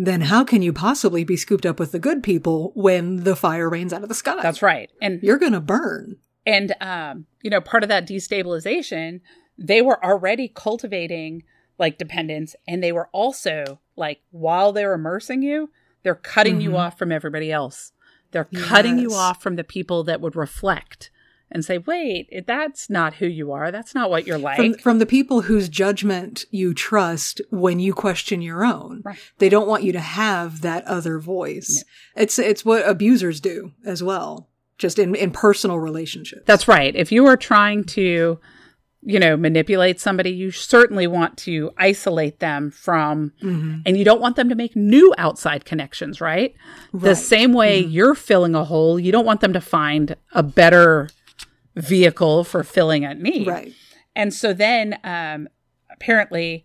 then 0.07 0.23
how 0.23 0.45
can 0.45 0.63
you 0.63 0.73
possibly 0.73 1.25
be 1.25 1.37
scooped 1.37 1.67
up 1.67 1.79
with 1.79 1.93
the 1.93 1.99
good 1.99 2.23
people 2.23 2.73
when 2.75 3.25
the 3.25 3.37
fire 3.37 3.69
rains 3.69 3.93
out 3.93 4.03
of 4.03 4.09
the 4.09 4.15
sky? 4.15 4.41
That's 4.43 4.63
right. 4.63 4.91
And 5.03 5.23
You're 5.23 5.39
going 5.39 5.53
to 5.53 5.61
burn. 5.61 6.17
and 6.47 6.75
um, 6.81 7.27
you 7.43 7.51
know, 7.51 7.61
part 7.61 7.83
of 7.83 7.89
that 7.91 8.07
destabilization, 8.07 9.21
they 9.59 9.83
were 9.83 10.03
already 10.05 10.49
cultivating 10.49 11.43
like 11.79 11.99
dependence, 11.99 12.55
and 12.69 12.83
they 12.83 12.93
were 12.93 13.09
also 13.13 13.81
like 13.97 14.21
while 14.31 14.73
they're 14.73 14.93
immersing 14.95 15.43
you, 15.43 15.71
they're 16.03 16.15
cutting 16.15 16.61
you 16.61 16.71
Mhm. 16.71 16.79
off 16.79 16.99
from 16.99 17.13
everybody 17.13 17.51
else. 17.53 17.93
They're 18.33 18.45
cutting 18.45 18.99
you 18.99 19.13
off 19.13 19.43
from 19.43 19.57
the 19.57 19.65
people 19.65 20.05
that 20.05 20.21
would 20.21 20.37
reflect 20.37 21.11
and 21.53 21.65
say, 21.65 21.79
"Wait, 21.79 22.47
that's 22.47 22.89
not 22.89 23.15
who 23.15 23.27
you 23.27 23.53
are. 23.53 23.71
That's 23.71 23.95
not 23.95 24.11
what 24.11 24.27
you're 24.27 24.39
like." 24.39 24.57
From 24.57 24.75
from 24.75 24.99
the 24.99 25.07
people 25.07 25.43
whose 25.43 25.69
judgment 25.69 26.45
you 26.51 26.75
trust 26.75 27.41
when 27.51 27.81
you 27.81 27.93
question 27.93 28.43
your 28.43 28.65
own. 28.65 29.03
Right. 29.05 29.19
They 29.39 29.49
don't 29.49 29.69
want 29.69 29.83
you 29.83 29.93
to 29.93 30.01
have 30.01 30.61
that 30.63 30.85
other 30.87 31.19
voice. 31.19 31.85
It's 32.17 32.39
it's 32.39 32.65
what 32.65 32.89
abusers 32.89 33.41
do 33.41 33.73
as 33.85 34.03
well. 34.03 34.49
Just 34.79 34.99
in, 34.99 35.15
in 35.15 35.31
personal 35.31 35.79
relationships. 35.79 36.43
That's 36.47 36.67
right. 36.67 36.97
If 36.97 37.13
you 37.13 37.27
are 37.27 37.37
trying 37.37 37.85
to, 37.85 38.39
you 39.03 39.19
know, 39.19 39.37
manipulate 39.37 40.01
somebody, 40.01 40.31
you 40.31 40.51
certainly 40.51 41.07
want 41.07 41.37
to 41.39 41.71
isolate 41.77 42.39
them 42.41 42.71
from, 42.71 43.33
Mhm. 43.43 43.83
and 43.85 43.99
you 43.99 44.05
don't 44.07 44.23
want 44.23 44.37
them 44.37 44.49
to 44.49 44.55
make 44.55 44.75
new 44.77 45.13
outside 45.19 45.67
connections, 45.67 46.23
right? 46.23 46.55
The 46.95 47.15
same 47.15 47.53
way 47.53 47.79
you're 47.79 48.15
filling 48.15 48.55
a 48.55 48.65
hole, 48.65 48.99
you 48.99 49.13
don't 49.13 49.27
want 49.27 49.41
them 49.43 49.53
to 49.53 49.61
find 49.61 50.17
a 50.33 50.43
better 50.43 51.09
vehicle 51.77 52.45
for 52.45 52.63
filling 52.65 53.05
a 53.05 53.15
need. 53.15 53.47
Right. 53.47 53.73
And 54.17 54.35
so 54.35 54.53
then, 54.53 54.99
um, 55.05 55.49
apparently, 55.91 56.65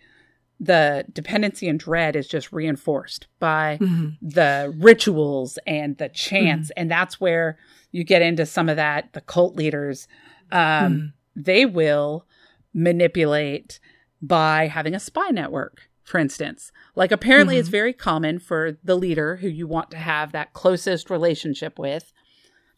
the 0.60 1.06
dependency 1.12 1.68
and 1.68 1.80
dread 1.80 2.16
is 2.16 2.28
just 2.28 2.52
reinforced 2.54 3.28
by 3.40 3.78
Mhm. 3.82 4.18
the 4.22 4.74
rituals 4.78 5.60
and 5.68 5.98
the 5.98 6.08
chants. 6.10 6.72
And 6.78 6.90
that's 6.90 7.20
where 7.20 7.58
you 7.92 8.04
get 8.06 8.22
into 8.22 8.46
some 8.46 8.70
of 8.70 8.78
that. 8.78 9.12
The 9.14 9.22
cult 9.22 9.56
leaders, 9.56 10.08
um, 10.52 11.14
they 11.36 11.66
will 11.66 12.26
manipulate 12.74 13.80
by 14.22 14.68
having 14.68 14.96
a 14.96 15.00
spy 15.00 15.30
network, 15.30 15.90
for 16.04 16.20
instance. 16.20 16.72
Like, 16.96 17.12
apparently, 17.12 17.58
it's 17.58 17.70
very 17.70 17.94
common 17.94 18.40
for 18.40 18.78
the 18.84 18.96
leader 18.96 19.38
who 19.38 19.50
you 19.50 19.68
want 19.68 19.92
to 19.92 19.98
have 19.98 20.32
that 20.32 20.54
closest 20.54 21.10
relationship 21.10 21.78
with 21.78 22.14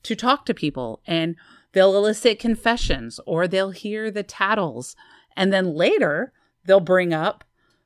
to 0.04 0.16
talk 0.16 0.46
to 0.48 0.54
people 0.54 1.02
and 1.06 1.36
they'll 1.74 1.96
elicit 1.96 2.40
confessions 2.40 3.20
or 3.26 3.48
they'll 3.48 3.72
hear 3.72 4.10
the 4.10 4.24
tattles. 4.24 4.96
And 5.36 5.54
then 5.54 5.74
later 5.74 6.34
they'll 6.66 6.80
bring 6.80 7.14
up, 7.14 7.44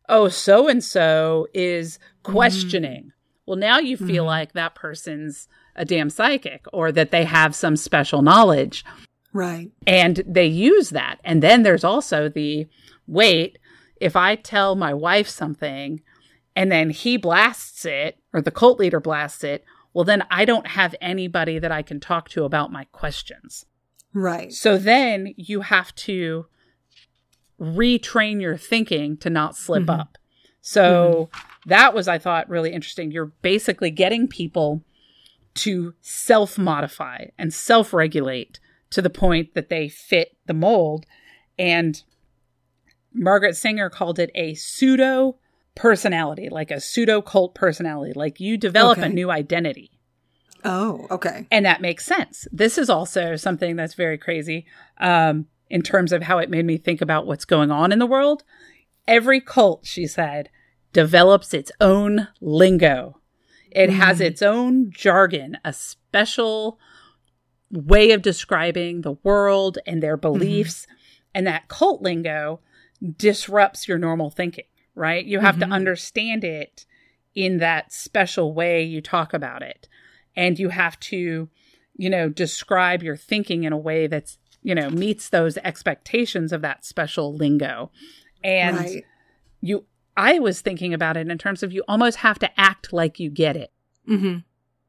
oh, 0.08 0.28
so 0.28 0.68
and 0.68 0.84
so 0.84 1.48
is 1.54 1.98
mm-hmm. 1.98 2.34
questioning. 2.34 3.12
Well, 3.46 3.58
now 3.58 3.80
you 3.80 3.98
feel 3.98 4.24
mm-hmm. 4.24 4.28
like 4.28 4.54
that 4.54 4.76
person's 4.76 5.48
a 5.76 5.86
damn 5.86 6.10
psychic 6.10 6.66
or 6.74 6.92
that 6.92 7.12
they 7.12 7.26
have 7.26 7.56
some 7.56 7.76
special 7.76 8.22
knowledge 8.22 8.86
Right. 9.34 9.72
and 9.88 10.22
they 10.28 10.46
use 10.46 10.90
that. 10.90 11.20
And 11.24 11.42
then 11.42 11.64
there's 11.64 11.84
also 11.84 12.28
the 12.28 12.68
wait, 13.08 13.58
if 13.96 14.16
I 14.16 14.36
tell 14.36 14.76
my 14.76 14.94
wife 14.94 15.30
something 15.30 16.02
and 16.56 16.72
then 16.72 16.90
he 16.90 17.18
blasts 17.18 17.86
it 17.86 18.20
or 18.34 18.42
the 18.42 18.52
cult 18.52 18.80
leader 18.80 19.00
blasts 19.00 19.44
it, 19.44 19.64
well, 19.94 20.06
then 20.06 20.24
I 20.30 20.46
don't 20.46 20.68
have 20.68 20.96
anybody 21.02 21.60
that 21.60 21.72
I 21.72 21.82
can 21.82 22.00
talk 22.00 22.30
to 22.30 22.44
about 22.44 22.72
my 22.72 22.86
questions. 22.86 23.66
Right. 24.14 24.52
So 24.52 24.78
then 24.78 25.34
you 25.38 25.62
have 25.62 25.94
to 25.96 26.46
retrain 27.60 28.42
your 28.42 28.58
thinking 28.58 29.18
to 29.18 29.30
not 29.30 29.56
slip 29.56 29.84
Mhm. 29.84 30.00
up. 30.00 30.18
So 30.62 31.30
that 31.66 31.94
was, 31.94 32.08
I 32.08 32.18
thought, 32.18 32.50
really 32.50 32.72
interesting. 32.72 33.12
You're 33.12 33.34
basically 33.42 33.92
getting 33.92 34.28
people 34.28 34.84
to 35.56 35.94
self 36.02 36.58
modify 36.58 37.26
and 37.38 37.54
self 37.54 37.94
regulate 37.94 38.60
to 38.92 39.02
the 39.02 39.10
point 39.10 39.54
that 39.54 39.70
they 39.70 39.90
fit 39.90 40.38
the 40.46 40.54
mold. 40.54 41.06
And 41.58 42.02
Margaret 43.14 43.56
Singer 43.56 43.90
called 43.90 44.20
it 44.20 44.32
a 44.36 44.54
pseudo 44.54 45.38
personality, 45.76 46.50
like 46.50 46.72
a 46.72 46.80
pseudo 46.80 47.22
cult 47.22 47.56
personality. 47.56 48.14
Like 48.14 48.40
you 48.40 48.58
develop 48.58 48.98
a 49.00 49.10
new 49.10 49.30
identity. 49.32 49.92
Oh, 50.64 51.08
okay. 51.10 51.48
And 51.52 51.66
that 51.66 51.82
makes 51.82 52.06
sense. 52.06 52.48
This 52.52 52.78
is 52.78 52.90
also 52.90 53.36
something 53.36 53.76
that's 53.76 53.94
very 53.94 54.18
crazy 54.18 54.66
um, 55.00 55.48
in 55.70 55.82
terms 55.82 56.12
of 56.12 56.24
how 56.24 56.38
it 56.38 56.50
made 56.50 56.66
me 56.66 56.78
think 56.78 57.02
about 57.02 57.26
what's 57.26 57.46
going 57.46 57.72
on 57.72 57.92
in 57.92 58.00
the 58.00 58.06
world. 58.06 58.44
Every 59.08 59.42
cult, 59.42 59.86
she 59.86 60.08
said, 60.08 60.50
develops 60.94 61.54
its 61.54 61.72
own 61.80 62.28
lingo. 62.40 63.20
It 63.72 63.90
has 63.90 64.20
mm. 64.20 64.26
its 64.26 64.42
own 64.42 64.92
jargon, 64.92 65.58
a 65.64 65.74
special 65.74 66.80
way 67.72 68.12
of 68.12 68.22
describing 68.22 69.02
the 69.02 69.18
world 69.24 69.80
and 69.86 70.04
their 70.04 70.18
mm-hmm. 70.18 70.34
beliefs. 70.40 70.88
And 71.34 71.48
that 71.48 71.70
cult 71.70 72.02
lingo 72.02 72.60
disrupts 73.18 73.88
your 73.88 73.98
normal 73.98 74.30
thinking, 74.30 74.66
right? 74.94 75.26
You 75.26 75.40
have 75.40 75.58
to 75.60 75.66
mm-hmm. 75.66 75.74
understand 75.74 76.44
it 76.44 76.86
in 77.34 77.58
that 77.58 77.92
special 77.94 78.54
way 78.54 78.84
you 78.84 79.02
talk 79.02 79.34
about 79.34 79.62
it. 79.62 79.88
And 80.36 80.58
you 80.58 80.70
have 80.70 81.00
to, 81.02 81.50
you 81.96 82.10
know, 82.10 82.30
describe 82.30 83.04
your 83.04 83.18
thinking 83.18 83.64
in 83.64 83.74
a 83.74 83.78
way 83.78 84.08
that's, 84.08 84.38
you 84.64 84.76
know, 84.76 84.90
meets 84.90 85.30
those 85.30 85.58
expectations 85.58 86.52
of 86.52 86.62
that 86.62 86.86
special 86.86 87.34
lingo. 87.36 87.92
And 88.44 88.78
right. 88.78 89.06
you, 89.62 89.86
I 90.16 90.40
was 90.40 90.62
thinking 90.62 90.94
about 90.94 91.18
it 91.18 91.30
in 91.30 91.38
terms 91.38 91.64
of 91.64 91.72
you 91.74 91.84
almost 91.88 92.18
have 92.18 92.40
to 92.40 92.60
act 92.60 92.94
like 92.94 93.20
you 93.20 93.30
get 93.30 93.56
it 93.56 93.72
hmm 94.08 94.38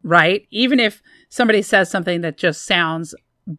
right? 0.02 0.46
Even 0.50 0.80
if 0.80 1.02
somebody 1.28 1.62
says 1.62 1.90
something 1.90 2.20
that 2.22 2.36
just 2.36 2.64
sounds 2.64 3.14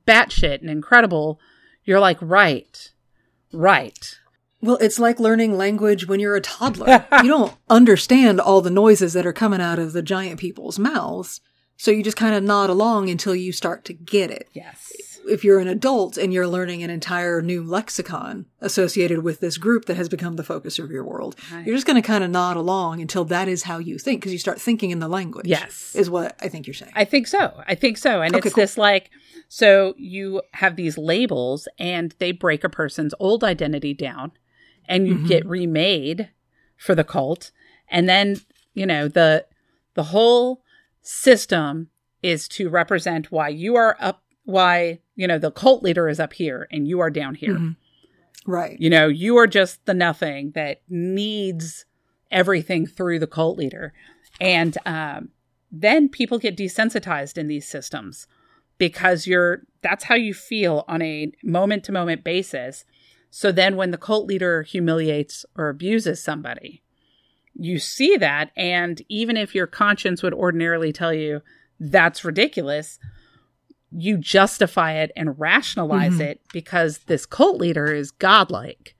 batshit 0.07 0.61
and 0.61 0.69
incredible, 0.69 1.39
you're 1.83 1.99
like, 1.99 2.17
right, 2.21 2.91
right. 3.51 4.19
Well, 4.61 4.77
it's 4.77 4.99
like 4.99 5.19
learning 5.19 5.57
language 5.57 6.07
when 6.07 6.19
you're 6.19 6.35
a 6.35 6.41
toddler. 6.41 7.05
you 7.21 7.23
don't 7.29 7.53
understand 7.69 8.39
all 8.39 8.61
the 8.61 8.69
noises 8.69 9.13
that 9.13 9.25
are 9.25 9.33
coming 9.33 9.61
out 9.61 9.79
of 9.79 9.93
the 9.93 10.01
giant 10.01 10.39
people's 10.39 10.79
mouths. 10.79 11.41
So 11.83 11.91
you 11.91 12.01
just 12.01 12.15
kind 12.15 12.33
of 12.33 12.41
nod 12.43 12.69
along 12.69 13.09
until 13.09 13.35
you 13.35 13.51
start 13.51 13.83
to 13.83 13.93
get 13.93 14.31
it. 14.31 14.47
Yes. 14.53 15.19
If 15.27 15.43
you're 15.43 15.59
an 15.59 15.67
adult 15.67 16.15
and 16.15 16.31
you're 16.31 16.47
learning 16.47 16.81
an 16.81 16.89
entire 16.89 17.41
new 17.41 17.61
lexicon 17.61 18.45
associated 18.61 19.21
with 19.21 19.41
this 19.41 19.57
group 19.57 19.83
that 19.87 19.97
has 19.97 20.07
become 20.07 20.37
the 20.37 20.45
focus 20.45 20.79
of 20.79 20.89
your 20.91 21.03
world, 21.03 21.35
Right. 21.51 21.65
you're 21.67 21.75
just 21.75 21.85
going 21.85 22.01
to 22.01 22.07
kind 22.07 22.23
of 22.23 22.29
nod 22.29 22.55
along 22.55 23.01
until 23.01 23.25
that 23.25 23.49
is 23.49 23.63
how 23.63 23.79
you 23.79 23.97
think 23.97 24.21
because 24.21 24.31
you 24.31 24.39
start 24.39 24.61
thinking 24.61 24.91
in 24.91 24.99
the 24.99 25.09
language. 25.09 25.45
Yes. 25.45 25.93
Is 25.93 26.09
what 26.09 26.37
I 26.39 26.47
think 26.47 26.67
you're 26.67 26.73
saying. 26.73 26.93
I 26.95 27.03
think 27.03 27.27
so. 27.27 27.51
I 27.67 27.75
think 27.75 27.97
so. 27.97 28.21
And 28.21 28.33
Okay, 28.33 28.47
it's 28.47 28.55
cool. 28.55 28.61
this 28.63 28.77
like, 28.77 29.09
so 29.49 29.93
you 29.97 30.41
have 30.53 30.77
these 30.77 30.97
labels 30.97 31.67
and 31.77 32.15
they 32.19 32.31
break 32.31 32.63
a 32.63 32.69
person's 32.69 33.13
old 33.19 33.43
identity 33.43 33.93
down 33.93 34.31
and 34.85 35.05
you 35.05 35.15
Mhm. 35.15 35.27
get 35.27 35.45
remade 35.45 36.29
for 36.77 36.95
the 36.95 37.03
cult. 37.03 37.51
And 37.89 38.07
then, 38.07 38.37
you 38.73 38.85
know, 38.85 39.09
the, 39.09 39.45
the 39.95 40.03
whole 40.03 40.62
system 41.03 41.89
is 42.21 42.47
to 42.47 42.69
represent 42.69 43.31
why 43.31 43.49
you 43.49 43.75
are 43.75 43.95
up, 43.99 44.23
why, 44.45 44.99
you 45.15 45.27
know, 45.27 45.37
the 45.37 45.51
cult 45.51 45.83
leader 45.83 46.07
is 46.07 46.19
up 46.19 46.33
here 46.33 46.67
and 46.71 46.87
you 46.87 46.99
are 46.99 47.09
down 47.09 47.35
here. 47.35 47.55
Mhm. 47.55 47.75
Right. 48.45 48.79
You 48.79 48.89
know, 48.89 49.07
you 49.07 49.37
are 49.37 49.47
just 49.47 49.85
the 49.85 49.93
nothing 49.93 50.51
that 50.51 50.81
needs 50.89 51.85
everything 52.31 52.85
through 52.85 53.19
the 53.19 53.27
cult 53.27 53.57
leader. 53.57 53.93
And 54.41 54.77
um, 54.85 55.29
then 55.71 56.09
people 56.09 56.39
get 56.39 56.57
desensitized 56.57 57.37
in 57.37 57.47
these 57.47 57.67
systems 57.67 58.27
because 58.77 59.27
you're 59.27 59.63
that's 59.81 60.05
how 60.05 60.15
you 60.15 60.33
feel 60.33 60.83
on 60.87 61.01
a 61.01 61.31
moment 61.43 61.83
to 61.85 61.91
moment 61.91 62.23
basis. 62.23 62.85
So 63.29 63.51
then 63.51 63.75
when 63.75 63.91
the 63.91 63.97
cult 63.97 64.27
leader 64.27 64.63
humiliates 64.63 65.45
or 65.55 65.69
abuses 65.69 66.21
somebody, 66.21 66.82
you 67.55 67.79
see 67.79 68.17
that. 68.17 68.51
And 68.55 69.01
even 69.09 69.37
if 69.37 69.53
your 69.53 69.67
conscience 69.67 70.23
would 70.23 70.33
ordinarily 70.33 70.91
tell 70.91 71.13
you 71.13 71.41
that's 71.79 72.23
ridiculous, 72.25 72.99
you 73.91 74.17
justify 74.17 74.93
it 74.93 75.11
and 75.15 75.39
rationalize 75.39 76.17
Mhm. 76.17 76.21
it 76.25 76.41
because 76.51 76.99
this 76.99 77.25
cult 77.25 77.59
leader 77.59 77.93
is 77.93 78.11
godlike. 78.11 78.95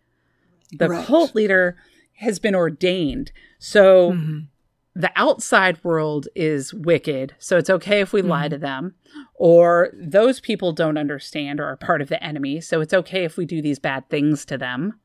The 0.72 0.90
Right. 0.90 1.06
cult 1.06 1.34
leader 1.36 1.78
has 2.18 2.40
been 2.40 2.56
ordained. 2.56 3.32
So 3.58 4.12
Mhm. 4.12 4.48
the 4.96 5.12
outside 5.16 5.84
world 5.84 6.28
is 6.36 6.74
wicked. 6.74 7.34
So 7.40 7.58
it's 7.58 7.70
okay 7.70 8.02
if 8.02 8.14
we 8.14 8.22
lie 8.22 8.50
to 8.50 8.58
them. 8.58 8.94
Or 9.34 9.92
those 9.94 10.40
people 10.40 10.72
don't 10.74 10.98
understand 10.98 11.60
or 11.60 11.66
are 11.66 11.76
part 11.76 12.02
of 12.02 12.10
the 12.10 12.24
enemy. 12.24 12.62
So 12.62 12.82
it's 12.82 12.94
okay 12.94 13.24
if 13.24 13.36
we 13.36 13.46
do 13.46 13.62
these 13.62 13.80
bad 13.80 14.08
things 14.10 14.46
to 14.46 14.58
them. 14.58 15.00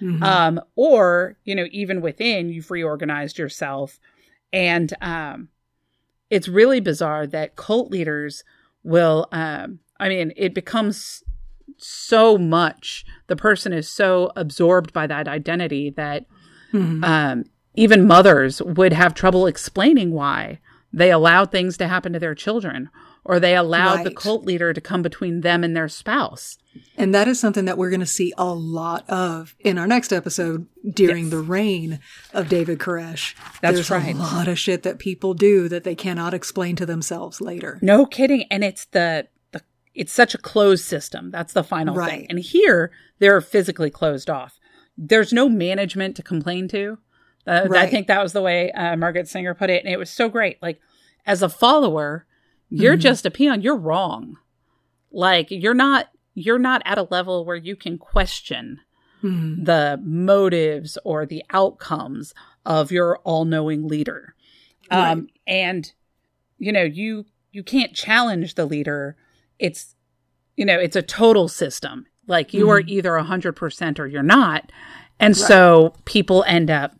Mhm. 0.00 0.22
Um, 0.22 0.60
or, 0.74 1.36
you 1.44 1.54
know, 1.54 1.66
even 1.70 2.00
within, 2.00 2.48
you've 2.50 2.70
reorganized 2.70 3.38
yourself. 3.38 3.98
And 4.52 4.92
um, 5.00 5.48
it's 6.30 6.48
really 6.48 6.80
bizarre 6.80 7.26
that 7.28 7.56
cult 7.56 7.90
leaders 7.90 8.44
will, 8.82 9.28
um, 9.32 9.80
I 9.98 10.08
mean, 10.08 10.32
it 10.36 10.54
becomes 10.54 11.22
so 11.78 12.38
much. 12.38 13.04
The 13.26 13.36
person 13.36 13.72
is 13.72 13.88
so 13.88 14.30
absorbed 14.36 14.92
by 14.92 15.06
that 15.06 15.28
identity 15.28 15.90
that 15.90 16.26
Mhm. 16.72 17.04
um, 17.04 17.44
even 17.74 18.06
mothers 18.06 18.60
would 18.62 18.92
have 18.92 19.14
trouble 19.14 19.46
explaining 19.46 20.12
why 20.12 20.60
they 20.92 21.10
allowed 21.10 21.50
things 21.50 21.76
to 21.76 21.88
happen 21.88 22.12
to 22.12 22.18
their 22.18 22.34
children 22.34 22.88
or 23.28 23.40
they 23.40 23.56
allowed 23.56 24.04
the 24.04 24.14
cult 24.14 24.44
leader 24.44 24.72
to 24.72 24.80
come 24.80 25.02
between 25.02 25.40
them 25.40 25.64
and 25.64 25.76
their 25.76 25.88
spouse. 25.88 26.58
And 26.96 27.14
that 27.14 27.26
is 27.26 27.40
something 27.40 27.64
that 27.64 27.76
we're 27.76 27.90
going 27.90 28.00
to 28.00 28.06
see 28.06 28.32
a 28.38 28.52
lot 28.52 29.08
of 29.08 29.54
in 29.60 29.78
our 29.78 29.86
next 29.86 30.12
episode 30.12 30.66
during 30.88 31.24
Yes. 31.24 31.30
the 31.30 31.40
reign 31.40 31.98
of 32.32 32.48
David 32.48 32.78
Koresh. 32.78 33.34
That's 33.60 33.74
There's 33.74 33.90
right. 33.90 34.14
a 34.14 34.18
lot 34.18 34.46
of 34.46 34.58
shit 34.58 34.82
that 34.84 34.98
people 34.98 35.34
do 35.34 35.68
that 35.68 35.84
they 35.84 35.94
cannot 35.94 36.34
explain 36.34 36.76
to 36.76 36.86
themselves 36.86 37.40
later. 37.40 37.78
No 37.82 38.06
kidding. 38.06 38.44
And 38.50 38.62
it's 38.62 38.84
the, 38.86 39.26
the 39.52 39.62
it's 39.94 40.12
such 40.12 40.34
a 40.34 40.38
closed 40.38 40.84
system. 40.84 41.30
That's 41.30 41.52
the 41.52 41.64
final 41.64 41.96
thing. 42.04 42.26
And 42.28 42.38
here 42.38 42.92
they're 43.18 43.40
physically 43.40 43.90
closed 43.90 44.30
off. 44.30 44.60
There's 44.96 45.32
no 45.32 45.48
management 45.48 46.14
to 46.16 46.22
complain 46.22 46.68
to. 46.68 46.98
Uh, 47.46 47.68
I 47.74 47.86
think 47.86 48.06
that 48.08 48.22
was 48.22 48.32
the 48.32 48.42
way 48.42 48.70
uh, 48.72 48.96
Margaret 48.96 49.28
Singer 49.28 49.54
put 49.54 49.70
it. 49.70 49.84
And 49.84 49.92
it 49.92 49.98
was 49.98 50.10
so 50.10 50.28
great. 50.28 50.60
Like, 50.60 50.80
as 51.24 51.42
a 51.42 51.48
follower, 51.48 52.26
you're 52.70 52.96
Mhm. 52.96 53.00
just 53.00 53.26
a 53.26 53.30
peon. 53.30 53.60
You're 53.62 53.76
wrong. 53.76 54.36
Like, 55.12 55.50
you're 55.50 55.74
not. 55.74 56.08
You're 56.34 56.58
not 56.58 56.82
at 56.84 56.98
a 56.98 57.08
level 57.10 57.44
where 57.46 57.56
you 57.56 57.76
can 57.76 57.96
question 57.96 58.80
Mhm. 59.22 59.64
the 59.64 59.98
motives 60.04 60.98
or 61.04 61.24
the 61.24 61.42
outcomes 61.50 62.34
of 62.66 62.90
your 62.92 63.16
all-knowing 63.24 63.88
leader 63.88 64.34
um 64.90 65.28
and 65.46 65.92
you 66.58 66.70
know 66.72 66.82
you 66.82 67.24
you 67.52 67.62
can't 67.62 67.94
challenge 67.94 68.54
the 68.54 68.66
leader 68.66 69.16
it's 69.58 69.94
you 70.56 70.64
know 70.66 70.78
it's 70.78 70.94
a 70.96 71.02
total 71.02 71.48
system 71.48 72.04
like 72.26 72.52
you 72.52 72.68
are 72.68 72.82
either 72.86 73.16
a 73.16 73.22
100% 73.24 73.98
or 73.98 74.06
you're 74.06 74.22
not 74.22 74.70
and 75.18 75.34
so 75.36 75.94
people 76.04 76.44
end 76.46 76.70
up 76.70 76.94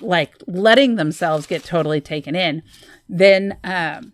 like 0.00 0.32
letting 0.46 0.94
themselves 0.96 1.46
get 1.46 1.64
totally 1.64 2.00
taken 2.00 2.36
in 2.36 2.62
then 3.08 3.56
um 3.64 4.12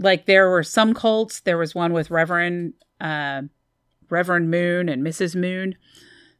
like 0.00 0.26
there 0.26 0.50
were 0.50 0.62
some 0.64 0.94
cults 0.94 1.40
there 1.40 1.58
was 1.58 1.74
one 1.74 1.92
with 1.92 2.10
reverend 2.10 2.72
uh 3.00 3.42
reverend 4.08 4.50
moon 4.50 4.88
and 4.88 5.04
mrs 5.06 5.36
moon 5.36 5.76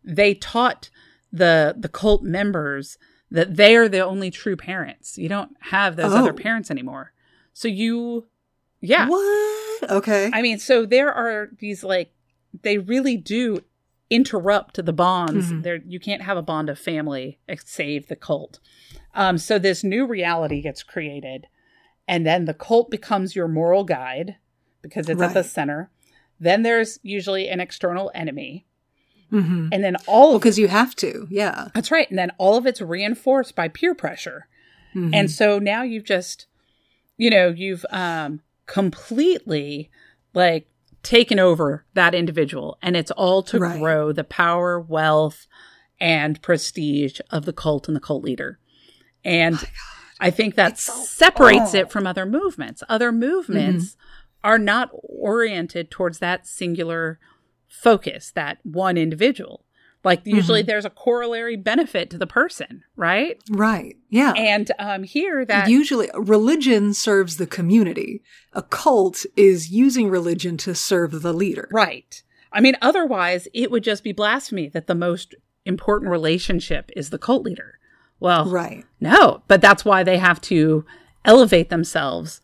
they 0.03 0.35
taught 0.35 0.91
the 1.32 1.74
the 1.78 1.89
cult 1.89 2.23
members 2.23 2.99
that 3.31 3.55
they 3.57 3.77
are 3.77 3.89
the 3.89 4.01
only 4.01 4.28
true 4.28 4.57
parents. 4.57 5.16
You 5.16 5.28
don't 5.28 5.55
have 5.61 5.95
those 5.95 6.12
other 6.12 6.32
Oh. 6.32 6.37
parents 6.37 6.69
anymore. 6.69 7.12
So 7.53 7.69
you 7.69 8.27
yeah. 8.81 9.09
What? 9.09 9.91
Okay. 9.91 10.31
I 10.32 10.43
mean, 10.43 10.59
so 10.59 10.85
there 10.85 11.12
are 11.12 11.51
these 11.61 11.85
like 11.85 12.12
they 12.62 12.78
really 12.78 13.16
do 13.16 13.61
interrupt 14.09 14.85
the 14.85 14.93
bonds. 14.93 15.53
Mhm. 15.53 15.62
There 15.62 15.77
you 15.87 16.01
can't 16.01 16.23
have 16.23 16.37
a 16.37 16.43
bond 16.43 16.69
of 16.69 16.78
family 16.78 17.39
save 17.65 18.09
the 18.09 18.16
cult. 18.16 18.59
Um 19.15 19.39
so 19.39 19.59
this 19.61 19.85
new 19.85 20.07
reality 20.07 20.61
gets 20.62 20.82
created 20.82 21.47
and 22.11 22.27
then 22.27 22.45
the 22.45 22.55
cult 22.55 22.91
becomes 22.91 23.35
your 23.37 23.49
moral 23.49 23.85
guide 23.85 24.37
because 24.82 25.09
it's 25.09 25.23
at 25.23 25.32
the 25.35 25.45
center. 25.45 25.91
Then 26.39 26.62
there's 26.62 26.99
usually 27.03 27.49
an 27.49 27.61
external 27.61 28.11
enemy. 28.15 28.66
hmm 29.31 29.69
And 29.73 29.85
then 29.85 29.97
all 30.07 30.35
of 30.35 30.41
Because 30.43 30.59
you 30.59 30.69
have 30.69 30.95
to. 30.97 31.27
Yeah. 31.31 31.69
that's 31.74 31.91
right. 31.91 32.09
And 32.11 32.19
then 32.19 32.32
all 32.39 32.57
of 32.57 32.66
it's 32.66 32.81
reinforced 32.81 33.55
by 33.55 33.69
peer 33.69 33.95
pressure. 33.95 34.49
Mhm. 34.95 35.15
And 35.15 35.31
so 35.31 35.59
now 35.61 35.82
you've 35.82 36.05
just, 36.16 36.47
you 37.16 37.31
know, 37.31 37.49
you've 37.49 37.85
um, 37.91 38.41
completely 38.66 39.91
like 40.35 40.66
taken 41.03 41.39
over 41.39 41.85
that 41.95 42.15
individual. 42.15 42.77
And 42.82 42.97
it's 42.97 43.11
all 43.12 43.43
to 43.45 43.59
Right. 43.59 43.78
grow 43.78 44.12
the 44.12 44.24
power, 44.24 44.81
wealth, 44.81 45.47
and 46.01 46.41
prestige 46.43 47.20
of 47.31 47.45
the 47.45 47.53
cult 47.53 47.87
and 47.89 47.97
the 47.97 48.01
cult 48.01 48.24
leader. 48.24 48.59
And 49.24 49.57
I 50.20 50.30
think 50.30 50.55
that 50.56 50.78
so- 50.78 50.92
separates 51.05 51.74
it 51.74 51.90
from 51.90 52.06
other 52.06 52.26
movements. 52.26 52.82
Other 52.88 53.10
movements 53.12 53.97
are 54.44 54.59
not 54.59 54.90
oriented 54.92 55.90
towards 55.90 56.18
that 56.18 56.47
singular 56.47 57.18
focus, 57.68 58.30
that 58.34 58.59
one 58.62 58.97
individual. 58.97 59.64
Like 60.02 60.22
usually 60.24 60.62
there's 60.62 60.86
a 60.86 60.90
corollary 60.90 61.56
benefit 61.56 62.09
to 62.10 62.16
the 62.18 62.26
person, 62.26 62.82
right? 62.97 63.38
right. 63.51 63.97
Yeah. 64.09 64.32
And 64.32 64.70
um 64.78 65.02
here 65.02 65.44
that 65.44 65.68
Usually, 65.68 66.09
religion 66.14 66.94
serves 66.94 67.36
the 67.36 67.47
community. 67.47 68.22
A 68.55 68.62
cult 68.62 69.26
is 69.36 69.70
using 69.70 70.09
religion 70.09 70.56
to 70.59 70.74
serve 70.74 71.20
the 71.22 71.34
leader. 71.34 71.68
right. 71.70 72.22
I 72.52 72.60
mean 72.60 72.76
otherwise 72.80 73.47
it 73.52 73.70
would 73.70 73.84
just 73.84 74.02
be 74.02 74.12
blasphemy 74.12 74.68
that 74.68 74.86
the 74.86 74.94
most 74.94 75.34
important 75.66 76.10
relationship 76.10 76.90
is 76.97 77.10
the 77.10 77.18
cult 77.18 77.42
leader. 77.44 77.78
Well, 78.20 78.44
Right. 78.48 78.84
no, 79.01 79.42
but 79.48 79.60
that's 79.60 79.84
why 79.84 80.02
they 80.02 80.18
have 80.18 80.40
to 80.42 80.84
elevate 81.24 81.70
themselves 81.70 82.40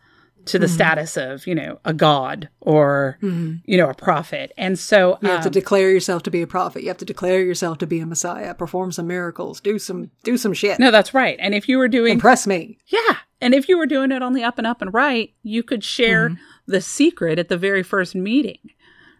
to 0.47 0.57
Mm-hmm. 0.59 0.63
the 0.63 0.69
status 0.69 1.17
of, 1.17 1.47
you 1.47 1.55
know, 1.57 1.81
a 1.85 1.93
god 1.93 2.49
or 2.61 3.19
you 3.21 3.77
know, 3.77 3.89
a 3.91 3.95
prophet. 3.95 4.53
And 4.57 4.79
so 4.79 5.19
You 5.21 5.29
have 5.29 5.43
to 5.43 5.49
um, 5.49 5.53
declare 5.53 5.91
yourself 5.91 6.23
to 6.25 6.31
be 6.31 6.41
a 6.43 6.47
prophet. 6.47 6.83
You 6.83 6.89
have 6.89 6.97
to 6.99 7.05
declare 7.05 7.41
yourself 7.43 7.79
to 7.79 7.87
be 7.87 7.99
a 8.01 8.07
messiah. 8.07 8.55
Perform 8.55 8.93
some 8.93 9.07
miracles. 9.09 9.61
Do 9.61 9.79
some 9.79 10.11
do 10.23 10.37
some 10.37 10.53
shit. 10.53 10.79
no, 10.79 10.91
that's 10.93 11.13
right. 11.15 11.37
And 11.41 11.53
if 11.55 11.69
you 11.69 11.79
were 11.79 11.89
doing 11.89 12.13
Impress 12.15 12.47
me. 12.47 12.79
Yeah. 12.87 13.17
And 13.41 13.55
if 13.55 13.69
you 13.69 13.77
were 13.77 13.87
doing 13.87 14.13
it 14.13 14.23
on 14.23 14.33
the 14.35 14.45
up 14.45 14.57
and 14.57 14.67
up 14.67 14.81
and 14.81 14.95
right, 14.95 15.33
you 15.43 15.63
could 15.63 15.83
share 15.85 16.29
Mm-hmm. 16.31 16.43
the 16.73 16.81
secret 16.81 17.39
at 17.41 17.49
the 17.49 17.59
very 17.59 17.83
first 17.83 18.15
meeting. 18.15 18.59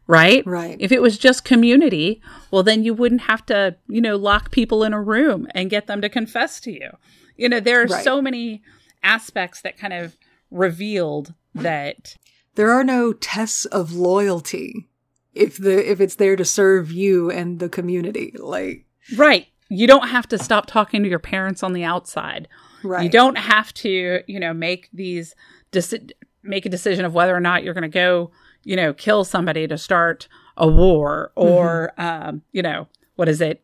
Right? 0.07 0.47
Right. 0.47 0.77
If 0.79 0.93
it 0.93 1.03
was 1.03 1.19
just 1.19 1.45
community, 1.45 2.21
well, 2.51 2.63
then 2.63 2.85
you 2.85 2.95
wouldn't 2.95 3.23
have 3.23 3.45
to, 3.47 3.77
you 3.89 4.01
know, 4.01 4.17
lock 4.17 4.51
people 4.53 4.85
in 4.85 4.93
a 4.93 5.03
room 5.03 5.49
and 5.55 5.69
get 5.71 5.87
them 5.89 6.01
to 6.01 6.09
confess 6.09 6.61
to 6.61 6.71
you. 6.73 6.91
You 7.37 7.49
know, 7.49 7.59
there 7.61 7.83
are 7.83 7.87
Right. 7.87 8.05
so 8.05 8.23
many 8.23 8.63
aspects 9.03 9.61
that 9.63 9.77
kind 9.77 9.93
of 9.93 10.17
revealed 10.51 11.35
that, 11.55 12.17
There 12.55 12.71
are 12.71 12.85
no 12.85 13.13
tests 13.13 13.65
of 13.67 13.93
loyalty 13.93 14.89
if 15.35 15.59
the 15.59 15.91
if 15.91 16.01
it's 16.01 16.15
there 16.15 16.37
to 16.37 16.45
serve 16.45 16.91
you 16.91 17.31
and 17.31 17.59
the 17.59 17.69
community. 17.69 18.33
Like 18.39 18.87
right. 19.17 19.47
You 19.69 19.87
don't 19.87 20.09
have 20.09 20.29
to 20.29 20.39
stop 20.39 20.67
talking 20.67 21.03
to 21.03 21.09
your 21.09 21.19
parents 21.19 21.63
on 21.63 21.73
the 21.73 21.83
outside. 21.85 22.47
right. 22.85 23.03
You 23.03 23.11
don't 23.11 23.37
have 23.37 23.75
to, 23.75 24.21
you 24.27 24.39
know, 24.41 24.55
make 24.55 24.89
these 24.93 25.35
deci- 25.73 26.13
make 26.43 26.65
a 26.65 26.69
decision 26.71 27.05
of 27.05 27.13
whether 27.15 27.35
or 27.37 27.41
not 27.41 27.65
you're 27.65 27.75
going 27.75 27.83
to 27.83 27.89
go, 27.89 28.31
you 28.67 28.75
know, 28.77 28.93
kill 28.93 29.25
somebody 29.25 29.67
to 29.69 29.79
start 29.79 30.27
a 30.57 30.67
war 30.67 31.31
or, 31.37 31.93
um, 31.99 32.43
you 32.53 32.63
know, 32.63 32.89
what 33.15 33.29
is 33.29 33.41
it? 33.41 33.63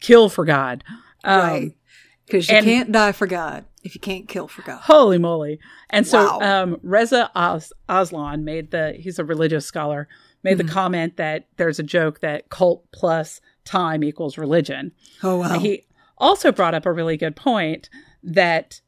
Kill 0.00 0.28
for 0.28 0.44
God. 0.44 0.84
Um, 1.24 1.40
right. 1.40 1.72
Because 2.26 2.48
you 2.48 2.56
and- 2.56 2.64
can't 2.64 2.92
die 2.92 3.12
for 3.12 3.26
God 3.26 3.64
if 3.82 3.94
you 3.94 4.00
can't 4.00 4.28
kill 4.28 4.46
for 4.48 4.62
God. 4.62 4.80
Holy 4.82 5.18
moly. 5.18 5.58
And 5.90 6.06
so 6.06 6.38
Wow. 6.38 6.62
um, 6.62 6.80
Reza 6.82 7.30
Os- 7.34 7.72
Aslan 7.88 8.44
made 8.44 8.70
the, 8.70 8.92
he's 8.98 9.18
a 9.18 9.24
religious 9.24 9.66
scholar, 9.66 10.08
made 10.42 10.58
the 10.58 10.64
comment 10.64 11.16
that 11.16 11.46
there's 11.56 11.78
a 11.78 11.82
joke 11.84 12.20
that 12.20 12.48
cult 12.48 12.84
plus 12.92 13.40
time 13.64 14.04
equals 14.04 14.38
religion. 14.38 14.92
Oh 15.22 15.38
wow. 15.38 15.58
He 15.58 15.86
also 16.18 16.52
brought 16.52 16.74
up 16.74 16.86
a 16.86 16.92
really 16.92 17.16
good 17.16 17.34
point 17.36 17.88
that 18.22 18.80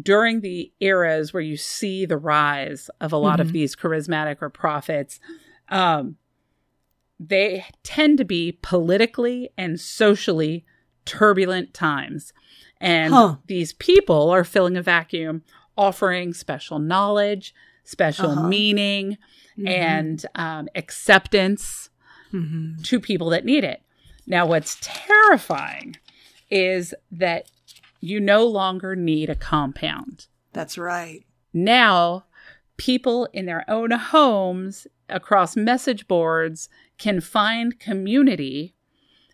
during 0.00 0.40
the 0.40 0.72
eras 0.80 1.32
where 1.32 1.42
you 1.42 1.56
see 1.56 2.06
the 2.06 2.16
rise 2.16 2.88
of 3.00 3.12
a 3.12 3.16
lot 3.18 3.40
of 3.40 3.48
Mhm. 3.48 3.52
these 3.52 3.76
charismatic 3.76 4.38
or 4.40 4.48
prophets, 4.50 5.20
um, 5.68 6.16
they 7.20 7.64
tend 7.82 8.18
to 8.18 8.24
be 8.24 8.58
politically 8.62 9.50
and 9.56 9.78
socially 9.80 10.64
turbulent 11.04 11.72
times. 11.74 12.32
And 12.80 13.12
Huh. 13.14 13.36
these 13.46 13.72
people 13.74 14.30
are 14.30 14.44
filling 14.44 14.76
a 14.76 14.82
vacuum, 14.82 15.42
offering 15.76 16.32
special 16.34 16.78
knowledge, 16.78 17.54
special 17.84 18.32
Uh-huh. 18.32 18.48
meaning, 18.48 19.18
Mhm. 19.58 19.68
and 19.68 20.26
um, 20.34 20.68
acceptance 20.74 21.90
Mhm. 22.32 22.82
to 22.84 22.98
people 22.98 23.28
that 23.30 23.44
need 23.44 23.62
it. 23.64 23.82
Now, 24.26 24.46
what's 24.46 24.78
terrifying 24.80 25.96
is 26.50 26.94
that 27.10 27.50
you 28.02 28.18
no 28.20 28.44
longer 28.44 28.96
need 28.96 29.30
a 29.30 29.34
compound. 29.36 30.26
That's 30.52 30.76
right. 30.76 31.24
Now, 31.54 32.24
people 32.76 33.28
in 33.32 33.46
their 33.46 33.64
own 33.68 33.92
homes 33.92 34.88
across 35.08 35.56
message 35.56 36.08
boards 36.08 36.68
can 36.98 37.20
find 37.20 37.78
community 37.78 38.74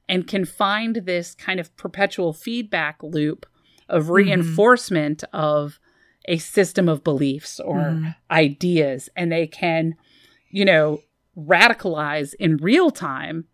and 0.06 0.26
can 0.26 0.44
find 0.44 0.96
this 0.96 1.34
kind 1.34 1.58
of 1.58 1.74
perpetual 1.76 2.32
feedback 2.34 3.02
loop 3.02 3.46
of 3.88 4.10
reinforcement 4.10 5.24
of 5.32 5.80
a 6.26 6.36
system 6.36 6.90
of 6.90 7.02
beliefs 7.02 7.58
or 7.60 7.78
Mhm. 7.78 8.16
ideas. 8.30 9.08
And 9.16 9.32
they 9.32 9.46
can, 9.46 9.94
you 10.50 10.66
know, 10.66 11.00
radicalize 11.38 12.34
in 12.38 12.58
real 12.58 12.90
time 12.90 13.46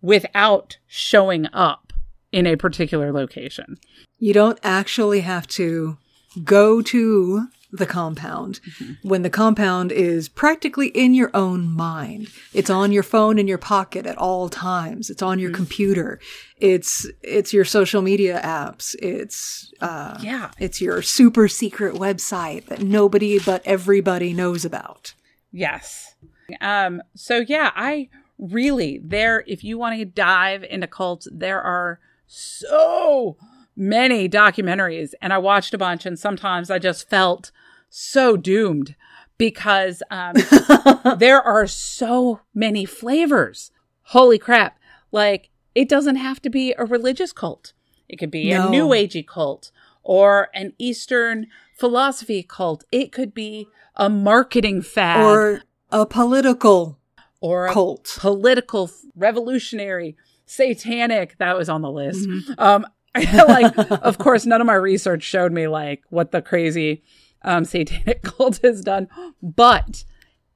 without 0.00 0.78
showing 0.86 1.46
up 1.52 1.92
in 2.32 2.46
a 2.46 2.56
particular 2.56 3.12
location. 3.12 3.78
You 4.18 4.32
don't 4.32 4.58
actually 4.62 5.20
have 5.20 5.46
to 5.48 5.96
go 6.44 6.82
to 6.82 7.48
the 7.70 7.84
compound 7.86 8.60
when 9.02 9.20
the 9.20 9.28
compound 9.28 9.92
is 9.92 10.26
practically 10.28 10.88
in 10.88 11.12
your 11.12 11.30
own 11.34 11.68
mind. 11.70 12.28
It's 12.54 12.70
on 12.70 12.92
your 12.92 13.02
phone 13.02 13.38
in 13.38 13.46
your 13.46 13.58
pocket 13.58 14.06
at 14.06 14.16
all 14.16 14.48
times. 14.48 15.10
It's 15.10 15.20
on 15.20 15.38
your 15.38 15.50
computer. 15.50 16.18
It's 16.56 17.06
it's 17.22 17.52
your 17.52 17.66
social 17.66 18.00
media 18.00 18.40
apps. 18.42 18.96
It's 19.00 19.70
uh 19.82 20.16
Yeah. 20.22 20.50
it's 20.58 20.80
your 20.80 21.02
super 21.02 21.46
secret 21.46 21.94
website 21.94 22.66
that 22.66 22.80
nobody 22.80 23.38
but 23.38 23.60
everybody 23.66 24.32
knows 24.32 24.64
about. 24.64 25.12
Yes. 25.52 26.14
Um, 26.62 27.02
so 27.14 27.44
yeah, 27.46 27.70
I 27.76 28.08
really 28.38 28.98
there 29.04 29.44
if 29.46 29.62
you 29.62 29.76
want 29.76 29.98
to 29.98 30.06
dive 30.06 30.64
into 30.64 30.86
cults, 30.86 31.28
there 31.30 31.60
are 31.60 32.00
so 32.26 33.36
many 33.78 34.28
documentaries 34.28 35.14
and 35.22 35.32
I 35.32 35.38
watched 35.38 35.72
a 35.72 35.78
bunch 35.78 36.04
and 36.04 36.18
sometimes 36.18 36.68
I 36.70 36.78
just 36.80 37.08
felt 37.08 37.52
so 37.88 38.36
doomed 38.36 38.96
because 39.38 40.02
um 40.10 40.34
there 41.18 41.40
are 41.40 41.66
so 41.68 42.40
many 42.52 42.84
flavors. 42.84 43.70
Holy 44.02 44.38
crap. 44.38 44.78
Like 45.12 45.50
it 45.76 45.88
doesn't 45.88 46.16
have 46.16 46.42
to 46.42 46.50
be 46.50 46.74
a 46.76 46.84
religious 46.84 47.32
cult. 47.32 47.72
It 48.08 48.16
could 48.16 48.32
be 48.32 48.50
No. 48.50 48.66
a 48.66 48.70
new 48.70 48.88
agey 48.88 49.24
cult 49.26 49.70
or 50.02 50.48
an 50.54 50.72
Eastern 50.78 51.46
philosophy 51.78 52.42
cult. 52.42 52.82
It 52.90 53.12
could 53.12 53.32
be 53.32 53.68
a 53.94 54.10
marketing 54.10 54.82
fad 54.82 55.24
Or 55.24 55.62
a 55.92 56.04
political 56.04 56.98
or 57.40 57.66
a 57.68 57.72
cult. 57.72 58.16
political, 58.18 58.90
revolutionary, 59.14 60.16
satanic. 60.46 61.36
That 61.38 61.56
was 61.56 61.68
on 61.68 61.82
the 61.82 61.90
list. 61.90 62.28
Um, 62.58 62.84
like, 63.48 63.76
of 63.78 64.18
course, 64.18 64.46
none 64.46 64.60
of 64.60 64.66
my 64.66 64.74
research 64.74 65.22
showed 65.22 65.52
me 65.52 65.68
like 65.68 66.02
what 66.10 66.30
the 66.30 66.42
crazy 66.42 67.02
um, 67.42 67.64
satanic 67.64 68.22
cult 68.22 68.60
has 68.62 68.80
done, 68.80 69.08
but 69.42 70.04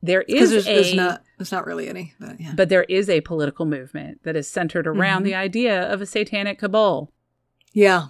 there 0.02 0.22
is 0.22 0.50
there's, 0.50 0.66
a 0.66 0.74
there's 0.74 0.94
not 0.94 1.22
there's 1.38 1.52
not 1.52 1.66
really 1.66 1.88
any. 1.88 2.14
But 2.18 2.40
yeah. 2.40 2.52
but 2.54 2.68
there 2.68 2.84
is 2.84 3.08
a 3.08 3.20
political 3.20 3.66
movement 3.66 4.22
that 4.24 4.36
is 4.36 4.48
centered 4.48 4.86
around 4.86 5.22
the 5.22 5.34
idea 5.34 5.82
of 5.92 6.00
a 6.00 6.06
satanic 6.06 6.58
cabal. 6.58 7.10
Yeah. 7.72 8.06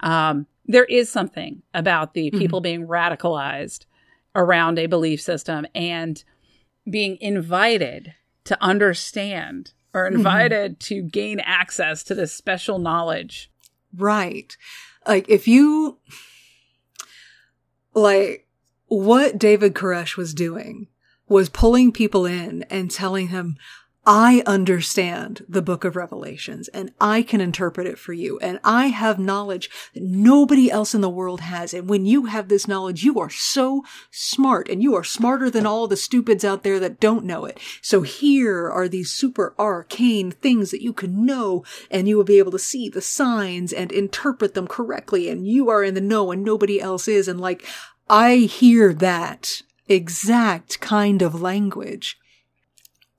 Um, 0.00 0.46
there 0.66 0.84
is 0.84 1.08
something 1.08 1.62
about 1.72 2.14
the 2.14 2.30
people 2.32 2.60
being 2.60 2.86
radicalized 2.86 3.86
around 4.34 4.78
a 4.78 4.86
belief 4.86 5.20
system 5.20 5.66
and 5.74 6.22
being 6.88 7.16
invited 7.20 8.14
to 8.44 8.62
understand 8.62 9.72
or 9.94 10.06
invited 10.06 10.78
to 10.78 11.02
gain 11.02 11.40
access 11.40 12.02
to 12.04 12.14
this 12.14 12.34
special 12.34 12.78
knowledge. 12.78 13.50
Right. 13.94 14.56
Like 15.06 15.28
if 15.28 15.46
you 15.48 15.98
like 17.94 18.46
what 18.86 19.38
David 19.38 19.74
Koresh 19.74 20.16
was 20.16 20.34
doing 20.34 20.88
was 21.28 21.48
pulling 21.48 21.92
people 21.92 22.24
in 22.24 22.62
and 22.64 22.90
telling 22.90 23.28
them, 23.28 23.56
I 24.08 24.44
understand 24.46 25.44
the 25.48 25.62
book 25.62 25.84
of 25.84 25.96
Revelations 25.96 26.68
and 26.68 26.92
I 27.00 27.22
can 27.22 27.40
interpret 27.40 27.88
it 27.88 27.98
for 27.98 28.12
you. 28.12 28.38
And 28.38 28.60
I 28.62 28.86
have 28.86 29.18
knowledge 29.18 29.68
that 29.94 30.02
nobody 30.04 30.70
else 30.70 30.94
in 30.94 31.00
the 31.00 31.08
world 31.10 31.40
has. 31.40 31.74
And 31.74 31.88
when 31.88 32.06
you 32.06 32.26
have 32.26 32.48
this 32.48 32.68
knowledge, 32.68 33.02
you 33.02 33.18
are 33.18 33.30
so 33.30 33.82
smart 34.12 34.68
and 34.68 34.80
you 34.80 34.94
are 34.94 35.02
smarter 35.02 35.50
than 35.50 35.66
all 35.66 35.88
the 35.88 35.96
stupids 35.96 36.44
out 36.44 36.62
there 36.62 36.78
that 36.78 37.00
don't 37.00 37.24
know 37.24 37.46
it. 37.46 37.58
So 37.82 38.02
here 38.02 38.70
are 38.70 38.86
these 38.86 39.10
super 39.10 39.56
arcane 39.58 40.30
things 40.30 40.70
that 40.70 40.82
you 40.82 40.92
can 40.92 41.26
know 41.26 41.64
and 41.90 42.06
you 42.06 42.16
will 42.16 42.24
be 42.24 42.38
able 42.38 42.52
to 42.52 42.60
see 42.60 42.88
the 42.88 43.02
signs 43.02 43.72
and 43.72 43.90
interpret 43.90 44.54
them 44.54 44.68
correctly. 44.68 45.28
And 45.28 45.48
you 45.48 45.68
are 45.68 45.82
in 45.82 45.94
the 45.94 46.00
know 46.00 46.30
and 46.30 46.44
nobody 46.44 46.80
else 46.80 47.08
is. 47.08 47.26
And 47.26 47.40
like, 47.40 47.66
I 48.08 48.36
hear 48.36 48.92
that 48.94 49.62
exact 49.88 50.80
kind 50.80 51.22
of 51.22 51.42
language 51.42 52.20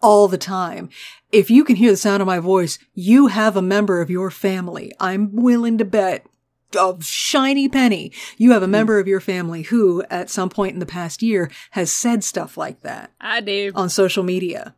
all 0.01 0.27
the 0.27 0.37
time. 0.37 0.89
If 1.31 1.49
you 1.49 1.63
can 1.63 1.75
hear 1.75 1.91
the 1.91 1.97
sound 1.97 2.21
of 2.21 2.27
my 2.27 2.39
voice, 2.39 2.79
you 2.93 3.27
have 3.27 3.57
a 3.57 3.61
member 3.61 4.01
of 4.01 4.09
your 4.09 4.31
family. 4.31 4.93
I'm 4.99 5.35
willing 5.35 5.77
to 5.77 5.85
bet 5.85 6.25
a 6.77 6.95
shiny 6.99 7.69
penny. 7.69 8.11
You 8.37 8.51
have 8.51 8.63
a 8.63 8.67
member 8.67 8.99
of 8.99 9.07
your 9.07 9.19
family 9.19 9.63
who, 9.63 10.03
at 10.09 10.29
some 10.29 10.49
point 10.49 10.73
in 10.73 10.79
the 10.79 10.85
past 10.85 11.21
year, 11.21 11.49
has 11.71 11.91
said 11.91 12.23
stuff 12.23 12.57
like 12.57 12.81
that 12.81 13.11
I 13.19 13.41
do. 13.41 13.71
on 13.75 13.89
social 13.89 14.23
media. 14.23 14.75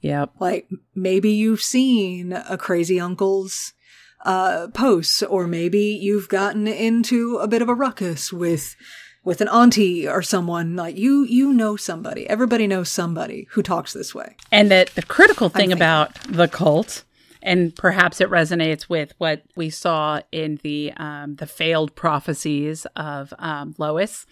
Yep. 0.00 0.32
Like 0.38 0.68
maybe 0.94 1.30
you've 1.30 1.62
seen 1.62 2.32
a 2.32 2.56
crazy 2.56 3.00
uncle's 3.00 3.72
uh, 4.24 4.68
posts, 4.68 5.22
or 5.22 5.46
maybe 5.46 5.80
you've 5.80 6.28
gotten 6.28 6.66
into 6.66 7.36
a 7.38 7.48
bit 7.48 7.62
of 7.62 7.68
a 7.68 7.74
ruckus 7.74 8.32
with 8.32 8.76
with 9.26 9.40
an 9.40 9.48
auntie 9.48 10.08
or 10.08 10.22
someone 10.22 10.76
like 10.76 10.96
you. 10.96 11.24
You 11.24 11.52
know 11.52 11.76
somebody. 11.76 12.26
Everybody 12.30 12.68
knows 12.68 12.88
somebody 12.88 13.48
who 13.50 13.62
talks 13.62 13.92
this 13.92 14.14
way. 14.14 14.36
And 14.52 14.70
that 14.70 14.94
the 14.94 15.02
critical 15.02 15.48
thing 15.48 15.72
about 15.72 16.14
the 16.28 16.46
cult, 16.46 17.02
and 17.42 17.74
perhaps 17.74 18.20
it 18.20 18.30
resonates 18.30 18.88
with 18.88 19.14
what 19.18 19.42
we 19.56 19.68
saw 19.68 20.20
in 20.30 20.60
the 20.62 20.92
um, 20.96 21.34
the 21.34 21.46
failed 21.46 21.96
prophecies 21.96 22.86
of 22.94 23.34
um, 23.40 23.74
Lois, 23.78 24.26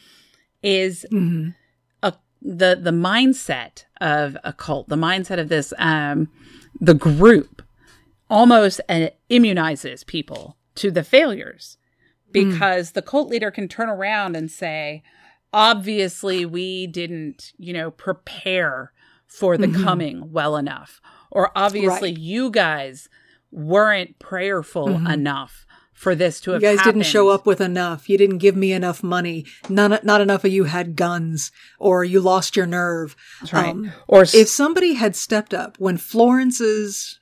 is 0.63 1.05
a, 1.13 2.15
the 2.41 2.79
the 2.81 2.93
mindset 2.93 3.85
of 4.01 4.37
a 4.45 4.53
cult, 4.53 4.89
the 4.89 4.97
mindset 4.97 5.41
of 5.41 5.49
this 5.49 5.75
um, 5.77 6.29
the 6.81 6.95
group, 6.95 7.63
almost 8.31 8.81
uh, 8.89 9.09
immunizes 9.29 10.07
people 10.07 10.57
to 10.77 10.93
the 10.93 11.03
failures 11.03 11.79
Mm. 12.35 12.53
because 12.53 12.93
the 12.93 13.03
cult 13.03 13.29
leader 13.29 13.51
can 13.51 13.69
turn 13.69 13.89
around 13.89 14.37
and 14.37 14.51
say, 14.51 15.03
obviously 15.53 16.45
we 16.45 16.87
didn't, 16.87 17.53
you 17.57 17.73
know, 17.73 17.91
prepare 17.91 18.93
for 19.27 19.57
the 19.57 19.67
mm-hmm. 19.67 19.85
coming 19.85 20.33
well 20.33 20.57
enough. 20.57 21.01
Or 21.31 21.51
obviously 21.57 22.11
Right. 22.11 22.19
you 22.19 22.51
guys 22.51 23.09
weren't 23.51 24.19
prayerful 24.19 24.89
mm-hmm. 24.89 25.07
enough 25.07 25.67
for 25.93 26.15
this 26.15 26.41
to 26.41 26.51
have 26.51 26.63
You 26.63 26.69
guys 26.69 26.85
didn't 26.85 27.03
show 27.03 27.29
up 27.29 27.47
with 27.47 27.61
enough. 27.61 28.09
You 28.09 28.19
didn't 28.19 28.39
give 28.39 28.57
me 28.57 28.73
enough 28.73 29.03
money. 29.03 29.47
None, 29.69 29.99
not 30.03 30.21
enough 30.21 30.45
of 30.45 30.53
you 30.53 30.65
had 30.65 30.97
guns, 30.97 31.53
or 31.79 32.05
you 32.05 32.21
lost 32.21 32.57
your 32.57 32.67
nerve. 32.67 33.17
That's 33.41 33.53
right. 33.53 33.69
Um, 33.69 33.93
or 34.09 34.23
s- 34.23 34.35
if 34.35 34.49
somebody 34.49 34.95
had 34.95 35.15
stepped 35.17 35.55
up 35.55 35.77
when 35.79 35.97
Florence's 35.97 37.19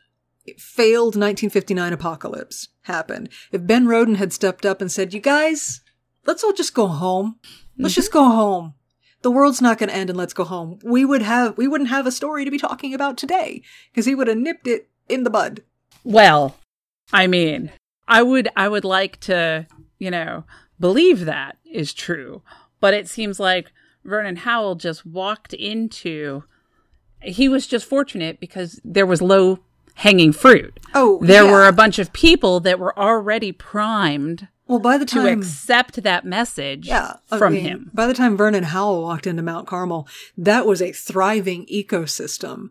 failed 0.58 1.14
1959 1.14 1.92
apocalypse 1.92 2.68
happened, 2.82 3.28
if 3.50 3.66
Ben 3.66 3.86
Roden 3.86 4.16
had 4.16 4.32
stepped 4.32 4.66
up 4.66 4.80
and 4.80 4.90
said, 4.90 5.14
"You 5.14 5.20
guys, 5.20 5.80
let's 6.26 6.42
all 6.44 6.52
just 6.52 6.74
go 6.74 6.86
home. 6.86 7.38
Let's 7.78 7.94
just 7.94 8.12
go 8.12 8.24
home. 8.24 8.74
The 9.22 9.30
world's 9.30 9.62
not 9.62 9.78
going 9.78 9.88
to 9.88 9.94
end, 9.94 10.10
and 10.10 10.16
let's 10.16 10.34
go 10.34 10.44
home." 10.44 10.78
We 10.84 11.04
would 11.04 11.22
have 11.22 11.56
we 11.56 11.68
wouldn't 11.68 11.90
have 11.90 12.06
a 12.06 12.12
story 12.12 12.44
to 12.44 12.50
be 12.50 12.58
talking 12.58 12.94
about 12.94 13.16
today 13.16 13.62
because 13.90 14.06
he 14.06 14.14
would 14.14 14.28
have 14.28 14.38
nipped 14.38 14.66
it 14.66 14.88
in 15.08 15.24
the 15.24 15.30
bud. 15.30 15.62
Well, 16.04 16.56
I 17.12 17.26
mean, 17.26 17.70
I 18.08 18.22
would 18.22 18.48
I 18.56 18.68
would 18.68 18.84
like 18.84 19.20
to, 19.20 19.66
you 19.98 20.10
know, 20.10 20.44
believe 20.80 21.24
that 21.24 21.58
is 21.64 21.94
true, 21.94 22.42
but 22.80 22.94
it 22.94 23.08
seems 23.08 23.38
like 23.38 23.72
Vernon 24.04 24.36
Howell 24.36 24.74
just 24.76 25.06
walked 25.06 25.54
into 25.54 26.42
he 27.22 27.48
was 27.48 27.66
just 27.66 27.86
fortunate 27.86 28.40
because 28.40 28.80
there 28.84 29.06
was 29.06 29.22
low 29.22 29.60
hanging 29.94 30.32
fruit. 30.32 30.78
Oh, 30.94 31.18
There 31.22 31.44
yeah. 31.44 31.50
were 31.50 31.66
a 31.66 31.72
bunch 31.72 31.98
of 31.98 32.12
people 32.12 32.60
that 32.60 32.78
were 32.78 32.96
already 32.98 33.52
primed 33.52 34.48
well 34.66 34.78
by 34.78 34.96
the 34.96 35.04
time 35.04 35.24
to 35.24 35.32
accept 35.32 36.02
that 36.02 36.24
message 36.24 36.86
yeah, 36.86 37.14
I 37.30 37.38
from 37.38 37.54
mean, 37.54 37.64
him. 37.64 37.90
By 37.92 38.06
the 38.06 38.14
time 38.14 38.36
Vernon 38.36 38.64
Howell 38.64 39.02
walked 39.02 39.26
into 39.26 39.42
Mount 39.42 39.66
Carmel, 39.66 40.08
that 40.36 40.66
was 40.66 40.80
a 40.80 40.92
thriving 40.92 41.66
ecosystem 41.66 42.70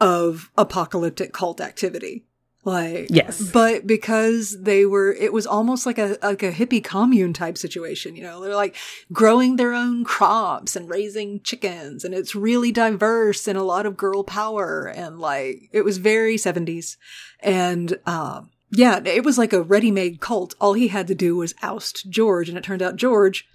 of 0.00 0.50
apocalyptic 0.56 1.32
cult 1.32 1.60
activity. 1.60 2.24
Like 2.64 3.08
Yes. 3.10 3.42
but 3.50 3.88
because 3.88 4.56
they 4.60 4.86
were, 4.86 5.12
it 5.12 5.32
was 5.32 5.48
almost 5.48 5.84
like 5.84 5.98
a 5.98 6.16
like 6.22 6.44
a 6.44 6.52
hippie 6.52 6.82
commune 6.82 7.32
type 7.32 7.58
situation. 7.58 8.14
You 8.14 8.22
know, 8.22 8.40
they're 8.40 8.54
like 8.54 8.76
growing 9.12 9.56
their 9.56 9.72
own 9.72 10.04
crops 10.04 10.76
and 10.76 10.88
raising 10.88 11.40
chickens, 11.40 12.04
and 12.04 12.14
it's 12.14 12.36
really 12.36 12.70
diverse 12.70 13.48
and 13.48 13.58
a 13.58 13.64
lot 13.64 13.84
of 13.84 13.96
girl 13.96 14.22
power, 14.22 14.86
and 14.86 15.18
like 15.18 15.70
it 15.72 15.84
was 15.84 15.98
very 15.98 16.36
seventies, 16.38 16.96
and 17.40 17.98
um. 18.06 18.50
Yeah, 18.74 19.00
it 19.04 19.22
was 19.22 19.36
like 19.36 19.52
a 19.52 19.60
ready-made 19.60 20.20
cult. 20.22 20.54
All 20.58 20.72
he 20.72 20.88
had 20.88 21.06
to 21.08 21.14
do 21.14 21.36
was 21.36 21.54
oust 21.60 22.08
George, 22.08 22.48
and 22.48 22.56
it 22.56 22.64
turned 22.64 22.80
out 22.80 22.96
George 22.96 23.46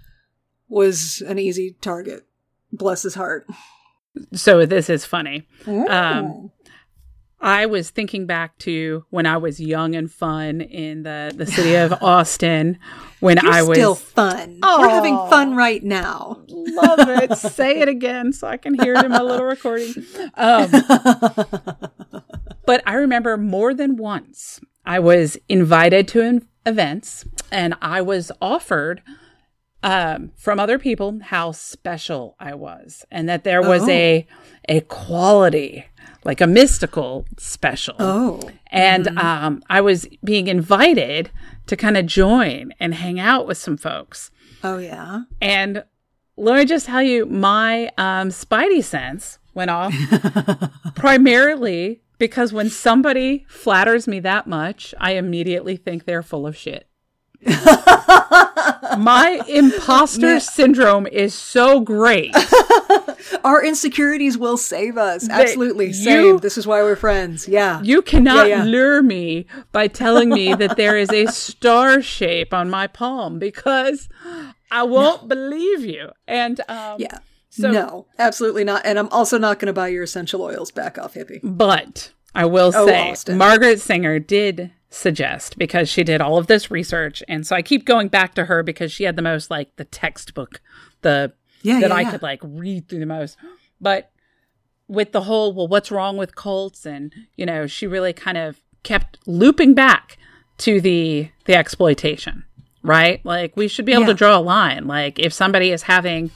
was 0.70 1.24
an 1.26 1.40
easy 1.40 1.76
target. 1.82 2.28
Bless 2.72 3.02
his 3.02 3.16
heart. 3.16 3.48
So 4.34 4.68
this 4.68 4.92
is 4.92 5.06
funny. 5.06 5.48
Um, 5.66 6.52
I 7.40 7.68
was 7.68 7.92
thinking 7.92 8.26
back 8.26 8.58
to 8.60 9.06
when 9.12 9.26
I 9.28 9.38
was 9.38 9.60
young 9.60 9.96
and 9.96 10.12
fun 10.12 10.60
in 10.62 11.04
the, 11.04 11.32
the 11.36 11.46
city 11.46 11.76
of 11.76 11.94
Austin 12.02 12.80
when 13.20 13.38
You're 13.44 13.52
I 13.54 13.62
was 13.62 13.78
still 13.78 13.94
fun. 13.96 14.60
We're 14.64 14.90
having 14.90 15.16
fun 15.30 15.56
right 15.56 15.84
now. 15.84 16.44
love 16.48 17.00
it. 17.08 17.38
Say 17.38 17.80
it 17.82 17.88
again 17.90 18.34
so 18.34 18.48
I 18.48 18.58
can 18.58 18.74
hear 18.74 18.94
it 18.96 19.06
in 19.06 19.12
my 19.12 19.22
little 19.22 19.46
recording. 19.46 19.94
Um, 20.34 20.72
but 22.66 22.82
I 22.86 22.96
remember 22.96 23.38
more 23.38 23.74
than 23.74 23.98
once 23.98 24.60
I 24.86 25.00
was 25.00 25.38
invited 25.48 26.08
to 26.10 26.22
an 26.22 26.48
events 26.66 27.26
and 27.52 27.76
I 27.82 28.02
was 28.02 28.32
offered 28.42 29.02
um, 29.84 30.32
from 30.36 30.60
other 30.60 30.80
people 30.80 31.20
how 31.22 31.52
special 31.52 32.36
I 32.40 32.56
was, 32.56 33.06
and 33.12 33.30
that 33.30 33.44
there 33.44 33.62
was 33.62 33.84
Oh. 33.84 33.90
a 33.92 34.28
a 34.68 34.82
quality, 34.82 35.86
like 36.28 36.42
a 36.42 36.46
mystical 36.46 37.26
special. 37.38 37.96
Oh. 37.98 38.42
And 38.70 39.08
um, 39.18 39.64
I 39.70 39.80
was 39.80 40.08
being 40.26 40.48
invited 40.48 41.32
to 41.68 41.78
kind 41.78 41.96
of 41.96 42.06
join 42.06 42.74
and 42.82 42.94
hang 42.94 43.18
out 43.18 43.48
with 43.48 43.58
some 43.58 43.78
folks. 43.78 44.30
Oh 44.62 44.78
yeah. 44.78 45.22
And 45.42 45.86
let 46.36 46.58
me 46.58 46.66
just 46.66 46.86
tell 46.86 47.02
you, 47.02 47.26
my 47.26 47.88
um, 47.98 48.30
spidey 48.30 48.84
sense 48.84 49.40
went 49.54 49.72
off 49.72 49.94
primarily 50.96 52.02
because 52.20 52.52
when 52.52 52.70
somebody 52.70 53.46
flatters 53.48 54.06
me 54.06 54.20
that 54.20 54.48
much, 54.48 54.94
I 55.00 55.14
immediately 55.14 55.78
think 55.78 56.04
they're 56.04 56.22
full 56.22 56.46
of 56.46 56.58
shit. 56.58 56.90
my 58.98 59.42
imposter 59.48 60.40
syndrome 60.40 61.08
is 61.08 61.34
so 61.34 61.80
great. 61.80 62.36
Our 63.44 63.64
insecurities 63.64 64.38
will 64.38 64.58
save 64.58 64.98
us. 64.98 65.28
Absolutely. 65.30 65.88
you- 65.88 65.94
Save. 65.94 66.42
This 66.42 66.58
is 66.58 66.66
why 66.68 66.82
we're 66.84 66.96
friends. 66.96 67.48
Yeah. 67.48 67.82
You 67.82 68.02
cannot 68.02 68.48
Yeah, 68.50 68.58
yeah. 68.60 68.64
lure 68.64 69.02
me 69.02 69.46
by 69.72 69.88
telling 69.88 70.30
me 70.30 70.54
that 70.54 70.78
there 70.78 70.98
is 70.98 71.10
a 71.12 71.28
star 71.28 72.02
shape 72.02 72.54
on 72.54 72.70
my 72.70 72.88
palm 72.88 73.40
because 73.40 74.10
I 74.72 74.84
won't 74.84 75.28
believe 75.28 75.84
you. 75.86 76.10
And 76.28 76.60
um, 76.68 76.98
yeah. 77.00 77.20
So- 77.50 77.72
no, 77.72 78.08
absolutely 78.20 78.64
not. 78.64 78.84
And 78.86 79.00
I'm 79.00 79.10
also 79.10 79.38
not 79.38 79.60
going 79.60 79.68
to 79.68 79.74
buy 79.74 79.88
your 79.88 80.04
essential 80.04 80.42
oils 80.42 80.72
back 80.72 80.98
off 80.98 81.16
hippie. 81.16 81.40
But 81.42 82.12
I 82.36 82.46
will 82.46 82.72
Oh, 82.76 82.86
say, 82.86 83.12
Austin. 83.12 83.38
Margaret 83.38 83.80
Singer 83.82 84.20
did 84.20 84.72
suggest 84.90 85.58
because 85.58 85.90
she 85.90 86.04
did 86.04 86.22
all 86.22 86.38
of 86.38 86.48
this 86.48 86.72
research, 86.72 87.22
and 87.28 87.46
so 87.46 87.56
I 87.56 87.62
keep 87.62 87.86
going 87.86 88.08
back 88.08 88.34
to 88.36 88.46
her 88.46 88.64
because 88.64 88.92
she 88.92 89.04
had 89.04 89.16
the 89.16 89.22
most 89.22 89.52
like 89.52 89.76
the 89.76 89.86
textbook, 89.86 90.62
the 91.02 91.34
Yeah, 91.62 91.80
that 91.82 91.90
yeah, 91.90 91.96
I 91.96 92.02
yeah. 92.02 92.12
could 92.12 92.22
like 92.22 92.40
read 92.44 92.88
through 92.88 93.00
the 93.00 93.06
most. 93.06 93.38
But 93.82 94.12
with 94.88 95.12
the 95.12 95.22
whole, 95.22 95.54
well, 95.54 95.68
what's 95.68 95.92
wrong 95.92 96.18
with 96.18 96.36
cults, 96.36 96.86
and 96.86 97.14
you 97.36 97.46
know, 97.46 97.68
she 97.68 97.88
really 97.88 98.14
kind 98.14 98.38
of 98.38 98.62
kept 98.84 99.18
looping 99.26 99.74
back 99.74 100.18
to 100.60 100.80
the 100.82 101.30
the 101.46 101.56
exploitation, 101.56 102.46
right? 102.84 103.24
Like 103.26 103.58
we 103.58 103.68
should 103.68 103.86
be 103.86 103.94
able 103.94 104.06
to 104.06 104.14
draw 104.14 104.38
a 104.38 104.40
line. 104.40 104.88
Like 104.88 105.20
if 105.20 105.34
somebody 105.34 105.72
is 105.72 105.84
having 105.84 106.32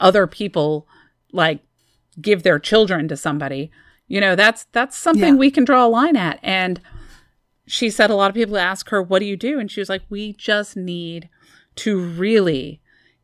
other 0.00 0.26
people 0.26 0.86
like 1.32 1.60
give 2.20 2.42
their 2.42 2.58
children 2.58 3.08
to 3.08 3.16
somebody, 3.16 3.70
you 4.08 4.20
know, 4.20 4.34
that's 4.34 4.64
that's 4.72 4.96
something 4.98 5.38
we 5.38 5.50
can 5.50 5.64
draw 5.64 5.86
a 5.86 5.88
line 5.88 6.16
at. 6.16 6.38
And 6.42 6.80
she 7.66 7.90
said 7.90 8.10
a 8.10 8.14
lot 8.14 8.28
of 8.30 8.34
people 8.34 8.58
ask 8.58 8.88
her, 8.90 9.02
"What 9.02 9.20
do 9.20 9.24
you 9.26 9.36
do?" 9.36 9.58
And 9.58 9.70
she 9.70 9.80
was 9.80 9.88
like, 9.88 10.02
"We 10.08 10.32
just 10.32 10.76
need 10.76 11.28
to 11.76 11.98
really 11.98 12.80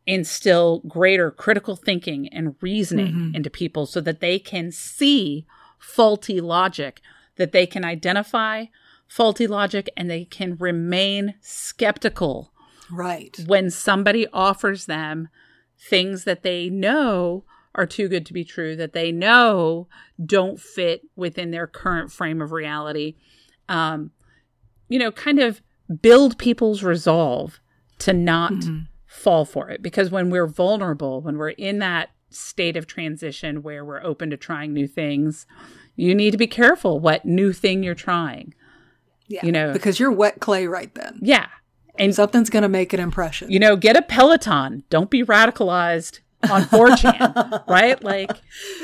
instill 0.07 0.79
greater 0.87 1.29
critical 1.29 1.75
thinking 1.75 2.27
and 2.29 2.55
reasoning 2.61 3.31
into 3.35 3.49
people 3.49 3.85
so 3.85 4.01
that 4.01 4.21
they 4.21 4.39
can 4.39 4.71
see 4.71 5.45
faulty 5.77 6.41
logic, 6.41 6.99
that 7.35 7.51
they 7.51 7.67
can 7.67 7.85
identify 7.85 8.65
faulty 9.07 9.45
logic 9.45 9.89
and 9.95 10.09
they 10.09 10.25
can 10.25 10.55
remain 10.55 11.35
skeptical 11.41 12.51
Right. 12.91 13.37
when 13.45 13.69
somebody 13.69 14.25
offers 14.33 14.85
them 14.85 15.29
things 15.77 16.23
that 16.23 16.41
they 16.41 16.69
know 16.69 17.43
are 17.75 17.85
too 17.85 18.07
good 18.07 18.25
to 18.25 18.33
be 18.33 18.43
true, 18.43 18.75
that 18.75 18.93
they 18.93 19.11
know 19.11 19.87
don't 20.23 20.59
fit 20.59 21.03
within 21.15 21.51
their 21.51 21.67
current 21.67 22.11
frame 22.11 22.41
of 22.41 22.51
reality. 22.51 23.15
Um, 23.67 24.11
you 24.89 24.99
know, 24.99 25.11
kind 25.11 25.39
of 25.39 25.61
build 26.01 26.37
people's 26.37 26.83
resolve 26.83 27.59
to 27.99 28.13
not 28.13 28.51
mm-hmm. 28.51 28.79
fall 29.05 29.45
for 29.45 29.69
it. 29.69 29.81
Because 29.81 30.11
when 30.11 30.29
we're 30.29 30.47
vulnerable, 30.47 31.21
when 31.21 31.37
we're 31.37 31.49
in 31.49 31.79
that 31.79 32.09
state 32.29 32.77
of 32.77 32.85
transition 32.85 33.63
where 33.63 33.83
we're 33.83 34.03
open 34.03 34.29
to 34.29 34.37
trying 34.37 34.73
new 34.73 34.87
things, 34.87 35.45
you 35.95 36.13
need 36.13 36.31
to 36.31 36.37
be 36.37 36.47
careful 36.47 36.99
what 36.99 37.25
new 37.25 37.53
thing 37.53 37.83
you're 37.83 37.95
trying. 37.95 38.53
Yeah. 39.27 39.45
You 39.45 39.51
know- 39.51 39.73
because 39.73 39.99
you're 39.99 40.11
wet 40.11 40.39
clay 40.39 40.67
right 40.67 40.93
then. 40.95 41.19
Yeah. 41.21 41.47
And 41.97 42.15
Something's 42.15 42.49
going 42.49 42.63
to 42.63 42.69
make 42.69 42.93
an 42.93 42.99
impression. 42.99 43.51
you 43.51 43.59
know, 43.59 43.75
get 43.75 43.97
a 43.97 44.01
Peloton. 44.01 44.83
Don't 44.89 45.09
be 45.09 45.23
radicalized 45.23 46.19
on 46.49 46.61
4chan, 46.63 47.63
right? 47.67 48.01
Like, 48.01 48.29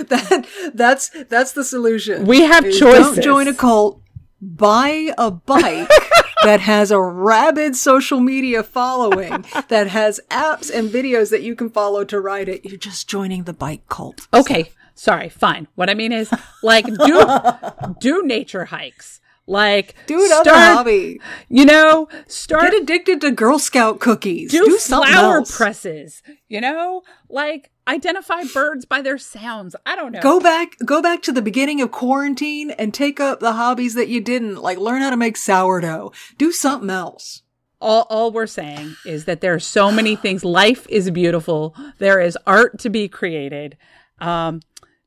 that 0.09 0.45
that's 0.73 1.11
that's 1.29 1.53
the 1.53 1.63
solution. 1.63 2.25
We 2.25 2.41
have 2.41 2.63
choices. 2.63 3.15
Don't 3.15 3.21
join 3.21 3.47
a 3.47 3.53
cult. 3.53 4.01
Buy 4.47 5.11
a 5.17 5.31
bike 5.31 5.89
that 6.43 6.59
has 6.61 6.91
a 6.91 7.01
rabid 7.01 7.75
social 7.75 8.19
media 8.19 8.61
following, 8.61 9.43
that 9.69 9.87
has 9.87 10.19
apps 10.29 10.71
and 10.73 10.89
videos 10.89 11.31
that 11.31 11.41
you 11.41 11.55
can 11.55 11.69
follow 11.69 12.03
to 12.05 12.19
ride 12.19 12.47
it. 12.47 12.63
You're 12.63 12.77
just 12.77 13.07
joining 13.09 13.43
the 13.45 13.53
bike 13.53 13.87
cult. 13.89 14.27
okay, 14.33 14.69
sorry, 14.93 15.29
fine. 15.29 15.67
What 15.73 15.89
I 15.89 15.95
mean 15.95 16.11
is, 16.11 16.31
like, 16.61 16.85
do 16.85 17.25
do 17.99 18.23
nature 18.23 18.65
hikes. 18.65 19.19
Like, 19.47 19.93
Do 20.07 20.15
another 20.25 20.49
start, 20.49 20.75
hobby. 20.77 21.21
You 21.49 21.65
know, 21.65 22.07
start 22.27 22.63
Get 22.71 22.81
addicted 22.81 23.21
to 23.21 23.29
Girl 23.31 23.59
Scout 23.59 23.99
cookies. 23.99 24.49
do, 24.51 24.65
Do, 24.65 24.77
flower 24.77 25.37
else. 25.37 25.55
presses. 25.55 26.23
You 26.47 26.61
know, 26.61 27.03
like 27.29 27.69
identify 27.87 28.43
birds 28.53 28.85
by 28.85 29.01
their 29.01 29.17
sounds. 29.17 29.75
I 29.85 29.95
don't 29.95 30.11
know. 30.11 30.21
Go 30.21 30.39
back, 30.39 30.77
go 30.85 31.01
back 31.01 31.21
to 31.23 31.31
the 31.31 31.41
beginning 31.41 31.81
of 31.81 31.91
quarantine 31.91 32.71
and 32.71 32.93
take 32.93 33.19
up 33.19 33.39
the 33.39 33.53
hobbies 33.53 33.93
that 33.95 34.07
you 34.07 34.21
didn't. 34.21 34.61
Like 34.61 34.77
learn 34.77 35.01
how 35.01 35.09
to 35.09 35.17
make 35.17 35.37
sourdough. 35.37 36.11
Do 36.37 36.51
something 36.51 36.89
else. 36.89 37.43
all, 37.81 38.07
all 38.09 38.31
we're 38.31 38.47
saying 38.47 38.95
is 39.05 39.25
that 39.25 39.41
there 39.41 39.53
are 39.53 39.59
so 39.59 39.91
many 39.91 40.15
things. 40.15 40.43
Life 40.43 40.87
is 40.89 41.11
beautiful. 41.11 41.75
There 41.99 42.19
is 42.19 42.37
art 42.47 42.79
to 42.79 42.89
be 42.89 43.07
created. 43.07 43.77
Um, 44.19 44.61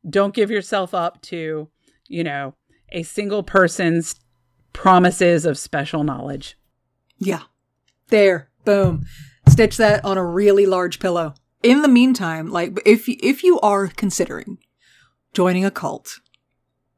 don't 0.08 0.34
give 0.34 0.50
yourself 0.50 0.94
up 0.94 1.20
to, 1.22 1.68
you 2.06 2.24
know, 2.24 2.54
a 2.92 3.02
single 3.02 3.42
person's 3.42 4.14
promises 4.72 5.44
of 5.44 5.58
special 5.58 6.04
knowledge. 6.04 6.56
Yeah. 7.18 7.42
There. 8.08 8.50
Boom. 8.64 9.04
Stitch 9.48 9.76
that 9.78 10.04
on 10.04 10.16
a 10.16 10.24
really 10.24 10.66
large 10.66 11.00
pillow. 11.00 11.34
In 11.62 11.82
the 11.82 11.88
meantime, 11.88 12.50
like 12.50 12.80
if 12.86 13.08
if 13.08 13.42
you 13.42 13.58
are 13.60 13.88
considering 13.88 14.58
joining 15.34 15.64
a 15.64 15.70
cult, 15.70 16.20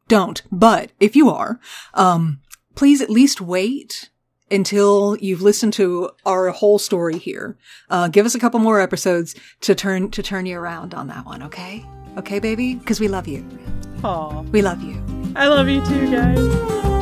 don't. 0.09 0.43
But 0.53 0.91
if 1.01 1.17
you 1.17 1.31
are, 1.31 1.59
um, 1.95 2.41
please 2.75 3.01
at 3.01 3.11
least 3.11 3.41
wait 3.41 4.11
until 4.51 5.17
you've 5.21 5.43
listened 5.43 5.73
to 5.75 6.11
our 6.27 6.51
whole 6.51 6.79
story 6.79 7.17
here. 7.19 7.57
Uh, 7.89 8.09
give 8.09 8.27
us 8.27 8.35
a 8.35 8.39
couple 8.39 8.61
more 8.61 8.81
episodes 8.81 9.35
to 9.61 9.75
turn 9.75 10.11
to 10.11 10.23
turn 10.23 10.47
you 10.47 10.59
around 10.59 10.95
on 10.95 11.07
that 11.09 11.25
one. 11.25 11.43
Okay. 11.43 11.87
Okay, 12.17 12.41
baby, 12.41 12.75
because 12.75 12.99
we 13.01 13.09
love 13.09 13.29
you. 13.29 13.47
Aw, 14.03 14.41
We 14.51 14.63
love 14.63 14.83
you. 14.83 15.01
I 15.37 15.47
love 15.47 15.69
you 15.69 15.85
too, 15.87 16.11
guys. 16.11 17.00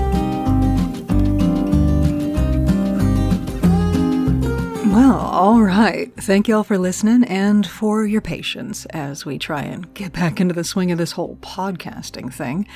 Well, 4.91 5.19
all 5.19 5.61
right. 5.61 6.11
Thank 6.17 6.49
y'all 6.49 6.65
for 6.65 6.79
listening 6.79 7.23
and 7.25 7.67
for 7.67 8.07
your 8.07 8.23
patience 8.23 8.87
as 8.87 9.27
we 9.27 9.39
try 9.39 9.61
and 9.61 9.93
get 9.93 10.15
back 10.15 10.41
into 10.41 10.55
the 10.55 10.65
swing 10.65 10.91
of 10.91 10.97
this 10.97 11.13
whole 11.13 11.37
podcasting 11.43 12.33
thing. 12.33 12.67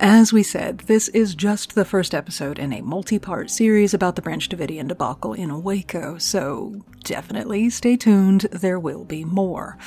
As 0.00 0.32
we 0.32 0.42
said, 0.42 0.78
this 0.80 1.06
is 1.10 1.36
just 1.36 1.76
the 1.76 1.84
first 1.84 2.16
episode 2.16 2.58
in 2.58 2.72
a 2.72 2.80
multi 2.80 3.20
part 3.20 3.48
series 3.48 3.94
about 3.94 4.16
the 4.16 4.22
Branch 4.22 4.48
Davidian 4.48 4.88
debacle 4.88 5.34
in 5.34 5.62
Waco, 5.62 6.18
so 6.18 6.82
definitely 7.04 7.70
stay 7.70 7.96
tuned. 7.96 8.40
There 8.50 8.80
will 8.80 9.04
be 9.04 9.24
more. 9.24 9.78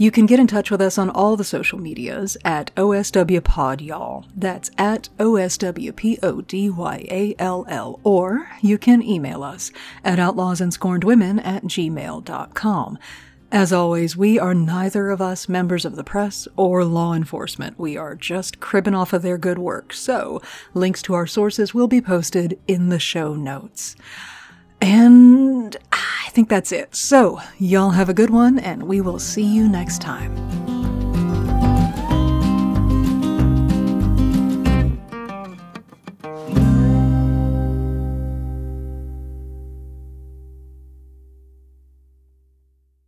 You 0.00 0.10
can 0.10 0.24
get 0.24 0.40
in 0.40 0.46
touch 0.46 0.70
with 0.70 0.80
us 0.80 0.96
on 0.96 1.10
all 1.10 1.36
the 1.36 1.44
social 1.44 1.78
medias 1.78 2.38
at 2.42 2.74
OSW 2.74 3.44
Pod 3.44 3.82
Y'all. 3.82 4.24
That's 4.34 4.70
at 4.78 5.10
OSWPODYALL. 5.18 5.60
Or 8.02 8.48
you 8.62 8.78
can 8.78 9.02
email 9.02 9.42
us 9.42 9.70
at 10.02 10.18
outlawsandscornedwomen 10.18 11.44
at 11.44 11.64
gmail.com. 11.64 12.98
As 13.52 13.72
always, 13.74 14.16
we 14.16 14.38
are 14.38 14.54
neither 14.54 15.10
of 15.10 15.20
us 15.20 15.50
members 15.50 15.84
of 15.84 15.96
the 15.96 16.04
press 16.04 16.48
or 16.56 16.82
law 16.82 17.12
enforcement. 17.12 17.78
We 17.78 17.98
are 17.98 18.14
just 18.14 18.58
cribbing 18.58 18.94
off 18.94 19.12
of 19.12 19.20
their 19.20 19.36
good 19.36 19.58
work. 19.58 19.92
So, 19.92 20.40
links 20.72 21.02
to 21.02 21.12
our 21.12 21.26
sources 21.26 21.74
will 21.74 21.88
be 21.88 22.00
posted 22.00 22.58
in 22.66 22.88
the 22.88 22.98
show 22.98 23.34
notes. 23.34 23.96
And 24.80 25.76
I 25.92 26.28
think 26.30 26.48
that's 26.48 26.72
it. 26.72 26.94
So, 26.94 27.40
y'all 27.58 27.90
have 27.90 28.08
a 28.08 28.14
good 28.14 28.30
one, 28.30 28.58
and 28.58 28.84
we 28.84 29.00
will 29.00 29.18
see 29.18 29.44
you 29.44 29.68
next 29.68 30.00
time. 30.00 30.69